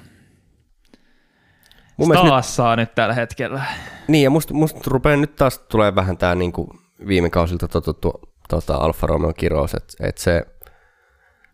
Mun 1.98 2.12
taas 2.12 2.48
nyt, 2.48 2.56
saa 2.56 2.76
nyt 2.76 2.96
tällä 2.96 3.14
hetkellä. 3.14 3.64
Niin, 4.08 4.24
ja 4.24 4.30
musta, 4.30 4.54
musta 4.54 4.80
rupeaa 4.86 5.18
nyt 5.18 5.36
taas 5.36 5.60
tulee 5.60 5.96
vähän 5.96 6.18
tämä 6.18 6.36
niinku 6.36 6.76
viime 7.08 7.30
kausilta 7.30 7.68
totuttu 7.68 8.14
tota 8.50 8.76
Alfa 8.76 9.08
Romeo 9.08 9.34
kirous, 9.34 9.74
että 9.74 9.94
et 10.00 10.18
se 10.18 10.46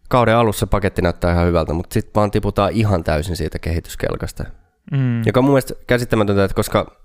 kauden 0.09 0.35
alussa 0.35 0.67
paketti 0.67 1.01
näyttää 1.01 1.33
ihan 1.33 1.47
hyvältä, 1.47 1.73
mutta 1.73 1.93
sitten 1.93 2.13
vaan 2.15 2.31
tiputaan 2.31 2.71
ihan 2.73 3.03
täysin 3.03 3.35
siitä 3.35 3.59
kehityskelkasta. 3.59 4.43
Mm. 4.91 5.21
Joka 5.25 5.39
on 5.39 5.43
mun 5.43 5.53
mielestä 5.53 5.73
käsittämätöntä, 5.87 6.43
että 6.43 6.55
koska 6.55 6.98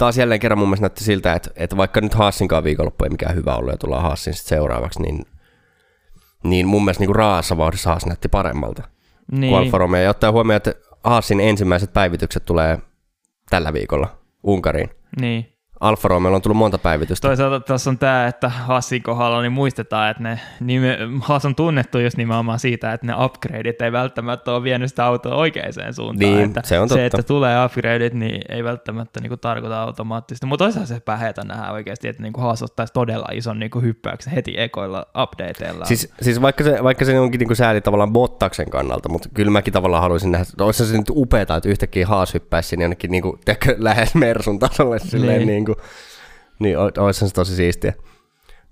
taas 0.00 0.18
jälleen 0.18 0.40
kerran 0.40 0.58
mun 0.58 0.68
mielestä 0.68 0.82
näytti 0.84 1.04
siltä, 1.04 1.34
että, 1.34 1.50
että 1.56 1.76
vaikka 1.76 2.00
nyt 2.00 2.14
Haassinkaan 2.14 2.64
viikonloppu 2.64 3.04
ei 3.04 3.10
mikään 3.10 3.34
hyvä 3.34 3.56
ollut 3.56 3.72
ja 3.72 3.78
tullaan 3.78 4.02
Haassin 4.02 4.34
sitten 4.34 4.48
seuraavaksi, 4.48 5.02
niin, 5.02 5.26
niin 6.44 6.66
mun 6.66 6.84
mielestä 6.84 7.04
niin 7.04 7.14
raassa 7.14 7.56
vauhdissa 7.56 7.90
Haas 7.90 8.06
näytti 8.06 8.28
paremmalta 8.28 8.82
niin. 9.32 9.50
kuin 9.50 9.64
Alfa 9.64 9.78
Romeo. 9.78 10.02
Ja 10.02 10.10
ottaa 10.10 10.32
huomioon, 10.32 10.56
että 10.56 10.74
Haasin 11.04 11.40
ensimmäiset 11.40 11.92
päivitykset 11.92 12.44
tulee 12.44 12.78
tällä 13.50 13.72
viikolla 13.72 14.18
Unkariin. 14.42 14.90
Niin. 15.20 15.52
Alfa 15.80 16.08
Romeo 16.08 16.34
on 16.34 16.42
tullut 16.42 16.56
monta 16.56 16.78
päivitystä. 16.78 17.28
Toisaalta 17.28 17.60
tässä 17.60 17.90
on 17.90 17.98
tämä, 17.98 18.26
että 18.26 18.48
Hassin 18.48 19.02
kohdalla 19.02 19.42
niin 19.42 19.52
muistetaan, 19.52 20.10
että 20.10 20.22
ne 20.22 20.40
nime, 20.60 20.98
Haas 21.20 21.44
on 21.44 21.54
tunnettu 21.54 21.98
just 21.98 22.16
nimenomaan 22.16 22.58
siitä, 22.58 22.92
että 22.92 23.06
ne 23.06 23.14
upgradeit 23.24 23.82
ei 23.82 23.92
välttämättä 23.92 24.52
ole 24.52 24.62
vienyt 24.62 24.88
sitä 24.88 25.04
autoa 25.04 25.34
oikeaan 25.34 25.72
suuntaan. 25.94 26.18
Niin, 26.18 26.44
että 26.44 26.62
se 26.64 26.80
on 26.80 26.88
totta. 26.88 27.00
Se, 27.00 27.06
että 27.06 27.22
tulee 27.22 27.64
upgradeit, 27.64 28.14
niin 28.14 28.42
ei 28.48 28.64
välttämättä 28.64 29.20
niin 29.20 29.28
kuin, 29.28 29.40
tarkoita 29.40 29.82
automaattisesti. 29.82 30.46
Mutta 30.46 30.64
toisaalta 30.64 30.88
se 30.88 31.00
päheitä 31.00 31.44
nähdä 31.44 31.72
oikeasti, 31.72 32.08
että 32.08 32.22
niin 32.22 32.32
kuin 32.32 32.42
Haas 32.42 32.62
ottaisi 32.62 32.92
todella 32.92 33.28
ison 33.32 33.58
niin 33.58 33.70
kuin, 33.70 33.84
hyppäyksen 33.84 34.32
heti 34.32 34.54
ekoilla 34.56 35.06
updateilla. 35.22 35.84
Siis, 35.84 36.12
siis 36.22 36.42
vaikka, 36.42 36.64
se, 36.64 36.78
vaikka 36.82 37.04
se 37.04 37.20
onkin 37.20 37.38
niin 37.38 37.48
kuin 37.48 37.56
sääli 37.56 37.80
tavallaan 37.80 38.12
Bottaksen 38.12 38.70
kannalta, 38.70 39.08
mutta 39.08 39.28
kyllä 39.34 39.50
mäkin 39.50 39.72
tavallaan 39.72 40.02
haluaisin 40.02 40.30
nähdä, 40.30 40.46
että 40.50 40.64
olisi 40.64 40.86
se 40.86 40.98
nyt 40.98 41.10
upeaa, 41.10 41.42
että 41.42 41.68
yhtäkkiä 41.68 42.06
Haas 42.06 42.34
hyppäisi 42.34 42.68
sinne 42.68 42.84
jonnekin 42.84 43.10
niin 43.10 43.22
kuin, 43.22 43.38
lähes 43.78 44.14
Mersun 44.14 44.58
tasolle 44.58 44.98
silleen 44.98 45.38
niin. 45.38 45.46
niin 45.46 45.69
kuin, 45.74 45.84
niin 46.58 46.78
olisi 46.78 47.28
se 47.28 47.34
tosi 47.34 47.56
siistiä. 47.56 47.92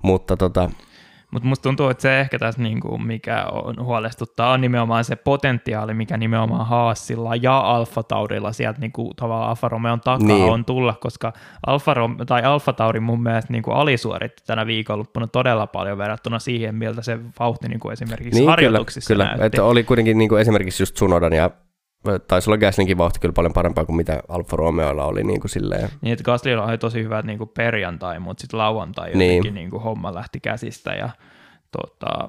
Mutta 0.03 0.37
tota, 0.37 0.71
mutta 1.31 1.49
musta 1.49 1.63
tuntuu, 1.63 1.89
että 1.89 2.03
se 2.03 2.21
ehkä 2.21 2.39
tässä 2.39 2.63
niinku, 2.63 2.99
mikä 2.99 3.45
on 3.45 3.85
huolestuttaa, 3.85 4.53
on 4.53 4.61
nimenomaan 4.61 5.05
se 5.05 5.17
potentiaali, 5.17 5.95
mikä 5.95 6.17
nimenomaan 6.17 6.67
Haasilla 6.67 7.37
ja 7.37 7.59
Alfa 7.59 8.03
Taurilla 8.03 8.53
sieltä 8.53 8.81
niinku, 8.81 9.13
tavallaan 9.17 9.51
Alfa 9.51 9.69
Romeon 9.69 10.01
takaa 10.01 10.27
niin. 10.27 10.53
on 10.53 10.65
tulla, 10.65 10.95
koska 11.01 11.33
Alfa, 11.67 11.95
Rom- 11.95 12.25
tai 12.27 12.43
Alfa 12.43 12.73
Tauri 12.73 13.01
mun 13.01 13.23
mielestä 13.23 13.53
niinku, 13.53 13.71
alisuoritti 13.71 14.43
tänä 14.47 14.67
viikonloppuna 14.67 15.27
todella 15.27 15.67
paljon 15.67 15.99
verrattuna 15.99 16.39
siihen, 16.39 16.75
miltä 16.75 17.03
se 17.03 17.19
vauhti 17.41 17.69
niinku, 17.69 17.91
esimerkiksi 17.91 18.41
niin, 18.41 18.51
harjoituksissa 18.51 19.15
kyllä, 19.15 19.31
kyllä. 19.33 19.47
Että 19.47 19.65
oli 19.65 19.85
kuitenkin 19.85 20.19
niinku, 20.19 20.37
esimerkiksi 20.37 20.83
just 20.83 20.95
Tsunodan 20.95 21.33
ja 21.33 21.51
taisi 22.29 22.51
olla 22.51 22.59
Gaslingin 22.59 22.99
vauhti 22.99 23.21
kyllä 23.21 23.33
paljon 23.33 23.53
parempaa 23.53 23.85
kuin 23.85 23.97
mitä 23.97 24.23
Alfa 24.29 24.57
Romeoilla 24.57 25.05
oli 25.05 25.25
niin 25.25 25.41
kuin 25.41 25.51
silleen. 25.51 25.89
Niin, 26.01 26.13
että 26.13 26.25
Gaslilla 26.25 26.65
oli 26.65 26.79
tosi 26.79 27.03
hyvät 27.03 27.25
niin 27.25 27.39
kuin 27.39 27.51
perjantai, 27.57 28.19
mutta 28.19 28.41
sitten 28.41 28.59
lauantai 28.59 29.11
niin. 29.15 29.37
jotenkin 29.37 29.55
niin. 29.55 29.71
kuin 29.71 29.83
homma 29.83 30.15
lähti 30.15 30.41
käsistä 30.41 30.95
ja 30.95 31.11
tota, 31.73 32.29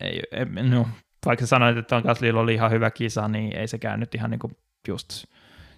ei, 0.00 0.22
ei, 0.32 0.44
no, 0.44 0.86
vaikka 1.26 1.46
sanoit, 1.46 1.76
että 1.76 2.02
Gaslilla 2.02 2.40
oli 2.40 2.54
ihan 2.54 2.70
hyvä 2.70 2.90
kisa, 2.90 3.28
niin 3.28 3.56
ei 3.56 3.68
sekään 3.68 4.00
nyt 4.00 4.14
ihan 4.14 4.30
niin 4.30 4.38
kuin 4.38 4.56
just 4.88 5.24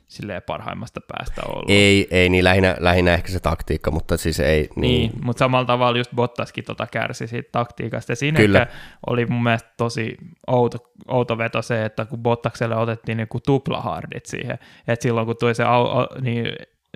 silleen 0.09 0.43
parhaimmasta 0.47 1.01
päästä 1.09 1.43
ollut. 1.49 1.71
Ei, 1.71 2.09
ei 2.11 2.29
niin 2.29 2.45
lähinnä, 2.45 2.77
lähinnä 2.79 3.15
ehkä 3.15 3.29
se 3.29 3.41
taktiikka, 3.41 3.91
mutta 3.91 4.17
siis 4.17 4.41
ei. 4.41 4.69
Niin, 4.77 4.81
niin 4.81 5.25
mutta 5.25 5.39
samalla 5.39 5.65
tavalla 5.65 5.99
just 5.99 6.11
Bottaskin 6.15 6.65
tota 6.65 6.87
kärsi 6.87 7.27
siitä 7.27 7.49
taktiikasta. 7.53 8.13
Ja 8.13 8.17
siinä 8.17 8.37
Kyllä. 8.37 8.67
oli 9.07 9.27
mun 9.27 9.43
mielestä 9.43 9.71
tosi 9.77 10.17
outo, 10.47 10.79
outo 11.09 11.39
veto 11.39 11.63
se, 11.63 11.85
että 11.85 12.05
kun 12.05 12.19
Bottakselle 12.19 12.77
otettiin 12.77 13.17
niin 13.17 13.29
tuplahardit 13.47 14.27
siihen, 14.27 14.59
että 14.89 15.03
silloin 15.03 15.27
kun 15.27 15.37
tuli 15.41 15.55
se, 15.55 15.65
au, 15.65 16.07
niin, 16.21 16.47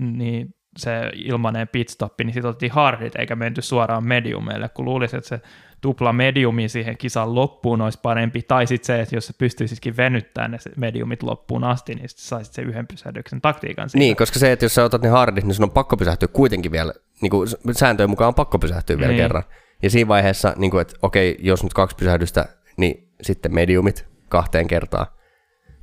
niin 0.00 0.54
se 0.76 1.10
ilmanen 1.14 1.68
pitstoppi, 1.68 2.24
niin 2.24 2.34
sitten 2.34 2.48
otettiin 2.48 2.72
hardit 2.72 3.16
eikä 3.16 3.36
menty 3.36 3.62
suoraan 3.62 4.06
mediumille, 4.06 4.68
kun 4.68 4.84
luulisi, 4.84 5.16
että 5.16 5.28
se 5.28 5.40
tupla 5.82 6.12
mediumi 6.12 6.68
siihen 6.68 6.96
kisan 6.96 7.34
loppuun 7.34 7.80
olisi 7.80 7.98
parempi, 8.02 8.42
tai 8.42 8.66
sitten 8.66 8.86
se, 8.86 9.00
että 9.00 9.16
jos 9.16 9.26
se 9.26 9.32
pystyisitkin 9.38 9.96
venyttämään 9.96 10.50
ne 10.50 10.58
mediumit 10.76 11.22
loppuun 11.22 11.64
asti, 11.64 11.94
niin 11.94 12.08
sitten 12.08 12.26
saisit 12.26 12.54
se 12.54 12.62
yhden 12.62 12.86
pysähdyksen 12.86 13.40
taktiikan 13.40 13.88
siitä. 13.88 13.98
Niin, 13.98 14.16
koska 14.16 14.38
se, 14.38 14.52
että 14.52 14.64
jos 14.64 14.74
sä 14.74 14.84
otat 14.84 15.02
ne 15.02 15.08
hardit, 15.08 15.44
niin 15.44 15.54
sun 15.54 15.64
on 15.64 15.70
pakko 15.70 15.96
pysähtyä 15.96 16.28
kuitenkin 16.28 16.72
vielä, 16.72 16.92
niin 17.20 17.30
kuin 17.30 17.48
sääntöjen 17.72 18.10
mukaan 18.10 18.28
on 18.28 18.34
pakko 18.34 18.58
pysähtyä 18.58 18.98
vielä 18.98 19.12
niin. 19.12 19.22
kerran. 19.22 19.42
Ja 19.82 19.90
siinä 19.90 20.08
vaiheessa, 20.08 20.54
niin 20.56 20.70
kuin, 20.70 20.80
että 20.80 20.96
okei, 21.02 21.36
jos 21.40 21.62
nyt 21.62 21.74
kaksi 21.74 21.96
pysähdystä, 21.96 22.48
niin 22.76 23.08
sitten 23.22 23.54
mediumit 23.54 24.06
kahteen 24.28 24.68
kertaan. 24.68 25.06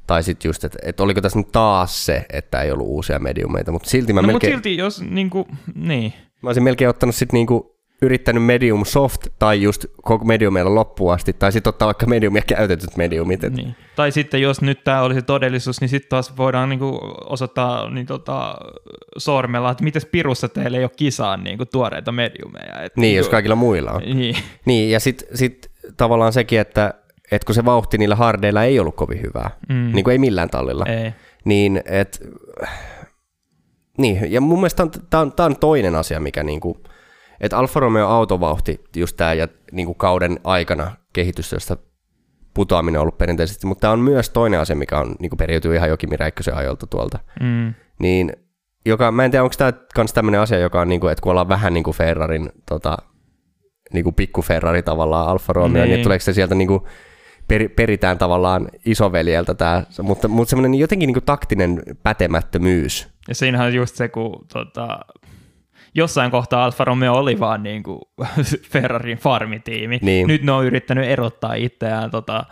Tai 0.08 0.24
sitten 0.24 0.50
just, 0.50 0.64
että, 0.64 0.80
että 0.84 1.04
oliko 1.04 1.22
tässä 1.22 1.40
nyt 1.40 1.52
taas 1.52 2.06
se, 2.06 2.26
että 2.34 2.62
ei 2.62 2.72
ollut 2.72 2.88
uusia 2.88 3.20
mediumeita, 3.20 3.72
mutta 3.72 3.90
silti 3.90 4.14
mä 4.14 4.22
no, 4.22 4.28
melkein... 4.28 4.54
mutta 4.54 4.68
silti 4.70 4.78
jos, 4.78 5.02
niin 5.02 5.30
kuin, 5.30 5.46
niin. 5.76 6.14
Mä 6.42 6.50
olisin 6.50 6.64
melkein 6.64 6.90
ottanut 6.90 7.16
sitten 7.16 7.38
niin 7.38 7.48
kuin 7.48 7.64
yrittänyt 8.02 8.46
medium 8.46 8.86
soft 8.86 9.28
tai 9.40 9.62
just 9.62 9.86
koko 10.02 10.26
mediumilla 10.26 10.76
loppuun 10.76 11.14
asti, 11.14 11.34
tai 11.34 11.52
sitten 11.52 11.70
ottaa 11.70 11.86
vaikka 11.86 12.06
medium 12.06 12.36
ja 12.36 12.42
käytetyt 12.42 12.98
mediumit. 12.98 13.42
Niin. 13.42 13.76
Tai 13.96 14.12
sitten 14.12 14.42
jos 14.42 14.62
nyt 14.62 14.84
tämä 14.84 15.02
olisi 15.02 15.22
todellisuus, 15.22 15.82
niin 15.82 15.90
sitten 15.90 16.10
taas 16.10 16.38
voidaan 16.38 16.70
niinku 16.70 17.00
osoittaa 17.26 17.90
niin 17.90 18.06
tota, 18.06 18.56
sormella, 19.18 19.72
että 19.72 19.84
miten 19.84 20.02
pirussa 20.12 20.50
teillä 20.50 20.78
ei 20.78 20.84
ole 20.84 20.92
kisaan 20.96 21.44
niinku 21.44 21.66
tuoreita 21.66 22.12
mediumeja. 22.12 22.82
Et 22.82 22.96
niin, 22.96 23.02
niinku, 23.02 23.18
jos 23.18 23.30
kaikilla 23.30 23.56
muilla 23.56 23.92
on. 23.92 24.02
Niin, 24.02 24.36
niin 24.66 24.92
ja 24.92 25.00
sitten 25.00 25.38
sit 25.38 25.72
tavallaan 25.98 26.34
sekin, 26.34 26.60
että 26.60 26.94
et 27.32 27.44
kun 27.44 27.56
se 27.56 27.66
vauhti 27.66 27.98
niillä 27.98 28.16
hardeilla 28.16 28.64
ei 28.64 28.80
ollut 28.80 28.96
kovin 28.96 29.22
hyvää, 29.22 29.50
mm. 29.70 29.92
niin 29.94 30.04
kuin 30.04 30.12
ei 30.12 30.18
millään 30.18 30.50
tallilla, 30.50 30.86
ei. 30.86 31.14
niin 31.46 31.82
et, 31.86 32.24
niin, 33.98 34.32
ja 34.32 34.42
mun 34.42 34.60
mielestä 34.60 34.88
tämä 35.10 35.22
on, 35.22 35.34
on 35.40 35.56
toinen 35.60 35.96
asia, 35.96 36.20
mikä 36.20 36.44
niinku, 36.44 36.78
että 37.42 37.58
Alfa 37.58 37.80
Romeo 37.80 38.08
autovauhti 38.08 38.84
just 38.96 39.18
tämä 39.18 39.34
ja 39.34 39.48
niin 39.72 39.86
kuin 39.86 39.98
kauden 39.98 40.40
aikana 40.44 40.92
kehitys, 41.14 41.52
josta 41.52 41.78
putoaminen 42.54 43.00
on 43.00 43.02
ollut 43.02 43.18
perinteisesti, 43.18 43.68
mutta 43.68 43.82
tämä 43.82 43.94
on 43.94 44.00
myös 44.00 44.30
toinen 44.30 44.60
asia, 44.60 44.76
mikä 44.76 45.00
on 45.00 45.16
niin 45.20 45.30
kuin 45.30 45.38
periytyy 45.38 45.76
ihan 45.76 45.90
Jokimi 45.90 46.18
Räikkösen 46.18 46.56
ajolta 46.56 46.88
tuolta. 46.88 47.20
Mm. 47.42 47.74
Niin, 48.00 48.34
joka, 48.86 49.12
mä 49.12 49.26
en 49.26 49.32
tiedä, 49.32 49.44
onko 49.44 49.56
tämä 49.58 49.74
myös 49.98 50.14
tämmöinen 50.14 50.42
asia, 50.42 50.60
joka 50.60 50.82
on, 50.82 50.90
niin 50.90 51.02
kuin, 51.02 51.12
että 51.12 51.22
kun 51.22 51.30
ollaan 51.30 51.50
vähän 51.50 51.74
niin 51.74 51.84
kuin 51.84 51.98
Ferrarin, 51.98 52.50
tota, 52.66 52.98
niin 53.94 54.04
kuin 54.04 54.16
pikku 54.16 54.42
Ferrari 54.42 54.84
tavallaan 54.84 55.28
Alfa 55.28 55.54
Romeo, 55.54 55.84
niin, 55.84 55.94
niin 55.94 56.04
tuleeko 56.04 56.24
se 56.24 56.34
sieltä 56.34 56.56
niin 56.56 56.68
kuin, 56.68 56.82
per, 57.48 57.70
peritään 57.70 58.18
tavallaan 58.18 58.70
isoveljeltä 58.86 59.54
tämä, 59.54 59.84
mutta, 60.02 60.28
mutta 60.28 60.50
semmoinen 60.50 60.80
jotenkin 60.80 61.08
niin 61.08 61.16
kuin 61.16 61.26
taktinen 61.26 61.84
pätemättömyys. 62.04 63.08
Ja 63.28 63.36
siinähän 63.36 63.68
on 63.68 63.74
just 63.74 63.96
se, 63.96 64.08
kun 64.08 64.46
tota, 64.54 65.00
jossain 65.96 66.32
kohtaa 66.32 66.66
Alfa 66.66 66.86
Romeo 66.86 67.14
oli 67.14 67.40
vaan 67.40 67.64
niin 67.64 67.84
kuin 67.84 68.02
Ferrarin 68.72 69.18
farmitiimi. 69.18 70.00
Niin. 70.02 70.28
Nyt 70.28 70.44
ne 70.44 70.52
on 70.52 70.66
yrittänyt 70.66 71.06
erottaa 71.06 71.54
itseään 71.54 72.12
tota, 72.12 72.46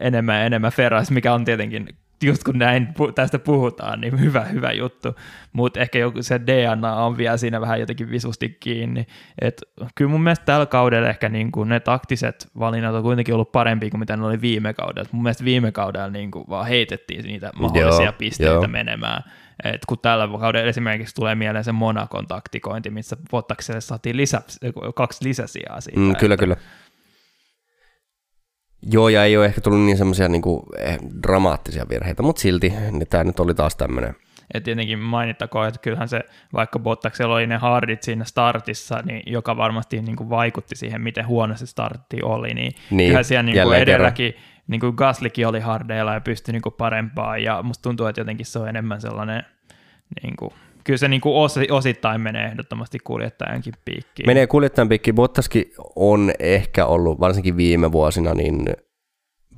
enemmän 0.00 0.36
ja 0.36 0.44
enemmän 0.44 0.72
Ferrarista, 0.72 1.14
mikä 1.14 1.34
on 1.34 1.44
tietenkin 1.44 1.88
just 2.22 2.44
kun 2.44 2.58
näin 2.58 2.88
tästä 3.14 3.38
puhutaan, 3.38 4.00
niin 4.00 4.20
hyvä, 4.20 4.44
hyvä 4.44 4.72
juttu. 4.72 5.14
Mutta 5.52 5.80
ehkä 5.80 5.98
joku 5.98 6.22
se 6.22 6.40
DNA 6.46 7.04
on 7.04 7.16
vielä 7.16 7.36
siinä 7.36 7.60
vähän 7.60 7.80
jotenkin 7.80 8.10
visusti 8.10 8.56
kiinni. 8.60 9.06
Et 9.40 9.62
kyllä 9.94 10.10
mun 10.10 10.22
mielestä 10.22 10.44
tällä 10.44 10.66
kaudella 10.66 11.08
ehkä 11.08 11.28
niin 11.28 11.52
kuin 11.52 11.68
ne 11.68 11.80
taktiset 11.80 12.48
valinnat 12.58 12.94
on 12.94 13.02
kuitenkin 13.02 13.34
ollut 13.34 13.52
parempi 13.52 13.90
kuin 13.90 14.00
mitä 14.00 14.16
ne 14.16 14.26
oli 14.26 14.40
viime 14.40 14.74
kaudella. 14.74 15.08
Mun 15.12 15.22
mielestä 15.22 15.44
viime 15.44 15.72
kaudella 15.72 16.10
niin 16.10 16.30
kuin 16.30 16.44
vaan 16.48 16.66
heitettiin 16.66 17.24
niitä 17.24 17.50
mahdollisia 17.58 18.04
joo, 18.04 18.12
pisteitä 18.18 18.52
joo. 18.52 18.68
menemään. 18.68 19.22
Et 19.64 19.80
kun 19.88 19.98
tällä 19.98 20.28
kaudella 20.40 20.68
esimerkiksi 20.68 21.14
tulee 21.14 21.34
mieleen 21.34 21.64
se 21.64 21.72
Monakon 21.72 22.26
taktikointi, 22.26 22.90
missä 22.90 23.16
Bottakselle 23.30 23.80
saatiin 23.80 24.16
lisä, 24.16 24.42
kaksi 24.94 25.24
lisäsijaa 25.24 25.80
siitä. 25.80 26.00
Mm, 26.00 26.16
kyllä, 26.16 26.34
että, 26.34 26.44
kyllä 26.46 26.56
Joo, 28.82 29.08
ja 29.08 29.24
ei 29.24 29.36
ole 29.36 29.46
ehkä 29.46 29.60
tullut 29.60 29.80
niin 29.80 29.96
semmoisia 29.96 30.28
niin 30.28 30.42
eh, 30.78 30.98
dramaattisia 31.22 31.86
virheitä, 31.88 32.22
mutta 32.22 32.40
silti 32.40 32.72
niin 32.90 33.08
tämä 33.10 33.24
nyt 33.24 33.40
oli 33.40 33.54
taas 33.54 33.76
tämmöinen. 33.76 34.14
Ja 34.54 34.60
tietenkin 34.60 34.98
mainittakoon, 34.98 35.68
että 35.68 35.80
kyllähän 35.80 36.08
se, 36.08 36.20
vaikka 36.52 36.78
Bottaksella 36.78 37.34
oli 37.34 37.46
ne 37.46 37.56
hardit 37.56 38.02
siinä 38.02 38.24
startissa, 38.24 39.02
niin 39.04 39.22
joka 39.26 39.56
varmasti 39.56 40.02
niin 40.02 40.16
kuin 40.16 40.30
vaikutti 40.30 40.76
siihen, 40.76 41.00
miten 41.00 41.26
huono 41.26 41.56
se 41.56 41.66
startti 41.66 42.22
oli, 42.22 42.54
niin, 42.54 42.72
niin 42.90 43.08
kyllähän 43.08 43.24
siellä 43.24 43.42
niin 43.42 43.62
kuin 43.62 43.78
edelläkin 43.78 44.34
niin 44.66 44.80
kuin 44.80 44.94
Gaslikin 44.96 45.46
oli 45.46 45.60
hardeilla 45.60 46.14
ja 46.14 46.20
pystyi 46.20 46.52
niin 46.52 46.62
kuin 46.62 46.74
parempaan, 46.78 47.42
ja 47.42 47.62
musta 47.62 47.82
tuntuu, 47.82 48.06
että 48.06 48.20
jotenkin 48.20 48.46
se 48.46 48.58
on 48.58 48.68
enemmän 48.68 49.00
sellainen 49.00 49.42
niin 50.22 50.36
kuin 50.36 50.52
kyllä 50.88 50.98
se 50.98 51.08
niin 51.08 51.20
kuin 51.20 51.34
osittain 51.70 52.20
menee 52.20 52.46
ehdottomasti 52.46 52.98
kuljettajankin 52.98 53.74
piikkiin. 53.84 54.26
Menee 54.26 54.46
kuljettajan 54.46 54.88
piikkiin. 54.88 55.14
Bottaskin 55.14 55.72
on 55.96 56.32
ehkä 56.38 56.86
ollut, 56.86 57.20
varsinkin 57.20 57.56
viime 57.56 57.92
vuosina, 57.92 58.34
niin 58.34 58.64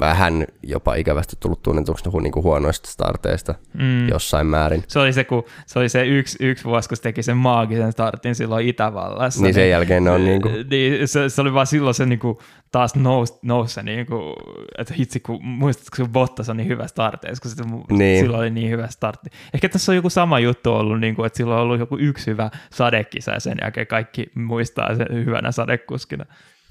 vähän 0.00 0.46
jopa 0.62 0.94
ikävästi 0.94 1.36
tullut 1.40 1.62
tunnetuksi 1.62 2.04
niin 2.22 2.32
kuin 2.32 2.44
huonoista 2.44 2.90
starteista 2.90 3.54
mm. 3.74 4.08
jossain 4.08 4.46
määrin. 4.46 4.84
Se 4.88 4.98
oli 4.98 5.12
se, 5.12 5.24
kun, 5.24 5.44
se, 5.66 5.78
oli 5.78 5.88
se 5.88 6.06
yksi, 6.06 6.38
yksi 6.40 6.64
vuosi, 6.64 6.88
kun 6.88 6.96
se 6.96 7.02
teki 7.02 7.22
sen 7.22 7.36
maagisen 7.36 7.92
startin 7.92 8.34
silloin 8.34 8.68
Itävallassa. 8.68 9.42
Niin 9.42 9.54
sen 9.54 9.62
niin, 9.62 9.70
jälkeen 9.70 10.04
ne 10.04 10.10
on 10.10 10.24
niin 10.24 10.42
kuin... 10.42 10.66
Niin, 10.70 11.08
se, 11.08 11.28
se, 11.28 11.40
oli 11.40 11.54
vaan 11.54 11.66
silloin 11.66 11.94
se 11.94 12.06
niin 12.06 12.18
kuin, 12.18 12.38
taas 12.72 12.94
nousi, 12.94 13.34
nousi 13.42 13.74
se, 13.74 13.82
niin 13.82 14.06
kuin, 14.06 14.34
että 14.78 14.94
hitsi, 14.94 15.20
kun 15.20 15.44
muistatko, 15.44 15.96
kun 15.96 16.12
Bottas 16.12 16.48
on 16.48 16.56
niin 16.56 16.68
hyvä 16.68 16.86
starteissa, 16.86 17.42
kun 17.42 17.50
se, 17.50 17.96
niin. 17.96 18.20
silloin 18.20 18.40
oli 18.40 18.50
niin 18.50 18.70
hyvä 18.70 18.86
startti. 18.86 19.30
Ehkä 19.54 19.68
tässä 19.68 19.92
on 19.92 19.96
joku 19.96 20.10
sama 20.10 20.38
juttu 20.38 20.72
ollut, 20.72 21.00
niin 21.00 21.14
kuin, 21.14 21.26
että 21.26 21.36
silloin 21.36 21.56
on 21.56 21.62
ollut 21.62 21.78
joku 21.80 21.96
yksi 21.98 22.26
hyvä 22.26 22.50
sadekisa 22.72 23.30
ja 23.30 23.40
sen 23.40 23.58
jälkeen 23.62 23.86
kaikki 23.86 24.26
muistaa 24.34 24.96
sen 24.96 25.24
hyvänä 25.24 25.52
sadekuskina. 25.52 26.24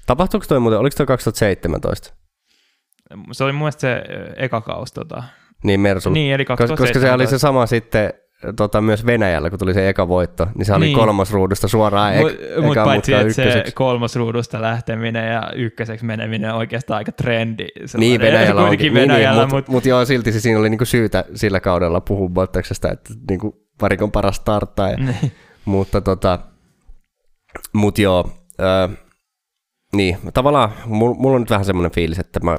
Tapahtuiko 0.06 0.46
toi 0.48 0.60
muuten, 0.60 0.80
oliko 0.80 0.96
toi 0.96 1.06
2017? 1.06 2.20
Se 3.32 3.44
oli 3.44 3.52
mun 3.52 3.58
mielestä 3.62 3.80
se 3.80 4.02
eka 4.36 4.60
kaus. 4.60 4.92
Tota. 4.92 5.22
Niin, 5.64 5.80
Mersu. 5.80 6.10
Niin, 6.10 6.34
eli 6.34 6.44
koska, 6.44 6.76
koska 6.76 7.00
se 7.00 7.12
oli 7.12 7.26
se 7.26 7.38
sama 7.38 7.66
sitten 7.66 8.12
tota, 8.56 8.80
myös 8.80 9.06
Venäjällä, 9.06 9.50
kun 9.50 9.58
tuli 9.58 9.74
se 9.74 9.88
eka 9.88 10.08
voitto, 10.08 10.46
niin 10.54 10.66
se 10.66 10.74
oli 10.74 10.84
niin. 10.84 10.98
kolmosruudusta 10.98 11.68
suoraan 11.68 12.14
ek- 12.14 12.22
Mut, 12.56 12.66
mut 12.66 12.74
paitsi, 12.84 13.12
että 13.12 13.32
se 13.32 13.64
kolmosruudusta 13.74 14.62
lähteminen 14.62 15.32
ja 15.32 15.52
ykköseksi 15.56 16.04
meneminen 16.04 16.50
on 16.50 16.56
oikeastaan 16.58 16.98
aika 16.98 17.12
trendi. 17.12 17.66
Niin, 17.96 18.20
Venäjällä 18.20 18.62
onkin. 18.62 18.78
Niin, 18.78 18.94
niin, 18.94 19.08
Venäjällä, 19.08 19.42
niin, 19.42 19.54
mutta 19.54 19.72
mut 19.72 19.86
joo, 19.86 20.04
silti 20.04 20.32
se 20.32 20.40
siinä 20.40 20.58
oli 20.60 20.70
niinku 20.70 20.84
syytä 20.84 21.24
sillä 21.34 21.60
kaudella 21.60 22.00
puhua 22.00 22.28
Bottaksesta, 22.28 22.90
että 22.92 23.14
niinku 23.28 23.66
parikon 23.80 24.12
paras 24.12 24.36
starttaja. 24.36 24.96
Niin. 24.96 25.32
mutta 25.64 26.00
tota, 26.00 26.38
mut 27.72 27.98
joo, 27.98 28.32
äh, 28.60 28.96
niin, 29.92 30.18
tavallaan 30.34 30.72
mulla 30.86 31.34
on 31.36 31.42
nyt 31.42 31.50
vähän 31.50 31.64
semmoinen 31.64 31.92
fiilis, 31.92 32.18
että 32.18 32.40
mä 32.40 32.58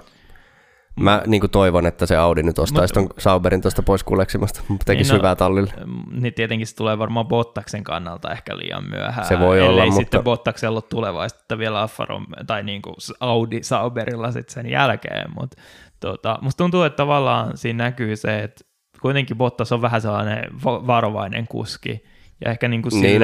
Mä 1.00 1.24
niin 1.28 1.40
kuin 1.42 1.52
toivon, 1.52 1.86
että 1.86 2.06
se 2.06 2.18
Audi 2.18 2.44
nyt 2.44 2.60
ostaisi 2.60 2.94
tuon 2.94 3.10
Sauberin 3.18 3.62
tuosta 3.62 3.84
pois 3.84 4.04
kuleksimasta, 4.04 4.62
tekisi 4.86 5.12
niin 5.12 5.18
no, 5.18 5.20
hyvää 5.20 5.36
tallille. 5.36 5.74
Niin 6.12 6.34
tietenkin 6.34 6.68
se 6.68 6.76
tulee 6.76 6.98
varmaan 6.98 7.28
Bottaksen 7.28 7.84
kannalta 7.84 8.32
ehkä 8.32 8.58
liian 8.58 8.90
myöhään. 8.90 9.28
Se 9.28 9.40
voi 9.40 9.62
olla, 9.62 9.86
mutta... 9.86 10.00
sitten 10.00 10.24
Bottaksella 10.24 10.78
ole 10.78 10.84
tulevaisuutta 10.90 11.58
vielä 11.58 11.82
Alfa 11.82 12.08
tai 12.48 12.64
niin 12.64 12.82
kuin 12.82 12.96
Audi 13.20 13.64
Sauberilla 13.64 14.32
sitten 14.32 14.54
sen 14.54 14.70
jälkeen, 14.70 15.32
mutta 15.40 15.62
tota, 16.00 16.40
musta 16.42 16.58
tuntuu, 16.58 16.84
että 16.84 16.98
tavallaan 16.98 17.58
siinä 17.58 17.84
näkyy 17.84 18.16
se, 18.16 18.40
että 18.40 18.64
kuitenkin 19.02 19.38
Bottas 19.38 19.72
on 19.72 19.82
vähän 19.82 20.02
sellainen 20.02 20.44
varovainen 20.64 21.48
kuski, 21.48 22.04
ja 22.46 22.52
ehkä 22.52 22.68
niin 22.68 22.82
kuin 22.82 23.02
niin 23.02 23.22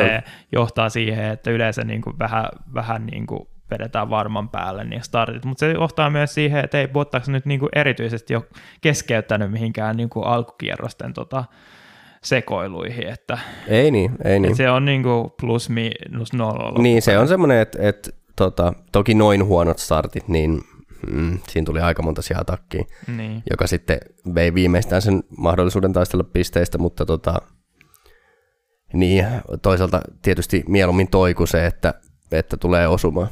johtaa 0.51 0.89
siihen, 0.89 1.25
että 1.25 1.51
yleensä 1.51 1.83
niin 1.83 2.01
kuin 2.01 2.19
vähän, 2.19 2.45
vähän 2.73 3.05
niin 3.05 3.27
kuin 3.27 3.47
vedetään 3.71 4.09
varman 4.09 4.49
päälle 4.49 4.83
niin 4.83 5.03
startit, 5.03 5.45
mutta 5.45 5.59
se 5.59 5.71
johtaa 5.71 6.09
myös 6.09 6.33
siihen, 6.33 6.63
että 6.63 6.79
ei 6.79 6.87
Bottas 6.87 7.29
nyt 7.29 7.45
niin 7.45 7.59
kuin 7.59 7.69
erityisesti 7.75 8.35
ole 8.35 8.43
keskeyttänyt 8.81 9.51
mihinkään 9.51 9.97
niin 9.97 10.09
kuin 10.09 10.25
alkukierrosten 10.25 11.13
tota, 11.13 11.43
sekoiluihin. 12.23 13.07
Että, 13.07 13.37
ei 13.67 13.91
niin, 13.91 14.11
ei 14.23 14.39
niin. 14.39 14.55
Se 14.55 14.69
on 14.69 14.85
niin 14.85 15.03
kuin 15.03 15.31
plus 15.41 15.69
miinus 15.69 16.33
nolla. 16.33 16.81
Niin, 16.81 17.01
se 17.01 17.17
on 17.17 17.27
semmoinen, 17.27 17.59
että, 17.59 17.77
että 17.81 18.11
tota, 18.35 18.73
toki 18.91 19.13
noin 19.13 19.45
huonot 19.45 19.79
startit, 19.79 20.27
niin 20.27 20.61
mm, 21.11 21.39
siinä 21.49 21.65
tuli 21.65 21.79
aika 21.79 22.03
monta 22.03 22.21
sijaa 22.21 22.45
takkiin, 22.45 22.87
niin. 23.17 23.43
joka 23.49 23.67
sitten 23.67 23.97
vei 24.35 24.53
viimeistään 24.53 25.01
sen 25.01 25.23
mahdollisuuden 25.37 25.93
taistella 25.93 26.23
pisteistä, 26.23 26.77
mutta 26.77 27.05
tota, 27.05 27.41
niin, 28.93 29.27
toisaalta 29.61 30.01
tietysti 30.21 30.63
mieluummin 30.67 31.07
toiku 31.07 31.45
se, 31.45 31.65
että, 31.65 31.93
että 32.31 32.57
tulee 32.57 32.87
osumaan. 32.87 33.27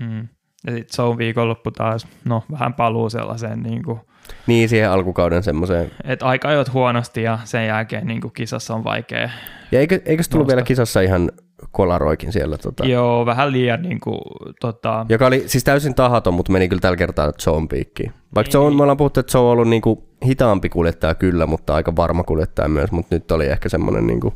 Mm. 0.00 0.28
Ja 0.66 0.72
sitten 0.72 0.94
se 0.94 1.02
on 1.02 1.18
viikonloppu 1.18 1.70
taas, 1.70 2.08
no 2.24 2.42
vähän 2.50 2.74
paluu 2.74 3.10
sellaiseen 3.10 3.62
niin 3.62 3.82
kuin, 3.82 4.00
niin, 4.46 4.68
siihen 4.68 4.90
alkukauden 4.90 5.42
semmoiseen. 5.42 5.90
Että 6.04 6.26
aika 6.26 6.48
ajot 6.48 6.72
huonosti 6.72 7.22
ja 7.22 7.38
sen 7.44 7.66
jälkeen 7.66 8.06
niin 8.06 8.20
kuin 8.20 8.32
kisassa 8.32 8.74
on 8.74 8.84
vaikea. 8.84 9.30
Ja 9.72 9.80
eikö, 9.80 10.00
eikö 10.04 10.22
se 10.22 10.30
tullut 10.30 10.48
vielä 10.48 10.62
kisassa 10.62 11.00
ihan 11.00 11.30
kolaroikin 11.70 12.32
siellä? 12.32 12.58
Tota... 12.58 12.86
Joo, 12.86 13.26
vähän 13.26 13.52
liian 13.52 13.82
niin 13.82 14.00
kuin, 14.00 14.20
tota... 14.60 15.06
Joka 15.08 15.26
oli 15.26 15.42
siis 15.46 15.64
täysin 15.64 15.94
tahaton, 15.94 16.34
mutta 16.34 16.52
meni 16.52 16.68
kyllä 16.68 16.80
tällä 16.80 16.96
kertaa 16.96 17.32
Joe 17.46 17.66
piikkiin. 17.70 18.12
Vaikka 18.34 18.58
niin. 18.58 18.64
Joe, 18.64 18.74
me 18.76 18.82
ollaan 18.82 18.96
puhuttu, 18.96 19.20
että 19.20 19.38
Joe 19.38 19.44
on 19.44 19.52
ollut 19.52 19.68
niin 19.68 19.82
kuin 19.82 20.02
hitaampi 20.26 20.68
kuljettaja 20.68 21.14
kyllä, 21.14 21.46
mutta 21.46 21.74
aika 21.74 21.96
varma 21.96 22.24
kuljettaja 22.24 22.68
myös, 22.68 22.92
mutta 22.92 23.14
nyt 23.14 23.30
oli 23.30 23.46
ehkä 23.46 23.68
semmoinen 23.68 24.06
niin 24.06 24.20
kuin... 24.20 24.34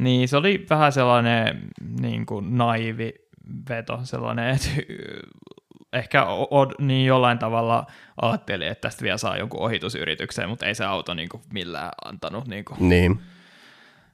Niin, 0.00 0.28
se 0.28 0.36
oli 0.36 0.66
vähän 0.70 0.92
sellainen 0.92 1.60
niin 2.00 2.26
kuin 2.26 2.58
naivi 2.58 3.14
veto 3.68 4.00
sellainen, 4.02 4.48
että 4.54 4.68
ehkä 5.92 6.24
od, 6.50 6.70
niin 6.78 7.06
jollain 7.06 7.38
tavalla 7.38 7.86
ajatteli, 8.22 8.66
että 8.66 8.88
tästä 8.88 9.02
vielä 9.02 9.18
saa 9.18 9.36
jonkun 9.36 9.60
ohitusyrityksen, 9.60 10.48
mutta 10.48 10.66
ei 10.66 10.74
se 10.74 10.84
auto 10.84 11.14
niin 11.14 11.28
kuin 11.28 11.42
millään 11.52 11.90
antanut 12.04 12.48
niin 12.48 12.64
kuin 12.64 12.88
niin. 12.88 13.20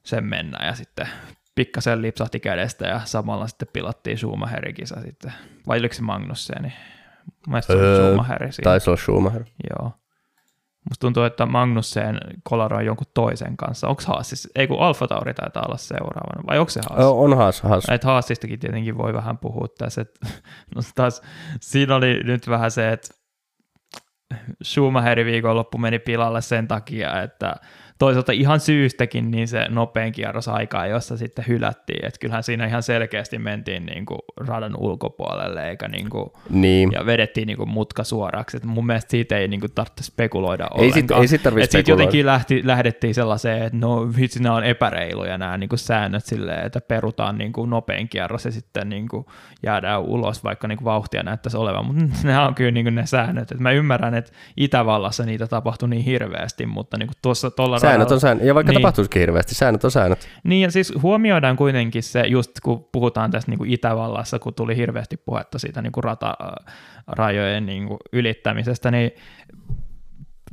sen 0.02 0.24
mennä 0.24 0.66
ja 0.66 0.74
sitten 0.74 1.08
pikkasen 1.54 2.02
lipsahti 2.02 2.40
kädestä 2.40 2.86
ja 2.86 3.00
samalla 3.04 3.46
sitten 3.46 3.68
pilattiin 3.72 4.18
Schumacherin 4.18 4.74
kisa 4.74 5.00
sitten. 5.00 5.32
Vai 5.66 5.78
oliko 5.78 5.94
se 5.94 6.02
Magnusseni? 6.02 6.72
Mielestäni 7.46 7.80
öö, 7.80 7.96
se 7.96 8.02
oli 8.02 8.10
Schumacher. 8.10 8.48
Taisi 8.62 8.90
olla 8.90 8.96
Schumacher. 8.96 9.44
Joo. 9.70 9.92
Musta 10.88 11.00
tuntuu, 11.00 11.22
että 11.22 11.46
Magnussen 11.46 12.20
kolaroi 12.42 12.86
jonkun 12.86 13.06
toisen 13.14 13.56
kanssa. 13.56 13.88
Onko 13.88 14.02
Haas 14.06 14.48
ei 14.54 14.66
kun 14.66 14.80
Alfa 14.80 15.06
Tauri 15.06 15.34
taitaa 15.34 15.62
olla 15.66 15.76
seuraavana, 15.76 16.46
vai 16.46 16.58
onko 16.58 16.70
se 16.70 16.80
Haas? 16.90 17.04
On 17.04 17.36
Haas, 17.36 17.62
Haas. 17.62 17.84
Että 17.90 18.06
Haasistakin 18.06 18.58
tietenkin 18.58 18.98
voi 18.98 19.12
vähän 19.12 19.38
puhua 19.38 19.66
tässä. 19.78 20.00
Että, 20.00 20.26
no 20.74 20.82
taas, 20.94 21.22
siinä 21.60 21.94
oli 21.94 22.20
nyt 22.24 22.48
vähän 22.48 22.70
se, 22.70 22.92
että 22.92 23.08
Schumacherin 24.64 25.26
viikonloppu 25.26 25.78
meni 25.78 25.98
pilalle 25.98 26.42
sen 26.42 26.68
takia, 26.68 27.22
että 27.22 27.56
toisaalta 28.00 28.32
ihan 28.32 28.60
syystäkin 28.60 29.30
niin 29.30 29.48
se 29.48 29.68
nopein 29.68 30.12
kierros 30.12 30.48
aikaa, 30.48 30.86
jossa 30.86 31.16
sitten 31.16 31.44
hylättiin. 31.48 32.06
Että 32.06 32.18
kyllähän 32.20 32.42
siinä 32.42 32.66
ihan 32.66 32.82
selkeästi 32.82 33.38
mentiin 33.38 33.86
niin 33.86 34.06
kuin 34.06 34.18
radan 34.36 34.76
ulkopuolelle 34.76 35.68
eikä 35.68 35.88
niin 35.88 36.10
kuin, 36.10 36.30
niin. 36.50 36.92
ja 36.92 37.06
vedettiin 37.06 37.46
niin 37.46 37.56
kuin 37.56 37.68
mutka 37.68 38.04
suoraksi. 38.04 38.56
Et 38.56 38.64
mun 38.64 38.86
mielestä 38.86 39.10
siitä 39.10 39.36
ei 39.36 39.48
niin 39.48 39.60
kuin 39.60 39.72
tarvitse 39.74 40.04
spekuloida 40.04 40.64
ei 40.64 40.88
ollenkaan. 40.88 41.20
Sit, 41.20 41.22
ei 41.22 41.28
sit 41.28 41.42
tarvitse 41.42 41.78
Sitten 41.78 41.92
jotenkin 41.92 42.26
lähti, 42.26 42.66
lähdettiin 42.66 43.14
sellaiseen, 43.14 43.62
että 43.62 43.78
no 43.78 44.08
vitsi, 44.16 44.42
nämä 44.42 44.54
on 44.54 44.64
epäreiluja 44.64 45.38
nämä 45.38 45.58
niin 45.58 45.68
kuin 45.68 45.78
säännöt 45.78 46.24
silleen, 46.24 46.66
että 46.66 46.80
perutaan 46.80 47.38
niin 47.38 47.52
kuin 47.52 47.70
nopein 47.70 48.08
kierros 48.08 48.44
ja 48.44 48.50
sitten 48.50 48.88
niin 48.88 49.08
kuin 49.08 49.26
jäädään 49.62 50.00
ulos, 50.00 50.44
vaikka 50.44 50.68
niin 50.68 50.78
kuin 50.78 50.84
vauhtia 50.84 51.22
näyttäisi 51.22 51.56
olevan. 51.56 51.86
Mutta 51.86 52.04
nämä 52.24 52.46
on 52.46 52.54
kyllä 52.54 52.70
niin 52.70 52.84
kuin 52.84 52.94
ne 52.94 53.06
säännöt. 53.06 53.52
Et 53.52 53.60
mä 53.60 53.70
ymmärrän, 53.70 54.14
että 54.14 54.32
Itävallassa 54.56 55.24
niitä 55.24 55.46
tapahtui 55.46 55.88
niin 55.88 56.04
hirveästi, 56.04 56.66
mutta 56.66 56.98
niin 56.98 57.06
kuin 57.06 57.16
tuossa 57.22 57.50
tuolla 57.50 57.78
Säännöt 57.90 58.10
on 58.10 58.20
säännöt, 58.20 58.46
ja 58.46 58.54
vaikka 58.54 58.72
niin. 58.72 58.82
tapahtuisikin 58.82 59.20
hirveästi, 59.20 59.54
säännöt 59.54 59.84
on 59.84 59.90
säännöt. 59.90 60.28
Niin, 60.44 60.62
ja 60.62 60.70
siis 60.70 60.92
huomioidaan 61.02 61.56
kuitenkin 61.56 62.02
se, 62.02 62.20
just 62.20 62.50
kun 62.62 62.88
puhutaan 62.92 63.30
tästä 63.30 63.50
niin 63.50 63.58
kuin 63.58 63.70
Itävallassa, 63.70 64.38
kun 64.38 64.54
tuli 64.54 64.76
hirveästi 64.76 65.16
puhetta 65.16 65.58
siitä 65.58 65.82
niin 65.82 65.92
kuin 65.92 66.04
ratarajojen 66.04 67.66
niin 67.66 67.88
kuin 67.88 67.98
ylittämisestä, 68.12 68.90
niin 68.90 69.10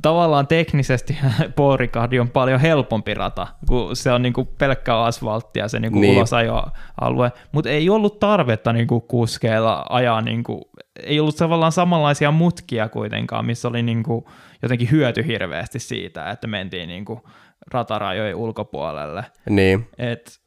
tavallaan 0.02 0.46
teknisesti 0.46 1.18
Paul 1.56 1.76
Ricardi 1.76 2.20
on 2.20 2.30
paljon 2.30 2.60
helpompi 2.60 3.14
rata, 3.14 3.46
kun 3.68 3.96
se 3.96 4.12
on 4.12 4.22
niinku 4.22 4.44
pelkkää 4.44 5.04
asfalttia 5.04 5.68
se 5.68 5.80
niinku 5.80 6.00
Niin. 6.00 6.16
ulosajoalue, 6.16 7.32
mutta 7.52 7.70
ei 7.70 7.90
ollut 7.90 8.18
tarvetta 8.18 8.72
niinku 8.72 9.00
kuskeilla 9.00 9.86
ajaa, 9.90 10.20
niinku, 10.20 10.70
ei 11.02 11.20
ollut 11.20 11.36
tavallaan 11.36 11.72
samanlaisia 11.72 12.30
mutkia 12.30 12.88
kuitenkaan, 12.88 13.46
missä 13.46 13.68
oli 13.68 13.82
niinku 13.82 14.28
jotenkin 14.62 14.90
hyöty 14.90 15.26
hirveästi 15.26 15.78
siitä, 15.78 16.30
että 16.30 16.46
mentiin 16.46 16.88
niinku 16.88 17.28
ratarajojen 17.72 18.36
ulkopuolelle. 18.36 19.24
Niin. 19.50 19.88
Et, 19.98 20.38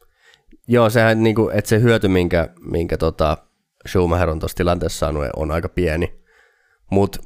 Joo, 0.67 0.89
sehän 0.89 1.23
niinku, 1.23 1.49
että 1.53 1.69
se 1.69 1.81
hyöty, 1.81 2.07
minkä, 2.07 2.49
minkä 2.59 2.97
tota 2.97 3.37
Schumacher 3.87 4.29
on 4.29 4.39
tuossa 4.39 4.57
tilanteessa 4.57 4.99
saanut, 4.99 5.25
on 5.35 5.51
aika 5.51 5.69
pieni. 5.69 6.13
Mutta 6.91 7.19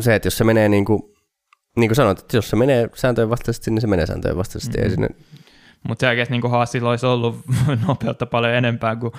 se, 0.00 0.14
että 0.14 0.26
jos 0.26 0.38
se 0.38 0.44
menee 0.44 0.68
niinku, 0.68 1.14
niin 1.76 1.88
kuin 1.88 1.96
sanoit, 1.96 2.18
että 2.18 2.36
jos 2.36 2.50
se 2.50 2.56
menee 2.56 2.88
sääntöjen 2.94 3.30
vastaisesti, 3.30 3.70
niin 3.70 3.80
se 3.80 3.86
menee 3.86 4.06
sääntöjen 4.06 4.36
vastaisesti. 4.36 4.78
Mm-hmm. 4.78 4.90
Sinne... 4.90 5.08
mutta 5.88 6.00
se 6.00 6.08
oikeasti 6.08 6.34
niin 6.34 6.50
Haasilla 6.50 6.90
olisi 6.90 7.06
ollut 7.06 7.36
nopeutta 7.88 8.26
paljon 8.26 8.54
enempää 8.54 8.96
kuin 8.96 9.12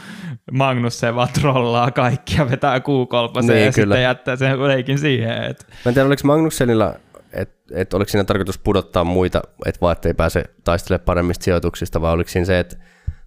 Magnus 0.51 0.99
se 0.99 1.15
vaan 1.15 1.29
trollaa 1.41 1.91
kaikkia, 1.91 2.49
vetää 2.49 2.77
Q3 2.77 3.41
Niin, 3.41 3.65
ja 3.65 3.71
kyllä. 3.71 3.71
sitten 3.71 4.03
jättää 4.03 4.35
sen 4.35 4.67
leikin 4.67 4.99
siihen. 4.99 5.43
Että 5.43 5.65
Mä 5.69 5.89
en 5.89 5.93
tiedä, 5.93 6.07
oliko 6.07 6.21
Magnussenilla, 6.23 6.93
että 7.33 7.59
et 7.71 7.93
oliko 7.93 8.09
siinä 8.09 8.23
tarkoitus 8.23 8.57
pudottaa 8.57 9.03
muita, 9.03 9.41
että 9.65 9.81
vaan 9.81 9.91
ettei 9.91 10.13
pääse 10.13 10.43
taistelemaan 10.63 11.05
paremmista 11.05 11.43
sijoituksista, 11.43 12.01
vai 12.01 12.13
oliko 12.13 12.29
siinä 12.29 12.45
se, 12.45 12.59
että 12.59 12.75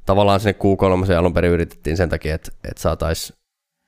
tavallaan 0.06 0.40
sinne 0.40 0.58
Q3 0.58 1.12
alun 1.18 1.34
perin 1.34 1.50
yritettiin 1.50 1.96
sen 1.96 2.08
takia, 2.08 2.34
että, 2.34 2.50
että 2.64 2.82
saataisiin 2.82 3.38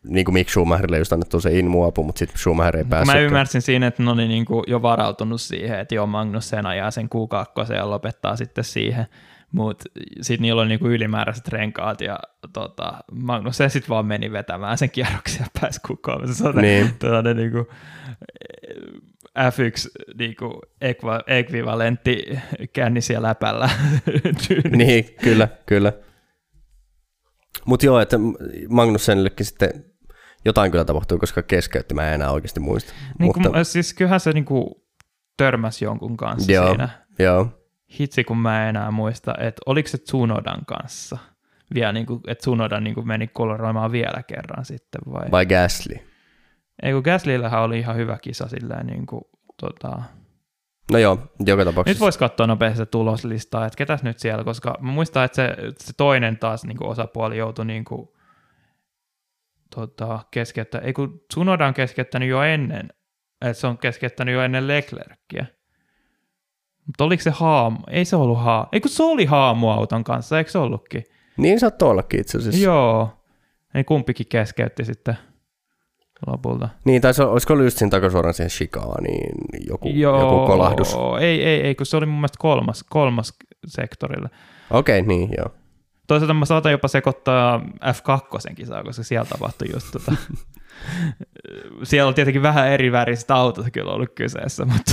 niin 0.08 0.24
kuin 0.24 0.32
Mick 0.32 0.50
Schumacherille 0.50 0.98
just 0.98 1.12
annettu 1.12 1.40
se 1.40 1.58
inmuapu, 1.58 2.02
mutta 2.02 2.18
sitten 2.18 2.38
Schumacher 2.38 2.76
ei 2.76 2.84
päässyt. 2.84 3.14
mä 3.14 3.20
ymmärsin 3.20 3.62
siinä, 3.62 3.86
että 3.86 4.02
ne 4.02 4.10
oli 4.10 4.28
niin 4.28 4.44
kuin 4.44 4.64
jo 4.66 4.82
varautunut 4.82 5.40
siihen, 5.40 5.80
että 5.80 5.94
joo, 5.94 6.06
Magnussen 6.06 6.66
ajaa 6.66 6.90
sen 6.90 7.08
Q2 7.14 7.74
ja 7.74 7.90
lopettaa 7.90 8.36
sitten 8.36 8.64
siihen. 8.64 9.06
Mutta 9.52 9.84
sitten 10.20 10.42
niillä 10.42 10.60
oli 10.62 10.68
niinku 10.68 10.88
ylimääräiset 10.88 11.48
renkaat 11.48 12.00
ja 12.00 12.18
tota, 12.52 12.92
Magnussen 13.12 13.70
sitten 13.70 13.88
vaan 13.88 14.06
meni 14.06 14.32
vetämään 14.32 14.78
sen 14.78 14.90
kierroksen 14.90 15.40
ja 15.40 15.60
pääsi 15.60 15.80
Q3. 15.88 16.32
Se 16.32 16.48
on 16.48 16.54
Niin. 16.54 16.90
niin. 17.24 17.36
niinku, 17.36 17.66
F1 19.38 19.90
niinku, 20.18 20.60
ekva, 20.80 21.20
ekvivalentti 21.26 22.38
kännisiä 22.72 23.22
läpällä. 23.22 23.70
Niin, 24.76 25.04
kyllä, 25.22 25.48
kyllä. 25.66 25.92
Mutta 27.64 27.86
joo, 27.86 28.00
että 28.00 28.16
Magnussenillekin 28.68 29.46
sitten 29.46 29.84
jotain 30.44 30.70
kyllä 30.70 30.84
tapahtuu, 30.84 31.18
koska 31.18 31.42
keskeytti, 31.42 31.94
mä 31.94 32.08
en 32.08 32.14
enää 32.14 32.30
oikeasti 32.30 32.60
muista. 32.60 32.92
Niin 33.18 33.26
Mutta, 33.26 33.50
kun, 33.50 33.64
siis 33.64 33.94
kyllähän 33.94 34.20
se 34.20 34.32
niinku 34.32 34.84
törmäsi 35.36 35.84
jonkun 35.84 36.16
kanssa 36.16 36.52
Joo. 36.52 36.68
siinä. 36.68 36.88
joo, 37.18 37.48
Hitsi, 38.00 38.24
kun 38.24 38.38
mä 38.38 38.62
en 38.62 38.68
enää 38.68 38.90
muista, 38.90 39.34
että 39.38 39.62
oliko 39.66 39.88
se 39.88 39.98
Tsunodan 39.98 40.66
kanssa 40.66 41.18
vielä, 41.74 41.92
niin 41.92 42.06
kuin, 42.06 42.20
että 42.26 42.40
Tsunoda 42.40 42.80
niin 42.80 42.94
kuin 42.94 43.06
meni 43.08 43.26
koloroimaan 43.28 43.92
vielä 43.92 44.22
kerran 44.22 44.64
sitten 44.64 45.00
vai? 45.12 45.30
vai 45.30 45.46
Gasly. 45.46 45.94
Ei 46.82 46.92
kun 46.92 47.02
Gaslyllähän 47.04 47.62
oli 47.62 47.78
ihan 47.78 47.96
hyvä 47.96 48.18
kisa 48.18 48.48
silleen 48.48 48.86
niin 48.86 49.06
kuin, 49.06 49.24
tota... 49.60 50.02
No 50.92 50.98
joo, 50.98 51.18
joka 51.46 51.64
tapauksessa. 51.64 51.94
Nyt 51.94 52.00
voisi 52.00 52.18
katsoa 52.18 52.46
nopeasti 52.46 52.78
se 52.78 52.86
tuloslistaa, 52.86 53.66
että 53.66 53.76
ketäs 53.76 54.02
nyt 54.02 54.18
siellä, 54.18 54.44
koska 54.44 54.78
mä 54.80 54.92
muistan, 54.92 55.24
että 55.24 55.36
se, 55.36 55.56
se 55.78 55.92
toinen 55.96 56.38
taas 56.38 56.64
niin 56.64 56.76
kuin 56.76 56.90
osapuoli 56.90 57.38
joutui 57.38 57.64
niin 57.64 57.84
kuin, 57.84 58.08
tota, 59.74 60.20
keskeyttä, 60.30 60.78
ei 60.78 60.92
kun 60.92 61.20
Tsunoda 61.28 61.66
on 61.66 61.74
keskeyttänyt 61.74 62.28
jo 62.28 62.42
ennen, 62.42 62.88
että 63.40 63.60
se 63.60 63.66
on 63.66 63.78
keskeyttänyt 63.78 64.34
jo 64.34 64.42
ennen 64.42 64.68
Leclerckiä. 64.68 65.46
Mutta 66.86 67.04
oliko 67.04 67.22
se 67.22 67.30
haamu? 67.30 67.78
Ei 67.90 68.04
se 68.04 68.16
ollut 68.16 68.38
haamu. 68.38 68.66
Ei 68.72 68.80
kun 68.80 68.90
se 68.90 69.02
oli 69.02 69.24
haamuauton 69.24 70.04
kanssa, 70.04 70.38
eikö 70.38 70.50
se 70.50 70.58
ollutkin? 70.58 71.04
Niin 71.36 71.60
saattoi 71.60 71.90
ollakin 71.90 72.20
itse 72.20 72.38
asiassa. 72.38 72.60
Joo. 72.60 73.24
Ei 73.74 73.84
kumpikin 73.84 74.26
keskeytti 74.28 74.84
sitten 74.84 75.18
lopulta. 76.26 76.68
Niin, 76.84 77.02
tai 77.02 77.14
se, 77.14 77.24
olisiko 77.24 77.52
ollut 77.52 77.66
just 77.66 77.78
siinä 77.78 77.90
takasuoraan 77.90 78.34
siihen 78.34 78.50
shikaaniin 78.50 79.34
joku, 79.68 79.88
joku 79.88 80.46
kolahdus. 80.46 80.96
Ei, 81.20 81.44
ei, 81.44 81.60
ei, 81.60 81.74
kun 81.74 81.86
se 81.86 81.96
oli 81.96 82.06
mun 82.06 82.14
mielestä 82.14 82.38
kolmas, 82.38 82.84
kolmas 82.90 83.34
sektorille. 83.66 84.28
Okei, 84.70 85.00
okay, 85.00 85.08
niin 85.08 85.30
joo. 85.38 85.50
Toisaalta 86.06 86.34
mä 86.34 86.44
saatan 86.44 86.72
jopa 86.72 86.88
sekoittaa 86.88 87.60
F2 87.66 88.54
kisaa, 88.54 88.84
koska 88.84 89.02
siellä 89.02 89.28
tapahtui 89.28 89.68
just 89.72 89.86
tota. 89.92 90.12
siellä 91.82 92.08
on 92.08 92.14
tietenkin 92.14 92.42
vähän 92.42 92.68
eri 92.68 92.92
väriset 92.92 93.30
autot 93.30 93.66
kyllä 93.72 93.92
ollut 93.92 94.14
kyseessä, 94.14 94.64
mutta 94.64 94.92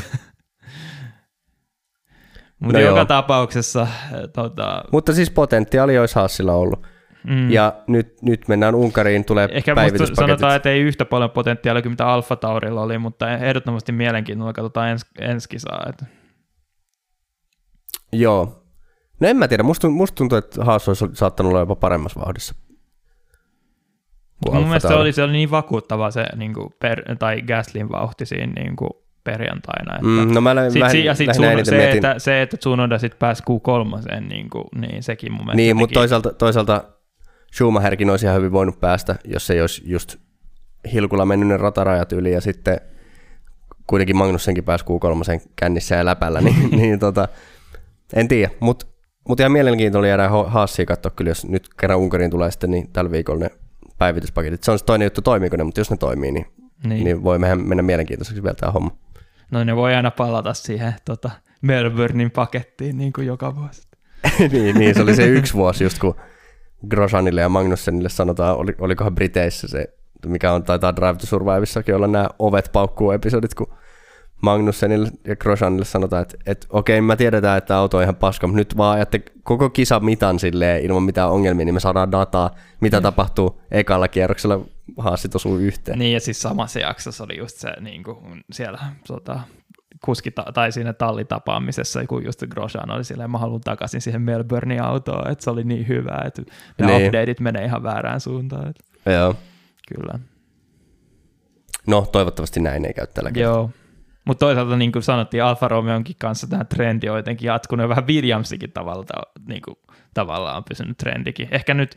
mutta 2.59 2.77
No 2.77 2.85
joka 2.85 2.99
joo. 2.99 3.05
tapauksessa 3.05 3.87
tota, 4.33 4.83
Mutta 4.91 5.13
siis 5.13 5.29
potentiaali 5.29 5.99
olisi 5.99 6.15
Haasilla 6.15 6.53
ollut. 6.53 6.87
Mm, 7.27 7.49
Ja 7.51 7.73
nyt, 7.87 8.21
nyt 8.21 8.47
mennään 8.47 8.75
Unkariin, 8.75 9.25
tulee 9.25 9.47
Ehkä 9.51 9.75
päivityspaketit. 9.75 10.15
sanotaan, 10.15 10.55
että 10.55 10.69
ei 10.69 10.81
yhtä 10.81 11.05
paljon 11.05 11.29
potentiaalia 11.29 11.81
kuin 11.81 11.91
mitä 11.91 12.07
Alfa 12.07 12.35
Taurilla 12.35 12.81
oli, 12.81 12.97
mutta 12.97 13.31
ehdottomasti 13.33 13.91
mielenkiinnolla 13.91 14.53
katsotaan 14.53 14.89
ens, 14.89 15.05
ensi 15.19 15.49
kisaa. 15.49 15.85
Että. 15.89 16.05
Joo. 18.13 18.63
No 19.19 19.27
en 19.27 19.37
mä 19.37 19.47
tiedä, 19.47 19.63
musta, 19.63 19.89
musta 19.89 20.15
tuntuu, 20.15 20.37
että 20.37 20.63
Haas 20.65 20.87
olisi 20.87 21.05
saattanut 21.13 21.49
olla 21.49 21.59
jopa 21.59 21.75
paremmassa 21.75 22.19
vauhdissa. 22.19 22.55
Mun 24.45 24.55
Alfa 24.55 24.67
mielestä 24.67 24.87
se 24.87 24.93
oli, 24.95 25.11
se 25.13 25.23
oli 25.23 25.31
niin 25.31 25.51
vakuuttava 25.51 26.11
se 26.11 26.25
niin 26.35 26.53
kuin 26.53 26.69
per, 26.79 27.15
tai 27.19 27.41
Gaslin 27.41 27.89
vauhti 27.91 28.25
siinä 28.25 28.53
niin 28.61 28.75
kuin 28.75 28.89
perjantaina. 29.23 29.95
Että 29.95 30.07
Mm, 30.07 30.33
no 30.33 30.41
mä 30.41 30.55
lä- 30.55 30.69
sit, 30.69 30.89
si- 30.91 31.05
ja 31.05 31.15
sit 31.15 31.29
Tsuno, 31.31 31.47
eniten 31.47 31.65
se, 31.65 31.77
mietin- 31.77 31.95
että, 32.05 32.19
se, 32.19 32.41
että 32.41 32.57
Tsunoda 32.57 32.97
sitten 32.97 33.19
pääsi 33.19 33.43
Q3, 33.49 34.21
niin, 34.21 34.49
kuin, 34.49 34.63
niin 34.75 35.03
sekin 35.03 35.31
mun 35.31 35.39
mielestä 35.41 35.55
Niin, 35.57 35.77
mutta 35.77 35.93
toisaalta, 35.93 36.33
toisaalta 36.33 36.83
Schumacherkin 37.53 38.09
olisi 38.09 38.25
ihan 38.25 38.37
hyvin 38.37 38.51
voinut 38.51 38.79
päästä, 38.79 39.15
jos 39.25 39.49
ei 39.49 39.61
olisi 39.61 39.81
just 39.85 40.15
hilkulla 40.93 41.25
mennyt 41.25 41.49
ne 41.49 41.57
ratarajat 41.57 42.11
yli 42.11 42.31
ja 42.31 42.41
sitten 42.41 42.81
kuitenkin 43.87 44.17
Magnussenkin 44.17 44.63
pääsi 44.63 44.85
Q3 44.85 45.41
kännissä 45.55 45.95
ja 45.95 46.05
läpällä, 46.05 46.41
niin, 46.41 46.71
niin 46.81 46.99
tota, 46.99 47.27
en 48.13 48.27
tiedä. 48.27 48.51
Mutta 48.59 48.85
mut 49.27 49.39
ihan 49.39 49.51
mielenkiintoinen 49.51 50.09
jäädä 50.09 50.29
Haasia 50.29 50.85
katsoa 50.85 51.11
kyllä, 51.11 51.31
jos 51.31 51.45
nyt 51.45 51.69
kerran 51.79 51.99
Unkariin 51.99 52.31
tulee 52.31 52.51
sitten, 52.51 52.71
niin 52.71 52.89
tällä 52.93 53.11
viikolla 53.11 53.39
ne 53.39 53.49
päivityspaketit. 53.97 54.63
Se 54.63 54.71
on 54.71 54.79
se 54.79 54.85
toinen 54.85 55.05
juttu, 55.05 55.21
toimiiko 55.21 55.57
ne, 55.57 55.63
mutta 55.63 55.79
jos 55.79 55.91
ne 55.91 55.97
toimii, 55.97 56.31
niin, 56.31 56.45
niin. 56.83 56.89
niin. 56.89 57.03
niin 57.03 57.23
voi 57.23 57.39
mehän 57.39 57.67
mennä 57.67 57.83
mielenkiintoiseksi 57.83 58.43
vielä 58.43 58.55
tämä 58.55 58.71
homma. 58.71 58.97
No 59.51 59.63
ne 59.63 59.75
voi 59.75 59.95
aina 59.95 60.11
palata 60.11 60.53
siihen 60.53 60.93
tota, 61.05 61.31
Melbournein 61.61 62.31
pakettiin 62.31 62.97
niin 62.97 63.13
kuin 63.13 63.27
joka 63.27 63.55
vuosi. 63.55 63.81
niin, 64.51 64.79
niin, 64.79 64.95
se 64.95 65.01
oli 65.01 65.15
se 65.15 65.27
yksi 65.27 65.53
vuosi 65.53 65.83
just 65.83 65.99
kun 65.99 66.15
Grosjeanille 66.89 67.41
ja 67.41 67.49
Magnussenille 67.49 68.09
sanotaan, 68.09 68.57
oli, 68.57 68.75
olikohan 68.79 69.15
Briteissä 69.15 69.67
se, 69.67 69.87
mikä 70.25 70.53
on 70.53 70.63
taitaa 70.63 70.95
Drive 70.95 71.15
to 71.15 71.25
Survivissakin 71.25 71.95
olla 71.95 72.07
nämä 72.07 72.29
ovet 72.39 72.69
paukkuu 72.73 73.11
episodit, 73.11 73.53
kun 73.53 73.73
Magnussenille 74.41 75.09
ja 75.27 75.35
Grosjeanille 75.35 75.85
sanotaan, 75.85 76.21
että, 76.21 76.37
että 76.45 76.67
okei, 76.69 77.01
mä 77.01 77.15
tiedetään, 77.15 77.57
että 77.57 77.77
auto 77.77 77.97
on 77.97 78.03
ihan 78.03 78.15
paska, 78.15 78.47
mutta 78.47 78.57
nyt 78.57 78.77
vaan 78.77 78.95
ajatte 78.95 79.21
koko 79.43 79.69
kisa 79.69 79.99
mitan 79.99 80.39
silleen 80.39 80.81
ilman 80.85 81.03
mitään 81.03 81.29
ongelmia, 81.29 81.65
niin 81.65 81.73
me 81.73 81.79
saadaan 81.79 82.11
dataa, 82.11 82.55
mitä 82.81 82.99
Mm. 82.99 83.03
tapahtuu 83.03 83.61
ekalla 83.71 84.07
kierroksella, 84.07 84.59
haasit 84.97 85.35
osuu 85.35 85.57
yhteen. 85.57 85.99
Niin 85.99 86.13
ja 86.13 86.19
siis 86.19 86.41
samassa 86.41 86.79
jaksossa 86.79 87.23
oli 87.23 87.37
just 87.37 87.57
se 87.57 87.69
niin 87.81 88.03
kuin 88.03 88.43
siellä 88.51 88.79
tota, 89.07 89.39
kuski 90.05 90.31
tai 90.53 90.71
siinä 90.71 90.93
tallitapaamisessa, 90.93 92.05
kun 92.07 92.25
just 92.25 92.43
Grosjean 92.49 92.91
oli 92.91 93.03
silleen, 93.03 93.31
mä 93.31 93.37
haluan 93.37 93.61
takaisin 93.61 94.01
siihen 94.01 94.21
Melbournein 94.21 94.83
autoon, 94.83 95.31
että 95.31 95.43
se 95.43 95.49
oli 95.49 95.63
niin 95.63 95.87
hyvä, 95.87 96.21
että 96.25 96.41
ne 96.77 96.85
Niin. 96.87 97.05
updateit 97.07 97.39
menee 97.39 97.65
ihan 97.65 97.83
väärään 97.83 98.19
suuntaan. 98.19 98.67
Että, 98.69 99.11
Joo. 99.11 99.35
kyllä. 99.95 100.19
No, 101.87 102.01
toivottavasti 102.11 102.59
näin 102.59 102.85
ei 102.85 102.93
käy 102.93 103.07
tällä 103.07 103.31
kertaa. 103.31 103.53
Joo. 103.53 103.69
Mutta 104.25 104.45
toisaalta 104.45 104.77
niin 104.77 104.91
kuin 104.91 105.03
sanottiin, 105.03 105.43
Alfa 105.43 105.67
Romeonkin 105.67 106.15
kanssa 106.19 106.47
tämä 106.47 106.63
trendi 106.63 107.09
on 107.09 107.17
jotenkin 107.17 107.47
jatkunut 107.47 107.83
ja 107.83 107.89
vähän 107.89 108.07
Williamsikin 108.07 108.71
tavalla, 108.71 109.05
niin 109.47 109.61
kuin, 109.61 109.75
tavallaan 110.13 110.57
on 110.57 110.63
pysynyt 110.63 110.97
trendikin. 110.97 111.47
Ehkä 111.51 111.73
nyt 111.73 111.95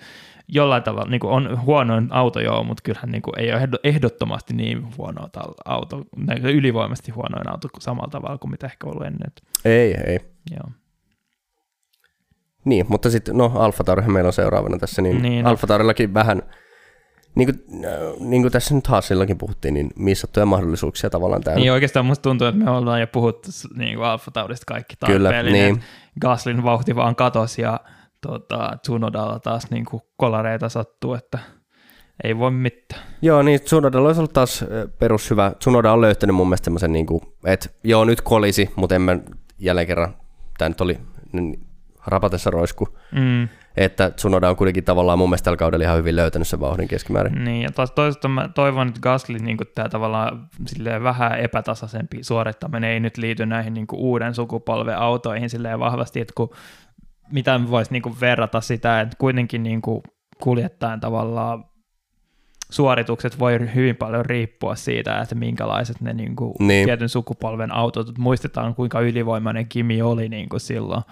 jollain 0.48 0.82
tavalla 0.82 1.10
niin 1.10 1.20
kuin 1.20 1.32
on 1.32 1.62
huonoin 1.62 2.09
auto 2.10 2.40
joo, 2.40 2.64
mutta 2.64 2.82
kyllähän 2.82 3.10
niin 3.10 3.22
kuin, 3.22 3.40
ei 3.40 3.52
ole 3.52 3.60
ehdo- 3.60 3.80
ehdottomasti 3.84 4.55
niin 4.55 4.96
huono 4.96 5.28
auto, 5.64 6.05
ylivoimaisesti 6.42 7.12
huonoin 7.12 7.51
auto 7.51 7.68
kuin 7.72 7.82
samalla 7.82 8.10
tavalla 8.10 8.38
kuin 8.38 8.51
mitä 8.51 8.66
ehkä 8.66 8.86
ollut 8.86 9.06
ennen. 9.06 9.32
Ei, 9.64 9.94
ei. 10.06 10.18
joo. 10.51 10.70
Niin, 12.64 12.86
mutta 12.88 13.10
sitten, 13.10 13.36
no 13.36 13.52
Alfa 13.55 13.84
Taurihan 13.84 14.12
meillä 14.12 14.28
on 14.28 14.32
seuraavana 14.32 14.78
tässä, 14.78 15.02
niin, 15.02 15.22
Niin. 15.22 15.46
Alfa 15.46 15.66
Taurillakin 15.66 16.14
vähän, 16.14 16.42
niin 17.35 17.48
kuin, 17.48 17.85
niin 18.31 18.43
kuin 18.43 18.52
tässä 18.52 18.74
nyt 18.74 18.86
Haasillakin 18.86 19.39
puhuttiin, 19.39 19.74
niin 19.74 19.90
missattuja 19.97 20.47
mahdollisuuksia 20.47 21.11
tavallaan 21.11 21.43
täynnä. 21.43 21.61
Niin 21.61 21.73
oikeastaan 21.73 22.06
musta 22.06 22.23
tuntuu, 22.23 22.47
että 22.47 22.65
me 22.65 22.70
ollaan 22.70 23.01
jo 23.01 23.06
puhuttu 23.06 23.51
niin 23.77 23.97
kuin 23.97 24.06
Alfa 24.06 24.31
Taurista 24.31 24.65
kaikki 24.66 24.94
Kyllä, 25.06 25.28
tarpeellinen. 25.28 25.73
niin. 25.74 25.85
Gaslin 26.20 26.62
vauhti 26.65 26.97
vaan 26.97 27.16
katosi 27.16 27.62
ja 27.62 27.81
tota, 28.20 28.78
Tsunodalla 28.82 29.39
taas 29.39 29.70
niin 29.70 29.85
kuin 29.85 30.02
kolareita 30.16 30.69
sattuu, 30.69 31.15
että 31.15 31.39
ei 32.24 32.39
voi 32.39 32.51
mitään. 32.51 33.02
Joo, 33.23 33.43
niin 33.43 33.61
Tsunoda 33.61 33.98
olisi 33.98 34.20
ollut 34.20 34.32
taas 34.32 34.65
perushyvä. 34.98 35.52
Tsunoda 35.59 35.93
on 35.93 36.01
löytänyt 36.01 36.36
mun 36.36 36.48
mielestä 36.48 36.65
semmoisen, 36.65 36.93
niin 36.93 37.06
kuin, 37.06 37.20
että 37.44 37.69
joo, 37.85 38.05
nyt 38.05 38.20
kolisi, 38.20 38.70
mutta 38.77 38.94
en 38.94 39.02
mä 39.02 39.19
jälleen 39.59 39.86
kerran, 39.86 40.15
tämä 40.59 40.69
nyt 40.69 40.81
oli 40.81 41.01
rapatessa 42.06 42.51
roisku. 42.51 42.89
Mm. 43.12 43.48
Että 43.76 44.10
Tsunoda 44.10 44.51
on 44.51 44.56
kuitenkin 44.56 44.84
tavallaan 44.84 45.18
mun 45.18 45.28
mielestä 45.28 45.44
tällä 45.44 45.56
kaudella 45.56 45.84
ihan 45.84 45.98
hyvin 45.98 46.16
löytänyt 46.16 46.48
sen 46.48 46.60
vauhdin 46.60 46.88
keskimäärin. 46.88 47.44
Niin, 47.44 47.62
ja 47.62 47.72
taas 47.72 47.90
toisaalta 47.90 48.28
mä 48.28 48.48
toivon, 48.48 48.88
että 48.88 49.01
Gasly 49.01 49.38
niin 49.38 49.59
tämä 49.74 49.88
tavallaan 49.88 50.48
vähän 51.02 51.40
epätasaisempi 51.40 52.22
suorittaminen 52.22 52.90
ei 52.90 53.01
nyt 53.01 53.16
liity 53.16 53.46
näihin 53.46 53.74
niin 53.74 53.86
uuden 53.92 54.34
sukupolven 54.34 54.98
autoihin 54.98 55.51
silleen 55.51 55.80
vahvasti, 55.80 56.20
että 56.20 56.32
kun 56.36 56.51
mitä 57.32 57.60
voisi 57.70 57.92
niin 57.92 58.20
verrata 58.20 58.60
sitä, 58.60 59.01
että 59.01 59.16
kuitenkin 59.18 59.62
niin 59.62 59.82
kuljettaen 60.42 61.01
tavallaan 61.01 61.64
suoritukset 62.70 63.38
voi 63.38 63.74
hyvin 63.74 63.96
paljon 63.96 64.24
riippua 64.24 64.74
siitä, 64.74 65.20
että 65.20 65.34
minkälaiset 65.34 66.01
ne 66.01 66.12
niin 66.12 66.36
kuin 66.36 66.55
niin. 66.59 66.84
tietyn 66.84 67.09
sukupolven 67.09 67.74
autot, 67.74 68.18
muistetaan 68.18 68.74
kuinka 68.74 69.01
ylivoimainen 69.01 69.68
Kimi 69.68 70.02
oli 70.02 70.28
niin 70.28 70.48
kuin 70.48 70.60
silloin 70.60 71.02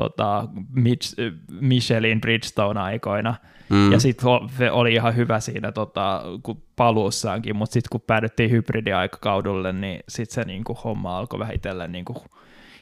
tota, 0.00 0.48
Mitch, 0.74 1.14
Michelin 1.60 2.20
Bridgestone-aikoina, 2.20 3.34
mm. 3.68 3.92
ja 3.92 4.00
sitten 4.00 4.30
oli 4.70 4.94
ihan 4.94 5.16
hyvä 5.16 5.40
siinä 5.40 5.72
tota, 5.72 6.22
kun 6.42 6.62
paluussaankin, 6.76 7.56
mutta 7.56 7.72
sitten 7.72 7.88
kun 7.90 8.00
päädyttiin 8.00 8.50
hybridiaikakaudulle, 8.50 9.72
niin 9.72 10.00
sitten 10.08 10.34
se 10.34 10.44
niin 10.44 10.64
kuin, 10.64 10.78
homma 10.84 11.18
alkoi 11.18 11.38
vähitellen 11.38 11.92
niin 11.92 12.04
kuin, 12.04 12.18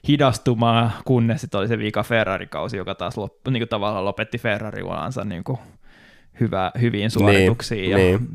hidastumaan, 0.08 0.92
kunnes 1.04 1.40
sitten 1.40 1.58
oli 1.58 1.68
se 1.68 1.78
viika 1.78 2.02
Ferrari-kausi, 2.02 2.76
joka 2.76 2.94
taas 2.94 3.16
lop, 3.16 3.32
niin 3.50 3.60
kuin, 3.60 3.68
tavallaan 3.68 4.04
lopetti 4.04 4.38
Ferrari-uransa 4.38 5.24
niin 5.24 5.44
kuin, 5.44 5.58
hyvä, 6.40 6.72
hyviin 6.80 7.10
suorituksiin 7.10 7.80
niin, 7.80 7.90
ja 7.90 7.96
niin. 7.96 8.28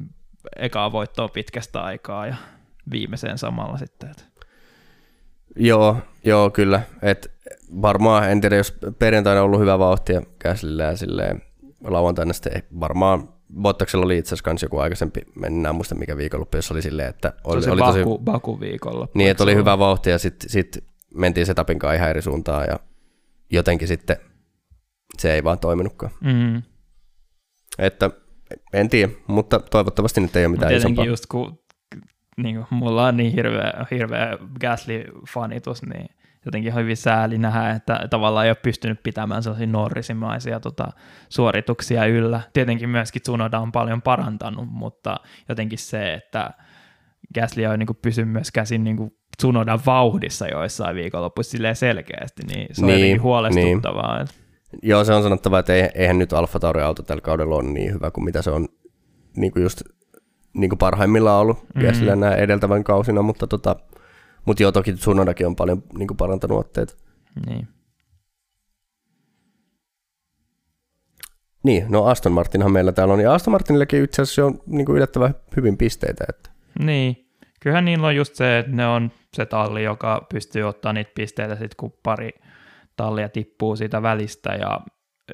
ekaa 0.56 0.92
voittoa 0.92 1.28
pitkästä 1.28 1.82
aikaa 1.82 2.28
ja 2.28 2.36
viimeiseen 2.92 3.38
samalla 3.38 3.78
sitten. 3.78 4.10
Että. 4.10 4.24
Joo, 5.56 5.98
joo, 6.24 6.50
kyllä. 6.50 6.82
Et 7.02 7.39
varmaan, 7.82 8.32
en 8.32 8.42
tiedä, 8.42 8.56
jos 8.56 8.78
perjantaina 9.00 9.42
on 9.42 9.46
ollut 9.46 9.60
hyvä 9.60 9.80
vauhti 9.80 10.14
ja 10.14 10.22
käsillä 10.40 10.84
ja 10.84 10.98
silleen 10.98 11.42
lauantaina 11.84 12.34
sitten 12.34 12.64
varmaan 12.80 13.30
Bottaksella 13.62 14.06
oli 14.06 14.18
itse 14.18 14.36
asiassa 14.36 14.66
joku 14.66 14.78
aikaisempi, 14.78 15.22
en 15.46 15.76
muista 15.76 15.96
mikä 15.96 16.18
viikonloppu, 16.18 16.58
jos 16.58 16.72
oli 16.72 16.82
silleen, 16.82 17.10
että 17.10 17.34
oli, 17.44 17.62
se 17.62 17.72
oli 17.72 17.80
Baku, 17.80 17.94
tosi, 17.94 18.24
Baku 18.24 18.60
viikonloppu. 18.60 19.18
Niin, 19.18 19.32
että 19.32 19.44
oli 19.44 19.56
hyvä 19.56 19.80
vauhti 19.80 20.10
ja 20.10 20.20
sitten 20.20 20.50
sit 20.50 20.84
mentiin 21.16 21.46
setupin 21.46 21.80
kanssa 21.80 21.96
ihan 21.96 22.10
eri 22.10 22.22
suuntaan 22.22 22.66
ja 22.68 22.80
jotenkin 23.52 23.88
sitten 23.88 24.18
se 25.18 25.34
ei 25.34 25.44
vaan 25.44 25.60
toiminutkaan. 25.60 26.12
Mm. 26.22 26.62
Että 27.78 28.10
en 28.74 28.90
tiedä, 28.90 29.14
mutta 29.28 29.60
toivottavasti 29.60 30.22
nyt 30.22 30.36
ei 30.36 30.46
ole 30.46 30.52
mitään 30.52 30.74
isompaa. 30.74 31.06
just 31.06 31.26
kun 31.26 31.60
niin 32.38 32.56
kuin, 32.56 32.68
mulla 32.70 33.08
on 33.08 33.18
niin 33.18 33.32
hirveä, 33.32 33.86
hirveä 33.92 34.38
Gasly-fanitus, 34.60 35.90
niin 35.94 36.10
jotenkin 36.46 36.76
hyvin 36.76 36.98
sääli 36.98 37.38
nähdä, 37.38 37.70
että 37.70 38.08
tavallaan 38.10 38.46
ei 38.46 38.50
ole 38.50 38.58
pystynyt 38.64 39.04
pitämään 39.04 39.44
sellaisia 39.44 39.68
norrisimaisia 39.68 40.60
tota, 40.60 40.88
suorituksia 41.30 42.06
yllä. 42.06 42.42
Tietenkin 42.54 42.90
myöskin 42.90 43.22
Tsunoda 43.22 43.60
on 43.60 43.72
paljon 43.72 44.02
parantanut, 44.02 44.68
mutta 44.72 45.18
jotenkin 45.50 45.80
se, 45.80 46.14
että 46.14 46.52
Gasly 47.36 47.66
on 47.66 47.80
niin 47.80 47.88
pysynyt 48.02 48.32
myös 48.32 48.52
käsin 48.52 48.84
niin 48.84 49.12
Tsunodan 49.38 49.80
vauhdissa 49.86 50.48
joissain 50.48 50.96
viikonloppuissa 50.96 51.58
selkeästi, 51.74 52.44
niin 52.54 52.68
se 52.72 52.82
on 52.82 52.88
niin, 52.88 53.00
jotenkin 53.00 53.22
huolestuttavaa. 53.22 54.18
Niin. 54.18 54.28
Joo, 54.84 55.04
se 55.04 55.14
on 55.14 55.24
sanottava, 55.24 55.60
että 55.60 55.74
eihän 55.76 56.18
nyt 56.18 56.34
Alfa 56.34 56.60
Tauri 56.60 56.82
auto 56.82 57.04
tällä 57.04 57.22
kaudella 57.22 57.56
ole 57.56 57.64
niin 57.64 57.94
hyvä 57.94 58.12
kuin 58.12 58.26
mitä 58.26 58.42
se 58.42 58.52
on 58.52 58.68
niin 59.38 59.52
kuin 59.52 59.64
just 59.64 59.82
niin 60.54 60.70
kuin 60.70 60.78
parhaimmillaan 60.78 61.42
ollut 61.42 61.58
mm-hmm. 61.76 62.20
nämä 62.20 62.36
edeltävän 62.36 62.84
kausina, 62.84 63.22
mutta, 63.22 63.48
tota, 63.48 63.76
mutta 64.46 64.64
joo, 64.64 64.72
toki 64.72 64.94
Tsunodakin 64.94 65.48
on 65.48 65.56
paljon 65.56 65.84
niin 65.98 66.18
parantanut 66.18 66.60
otteet. 66.60 66.98
Niin. 67.48 67.68
Niin, 71.64 71.86
no 71.90 72.06
Aston 72.06 72.32
Martinhan 72.32 72.72
meillä 72.72 72.92
täällä 72.92 73.14
on, 73.14 73.20
ja 73.20 73.34
Aston 73.34 73.52
Martinillekin 73.52 74.04
itse 74.04 74.22
asiassa 74.22 74.46
on 74.46 74.62
niin 74.66 74.86
kuin 74.86 74.96
yllättävän 74.96 75.36
hyvin 75.56 75.78
pisteitä. 75.78 76.26
Että. 76.30 76.50
Niin, 76.80 77.30
kyllähän 77.60 77.86
niillä 77.86 78.08
on 78.08 78.16
just 78.16 78.36
se, 78.36 78.60
että 78.60 78.72
ne 78.72 78.88
on 78.88 79.12
se 79.34 79.46
talli, 79.46 79.84
joka 79.84 80.28
pystyy 80.32 80.64
ottaa 80.64 80.94
niitä 80.94 81.12
pisteitä 81.16 81.56
sitten, 81.56 81.78
kun 81.78 81.94
pari 82.04 82.30
tallia 82.96 83.30
tippuu 83.30 83.76
siitä 83.76 84.02
välistä, 84.02 84.50
ja 84.50 84.80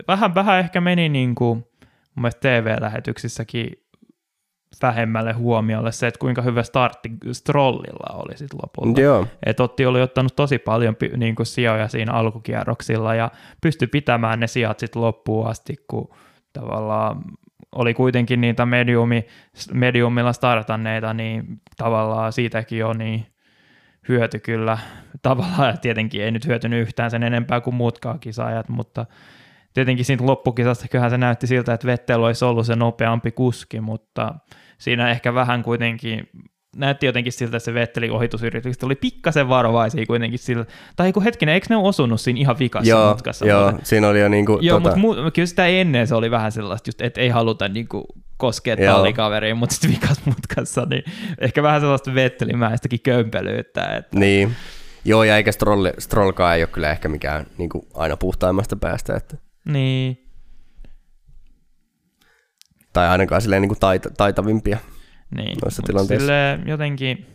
vähän, 0.07 0.35
vähän 0.35 0.59
ehkä 0.59 0.81
meni 0.81 1.09
niin 1.09 1.35
kuin, 1.35 1.57
mun 1.57 2.21
mielestä 2.21 2.39
TV-lähetyksissäkin 2.39 3.84
vähemmälle 4.81 5.33
huomiolle 5.33 5.91
se, 5.91 6.07
että 6.07 6.19
kuinka 6.19 6.41
hyvä 6.41 6.63
startti 6.63 7.09
Strollilla 7.31 8.15
oli 8.15 8.37
sitten 8.37 8.59
lopulta. 8.63 9.01
Joo. 9.01 9.27
Et 9.45 9.59
Otti 9.59 9.85
oli 9.85 10.01
ottanut 10.01 10.35
tosi 10.35 10.57
paljon 10.57 10.95
niin 11.17 11.35
kuin 11.35 11.45
sijoja 11.45 11.87
siinä 11.87 12.13
alkukierroksilla 12.13 13.15
ja 13.15 13.31
pystyi 13.61 13.87
pitämään 13.87 14.39
ne 14.39 14.47
sijat 14.47 14.79
sitten 14.79 15.01
loppuun 15.01 15.47
asti, 15.47 15.75
kun 15.87 16.09
tavallaan 16.53 17.21
oli 17.75 17.93
kuitenkin 17.93 18.41
niitä 18.41 18.65
mediumi, 18.65 19.25
mediumilla 19.73 20.33
startanneita, 20.33 21.13
niin 21.13 21.61
tavallaan 21.77 22.33
siitäkin 22.33 22.85
on 22.85 22.97
niin 22.97 23.25
hyöty 24.09 24.39
kyllä. 24.39 24.77
Tavallaan 25.21 25.79
tietenkin 25.79 26.23
ei 26.23 26.31
nyt 26.31 26.47
hyötynyt 26.47 26.81
yhtään 26.81 27.11
sen 27.11 27.23
enempää 27.23 27.61
kuin 27.61 27.75
muutkaan 27.75 28.19
kisaajat, 28.19 28.69
mutta 28.69 29.05
tietenkin 29.73 30.05
siitä 30.05 30.25
loppukisasta 30.25 30.87
kyllähän 30.87 31.11
se 31.11 31.17
näytti 31.17 31.47
siltä, 31.47 31.73
että 31.73 31.87
Vettel 31.87 32.23
olisi 32.23 32.45
ollut 32.45 32.65
se 32.65 32.75
nopeampi 32.75 33.31
kuski, 33.31 33.81
mutta 33.81 34.35
siinä 34.77 35.11
ehkä 35.11 35.33
vähän 35.33 35.63
kuitenkin 35.63 36.29
näytti 36.75 37.05
jotenkin 37.05 37.33
siltä, 37.33 37.57
että 37.57 37.65
se 37.65 37.73
Vettelin 37.73 38.11
ohitusyritykset 38.11 38.83
oli 38.83 38.95
pikkasen 38.95 39.49
varovaisia 39.49 40.05
kuitenkin 40.05 40.39
sillä, 40.39 40.65
tai 40.95 41.13
kun 41.13 41.23
hetkinen, 41.23 41.53
eikö 41.53 41.67
ne 41.69 41.75
osunut 41.75 42.21
siinä 42.21 42.39
ihan 42.39 42.59
vikassa 42.59 42.89
joo, 42.89 43.09
mutkassa? 43.09 43.45
Joo, 43.45 43.65
vai? 43.65 43.73
siinä 43.83 44.07
oli 44.07 44.19
jo 44.19 44.29
niin 44.29 44.45
kuin, 44.45 44.65
Joo, 44.65 44.79
tota... 44.79 44.95
mutta 44.95 45.21
mu- 45.27 45.31
kyllä 45.31 45.45
sitä 45.45 45.67
ennen 45.67 46.07
se 46.07 46.15
oli 46.15 46.31
vähän 46.31 46.51
sellaista, 46.51 46.87
just, 46.87 47.01
että 47.01 47.21
ei 47.21 47.29
haluta 47.29 47.67
niin 47.67 47.87
kuin 47.87 48.03
koskea 48.37 48.77
tallikaveriin, 48.77 49.57
mutta 49.57 49.75
sitten 49.75 49.91
vikas 49.91 50.25
mutkassa, 50.25 50.85
niin 50.89 51.03
ehkä 51.39 51.63
vähän 51.63 51.81
sellaista 51.81 52.15
Vettelimäistäkin 52.15 52.99
kömpelyyttä. 53.01 53.95
Että... 53.95 54.19
Niin, 54.19 54.55
joo, 55.05 55.23
ja 55.23 55.37
eikä 55.37 55.51
Stroll, 55.51 55.87
Strollkaan 55.99 56.55
ei 56.55 56.61
ole 56.63 56.69
kyllä 56.69 56.91
ehkä 56.91 57.09
mikään 57.09 57.45
niin 57.57 57.69
kuin 57.69 57.87
aina 57.93 58.17
puhtaimmasta 58.17 58.75
päästä. 58.75 59.15
Että... 59.15 59.37
Niin, 59.65 60.24
tai 62.95 63.07
ainakaan 63.07 63.41
silleen 63.41 63.61
niin 63.61 63.69
kuin 63.69 63.79
taita, 63.79 64.09
taitavimpia 64.17 64.77
niin, 65.35 65.57
noissa 65.63 65.81
tilanteissa. 65.85 66.33
jotenkin, 66.65 67.25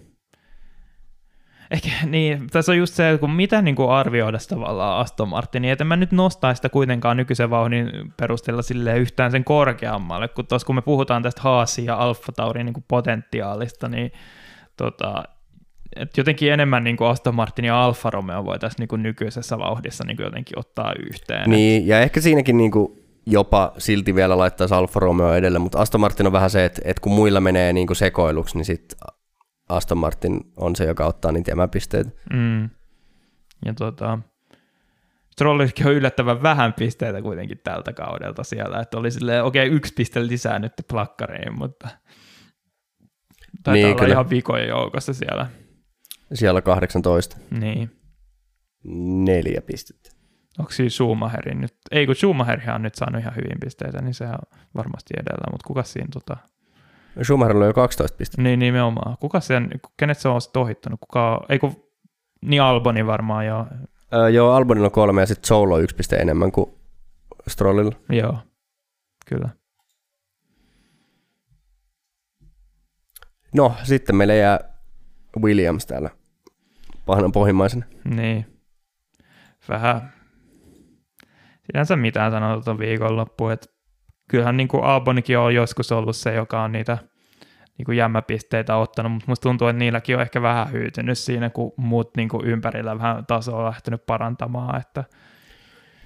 ehkä 1.70 1.89
niin, 2.07 2.47
tässä 2.51 2.73
on 2.73 2.78
just 2.78 2.95
se, 2.95 3.11
että 3.11 3.20
kun 3.20 3.31
mitä 3.31 3.62
niin 3.62 3.77
kuin 3.77 3.91
arvioida 3.91 4.39
tavallaan 4.49 5.01
Aston 5.01 5.28
Martinin, 5.28 5.70
että 5.70 5.85
mä 5.85 5.97
nyt 5.97 6.12
nostaa 6.12 6.55
sitä 6.55 6.69
kuitenkaan 6.69 7.16
nykyisen 7.16 7.51
vauhdin 7.51 7.91
perusteella 8.16 8.62
sille 8.62 8.99
yhtään 8.99 9.31
sen 9.31 9.45
korkeammalle, 9.45 10.28
kun 10.28 10.47
tuossa 10.47 10.66
kun 10.66 10.74
me 10.74 10.82
puhutaan 10.82 11.23
tästä 11.23 11.41
Haasin 11.41 11.85
ja 11.85 11.97
Alfa 11.97 12.32
Taurin 12.32 12.66
niin 12.66 12.85
potentiaalista, 12.89 13.89
niin 13.89 14.12
tota, 14.77 15.24
et 15.97 16.16
jotenkin 16.16 16.53
enemmän 16.53 16.85
niin 16.85 16.97
kuin 16.97 17.11
Aston 17.11 17.35
Martin 17.35 17.65
ja 17.65 17.85
Alfa 17.85 18.11
Romeo 18.11 18.45
voitaisiin 18.45 18.78
niin 18.78 18.89
kuin 18.89 19.03
nykyisessä 19.03 19.59
vauhdissa 19.59 20.05
niin 20.05 20.16
kuin 20.16 20.24
jotenkin 20.24 20.59
ottaa 20.59 20.93
yhteen. 21.12 21.51
Niin, 21.51 21.87
ja 21.87 22.01
ehkä 22.01 22.20
siinäkin 22.20 22.57
niin 22.57 22.70
kuin 22.70 22.99
jopa 23.31 23.73
silti 23.78 24.15
vielä 24.15 24.39
laittaisi 24.39 24.74
Alfa 24.74 25.01
Romeo 25.01 25.35
edelle, 25.35 25.59
mutta 25.59 25.78
Aston 25.78 26.01
Martin 26.01 26.27
on 26.27 26.32
vähän 26.32 26.51
se, 26.51 26.65
että, 26.65 26.82
että 26.85 27.01
kun 27.01 27.12
muilla 27.12 27.40
menee 27.40 27.73
niin 27.73 27.86
kuin 27.86 27.97
sekoiluksi, 27.97 28.57
niin 28.57 28.65
sitten 28.65 28.98
Aston 29.69 29.98
Martin 29.98 30.40
on 30.57 30.77
se, 30.77 30.85
joka 30.85 31.07
ottaa 31.07 31.32
niitä 31.32 31.51
jämäpisteitä. 31.51 32.11
Mm. 32.32 32.70
Ja 33.65 33.74
tota, 33.78 34.19
Strollillekin 35.32 35.86
on 35.86 35.93
yllättävän 35.93 36.43
vähän 36.43 36.73
pisteitä 36.73 37.23
kuitenkin 37.23 37.61
tältä 37.65 37.93
kaudelta 37.93 38.44
siellä, 38.44 38.81
että 38.81 38.98
oli 38.98 39.11
silleen, 39.11 39.44
okei, 39.44 39.66
okay, 39.66 39.77
yksi 39.77 39.94
piste 39.94 40.27
lisää 40.27 40.59
nyt 40.59 40.73
plakkariin, 40.89 41.59
mutta 41.59 41.89
taitaa 43.62 43.73
niin, 43.73 43.86
olla 43.86 43.98
kyllä. 43.98 44.12
ihan 44.12 44.31
vikojen 44.31 44.69
joukossa 44.69 45.15
siellä. 45.15 45.47
Siellä 46.35 46.62
18. 46.62 47.36
Niin. 47.51 47.90
Neljä 49.24 49.61
pistettä. 49.61 50.19
Onko 50.61 50.73
siis 50.73 50.97
Schumacherin 50.97 51.61
nyt, 51.61 51.74
ei 51.91 52.07
kun 52.07 52.15
Schumacher 52.15 52.70
on 52.74 52.82
nyt 52.82 52.95
saanut 52.95 53.20
ihan 53.20 53.37
hyvin 53.37 53.61
pisteitä, 53.61 54.03
niin 54.03 54.15
se 54.15 54.24
on 54.24 54.39
varmasti 54.74 55.15
edellä, 55.16 55.51
mutta 55.51 55.66
kuka 55.66 55.82
siinä 55.82 56.09
tota... 56.12 56.37
Schumacherilla 57.23 57.65
on 57.65 57.69
jo 57.69 57.74
12 57.74 58.16
pistettä. 58.16 58.43
Niin, 58.43 58.59
nimenomaan. 58.59 59.16
Kuka 59.20 59.41
sen, 59.41 59.70
kenet 59.97 60.19
se 60.19 60.28
on 60.28 60.41
sitten 60.41 60.62
ohittanut? 60.62 61.01
Kuka, 61.01 61.41
ei 61.49 61.59
kun, 61.59 61.85
niin 62.43 62.62
Alboni 62.62 63.07
varmaan 63.07 63.47
jo. 63.47 63.66
Öö, 64.15 64.28
joo, 64.28 64.53
Albonilla 64.53 64.87
on 64.87 64.93
kolme 64.93 65.20
ja 65.20 65.27
sitten 65.27 65.49
Soul 65.49 65.70
on 65.70 65.82
yksi 65.82 65.97
piste 65.97 66.16
enemmän 66.16 66.53
kuin 66.53 66.70
Strollilla. 67.49 67.93
Joo, 68.09 68.39
kyllä. 69.27 69.49
No, 73.55 73.74
sitten 73.82 74.16
meille 74.16 74.37
jää 74.37 74.61
Williams 75.41 75.87
täällä 75.87 76.11
pahana 77.07 77.31
pohjimmaisen. 77.31 77.85
Niin. 78.05 78.47
Vähän 79.69 80.12
sinänsä 81.72 81.97
mitään 81.97 82.32
sanoa 82.32 82.60
tuon 82.60 82.78
viikonloppu, 82.78 83.48
että 83.48 83.66
kyllähän 84.30 84.56
niin 84.56 84.68
kuin 84.68 84.84
Albonikin 84.84 85.38
on 85.38 85.55
joskus 85.55 85.92
ollut 85.92 86.16
se, 86.16 86.34
joka 86.34 86.62
on 86.62 86.72
niitä 86.72 86.98
niin 87.78 87.86
kuin 87.86 87.97
jämmäpisteitä 87.97 88.76
ottanut, 88.76 89.12
mutta 89.12 89.28
musta 89.28 89.42
tuntuu, 89.42 89.68
että 89.68 89.78
niilläkin 89.78 90.16
on 90.16 90.22
ehkä 90.22 90.42
vähän 90.42 90.72
hyytynyt 90.72 91.18
siinä, 91.18 91.51
kun 91.51 91.72
muut 91.76 92.16
niin 92.16 92.28
kuin 92.28 92.47
ympärillä 92.47 92.98
vähän 92.98 93.26
tasoa 93.26 93.59
on 93.59 93.64
lähtenyt 93.64 94.06
parantamaan. 94.06 94.80
Että... 94.80 95.05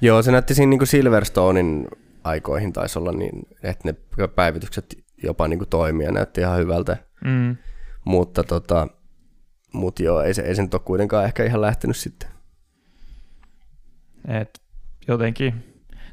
Joo, 0.01 0.23
se 0.23 0.32
näytti 0.32 0.55
siinä 0.55 0.70
niin 0.70 0.78
kuin 0.78 0.89
Silverstonein 0.89 1.89
aikoihin 2.24 2.73
taisi 2.73 2.99
olla 2.99 3.12
niin, 3.12 3.43
että 3.62 3.89
ne 3.89 4.27
päivitykset 4.28 5.05
jopa 5.23 5.49
niin 5.49 5.59
kuin 5.59 5.69
toimia 5.69 6.12
näytti 6.12 6.41
ihan 6.41 6.59
hyvältä. 6.59 6.97
Mm. 7.24 7.57
Mutta 8.05 8.45
tota, 8.45 8.89
mut 9.73 10.01
joo, 10.01 10.20
ei 10.20 10.35
se, 10.35 10.43
ei 10.43 10.55
se 10.55 10.62
nyt 10.62 10.74
ole 10.74 10.82
kuitenkaan 10.85 11.24
ehkä 11.24 11.45
ihan 11.45 11.61
lähtenyt 11.61 11.97
sitten. 11.97 12.28
Et 14.28 14.64
jotenkin, 15.09 15.55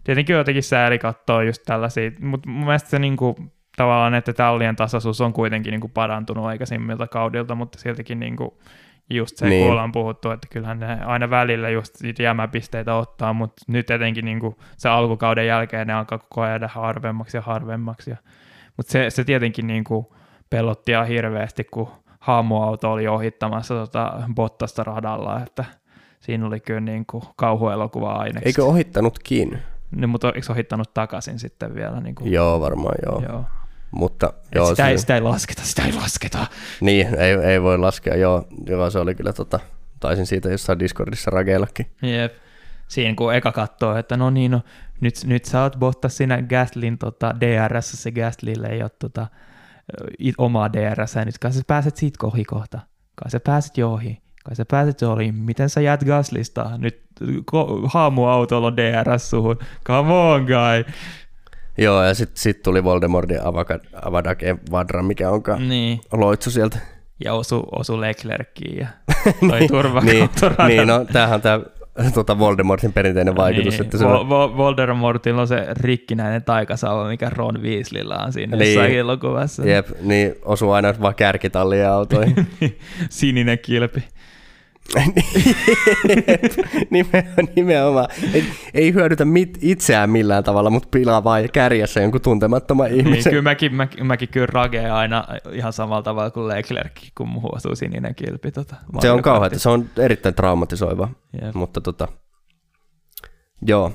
tietenkin 0.03 0.35
jotenkin 0.35 0.63
sääli 0.63 0.99
katsoa 0.99 1.43
just 1.43 1.63
tällaisia, 1.65 2.11
mutta 2.19 2.49
mun 2.49 2.65
mielestä 2.65 2.89
se 2.89 2.99
niinku, 2.99 3.35
tavallaan, 3.77 4.13
että 4.13 4.33
tallien 4.33 4.75
tasaisuus 4.75 5.21
on 5.21 5.33
kuitenkin 5.33 5.71
niinku 5.71 5.87
parantunut 5.87 6.45
aikaisemmilta 6.45 7.07
kaudilta, 7.07 7.55
mutta 7.55 7.79
siltikin 7.79 8.19
niinku, 8.19 8.61
just 9.09 9.37
se, 9.37 9.49
niin. 9.49 9.63
kun 9.63 9.71
ollaan 9.71 9.91
puhuttu, 9.91 10.31
että 10.31 10.47
kyllähän 10.51 10.79
ne 10.79 11.01
aina 11.05 11.29
välillä 11.29 11.69
just 11.69 12.01
niitä 12.01 12.23
jämäpisteitä 12.23 12.95
ottaa, 12.95 13.33
mutta 13.33 13.63
nyt 13.67 13.91
etenkin 13.91 14.25
niinku 14.25 14.57
se 14.77 14.89
alkukauden 14.89 15.47
jälkeen 15.47 15.87
ne 15.87 15.93
alkaa 15.93 16.17
koko 16.17 16.41
ajan 16.41 16.69
harvemmaksi 16.69 17.37
ja 17.37 17.41
harvemmaksi. 17.41 18.09
Ja, 18.09 18.17
mutta 18.77 18.91
se, 18.91 19.09
se 19.09 19.23
tietenkin 19.23 19.67
niinku 19.67 20.15
pelotti 20.49 20.91
ihan 20.91 21.07
hirveästi, 21.07 21.63
kun 21.63 21.91
haamuauto 22.19 22.91
oli 22.91 23.07
ohittamassa 23.07 23.73
tota 23.73 24.23
Bottasta 24.35 24.83
radalla, 24.83 25.41
että 25.43 25.65
siinä 26.21 26.47
oli 26.47 26.59
kyllä 26.59 26.79
niin 26.79 27.05
kuin 27.05 27.23
kauhuelokuva 27.35 28.13
aineksi. 28.13 28.49
Eikö 28.49 28.65
ohittanutkin? 28.65 29.59
No, 29.91 30.07
mutta 30.07 30.31
eikö 30.35 30.51
ohittanut 30.51 30.93
takaisin 30.93 31.39
sitten 31.39 31.75
vielä? 31.75 31.99
Niin 31.99 32.15
kuin... 32.15 32.31
Joo, 32.31 32.61
varmaan 32.61 32.95
joo. 33.05 33.23
joo. 33.29 33.45
Mutta, 33.91 34.33
joo, 34.55 34.69
sitä, 34.69 34.87
ei, 34.87 34.97
sitä 34.97 35.15
ei 35.15 35.21
lasketa, 35.21 35.61
sitä 35.63 35.83
ei 35.83 35.93
lasketa. 35.93 36.47
Niin, 36.81 37.07
ei, 37.15 37.33
ei 37.33 37.61
voi 37.61 37.77
laskea, 37.77 38.15
joo. 38.15 38.47
joo 38.65 38.89
se 38.89 38.99
oli 38.99 39.15
kyllä, 39.15 39.33
tota, 39.33 39.59
taisin 39.99 40.25
siitä 40.25 40.49
jossain 40.49 40.79
Discordissa 40.79 41.31
rakeillakin. 41.31 41.85
Jep. 42.01 42.33
Siinä 42.87 43.15
kun 43.15 43.35
eka 43.35 43.51
katsoo, 43.51 43.95
että 43.95 44.17
no 44.17 44.29
niin, 44.29 44.51
no, 44.51 44.61
nyt, 45.01 45.15
nyt 45.25 45.45
sä 45.45 45.61
oot 45.61 45.75
Bottas 45.79 46.17
siinä 46.17 46.41
Gaslin 46.41 46.97
tota, 46.97 47.35
DRS, 47.39 47.91
se 47.91 48.11
Gaslille 48.11 48.67
ei 48.67 48.81
ole 48.81 48.91
tota, 48.99 49.27
omaa 50.37 50.73
DRS, 50.73 51.15
ja 51.15 51.25
nyt 51.25 51.37
kai 51.37 51.53
sä 51.53 51.61
pääset 51.67 51.97
siitä 51.97 52.17
kohi 52.19 52.45
kohta. 52.45 52.79
Kai 53.15 53.31
sä 53.31 53.39
pääset 53.39 53.77
jo 53.77 53.91
ohi. 53.91 54.20
Kai 54.43 54.55
sä 54.55 54.65
pääset 54.71 55.01
jo 55.01 55.11
ohi. 55.11 55.31
Miten 55.31 55.69
sä 55.69 55.81
jäät 55.81 56.03
Gaslista? 56.03 56.69
Nyt 56.77 57.01
haamuautolla 57.85 58.67
on 58.67 58.77
DRS 58.77 59.29
suhun. 59.29 59.59
Come 59.85 60.13
on, 60.13 60.41
guy. 60.41 60.93
Joo, 61.77 62.03
ja 62.03 62.13
sitten 62.13 62.37
sit 62.37 62.63
tuli 62.63 62.83
Voldemortin 62.83 63.39
Avadake 64.01 64.57
Vadra, 64.71 65.03
mikä 65.03 65.29
onkaan 65.29 65.69
niin. 65.69 66.01
loitsu 66.11 66.51
sieltä. 66.51 66.77
Ja 67.23 67.33
osu, 67.33 67.63
osu 67.71 68.01
Leclerckiin 68.01 68.77
ja 68.77 68.87
toi 69.49 69.59
niin, 69.59 69.71
turva 69.71 70.01
niin, 70.01 70.29
niin, 70.67 70.87
no 70.87 71.05
tämähän 71.05 71.35
on 71.35 71.41
tämä 71.41 71.59
tuota 72.13 72.39
Voldemortin 72.39 72.93
perinteinen 72.93 73.35
vaikutus. 73.35 73.73
Niin. 73.73 73.81
Että 73.81 73.97
se 73.97 74.05
on... 74.05 74.29
Voldemortilla 74.29 75.41
on 75.41 75.47
se 75.47 75.67
rikkinäinen 75.69 76.43
taikasauva, 76.43 77.07
mikä 77.07 77.29
Ron 77.29 77.61
Weasleylla 77.61 78.15
on 78.15 78.33
siinä 78.33 78.57
niin. 78.57 78.73
jossain 78.73 78.97
elokuvassa. 78.97 79.65
Jep, 79.65 79.87
niin 80.01 80.35
osuu 80.45 80.71
aina 80.71 80.93
vaan 81.01 81.15
kärkitalliin 81.15 81.87
autoihin. 81.87 82.47
Sininen 83.09 83.59
kilpi. 83.59 84.03
Nimenomaan. 87.55 88.07
Ei, 88.33 88.45
ei 88.73 88.93
hyödytä 88.93 89.25
mit, 89.25 89.57
itseään 89.61 90.09
millään 90.09 90.43
tavalla, 90.43 90.69
mutta 90.69 90.87
pilaa 90.91 91.23
vaan 91.23 91.49
kärjessä 91.53 92.01
jonkun 92.01 92.21
tuntemattoman 92.21 92.85
niin, 92.85 92.99
ihmisen. 92.99 93.23
Niin, 93.23 93.31
kyllä 93.31 93.41
mäkin, 93.41 93.75
mä, 93.75 93.87
mäkin 94.03 94.29
kyllä 94.29 94.47
ragee 94.47 94.91
aina 94.91 95.27
ihan 95.51 95.73
samalla 95.73 96.03
tavalla 96.03 96.31
kuin 96.31 96.47
Leclerc, 96.47 96.91
kun 97.17 97.29
muuhun 97.29 97.55
osuu 97.55 97.75
sininen 97.75 98.15
kilpi. 98.15 98.51
Tota, 98.51 98.75
se 98.99 99.11
on 99.11 99.21
kauheaa, 99.21 99.57
se 99.57 99.69
on 99.69 99.89
erittäin 99.97 100.35
traumatisoiva, 100.35 101.09
yep. 101.43 101.55
mutta 101.55 101.81
tota, 101.81 102.07
joo, 103.61 103.91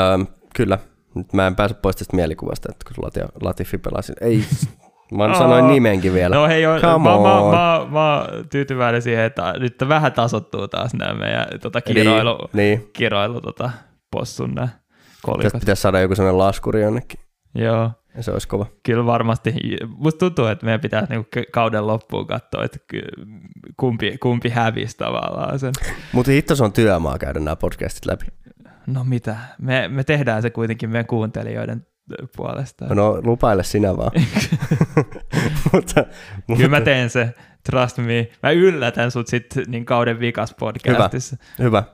Öm, 0.00 0.26
kyllä. 0.54 0.78
Nyt 1.14 1.32
mä 1.32 1.46
en 1.46 1.56
pääse 1.56 1.74
pois 1.74 1.96
tästä 1.96 2.16
mielikuvasta, 2.16 2.68
että 2.72 2.94
kun 2.94 3.28
Latifi 3.42 3.78
pelasi. 3.78 4.12
Ei, 4.20 4.44
Mä 5.12 5.24
oh. 5.24 5.38
sanoin 5.38 5.68
nimenkin 5.68 6.14
vielä. 6.14 6.36
No 6.36 6.46
hei, 6.46 6.62
jo, 6.62 6.78
Come 6.80 7.02
mä, 7.02 7.14
on. 7.14 7.50
Mä, 7.50 7.56
mä, 7.56 7.86
mä, 7.90 8.26
tyytyväinen 8.50 9.02
siihen, 9.02 9.24
että 9.24 9.54
nyt 9.58 9.74
vähän 9.88 10.12
tasottuu 10.12 10.68
taas 10.68 10.94
nämä 10.94 11.14
meidän 11.14 11.46
tota, 11.62 11.80
kiroilu, 11.80 12.38
niin, 12.52 12.78
niin. 12.78 12.90
kiroilu 12.92 13.40
tota, 13.40 13.70
possun 14.10 14.54
nämä 14.54 14.68
kolikot. 15.22 15.42
Tästä 15.42 15.58
pitäisi 15.58 15.82
saada 15.82 16.00
joku 16.00 16.14
sellainen 16.14 16.38
laskuri 16.38 16.82
jonnekin. 16.82 17.20
Joo. 17.54 17.90
Ja 18.16 18.22
se 18.22 18.30
olisi 18.30 18.48
kova. 18.48 18.66
Kyllä 18.82 19.06
varmasti. 19.06 19.54
Musta 19.86 20.18
tuntuu, 20.18 20.46
että 20.46 20.64
meidän 20.64 20.80
pitää 20.80 21.06
niinku 21.10 21.28
kauden 21.52 21.86
loppuun 21.86 22.26
katsoa, 22.26 22.64
että 22.64 22.78
kumpi, 23.76 24.18
kumpi 24.18 24.48
hävisi 24.48 24.96
tavallaan 24.96 25.58
sen. 25.58 25.72
Mutta 26.12 26.30
hitto 26.30 26.56
se 26.56 26.64
on 26.64 26.72
työmaa 26.72 27.18
käydä 27.18 27.40
nämä 27.40 27.56
podcastit 27.56 28.06
läpi. 28.06 28.26
No 28.86 29.04
mitä, 29.04 29.36
me, 29.58 29.88
me 29.88 30.04
tehdään 30.04 30.42
se 30.42 30.50
kuitenkin 30.50 30.90
meidän 30.90 31.06
kuuntelijoiden 31.06 31.86
puolesta. 32.36 32.94
No 32.94 33.20
lupaile 33.24 33.64
sinä 33.64 33.96
vaan. 33.96 34.10
mutta, 35.72 36.04
mutta... 36.46 36.56
Kyllä 36.56 36.68
mä 36.68 36.80
teen 36.80 37.10
se, 37.10 37.34
trust 37.70 37.98
me. 37.98 38.28
Mä 38.42 38.50
yllätän 38.50 39.10
sut 39.10 39.26
sitten 39.26 39.64
niin 39.68 39.84
kauden 39.84 40.20
vikas 40.20 40.54
podcastissa. 40.58 41.36
Hyvä, 41.58 41.64
hyvä. 41.68 41.84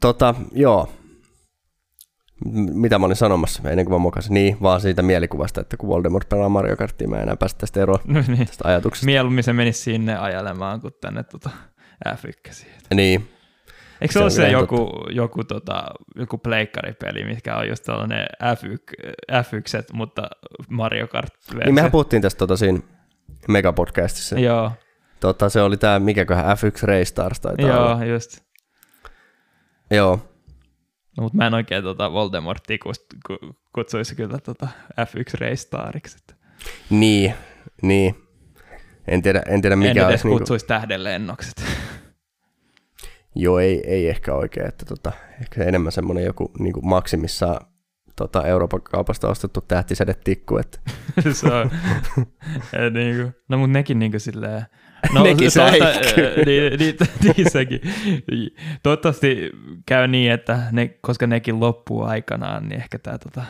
Tota, 0.00 0.34
joo. 0.52 0.92
Mitä 2.54 2.98
mä 2.98 3.06
olin 3.06 3.16
sanomassa 3.16 3.70
ennen 3.70 3.86
kuin 3.86 3.94
mä 3.94 3.98
mokasin? 3.98 4.34
Niin, 4.34 4.56
vaan 4.62 4.80
siitä 4.80 5.02
mielikuvasta, 5.02 5.60
että 5.60 5.76
kun 5.76 5.88
Voldemort 5.88 6.28
pelaa 6.28 6.48
Mario 6.48 6.76
Kartia, 6.76 7.08
mä 7.08 7.16
enää 7.16 7.36
päästä 7.36 7.58
tästä 7.58 7.82
eroon, 7.82 7.98
no 8.06 8.22
niin. 8.28 8.46
tästä 8.46 8.68
ajatuksesta. 8.68 9.06
Mieluummin 9.06 9.44
se 9.44 9.52
menisi 9.52 9.82
sinne 9.82 10.16
ajelemaan 10.16 10.80
kuin 10.80 10.94
tänne 11.00 11.22
tota 11.22 11.50
F1. 12.08 12.66
Niin, 12.94 13.28
Eikö 14.00 14.12
se, 14.12 14.18
se 14.18 14.22
ole 14.22 14.30
se 14.30 14.48
joku, 14.48 15.06
joku, 15.10 15.44
tota, 15.44 15.84
joku 16.16 16.38
pleikkaripeli, 16.38 17.24
mikä 17.24 17.56
on 17.56 17.68
just 17.68 17.84
tällainen 17.84 18.26
F1, 18.42 19.12
F1 19.32 19.84
mutta 19.92 20.22
Mario 20.68 21.08
kart 21.08 21.34
Niin 21.64 21.74
mehän 21.74 21.90
puhuttiin 21.90 22.22
tästä 22.22 22.38
tota, 22.38 22.56
siinä 22.56 22.78
megapodcastissa. 23.48 24.38
Joo. 24.38 24.72
Tota, 25.20 25.48
se 25.48 25.62
oli 25.62 25.76
tämä, 25.76 25.98
mikäköhän 25.98 26.56
F1 26.56 26.82
Race 26.82 27.04
Stars 27.04 27.40
taitaa 27.40 27.68
Joo, 27.68 27.86
olla. 27.86 28.04
just. 28.04 28.38
Joo. 29.90 30.20
No, 31.16 31.22
mutta 31.22 31.36
mä 31.36 31.46
en 31.46 31.54
oikein 31.54 31.82
tota 31.82 32.12
Voldemortia 32.12 32.78
kutsuisi 33.72 34.14
kyllä 34.14 34.38
tota 34.38 34.68
F1 35.00 35.40
Race 35.40 35.56
Stariksi. 35.56 36.18
Niin, 36.90 37.34
niin. 37.82 38.14
En 39.08 39.22
tiedä, 39.22 39.42
en 39.46 39.62
tiedä 39.62 39.76
mikä 39.76 40.02
en 40.02 40.08
edes 40.08 40.24
niinku- 40.24 40.38
kutsuisi 40.38 40.64
niinku... 40.64 40.68
tähdenlennokset. 40.68 41.54
Joo, 43.38 43.58
ei, 43.58 43.82
ei 43.86 44.08
ehkä 44.08 44.34
oikein, 44.34 44.66
että 44.66 44.84
tota, 44.84 45.12
ehkä 45.40 45.64
enemmän 45.64 45.92
semmoinen 45.92 46.24
joku 46.24 46.50
niin 46.58 46.72
kuin 46.72 46.88
maksimissa 46.88 47.60
tota, 48.16 48.46
Euroopan 48.46 48.82
kaupasta 48.82 49.28
ostettu 49.28 49.60
tähtisädetikku. 49.60 50.56
Että. 50.58 50.78
se 51.32 51.46
on, 51.46 51.70
niin 52.94 53.16
kuin, 53.16 53.34
no 53.48 53.58
mutta 53.58 53.72
nekin 53.72 53.98
niin 53.98 54.10
kuin 54.10 54.20
silleen, 54.20 54.62
No, 55.14 55.22
nekin 55.22 55.50
tuota, 55.54 55.70
niin, 55.70 56.78
niin, 56.78 56.96
niin, 57.36 57.50
sekin. 57.50 57.80
Toivottavasti 58.82 59.50
käy 59.86 60.08
niin, 60.08 60.32
että 60.32 60.62
ne, 60.72 60.88
koska 60.88 61.26
nekin 61.26 61.60
loppuu 61.60 62.02
aikanaan, 62.02 62.68
niin 62.68 62.80
ehkä 62.80 62.98
tämä 62.98 63.18
tota, 63.18 63.42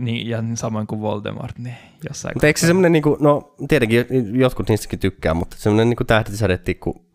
niin, 0.00 0.28
ja 0.28 0.44
samoin 0.54 0.86
kuin 0.86 1.00
Voldemort, 1.00 1.58
niin 1.58 1.76
jossain 2.08 2.34
Mutta 2.34 2.46
eikö 2.46 2.60
se 2.60 2.66
semmoinen, 2.66 2.92
niin 2.92 3.02
kuin, 3.02 3.16
no 3.20 3.54
tietenkin 3.68 4.06
jotkut 4.40 4.68
niistäkin 4.68 4.98
tykkää, 4.98 5.34
mutta 5.34 5.56
semmoinen 5.58 5.88
niin 5.88 6.06
tähtisädetikku 6.06 7.05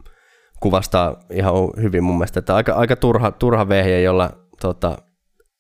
kuvastaa 0.62 1.20
ihan 1.30 1.54
hyvin 1.82 2.04
mun 2.04 2.18
mielestä, 2.18 2.40
että 2.40 2.56
aika, 2.56 2.74
aika 2.74 2.96
turha, 2.96 3.32
turha 3.32 3.70
vehje, 3.70 4.02
jolla 4.02 4.30
tota, 4.62 4.98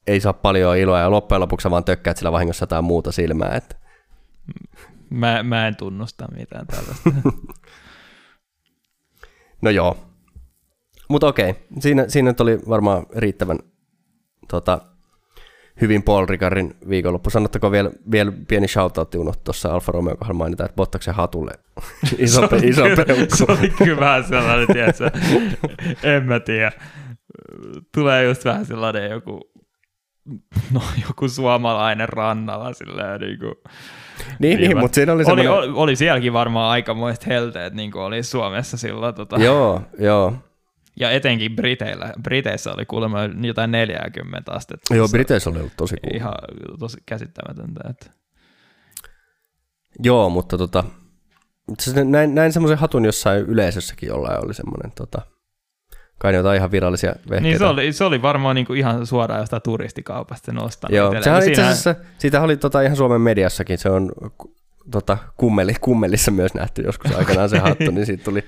ei 0.07 0.19
saa 0.19 0.33
paljon 0.33 0.77
iloa 0.77 0.99
ja 0.99 1.11
loppujen 1.11 1.41
lopuksi 1.41 1.69
vaan 1.69 1.83
tökkäät 1.83 2.17
sillä 2.17 2.31
vahingossa 2.31 2.63
jotain 2.63 2.83
muuta 2.83 3.11
silmää. 3.11 3.55
Että. 3.55 3.75
Mä, 5.09 5.43
mä 5.43 5.67
en 5.67 5.75
tunnusta 5.75 6.27
mitään 6.35 6.67
tällaista. 6.67 7.09
no 9.61 9.69
joo. 9.69 9.97
Mutta 11.09 11.27
okei, 11.27 11.55
siinä, 11.79 12.05
siinä 12.07 12.33
oli 12.39 12.59
varmaan 12.69 13.05
riittävän 13.15 13.59
tota, 14.47 14.81
hyvin 15.81 16.03
Paul 16.03 16.25
Ricardin 16.25 16.75
viikonloppu. 16.89 17.29
Sanottako 17.29 17.71
vielä, 17.71 17.91
vielä 18.11 18.31
pieni 18.47 18.67
shoutoutti 18.67 19.17
unohtu 19.17 19.41
tuossa 19.43 19.73
Alfa 19.73 19.91
Romeo 19.91 20.15
kohdalla 20.15 20.37
mainita, 20.37 20.65
että 20.65 20.75
Bottaksen 20.75 21.13
hatulle 21.13 21.51
iso, 22.17 22.47
se 22.59 22.67
iso 22.67 22.83
peukku. 22.83 23.35
Se 23.35 23.45
oli 23.47 23.69
kyllä 23.69 23.99
vähän 23.99 24.23
sellainen, 24.23 24.67
tiedätkö, 24.67 25.11
en 26.15 26.23
mä 26.23 26.39
tiedä. 26.39 26.71
Tulee 27.93 28.23
just 28.23 28.45
vähän 28.45 28.65
sellainen 28.65 29.11
joku, 29.11 29.51
no 30.73 30.81
joku 31.07 31.29
suomalainen 31.29 32.09
rannalla 32.09 32.73
silleen 32.73 33.21
niin 33.21 33.39
kuin, 33.39 33.55
niin, 34.39 34.59
niin, 34.59 34.77
mutta 34.77 34.95
siinä 34.95 35.13
oli 35.13 35.25
semmoinen... 35.25 35.51
Oli, 35.51 35.67
oli, 35.67 35.73
oli 35.75 35.95
sielläkin 35.95 36.33
varmaan 36.33 36.71
aikamoiset 36.71 37.27
helteet, 37.27 37.73
niin 37.73 37.91
kuin 37.91 38.01
oli 38.01 38.23
Suomessa 38.23 38.77
silloin. 38.77 39.15
Tota... 39.15 39.37
Joo, 39.37 39.81
joo. 39.99 40.33
Ja 40.99 41.11
etenkin 41.11 41.55
Briteillä. 41.55 42.13
Briteissä 42.23 42.73
oli 42.73 42.85
kuulemma 42.85 43.19
jotain 43.41 43.71
40 43.71 44.51
astetta. 44.51 44.95
Joo, 44.95 45.07
Briteissä 45.07 45.49
oli 45.49 45.59
ollut 45.59 45.73
tosi 45.77 45.95
kuuma. 46.03 46.17
Ihan 46.17 46.33
tosi 46.79 46.97
käsittämätöntä. 47.05 47.81
Että... 47.89 48.05
Joo, 50.03 50.29
mutta 50.29 50.57
tota, 50.57 50.83
näin, 52.05 52.35
näin 52.35 52.53
semmoisen 52.53 52.77
hatun 52.77 53.05
jossain 53.05 53.45
yleisössäkin 53.45 54.07
jollain 54.07 54.45
oli 54.45 54.53
semmoinen 54.53 54.91
tota, 54.91 55.21
kai 56.17 56.35
jotain 56.35 56.57
ihan 56.57 56.71
virallisia 56.71 57.09
vehkeitä. 57.09 57.41
Niin 57.41 57.57
se 57.57 57.65
oli, 57.65 57.93
se 57.93 58.03
oli 58.03 58.21
varmaan 58.21 58.55
niinku 58.55 58.73
ihan 58.73 59.05
suoraan 59.05 59.39
jostain 59.39 59.61
turistikaupasta 59.61 60.53
nostanut. 60.53 60.95
Joo, 60.95 61.23
sehän 61.23 61.47
itse 61.49 61.63
asiassa, 61.63 61.95
siitä 62.17 62.41
oli 62.41 62.57
tota 62.57 62.81
ihan 62.81 62.97
Suomen 62.97 63.21
mediassakin, 63.21 63.77
se 63.77 63.89
on 63.89 64.11
tota, 64.91 65.17
kummeli, 65.37 65.73
kummelissa 65.81 66.31
myös 66.31 66.53
nähty 66.53 66.81
joskus 66.81 67.15
aikanaan 67.15 67.49
se 67.49 67.59
hattu, 67.59 67.91
niin 67.91 68.05
siitä 68.05 68.23
tuli, 68.23 68.43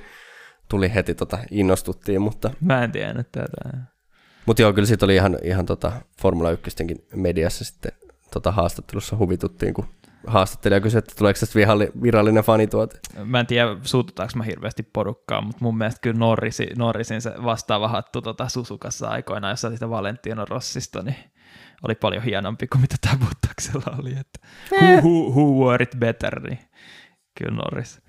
tuli 0.73 0.93
heti 0.93 1.15
tota, 1.15 1.37
innostuttiin, 1.51 2.21
mutta... 2.21 2.51
Mä 2.61 2.83
en 2.83 2.91
tiennyt 2.91 3.31
tätä. 3.31 3.77
Mutta 4.45 4.61
joo, 4.61 4.73
kyllä 4.73 4.85
siitä 4.85 5.05
oli 5.05 5.15
ihan, 5.15 5.37
ihan 5.43 5.65
tota 5.65 5.91
Formula 6.21 6.51
1 6.51 6.71
mediassa 7.15 7.65
sitten 7.65 7.91
tota 8.31 8.51
haastattelussa 8.51 9.17
huvituttiin, 9.17 9.73
kun 9.73 9.85
haastattelija 10.27 10.81
kysyi, 10.81 10.97
että 10.97 11.13
tuleeko 11.17 11.39
tästä 11.39 11.59
virallinen 12.03 12.43
fanituote. 12.43 12.99
Mä 13.25 13.39
en 13.39 13.47
tiedä, 13.47 13.77
suututaanko 13.81 14.33
mä 14.35 14.43
hirveästi 14.43 14.83
porukkaa, 14.83 15.41
mutta 15.41 15.57
mun 15.61 15.77
mielestä 15.77 16.01
kyllä 16.01 16.19
Norrisi, 16.19 16.67
Norrisin 16.77 17.21
se 17.21 17.33
vastaava 17.43 17.87
hattu 17.87 18.21
tota 18.21 18.49
Susukassa 18.49 19.07
aikoinaan, 19.07 19.51
jossa 19.51 19.69
sitä 19.69 19.89
Valentino 19.89 20.45
Rossista, 20.45 21.03
niin 21.03 21.15
oli 21.83 21.95
paljon 21.95 22.23
hienompi 22.23 22.67
kuin 22.67 22.81
mitä 22.81 22.95
tämä 23.01 23.17
Bottaksella 23.17 23.97
oli. 23.99 24.11
Että 24.11 24.39
who, 24.71 25.01
who, 25.01 25.29
who 25.29 25.65
were 25.65 25.83
it 25.83 25.95
better, 25.99 26.39
niin 26.39 26.59
kyllä 27.37 27.55
Norris. 27.55 28.01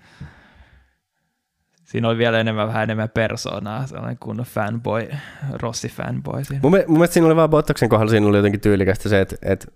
Siinä 1.95 2.09
oli 2.09 2.19
vielä 2.19 2.41
enemmän, 2.41 2.69
vähän 2.69 2.83
enemmän 2.83 3.09
persoonaa, 3.09 3.87
sellainen 3.87 4.19
kuin 4.19 4.39
fanboy, 4.39 5.09
Rossi 5.53 5.89
fanboy. 5.89 6.45
Siinä. 6.45 6.61
Mun, 6.62 6.71
mun 6.71 6.99
mielestä 6.99 7.15
siinä 7.15 7.27
oli 7.27 7.37
vaan 7.37 7.51
Bottaksen 7.51 7.89
kohdalla, 7.89 8.11
siinä 8.11 8.27
oli 8.27 8.37
jotenkin 8.37 8.61
tyylikästä 8.61 9.09
se, 9.09 9.21
että, 9.21 9.37
että 9.43 9.66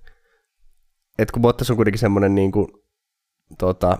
että 1.19 1.32
kun 1.32 1.43
Bottas 1.43 1.70
on 1.70 1.77
kuitenkin 1.77 1.99
semmoinen 1.99 2.35
niin 2.35 2.53
kuin, 2.53 2.66
tota, 3.59 3.99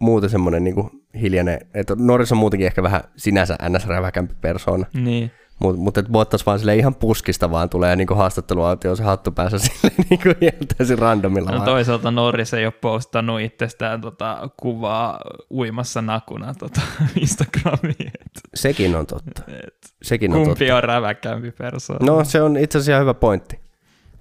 muuten 0.00 0.30
semmoinen 0.30 0.64
niin 0.64 0.74
kuin 0.74 0.90
hiljainen, 1.20 1.58
että 1.74 1.94
Norris 1.98 2.32
on 2.32 2.38
muutenkin 2.38 2.66
ehkä 2.66 2.82
vähän 2.82 3.00
sinänsä 3.16 3.56
ns-räväkämpi 3.68 4.34
persoona. 4.40 4.86
Niin. 4.94 5.30
Mutta 5.62 5.80
mut, 5.82 5.98
et 5.98 6.08
Bottas 6.08 6.46
vaan 6.46 6.58
sille 6.58 6.76
ihan 6.76 6.94
puskista 6.94 7.50
vaan 7.50 7.68
tulee 7.68 7.96
niin 7.96 8.08
haastatteluautio 8.14 8.96
se 8.96 9.02
hattu 9.02 9.32
päässä 9.32 9.58
sille 9.68 9.94
niin 10.10 10.20
kuin 10.22 10.36
ihan 10.40 10.66
täysin 10.78 10.98
randomilla. 10.98 11.50
No 11.50 11.56
vaan. 11.56 11.64
toisaalta 11.64 12.10
Norris 12.10 12.54
ei 12.54 12.66
ole 12.66 12.72
postannut 12.80 13.40
itsestään 13.40 14.00
tota, 14.00 14.50
kuvaa 14.56 15.20
uimassa 15.50 16.02
nakuna 16.02 16.54
tota, 16.54 16.80
Instagramiin. 17.20 18.12
Et, 18.20 18.40
Sekin 18.54 18.96
on 18.96 19.06
totta. 19.06 19.42
et, 19.48 19.94
Sekin 20.02 20.32
on 20.32 20.44
kumpi 20.44 20.58
totta. 20.58 20.76
on 20.76 20.84
räväkämpi 20.84 21.50
persoona? 21.50 22.06
No 22.06 22.24
se 22.24 22.42
on 22.42 22.56
itse 22.56 22.78
asiassa 22.78 23.00
hyvä 23.00 23.14
pointti. 23.14 23.60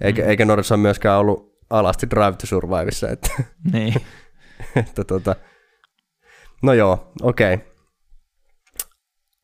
Eikä, 0.01 0.21
mm. 0.21 0.29
eikä 0.29 0.45
Norris 0.45 0.71
ole 0.71 0.79
myöskään 0.79 1.19
ollut 1.19 1.51
alasti 1.69 2.09
Drive 2.09 2.31
to 2.31 2.47
Survivissa, 2.47 3.09
että, 3.09 3.29
Niin. 3.73 3.93
että 4.75 5.03
tota, 5.03 5.35
no 6.63 6.73
joo, 6.73 7.11
okei. 7.21 7.53
Okay. 7.53 7.67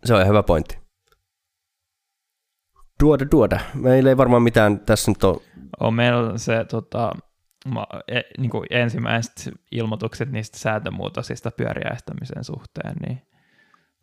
Se 0.06 0.14
on 0.14 0.20
ihan 0.20 0.30
hyvä 0.30 0.44
pointti. 0.44 0.77
Tuoda, 3.00 3.26
tuoda. 3.26 3.60
Meillä 3.74 4.10
ei 4.10 4.18
varmaan 4.18 4.42
mitään 4.42 4.80
tässä 4.80 5.12
nyt 5.12 5.24
ole. 5.24 5.42
On 5.80 5.94
meillä 5.94 6.38
se 6.38 6.66
tota, 6.66 7.12
ma, 7.66 7.88
e, 8.08 8.22
niin 8.38 8.50
kuin 8.50 8.68
ensimmäiset 8.70 9.50
ilmoitukset 9.72 10.32
niistä 10.32 10.58
sääntömuutosista 10.58 11.52
pyöriäistämisen 11.52 12.44
suhteen, 12.44 12.96
niin 13.08 13.22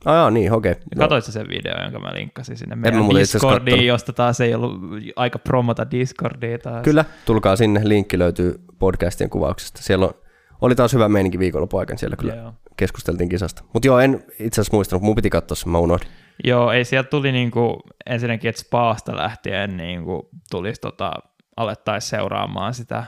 Ah, 0.05 0.15
jaa, 0.15 0.31
niin, 0.31 0.53
okei. 0.53 0.73
Okay. 0.73 0.83
Katoitko 0.99 1.33
sen 1.33 1.49
video, 1.49 1.83
jonka 1.83 1.99
mä 1.99 2.15
linkkasin 2.15 2.57
sinne 2.57 2.77
meidän 2.77 3.09
Discordiin, 3.09 3.87
josta 3.87 4.13
taas 4.13 4.41
ei 4.41 4.55
ollut 4.55 4.81
aika 5.17 5.39
promota 5.39 5.91
Discordia 5.91 6.59
taas. 6.59 6.83
Kyllä, 6.83 7.05
tulkaa 7.27 7.57
sinne. 7.57 7.81
Linkki 7.85 8.19
löytyy 8.19 8.61
podcastien 8.79 9.31
kuvauksesta. 9.31 9.83
Siellä 9.83 10.07
on, 10.07 10.15
oli 10.61 10.75
taas 10.75 10.93
hyvä 10.93 11.09
meininki 11.09 11.39
viikonlopun 11.39 11.81
aikana. 11.81 11.99
Siellä 11.99 12.17
kyllä 12.17 12.35
Joo. 12.35 12.53
keskusteltiin 12.77 13.29
kisasta. 13.29 13.63
Mutta 13.73 13.87
joo, 13.87 13.99
en 13.99 14.25
itse 14.39 14.61
asiassa 14.61 14.77
muistanut. 14.77 15.03
Mun 15.03 15.15
piti 15.15 15.31
katsoa 15.31 15.55
sen, 15.55 15.73
mä 15.73 15.79
unohdin. 15.79 16.09
Joo, 16.45 16.73
ei 16.73 16.85
sieltä 16.85 17.11
tuli 17.11 17.33
niinku, 17.33 17.81
ensinnäkin, 18.07 18.49
että 18.49 18.61
Spaasta 18.61 19.17
lähtien 19.17 19.77
niinku, 19.77 20.29
tulisi 20.51 20.81
tota, 20.81 21.13
alettaisiin 21.57 22.11
seuraamaan 22.11 22.75
sitä 22.75 23.05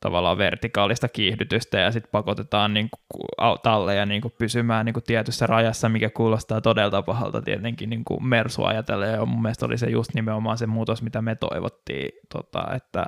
tavallaan 0.00 0.38
vertikaalista 0.38 1.08
kiihdytystä 1.08 1.78
ja 1.78 1.92
sitten 1.92 2.10
pakotetaan 2.10 2.74
niinku, 2.74 2.98
au- 3.40 3.58
talleja 3.62 4.06
niinku, 4.06 4.30
pysymään 4.38 4.86
niinku, 4.86 5.00
tietyssä 5.00 5.46
rajassa, 5.46 5.88
mikä 5.88 6.10
kuulostaa 6.10 6.60
todella 6.60 7.02
pahalta 7.02 7.42
tietenkin 7.42 7.90
niinku, 7.90 8.20
Mersu 8.20 8.64
ajatellen. 8.64 9.12
Ja 9.12 9.26
mun 9.26 9.42
mielestä 9.42 9.66
oli 9.66 9.78
se 9.78 9.90
just 9.90 10.14
nimenomaan 10.14 10.58
se 10.58 10.66
muutos, 10.66 11.02
mitä 11.02 11.22
me 11.22 11.34
toivottiin, 11.34 12.10
tota, 12.32 12.74
että 12.74 13.06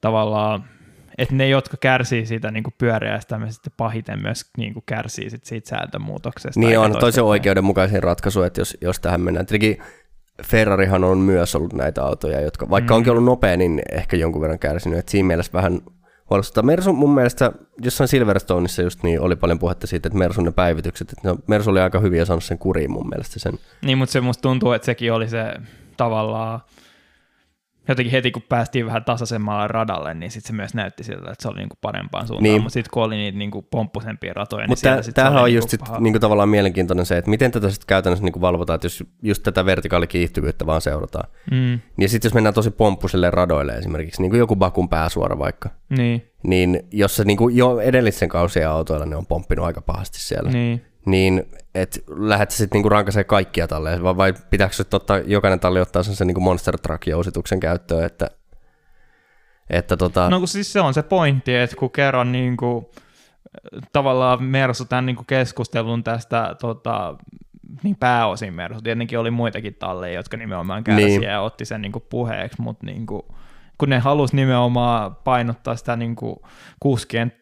tavallaan 0.00 0.64
että 1.18 1.34
ne, 1.34 1.48
jotka 1.48 1.76
kärsii 1.76 2.26
siitä 2.26 2.50
niin 2.50 2.64
kuin 2.64 2.74
pyöreästämisestä, 2.78 3.70
pahiten 3.76 4.22
myös 4.22 4.50
niin 4.58 4.72
kuin 4.72 4.82
kärsii 4.86 5.30
sit 5.30 5.44
siitä 5.44 5.68
sääntömuutoksesta. 5.68 6.60
Niin 6.60 6.78
on, 6.78 6.96
toisen 7.00 7.24
oikeudenmukaisin 7.24 8.02
ratkaisu, 8.02 8.42
että 8.42 8.60
jos, 8.60 8.76
jos 8.80 9.00
tähän 9.00 9.20
mennään. 9.20 9.46
Tietenkin 9.46 9.78
Ferrarihan 10.42 11.04
on 11.04 11.18
myös 11.18 11.54
ollut 11.54 11.72
näitä 11.72 12.04
autoja, 12.04 12.40
jotka 12.40 12.70
vaikka 12.70 12.94
Mm. 12.94 12.96
onkin 12.96 13.10
ollut 13.10 13.24
nopea, 13.24 13.56
niin 13.56 13.82
ehkä 13.92 14.16
jonkun 14.16 14.42
verran 14.42 14.58
kärsinyt. 14.58 14.98
Et 14.98 15.08
siinä 15.08 15.26
mielessä 15.26 15.52
vähän 15.52 15.80
huolestuttaa. 16.30 16.62
Mersu 16.62 16.92
mun 16.92 17.14
mielestä 17.14 17.52
jossain 17.82 18.08
Silverstoneissa 18.08 18.82
just 18.82 19.02
niin 19.02 19.20
oli 19.20 19.36
paljon 19.36 19.58
puhetta 19.58 19.86
siitä, 19.86 20.06
että 20.06 20.18
Mersun 20.18 20.44
ne 20.44 20.50
päivitykset, 20.52 21.12
että 21.12 21.28
no, 21.28 21.36
Mersu 21.46 21.70
oli 21.70 21.80
aika 21.80 22.00
hyviä 22.00 22.24
saanut 22.24 22.44
sen 22.44 22.58
kuriin 22.58 22.90
mun 22.90 23.08
mielestä 23.08 23.38
sen. 23.38 23.58
Niin, 23.84 23.98
mutta 23.98 24.12
se 24.12 24.20
musta 24.20 24.42
tuntuu, 24.42 24.72
että 24.72 24.86
sekin 24.86 25.12
oli 25.12 25.28
se 25.28 25.54
tavallaan 25.96 26.60
jotenkin 27.88 28.12
heti 28.12 28.30
kun 28.30 28.42
päästiin 28.48 28.86
vähän 28.86 29.04
tasaisemmalle 29.04 29.68
radalle, 29.68 30.14
niin 30.14 30.30
sitten 30.30 30.46
se 30.48 30.52
myös 30.52 30.74
näytti 30.74 31.04
siltä, 31.04 31.30
että 31.30 31.42
se 31.42 31.48
oli 31.48 31.58
niinku 31.58 31.76
parempaan 31.80 32.26
suuntaan, 32.26 32.42
Niin. 32.42 32.62
mutta 32.62 32.72
sitten 32.72 32.90
kun 32.94 33.02
oli 33.02 33.16
niitä 33.16 33.38
niinku 33.38 33.62
pomppusempia 33.62 34.32
ratoja, 34.34 34.60
niin 34.62 34.70
Mutta 34.70 34.80
siellä 34.80 35.02
sit 35.02 35.12
se 35.12 35.12
tämähän 35.14 35.38
on 35.38 35.44
niinku 35.44 35.56
just 35.58 35.68
sit, 35.70 35.80
paha. 35.80 36.00
niinku 36.00 36.18
tavallaan 36.18 36.48
mielenkiintoinen 36.48 37.06
se, 37.06 37.16
että 37.18 37.30
miten 37.30 37.50
tätä 37.50 37.70
sitten 37.70 37.86
käytännössä 37.86 38.24
niinku 38.24 38.40
valvotaan, 38.40 38.74
että 38.74 38.86
jos 38.86 39.04
just 39.22 39.42
tätä 39.42 39.64
vertikaalikiihtyvyyttä 39.66 40.66
vaan 40.66 40.80
seurataan. 40.80 41.28
Mm, 41.50 41.80
Niin 41.96 42.08
sitten 42.08 42.28
jos 42.28 42.34
mennään 42.34 42.54
tosi 42.54 42.70
pomppusille 42.70 43.30
radoille 43.30 43.72
esimerkiksi, 43.72 44.22
niin 44.22 44.30
kuin 44.30 44.38
joku 44.38 44.56
Bakun 44.56 44.88
pääsuora 44.88 45.38
vaikka, 45.38 45.68
niin, 45.96 46.30
niin 46.42 46.82
jos 46.92 47.16
se 47.16 47.24
niin 47.24 47.36
kuin 47.36 47.56
jo 47.56 47.80
edellisen 47.80 48.28
kausien 48.28 48.68
autoilla 48.68 49.06
ne 49.06 49.16
on 49.16 49.26
pomppinut 49.26 49.66
aika 49.66 49.80
pahasti 49.80 50.20
siellä, 50.20 50.50
niin. 50.50 50.84
Niin 51.06 51.44
et 51.74 52.04
lähdet 52.08 52.50
sitten 52.50 52.76
niinku 52.76 52.88
rankaisee 52.88 53.24
kaikkia 53.24 53.68
talleja, 53.68 54.02
vai, 54.02 54.16
vai 54.16 54.34
pitääkö 54.50 54.74
sit 54.74 54.94
ottaa, 54.94 55.18
jokainen 55.18 55.60
talli 55.60 55.80
ottaa 55.80 56.02
sen, 56.02 56.26
niinku 56.26 56.40
Monster 56.40 56.78
Truck-jousituksen 56.78 57.60
käyttöön, 57.60 58.04
että, 58.04 58.30
että 59.70 59.96
tota, 59.96 60.30
No 60.30 60.38
kun 60.38 60.48
siis 60.48 60.72
se 60.72 60.80
on 60.80 60.94
se 60.94 61.02
pointti, 61.02 61.56
että 61.56 61.76
kun 61.76 61.90
kerran 61.90 62.32
niin 62.32 62.56
kuin, 62.56 62.86
tavallaan 63.92 64.42
Mersu 64.42 64.84
tämän 64.84 65.06
niin 65.06 65.16
kuin 65.16 65.26
keskustelun 65.26 66.04
tästä 66.04 66.56
tota, 66.60 67.16
niin 67.82 67.96
pääosin 67.96 68.54
Mersu, 68.54 68.80
tietenkin 68.82 69.18
oli 69.18 69.30
muitakin 69.30 69.74
talleja, 69.74 70.14
jotka 70.14 70.36
nimenomaan 70.36 70.84
kärsiä 70.84 71.06
Niin. 71.06 71.22
ja 71.22 71.40
otti 71.40 71.64
sen 71.64 71.82
niin 71.82 71.92
kuin 71.92 72.04
puheeksi, 72.10 72.62
mutta 72.62 72.86
niin 72.86 73.06
kuin, 73.06 73.22
kun 73.78 73.88
ne 73.88 73.98
halusi 73.98 74.36
nimenomaan 74.36 75.16
painottaa 75.24 75.76
sitä 75.76 75.96
niin 75.96 76.16
kuin 76.16 76.36
kuskien 76.80 77.32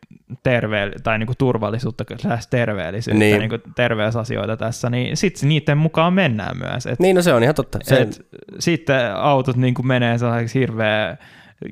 terve- 0.43 0.93
tai 1.03 1.19
niin 1.19 1.27
kuin 1.27 1.37
turvallisuutta 1.39 2.05
slash 2.19 2.49
terveellisyyttä, 2.51 3.19
Niin. 3.19 3.39
niin. 3.39 3.49
kuin 3.49 3.63
terveysasioita 3.77 4.57
tässä, 4.57 4.91
niin 4.91 5.17
sitten 5.17 5.49
niiden 5.49 5.79
mukaan 5.79 6.13
mennään 6.15 6.59
myös. 6.59 6.87
Et 6.87 6.99
niin 7.01 7.17
no 7.17 7.23
se 7.23 7.33
on 7.35 7.43
ihan 7.43 7.55
totta. 7.55 7.79
Se, 7.83 8.01
et 8.01 8.27
sitten 8.59 9.15
autot 9.17 9.57
niin 9.57 9.75
kuin 9.75 9.87
menee 9.87 10.19
sellaiseksi 10.19 10.61
hirveä 10.61 11.17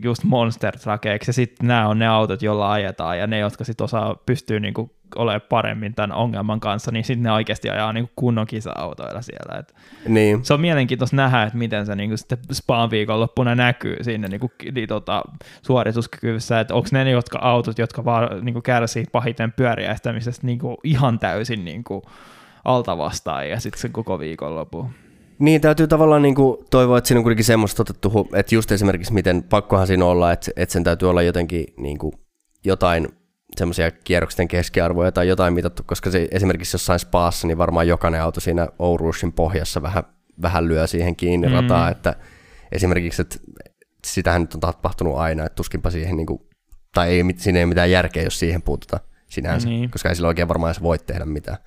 just 0.03 0.25
monster 0.25 0.79
truckeiksi, 0.79 1.29
ja 1.29 1.33
sitten 1.33 1.69
nämä 1.69 1.89
on 1.89 1.99
ne 1.99 2.09
autot, 2.09 2.43
joilla 2.43 2.73
ajetaan, 2.73 3.19
ja 3.19 3.27
ne, 3.27 3.39
jotka 3.39 3.65
sitten 3.65 3.85
osaa, 3.85 4.17
pystyy 4.27 4.61
niin 4.61 4.75
kuin 4.75 4.91
olemaan 5.17 5.41
paremmin 5.49 5.95
tämän 5.95 6.13
ongelman 6.13 6.61
kanssa, 6.61 6.91
niin 6.91 7.05
sitten 7.05 7.23
ne 7.23 7.33
oikeasti 7.33 7.71
ajaa 7.71 7.93
niin 7.93 8.05
kuin 8.05 8.13
kunnon 8.17 8.47
kisa-autoilla 8.47 9.23
siellä. 9.23 9.59
Et 9.59 9.75
niin. 10.09 10.45
se 10.45 10.55
on 10.55 10.61
mielenkiintoista 10.61 11.17
nähdä, 11.17 11.43
että 11.43 11.59
miten 11.59 11.87
se 11.87 11.97
niin 11.97 12.11
kuin 12.11 12.19
sitten 12.19 12.39
Spaan 12.53 12.91
viikonloppuna 12.91 13.55
näkyy 13.55 13.97
siinä 14.03 14.29
niin 14.29 14.41
kuin, 14.41 14.53
niin, 14.75 14.89
tota, 14.89 15.23
suorituskyvyssä, 15.63 16.61
että 16.61 16.75
onko 16.75 16.89
ne 16.93 17.05
ne 17.05 17.11
jotka 17.11 17.39
autot, 17.39 17.79
jotka 17.79 18.05
vaan 18.05 18.45
niin 18.45 18.53
kuin 18.53 18.63
kärsii 18.63 19.05
pahiten 19.13 19.53
pyöriäistämisestä 19.53 20.47
niin 20.47 20.59
kuin 20.59 20.77
ihan 20.85 21.19
täysin 21.19 21.65
niin 21.65 21.85
kuin 21.85 22.03
alta 22.65 22.99
vastaan 22.99 23.49
ja 23.49 23.61
sitten 23.61 23.81
sen 23.81 23.93
koko 23.93 24.19
viikonloppu. 24.19 24.91
Niin, 25.39 25.61
täytyy 25.61 25.87
tavallaan 25.87 26.23
niinku 26.23 26.65
toivoa, 26.71 26.99
että 26.99 27.09
siinä 27.09 27.19
on 27.19 27.23
kuitenkin 27.23 27.45
semmoista 27.45 27.83
otettu, 27.83 28.29
että 28.35 28.55
just 28.55 28.73
esimerkiksi 28.73 29.13
miten 29.13 29.43
pakkohan 29.43 29.87
siinä 29.87 30.05
olla, 30.05 30.33
että, 30.33 30.51
että 30.57 30.73
sen 30.73 30.85
täytyy 30.85 31.11
olla 31.11 31.23
jotenkin 31.23 31.67
niinku 31.77 32.15
jotain 32.65 33.09
semmoisia 33.61 33.91
kierroksen 33.91 34.49
keskiarvoja 34.49 35.13
tai 35.13 35.29
jotain 35.29 35.55
mitattu, 35.55 35.83
koska 35.87 36.11
se 36.11 36.29
esimerkiksi 36.31 36.75
jossain 36.75 36.99
spaassa, 36.99 37.47
niin 37.47 37.59
varmaan 37.59 37.89
jokainen 37.89 38.23
auto 38.23 38.41
siinä 38.41 38.69
Ourushin 38.79 39.33
pohjassa 39.33 39.83
vähän, 39.83 40.03
vähän 40.43 40.69
lyö 40.69 40.87
siihen 40.87 41.17
kiinni 41.17 41.47
Mm. 41.47 41.53
rataa, 41.55 41.91
että 41.91 42.15
esimerkiksi, 42.73 43.23
että 43.23 43.37
sitähän 44.07 44.41
nyt 44.41 44.55
on 44.55 44.61
tapahtunut 44.61 45.17
aina, 45.19 45.45
että 45.47 45.57
tuskinpa 45.57 45.91
siihen 45.91 46.17
niinku, 46.17 46.49
tai 46.95 47.09
ei, 47.09 47.25
siinä 47.37 47.59
ei 47.59 47.65
ole 47.65 47.69
mitään 47.69 47.91
järkeä, 47.91 48.23
jos 48.23 48.39
siihen 48.39 48.63
puututaan 48.63 49.03
sinänsä, 49.29 49.69
Niin. 49.69 49.91
koska 49.91 50.09
ei 50.09 50.15
sillä 50.15 50.29
oikein 50.29 50.49
varmaan 50.49 50.71
edes 50.71 50.83
voi 50.83 50.99
tehdä 50.99 51.25
mitään. 51.25 51.59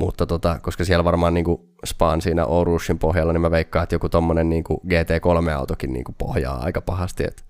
Mutta 0.00 0.26
tota, 0.26 0.58
koska 0.62 0.84
siellä 0.84 1.04
varmaan 1.04 1.34
niin 1.34 1.44
Spaan 1.86 2.20
siinä 2.22 2.44
Orushin 2.46 2.98
pohjalla, 2.98 3.32
niin 3.32 3.40
mä 3.40 3.50
veikkaan, 3.50 3.82
että 3.82 3.94
joku 3.94 4.08
tommonen 4.08 4.48
niin 4.50 4.64
GT3-autokin 4.64 5.92
niin 5.92 6.04
pohjaa 6.18 6.62
aika 6.62 6.80
pahasti. 6.80 7.24
Et, 7.24 7.44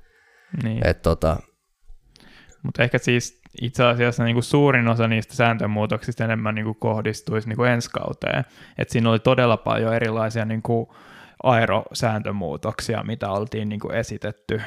Niin. 0.62 0.86
et 0.86 1.02
tota, 1.02 1.36
Mutta 2.62 2.82
ehkä 2.82 2.98
siis 2.98 3.40
itse 3.62 3.84
asiassa 3.84 4.24
niin 4.24 4.34
kuin 4.34 4.44
suurin 4.44 4.88
osa 4.88 5.08
niistä 5.08 5.34
sääntömuutoksista 5.34 6.24
enemmän 6.24 6.54
niin 6.54 6.64
kuin 6.64 6.76
kohdistuisi 6.80 7.48
niin 7.48 7.56
kuin 7.56 7.70
ensi 7.70 7.90
kauteen. 7.90 8.44
Et 8.78 8.90
siinä 8.90 9.10
oli 9.10 9.18
todella 9.18 9.56
paljon 9.56 9.94
erilaisia 9.94 10.44
niin 10.44 10.62
kuin 10.62 10.88
aerosääntömuutoksia, 11.42 13.02
mitä 13.02 13.30
oltiin 13.30 13.68
niin 13.68 13.80
kuin 13.80 13.94
esitetty 13.94 14.60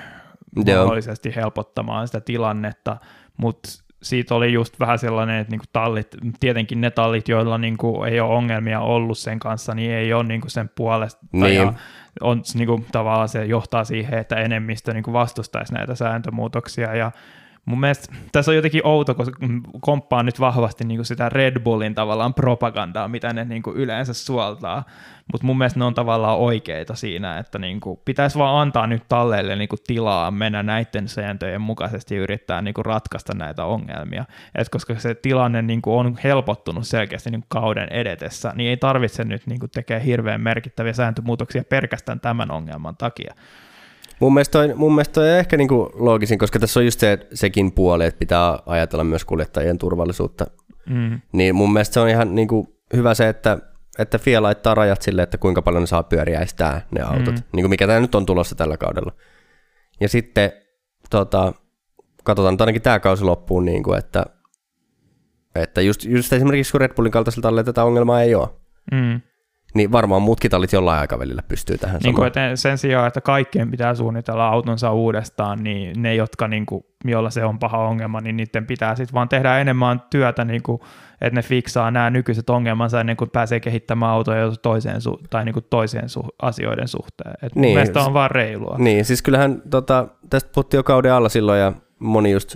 Joo. 0.66 0.80
mahdollisesti 0.80 1.36
helpottamaan 1.36 2.08
sitä 2.08 2.22
tilannetta, 2.22 2.98
mutta 3.38 3.70
siitä 4.04 4.36
oli 4.36 4.54
just 4.54 4.80
vähän 4.80 5.00
sellainen, 5.00 5.40
että 5.40 5.52
niinku 5.52 5.66
tallit, 5.74 6.08
tietenkin 6.40 6.82
ne 6.82 6.92
tallit, 6.92 7.30
joilla 7.30 7.58
niinku 7.58 8.04
ei 8.04 8.20
ole 8.20 8.36
ongelmia 8.36 8.80
ollut 8.80 9.18
sen 9.18 9.40
kanssa, 9.40 9.76
niin 9.76 9.92
ei 9.92 10.14
ole 10.14 10.24
niinku 10.24 10.50
sen 10.50 10.70
puolesta. 10.76 11.26
Niin. 11.32 11.56
Ja 11.56 11.74
on, 12.22 12.42
niinku, 12.54 12.86
tavallaan 12.92 13.30
se 13.30 13.46
johtaa 13.46 13.84
siihen, 13.84 14.20
että 14.20 14.36
enemmistö 14.36 14.94
niinku 14.94 15.14
vastustaisi 15.14 15.74
näitä 15.74 15.96
sääntömuutoksia. 15.96 16.96
Ja 16.96 17.12
mun 17.66 17.80
mielestä 17.80 18.16
tässä 18.32 18.52
on 18.52 18.56
jotenkin 18.56 18.88
outo, 18.88 19.16
koska 19.16 19.40
komppaan 19.82 20.26
nyt 20.26 20.40
vahvasti 20.40 20.84
niinku 20.84 21.04
sitä 21.04 21.30
Red 21.30 21.60
Bullin 21.60 21.96
tavallaan 21.96 22.34
propagandaa, 22.34 23.08
mitä 23.08 23.34
ne 23.34 23.46
niinku 23.46 23.72
yleensä 23.72 24.14
suoltaa. 24.14 24.84
Mutta 25.32 25.48
mun 25.48 25.58
mielestä 25.58 25.80
ne 25.80 25.86
on 25.86 25.94
tavallaan 25.94 26.38
oikeita 26.38 26.96
siinä, 26.96 27.38
että 27.38 27.60
niinku 27.60 28.02
pitäisi 28.06 28.38
vaan 28.38 28.62
antaa 28.62 28.88
nyt 28.88 29.04
talleille 29.08 29.56
niinku 29.56 29.76
tilaa 29.88 30.32
mennä 30.32 30.64
näiden 30.64 31.08
sääntöjen 31.08 31.62
mukaisesti 31.62 32.16
ja 32.16 32.22
yrittää 32.22 32.62
niinku 32.62 32.84
ratkaista 32.84 33.34
näitä 33.34 33.66
ongelmia. 33.66 34.26
Et 34.56 34.70
koska 34.70 34.96
se 35.00 35.16
tilanne 35.16 35.62
niinku 35.62 35.98
on 35.98 36.18
helpottunut 36.24 36.88
selkeästi 36.88 37.32
niinku 37.32 37.48
kauden 37.50 37.88
edetessä, 37.92 38.54
niin 38.56 38.70
ei 38.70 38.78
tarvitse 38.78 39.24
nyt 39.24 39.48
niinku 39.48 39.68
tekee 39.68 40.06
hirveän 40.06 40.42
merkittäviä 40.42 40.94
sääntömuutoksia 40.94 41.64
pelkästään 41.64 42.20
tämän 42.20 42.52
ongelman 42.52 42.98
takia. 42.98 43.34
Mun 44.20 44.34
mielestä 44.34 44.52
toi, 44.52 44.74
mun 44.74 44.96
mielestä 44.96 45.14
toi 45.14 45.30
ehkä 45.30 45.58
niinku 45.58 45.92
loogisin, 45.94 46.40
koska 46.40 46.60
tässä 46.60 46.80
on 46.80 46.86
just 46.86 47.00
se, 47.00 47.28
sekin 47.34 47.72
puoli, 47.72 48.06
että 48.06 48.20
pitää 48.20 48.60
ajatella 48.66 49.04
myös 49.04 49.26
kuljettajien 49.26 49.78
turvallisuutta. 49.78 50.46
Mm. 50.90 51.22
Niin 51.32 51.56
mun 51.56 51.74
mielestä 51.74 51.94
se 51.94 52.00
on 52.00 52.10
ihan 52.10 52.36
niinku 52.36 52.80
hyvä 52.94 53.14
se, 53.14 53.30
että, 53.30 53.58
että 54.00 54.18
FIA 54.18 54.42
laittaa 54.42 54.76
rajat 54.76 55.02
sille, 55.02 55.24
että 55.24 55.38
kuinka 55.38 55.62
paljon 55.62 55.84
ne 55.84 55.88
saa 55.88 56.04
pyöriäistää 56.04 56.82
ne 56.92 57.02
autot. 57.02 57.36
Mm. 57.36 57.44
Niin 57.54 57.64
kuin 57.64 57.70
mikä 57.70 57.88
tämä 57.88 58.00
nyt 58.00 58.16
on 58.16 58.26
tulossa 58.26 58.56
tällä 58.56 58.78
kaudella. 58.78 59.12
Ja 60.00 60.10
sitten 60.10 60.52
tota, 61.10 61.54
katsotaan 62.24 62.54
nyt 62.54 62.62
ainakin 62.62 62.82
tämä 62.82 63.00
kausi 63.00 63.24
loppuun, 63.24 63.66
niin 63.66 63.84
kuin, 63.84 64.00
että, 64.00 64.26
että 65.56 65.82
just, 65.82 66.04
just 66.04 66.34
esimerkiksi 66.34 66.72
kun 66.72 66.82
Red 66.82 66.94
Bullin 66.94 67.12
kaltaisella 67.12 67.42
tallilla 67.42 67.64
tätä 67.64 67.84
ongelmaa 67.84 68.22
ei 68.22 68.36
ole, 68.36 68.50
Mm. 68.92 69.22
Niin 69.76 69.92
varmaan 69.92 70.22
muutkin 70.22 70.52
tallit 70.52 70.74
jollain 70.74 71.00
aikavälillä 71.00 71.42
pystyy 71.48 71.78
tähän 71.78 72.02
Niin 72.04 72.16
kuin, 72.16 72.28
että 72.28 72.56
sen 72.56 72.78
sijaan, 72.78 73.08
että 73.08 73.22
kaikkien 73.22 73.72
pitää 73.72 73.96
suunnitella 73.96 74.48
autonsa 74.48 74.92
uudestaan, 74.92 75.64
niin 75.64 76.02
ne, 76.02 76.16
jotka, 76.16 76.48
niin 76.48 76.66
kuin, 76.66 76.84
joilla 77.06 77.30
se 77.30 77.46
on 77.46 77.60
paha 77.60 77.78
ongelma, 77.78 78.22
niin 78.22 78.38
niiden 78.38 78.66
pitää 78.66 78.96
sitten 78.96 79.14
vaan 79.14 79.30
tehdä 79.30 79.60
enemmän 79.60 80.02
työtä, 80.10 80.46
niin 80.46 80.64
kuin, 80.64 80.80
että 81.22 81.36
ne 81.36 81.42
fiksaa 81.42 81.92
nämä 81.92 82.10
nykyiset 82.10 82.50
ongelmansa 82.50 83.00
ennen 83.00 83.18
kuin 83.18 83.30
pääsee 83.30 83.60
kehittämään 83.60 84.12
autoja 84.12 84.52
toiseen 84.62 84.98
su- 84.98 85.24
tai 85.30 85.46
niin 85.46 85.54
kuin 85.54 85.66
toiseen 85.70 86.06
su- 86.06 86.36
asioiden 86.42 86.88
suhteen. 86.88 87.34
Et 87.42 87.56
niin, 87.56 87.74
mielestä 87.74 88.04
s- 88.04 88.08
on 88.08 88.14
vaan 88.14 88.32
reilua. 88.32 88.76
Niin, 88.80 89.06
siis 89.06 89.22
kyllähän 89.22 89.62
tota, 89.70 90.08
tästä 90.30 90.50
puhuttiin 90.54 90.80
jo 90.80 90.84
kauden 90.84 91.14
alla 91.14 91.30
silloin 91.30 91.60
ja 91.60 91.74
moni 92.00 92.32
just 92.32 92.56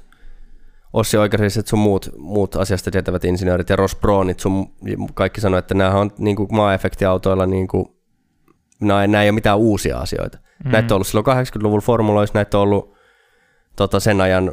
Ossi 0.94 1.18
Oikariset 1.18 1.68
sun 1.68 1.80
muut, 1.80 2.10
muut 2.18 2.56
asiasta 2.56 2.92
tietävät 2.92 3.26
insinöörit 3.26 3.70
ja 3.70 3.76
Ross 3.76 3.96
Brownit 3.96 4.40
sun 4.40 4.74
kaikki 5.14 5.42
sanoi, 5.42 5.60
että 5.60 5.74
nämä 5.74 5.92
on 5.92 6.12
niin 6.18 6.36
kuin 6.36 6.48
maa-efektiautoilla 6.52 7.46
niin 7.46 7.68
kuin, 7.68 7.86
nämä, 8.82 9.08
nämä 9.08 9.24
ei 9.24 9.30
ole 9.30 9.36
mitään 9.36 9.58
uusia 9.58 9.98
asioita. 9.98 10.38
Mm. 10.66 10.72
Näitä 10.72 10.94
on 10.94 10.96
ollut 10.96 11.08
silloin 11.08 11.46
80-luvun 11.46 11.82
formuloissa, 11.82 12.38
näitä 12.38 12.58
on 12.58 12.64
ollut 12.64 12.94
tota, 13.76 14.00
sen 14.00 14.22
ajan 14.22 14.52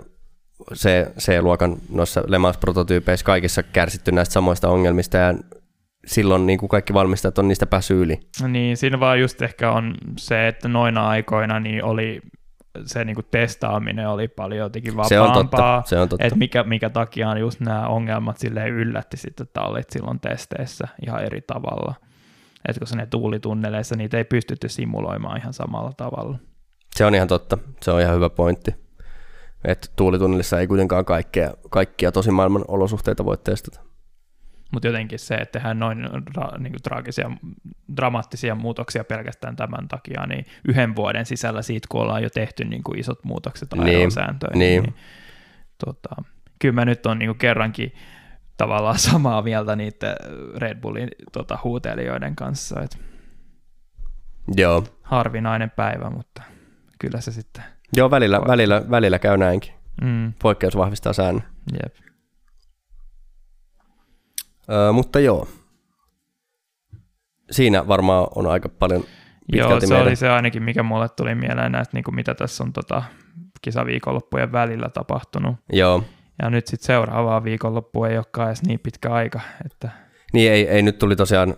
C, 0.75 0.89
C-luokan 1.19 1.77
noissa 1.91 2.23
Le 2.27 2.39
Mans-prototyypeissä 2.39 3.25
kaikissa 3.25 3.63
kärsitty 3.63 4.13
näistä 4.13 4.33
samoista 4.33 4.69
ongelmista 4.69 5.17
ja 5.17 5.35
silloin 6.07 6.47
niin 6.47 6.59
kuin 6.59 6.69
kaikki 6.69 6.95
valmistajat 6.95 7.39
on 7.39 7.49
niistä 7.49 7.67
päässyt 7.67 7.97
yli. 7.97 8.21
Niin, 8.49 8.77
siinä 8.77 9.01
vaan 9.01 9.21
just 9.21 9.43
ehkä 9.43 9.73
on 9.73 9.95
se, 10.19 10.49
että 10.49 10.69
noina 10.69 11.09
aikoina 11.09 11.61
niin 11.61 11.85
oli 11.85 12.21
se 12.85 13.05
niin 13.05 13.15
kuin 13.15 13.27
testaaminen 13.31 14.09
oli 14.09 14.29
paljon 14.29 14.61
jotenkin 14.61 14.93
Se 15.09 15.21
on 15.21 15.29
vapaampaa. 15.29 15.77
totta, 15.77 15.89
se 15.89 15.99
on 15.99 16.09
totta. 16.09 16.27
Että 16.27 16.39
mikä, 16.39 16.63
mikä 16.63 16.91
takia 16.91 17.31
on 17.31 17.41
just 17.41 17.61
nämä 17.61 17.87
ongelmat 17.87 18.39
silleen 18.39 18.69
yllätti 18.69 19.17
sitten 19.17 19.49
tallit 19.53 19.91
silloin 19.91 20.21
testeissä 20.21 20.89
ihan 21.07 21.25
eri 21.25 21.41
tavalla. 21.41 21.95
Että 22.69 22.81
koska 22.81 22.97
ne 22.97 23.07
tuulitunneleissa 23.07 23.97
niitä 23.97 24.17
ei 24.17 24.25
pystytty 24.25 24.69
simuloimaan 24.69 25.39
ihan 25.39 25.53
samalla 25.53 25.93
tavalla. 25.97 26.39
Se 26.97 27.05
on 27.05 27.15
ihan 27.15 27.29
totta. 27.29 27.59
Se 27.83 27.91
on 27.91 28.01
ihan 28.01 28.15
hyvä 28.15 28.31
pointti. 28.31 28.75
Että 29.65 29.89
tuulitunnelissa 29.97 30.61
ei 30.61 30.67
kuitenkaan 30.67 31.05
kaikkea, 31.05 31.51
kaikkia 31.71 32.13
tosi 32.13 32.31
maailman 32.31 32.65
olosuhteita 32.69 33.25
voi 33.25 33.37
testata. 33.37 33.81
Mutta 34.73 34.89
jotenkin 34.89 35.19
se, 35.19 35.35
että 35.35 35.53
tehdään 35.53 35.79
noin 35.79 36.05
ra, 36.37 36.59
niin 36.59 36.73
kuin 36.73 36.83
traagisia, 36.83 37.31
dramaattisia 37.97 38.55
muutoksia 38.55 39.05
pelkästään 39.05 39.57
tämän 39.57 39.89
takia, 39.89 40.27
niin 40.27 40.47
yhden 40.69 40.97
vuoden 40.97 41.27
sisällä 41.27 41.63
siitä, 41.63 41.87
kun 41.91 42.01
ollaan 42.01 42.23
jo 42.23 42.31
tehty 42.31 42.65
niin 42.65 42.83
kuin 42.83 42.99
isot 42.99 43.25
muutokset 43.25 43.69
Niin, 43.75 43.97
aerosääntöihin, 43.99 44.59
niin. 44.59 44.83
niin, 44.83 44.95
tota, 45.85 46.23
kyllä 46.59 46.75
mä 46.75 46.85
nyt 46.85 47.07
on 47.07 47.19
niin 47.19 47.29
kuin 47.29 47.39
kerrankin 47.39 47.93
tavallaan 48.57 48.99
samaa 48.99 49.43
mieltä 49.43 49.77
niiden 49.77 50.17
Red 50.57 50.81
Bullin 50.81 51.09
tota, 51.33 51.59
huutelijoiden 51.65 52.37
kanssa, 52.37 52.83
että 52.83 52.97
Joo. 54.57 54.85
harvinainen 55.03 55.71
päivä, 55.71 56.11
mutta 56.11 56.43
kyllä 57.01 57.21
se 57.21 57.33
sitten, 57.33 57.65
Joo, 57.97 58.11
välillä, 58.11 58.41
välillä, 58.47 58.83
välillä 58.91 59.19
käy 59.19 59.37
näinkin. 59.37 59.73
mm, 60.03 60.33
Poikkeus 60.43 60.77
vahvistaa 60.77 61.13
säännön. 61.13 61.45
jep. 61.73 61.95
Öö, 64.73 64.93
mutta 64.93 65.21
joo. 65.21 65.49
Siinä 67.51 67.89
varmaan 67.89 68.27
on 68.35 68.47
aika 68.47 68.69
paljon 68.69 69.05
Joo, 69.53 69.81
se 69.81 69.87
meidän... 69.87 70.07
oli 70.07 70.17
se 70.17 70.29
ainakin, 70.29 70.63
mikä 70.63 70.83
mulle 70.83 71.09
tuli 71.09 71.35
mieleen 71.35 71.73
näistä, 71.73 71.97
niin 71.97 72.05
kuin 72.05 72.15
mitä 72.15 72.35
tässä 72.35 72.65
on 72.65 72.73
tota, 72.73 73.03
kisaviikonloppujen 73.63 74.53
välillä 74.53 74.89
tapahtunut. 74.89 75.57
Joo. 75.73 76.03
Ja 76.43 76.51
nyt 76.51 76.67
sitten 76.67 76.87
seuraavaa 76.87 77.45
viikonloppua 77.45 78.09
ei 78.09 78.17
olekaan 78.17 78.49
edes 78.49 78.63
niin 78.63 78.81
pitkä 78.81 79.13
aika. 79.13 79.41
Että, 79.67 79.91
Niin 80.33 80.53
ei, 80.53 80.69
ei 80.69 80.83
nyt 80.83 80.99
tuli 80.99 81.17
tosiaan, 81.17 81.57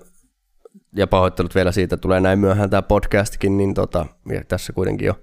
ja 0.96 1.06
pahoittelut 1.06 1.54
vielä 1.54 1.72
siitä, 1.72 1.96
tulee 1.96 2.20
näin 2.20 2.38
myöhään 2.38 2.70
tämä 2.70 2.82
podcastkin, 2.82 3.56
niin 3.56 3.74
tota, 3.74 4.06
ja 4.32 4.44
tässä 4.44 4.72
kuitenkin 4.72 5.06
jo 5.06 5.14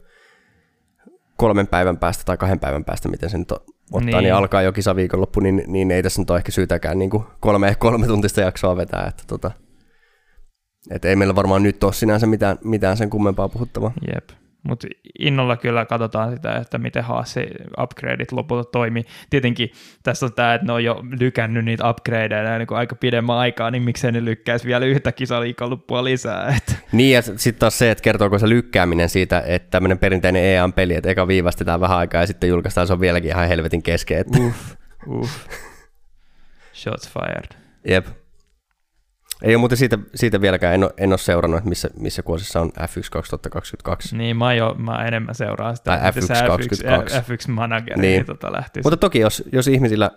kolmen 1.38 1.68
päivän 1.68 1.98
päästä 1.98 2.24
tai 2.26 2.38
kahden 2.38 2.60
päivän 2.60 2.86
päästä, 2.86 3.10
miten 3.10 3.30
se 3.30 3.38
nyt 3.38 3.52
on, 3.52 3.58
ottaa, 3.58 4.00
niin, 4.00 4.06
Niin. 4.06 4.24
niin 4.24 4.34
alkaa 4.34 4.62
jo 4.62 4.72
kisaviikonloppu, 4.72 5.40
niin, 5.40 5.64
niin 5.68 5.92
ei 5.92 6.04
tässä 6.04 6.22
nyt 6.22 6.30
ole 6.30 6.38
ehkä 6.38 6.52
syytäkään 6.52 7.00
niin 7.00 7.10
kuin 7.10 7.24
kolme, 7.40 7.76
kolme 7.80 8.08
tuntista 8.08 8.42
jaksoa 8.42 8.78
vetää, 8.78 9.08
että 9.08 9.24
tota, 9.28 9.52
et 10.92 11.06
ei 11.06 11.16
meillä 11.16 11.36
varmaan 11.36 11.64
nyt 11.64 11.84
ole 11.84 11.94
sinänsä 11.94 12.28
mitään, 12.28 12.58
mitään 12.64 12.98
sen 12.98 13.10
kummempaa 13.10 13.50
puhuttavaa. 13.50 13.92
jep. 14.16 14.30
Mutta 14.68 14.88
innolla 15.20 15.58
kyllä 15.58 15.86
katsotaan 15.86 16.32
sitä, 16.32 16.56
että 16.56 16.78
miten 16.78 17.04
haase 17.04 17.48
upgradeit 17.82 18.32
lopulta 18.32 18.70
toimii. 18.72 19.04
Tietenkin 19.30 19.72
tässä 20.04 20.26
on 20.26 20.34
tämä, 20.34 20.54
että 20.54 20.68
ne 20.68 20.74
on 20.74 20.84
jo 20.84 21.04
lykännyt 21.20 21.66
niitä 21.66 21.90
upgradeja 21.90 22.58
niin 22.58 22.68
aika 22.72 22.96
pidemmän 22.96 23.38
aikaa, 23.38 23.72
niin 23.72 23.84
miksei 23.84 24.12
ne 24.12 24.26
lykkäisi 24.26 24.68
vielä 24.68 24.86
yhtä 24.86 25.12
kisaviikonloppua 25.12 26.04
lisää. 26.04 26.56
Että, 26.58 26.76
Niin 26.92 27.14
ja 27.14 27.22
sitten 27.22 27.60
taas 27.60 27.78
se, 27.78 27.92
että 27.92 28.02
kertooko 28.02 28.40
se 28.40 28.50
lykkääminen 28.50 29.10
siitä, 29.10 29.44
että 29.46 29.72
tämmöinen 29.72 30.00
perinteinen 30.00 30.44
EA-peli, 30.44 30.96
että 30.96 31.10
eka 31.10 31.28
viivastetaan 31.28 31.80
vähän 31.80 31.98
aikaa 31.98 32.22
ja 32.22 32.28
sitten 32.28 32.50
julkaistaan, 32.50 32.88
se 32.88 32.94
on 32.94 33.00
vieläkin 33.00 33.30
ihan 33.30 33.48
helvetin 33.48 33.84
kesken. 33.84 34.18
Että, 34.18 34.40
uff, 34.40 34.76
uff. 35.08 35.48
Shots 36.74 37.10
fired. 37.10 37.50
Jep. 37.88 38.25
Ei 39.44 39.56
ole 39.56 39.60
muuten 39.60 39.78
siitä, 39.78 39.98
siitä 40.16 40.42
vieläkään, 40.42 40.74
en 40.74 40.84
ole, 40.84 40.92
en 40.98 41.10
ole 41.12 41.18
seurannut, 41.18 41.58
että 41.58 41.70
missä, 41.70 41.90
missä 42.00 42.24
kuosissa 42.24 42.62
on 42.62 42.70
F1 42.70 43.08
2022. 43.12 44.18
Niin, 44.18 44.38
mä, 44.38 44.54
jo, 44.54 44.76
mä 44.78 45.06
enemmän 45.06 45.36
seuraan 45.36 45.78
sitä, 45.78 45.98
Tai 45.98 46.08
miten 46.08 46.28
se 46.28 46.34
F1 46.34 46.48
22. 46.48 47.18
F1 47.18 47.52
manageri 47.52 48.02
Niin. 48.02 48.12
niin. 48.12 48.26
tota 48.26 48.52
lähti. 48.52 48.80
Mutta 48.84 48.98
toki, 48.98 49.20
jos, 49.20 49.44
jos 49.52 49.68
ihmisillä 49.68 50.12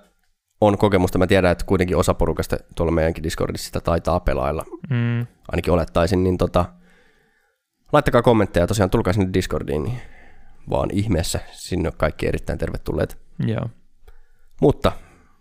on 0.60 0.78
kokemusta, 0.78 1.18
mä 1.18 1.26
tiedän, 1.26 1.52
että 1.52 1.64
kuitenkin 1.64 1.96
osa 1.96 2.14
porukasta 2.14 2.56
tuolla 2.74 2.92
meidänkin 2.92 3.22
Discordissa 3.24 3.66
sitä 3.66 3.80
taitaa 3.80 4.20
pelailla, 4.20 4.64
Mm, 4.90 5.26
ainakin 5.52 5.72
olettaisin, 5.72 6.24
niin 6.24 6.38
tota, 6.38 6.64
laittakaa 7.92 8.22
kommentteja, 8.22 8.66
tosiaan 8.66 8.90
tulkaa 8.90 9.12
sinne 9.12 9.30
Discordiin, 9.34 9.82
niin 9.82 10.00
vaan 10.70 10.88
ihmeessä, 10.92 11.40
sinne 11.52 11.88
on 11.88 11.96
kaikki 11.96 12.26
erittäin 12.26 12.58
tervetulleet. 12.58 13.18
joo, 13.46 13.66
Mutta, 14.60 14.92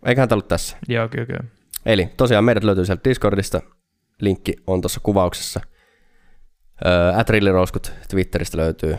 eiköhän 0.05 0.29
tämä 0.29 0.35
ollut 0.35 0.47
tässä. 0.47 0.77
joo, 0.87 1.09
kyllä, 1.09 1.25
kyllä. 1.25 1.43
Eli 1.87 2.09
tosiaan 2.17 2.43
meidät 2.43 2.63
löytyy 2.63 2.85
sieltä 2.85 3.09
Discordista, 3.09 3.61
linkki 4.21 4.53
on 4.67 4.81
tuossa 4.81 4.99
kuvauksessa. 5.03 5.61
At 7.17 7.29
rillirouskut 7.29 7.91
Twitteristä 8.09 8.57
löytyy. 8.57 8.97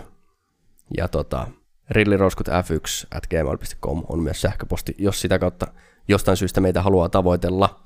Ja 0.97 1.09
tota, 1.09 1.47
rillirouskutf1 1.91 3.07
at 3.15 3.27
gmail.com 3.27 4.05
on 4.09 4.21
myös 4.21 4.41
sähköposti, 4.41 4.95
jos 4.99 5.21
sitä 5.21 5.39
kautta 5.39 5.67
jostain 6.09 6.37
syystä 6.37 6.61
meitä 6.61 6.83
haluaa 6.83 7.09
tavoitella. 7.09 7.81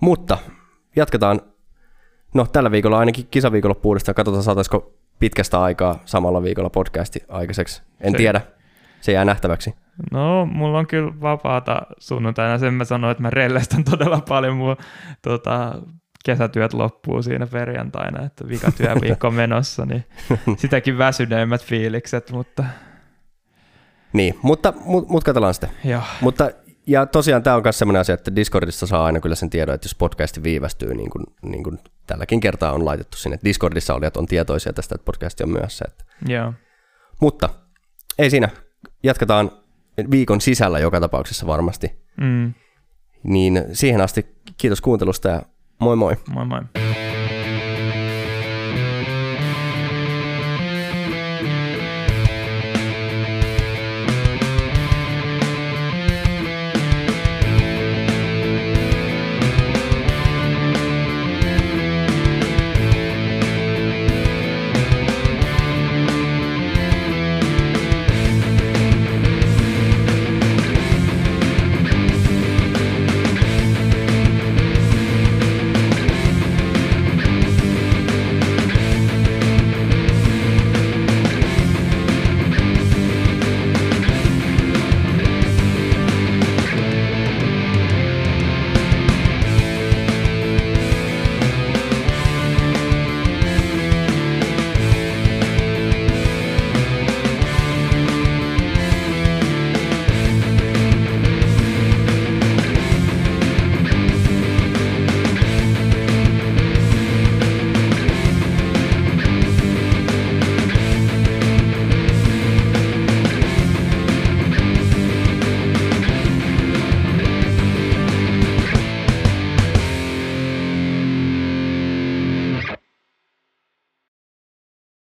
Mutta 0.00 0.38
jatketaan. 0.96 1.40
No 2.34 2.46
tällä 2.46 2.70
viikolla 2.70 2.98
ainakin 2.98 3.26
kisaviikonloppu 3.30 3.88
uudestaan. 3.88 4.14
Katsotaan 4.14 4.42
saataisiko 4.42 4.94
pitkästä 5.18 5.62
aikaa 5.62 6.02
samalla 6.04 6.42
viikolla 6.42 6.70
podcasti 6.70 7.20
aikaiseksi. 7.28 7.82
En 8.00 8.10
Se- 8.12 8.16
tiedä. 8.16 8.40
Se 9.06 9.12
jää 9.12 9.24
nähtäväksi. 9.24 9.74
No, 10.12 10.46
mulla 10.46 10.78
on 10.78 10.86
kyllä 10.86 11.20
vapaata 11.20 11.82
sunnuntaina. 11.98 12.58
Sen 12.58 12.74
mä 12.74 12.84
sanoin, 12.84 13.10
että 13.10 13.22
mä 13.22 13.30
rellestän 13.30 13.84
todella 13.84 14.20
paljon. 14.28 14.56
Mun 14.56 14.76
tota, 15.22 15.74
kesätyöt 16.24 16.72
loppuu 16.72 17.22
siinä 17.22 17.46
perjantaina, 17.46 18.26
että 18.26 18.48
vika 18.48 18.72
työviikko 18.72 19.30
menossa, 19.40 19.86
niin 19.86 20.04
sitäkin 20.56 20.98
väsyneemmät 20.98 21.64
fiilikset, 21.64 22.30
mutta 22.30 22.64
Niin, 24.12 24.38
mutta 24.42 24.72
mut, 24.84 25.08
mut 25.08 25.24
katsellaan 25.24 25.54
sitten. 25.54 25.70
joo. 25.84 26.02
Mutta 26.20 26.50
ja 26.86 27.06
tosiaan 27.06 27.42
tämä 27.42 27.56
on 27.56 27.62
myös 27.62 27.78
sellainen 27.78 28.00
asia, 28.00 28.14
että 28.14 28.36
Discordissa 28.36 28.86
saa 28.86 29.04
aina 29.04 29.20
kyllä 29.20 29.34
sen 29.34 29.50
tiedon, 29.50 29.74
että 29.74 29.84
jos 29.86 29.94
podcasti 29.94 30.42
viivästyy, 30.42 30.94
niin 30.94 31.10
kuin, 31.10 31.24
niin 31.42 31.64
kuin 31.64 31.78
tälläkin 32.06 32.40
kertaa 32.40 32.72
on 32.72 32.84
laitettu 32.84 33.16
sinne. 33.16 33.38
Discordissa 33.44 33.94
olijat 33.94 34.16
on 34.16 34.26
tietoisia 34.26 34.72
tästä, 34.72 34.94
että 34.94 35.04
podcasti 35.04 35.42
on 35.42 35.50
myöhässä. 35.50 35.84
Että. 35.88 36.04
Joo. 36.28 36.52
Mutta 37.20 37.48
ei 38.18 38.30
siinä. 38.30 38.48
Jatketaan 39.02 39.50
viikon 40.10 40.40
sisällä 40.40 40.78
joka 40.78 41.00
tapauksessa 41.00 41.46
varmasti. 41.46 41.92
Mm. 42.20 42.54
Niin 43.22 43.64
siihen 43.72 44.00
asti 44.00 44.26
kiitos 44.56 44.80
kuuntelusta 44.80 45.28
ja 45.28 45.42
moi 45.80 45.96
moi. 45.96 46.16
Moi 46.30 46.44
moi. 46.44 46.60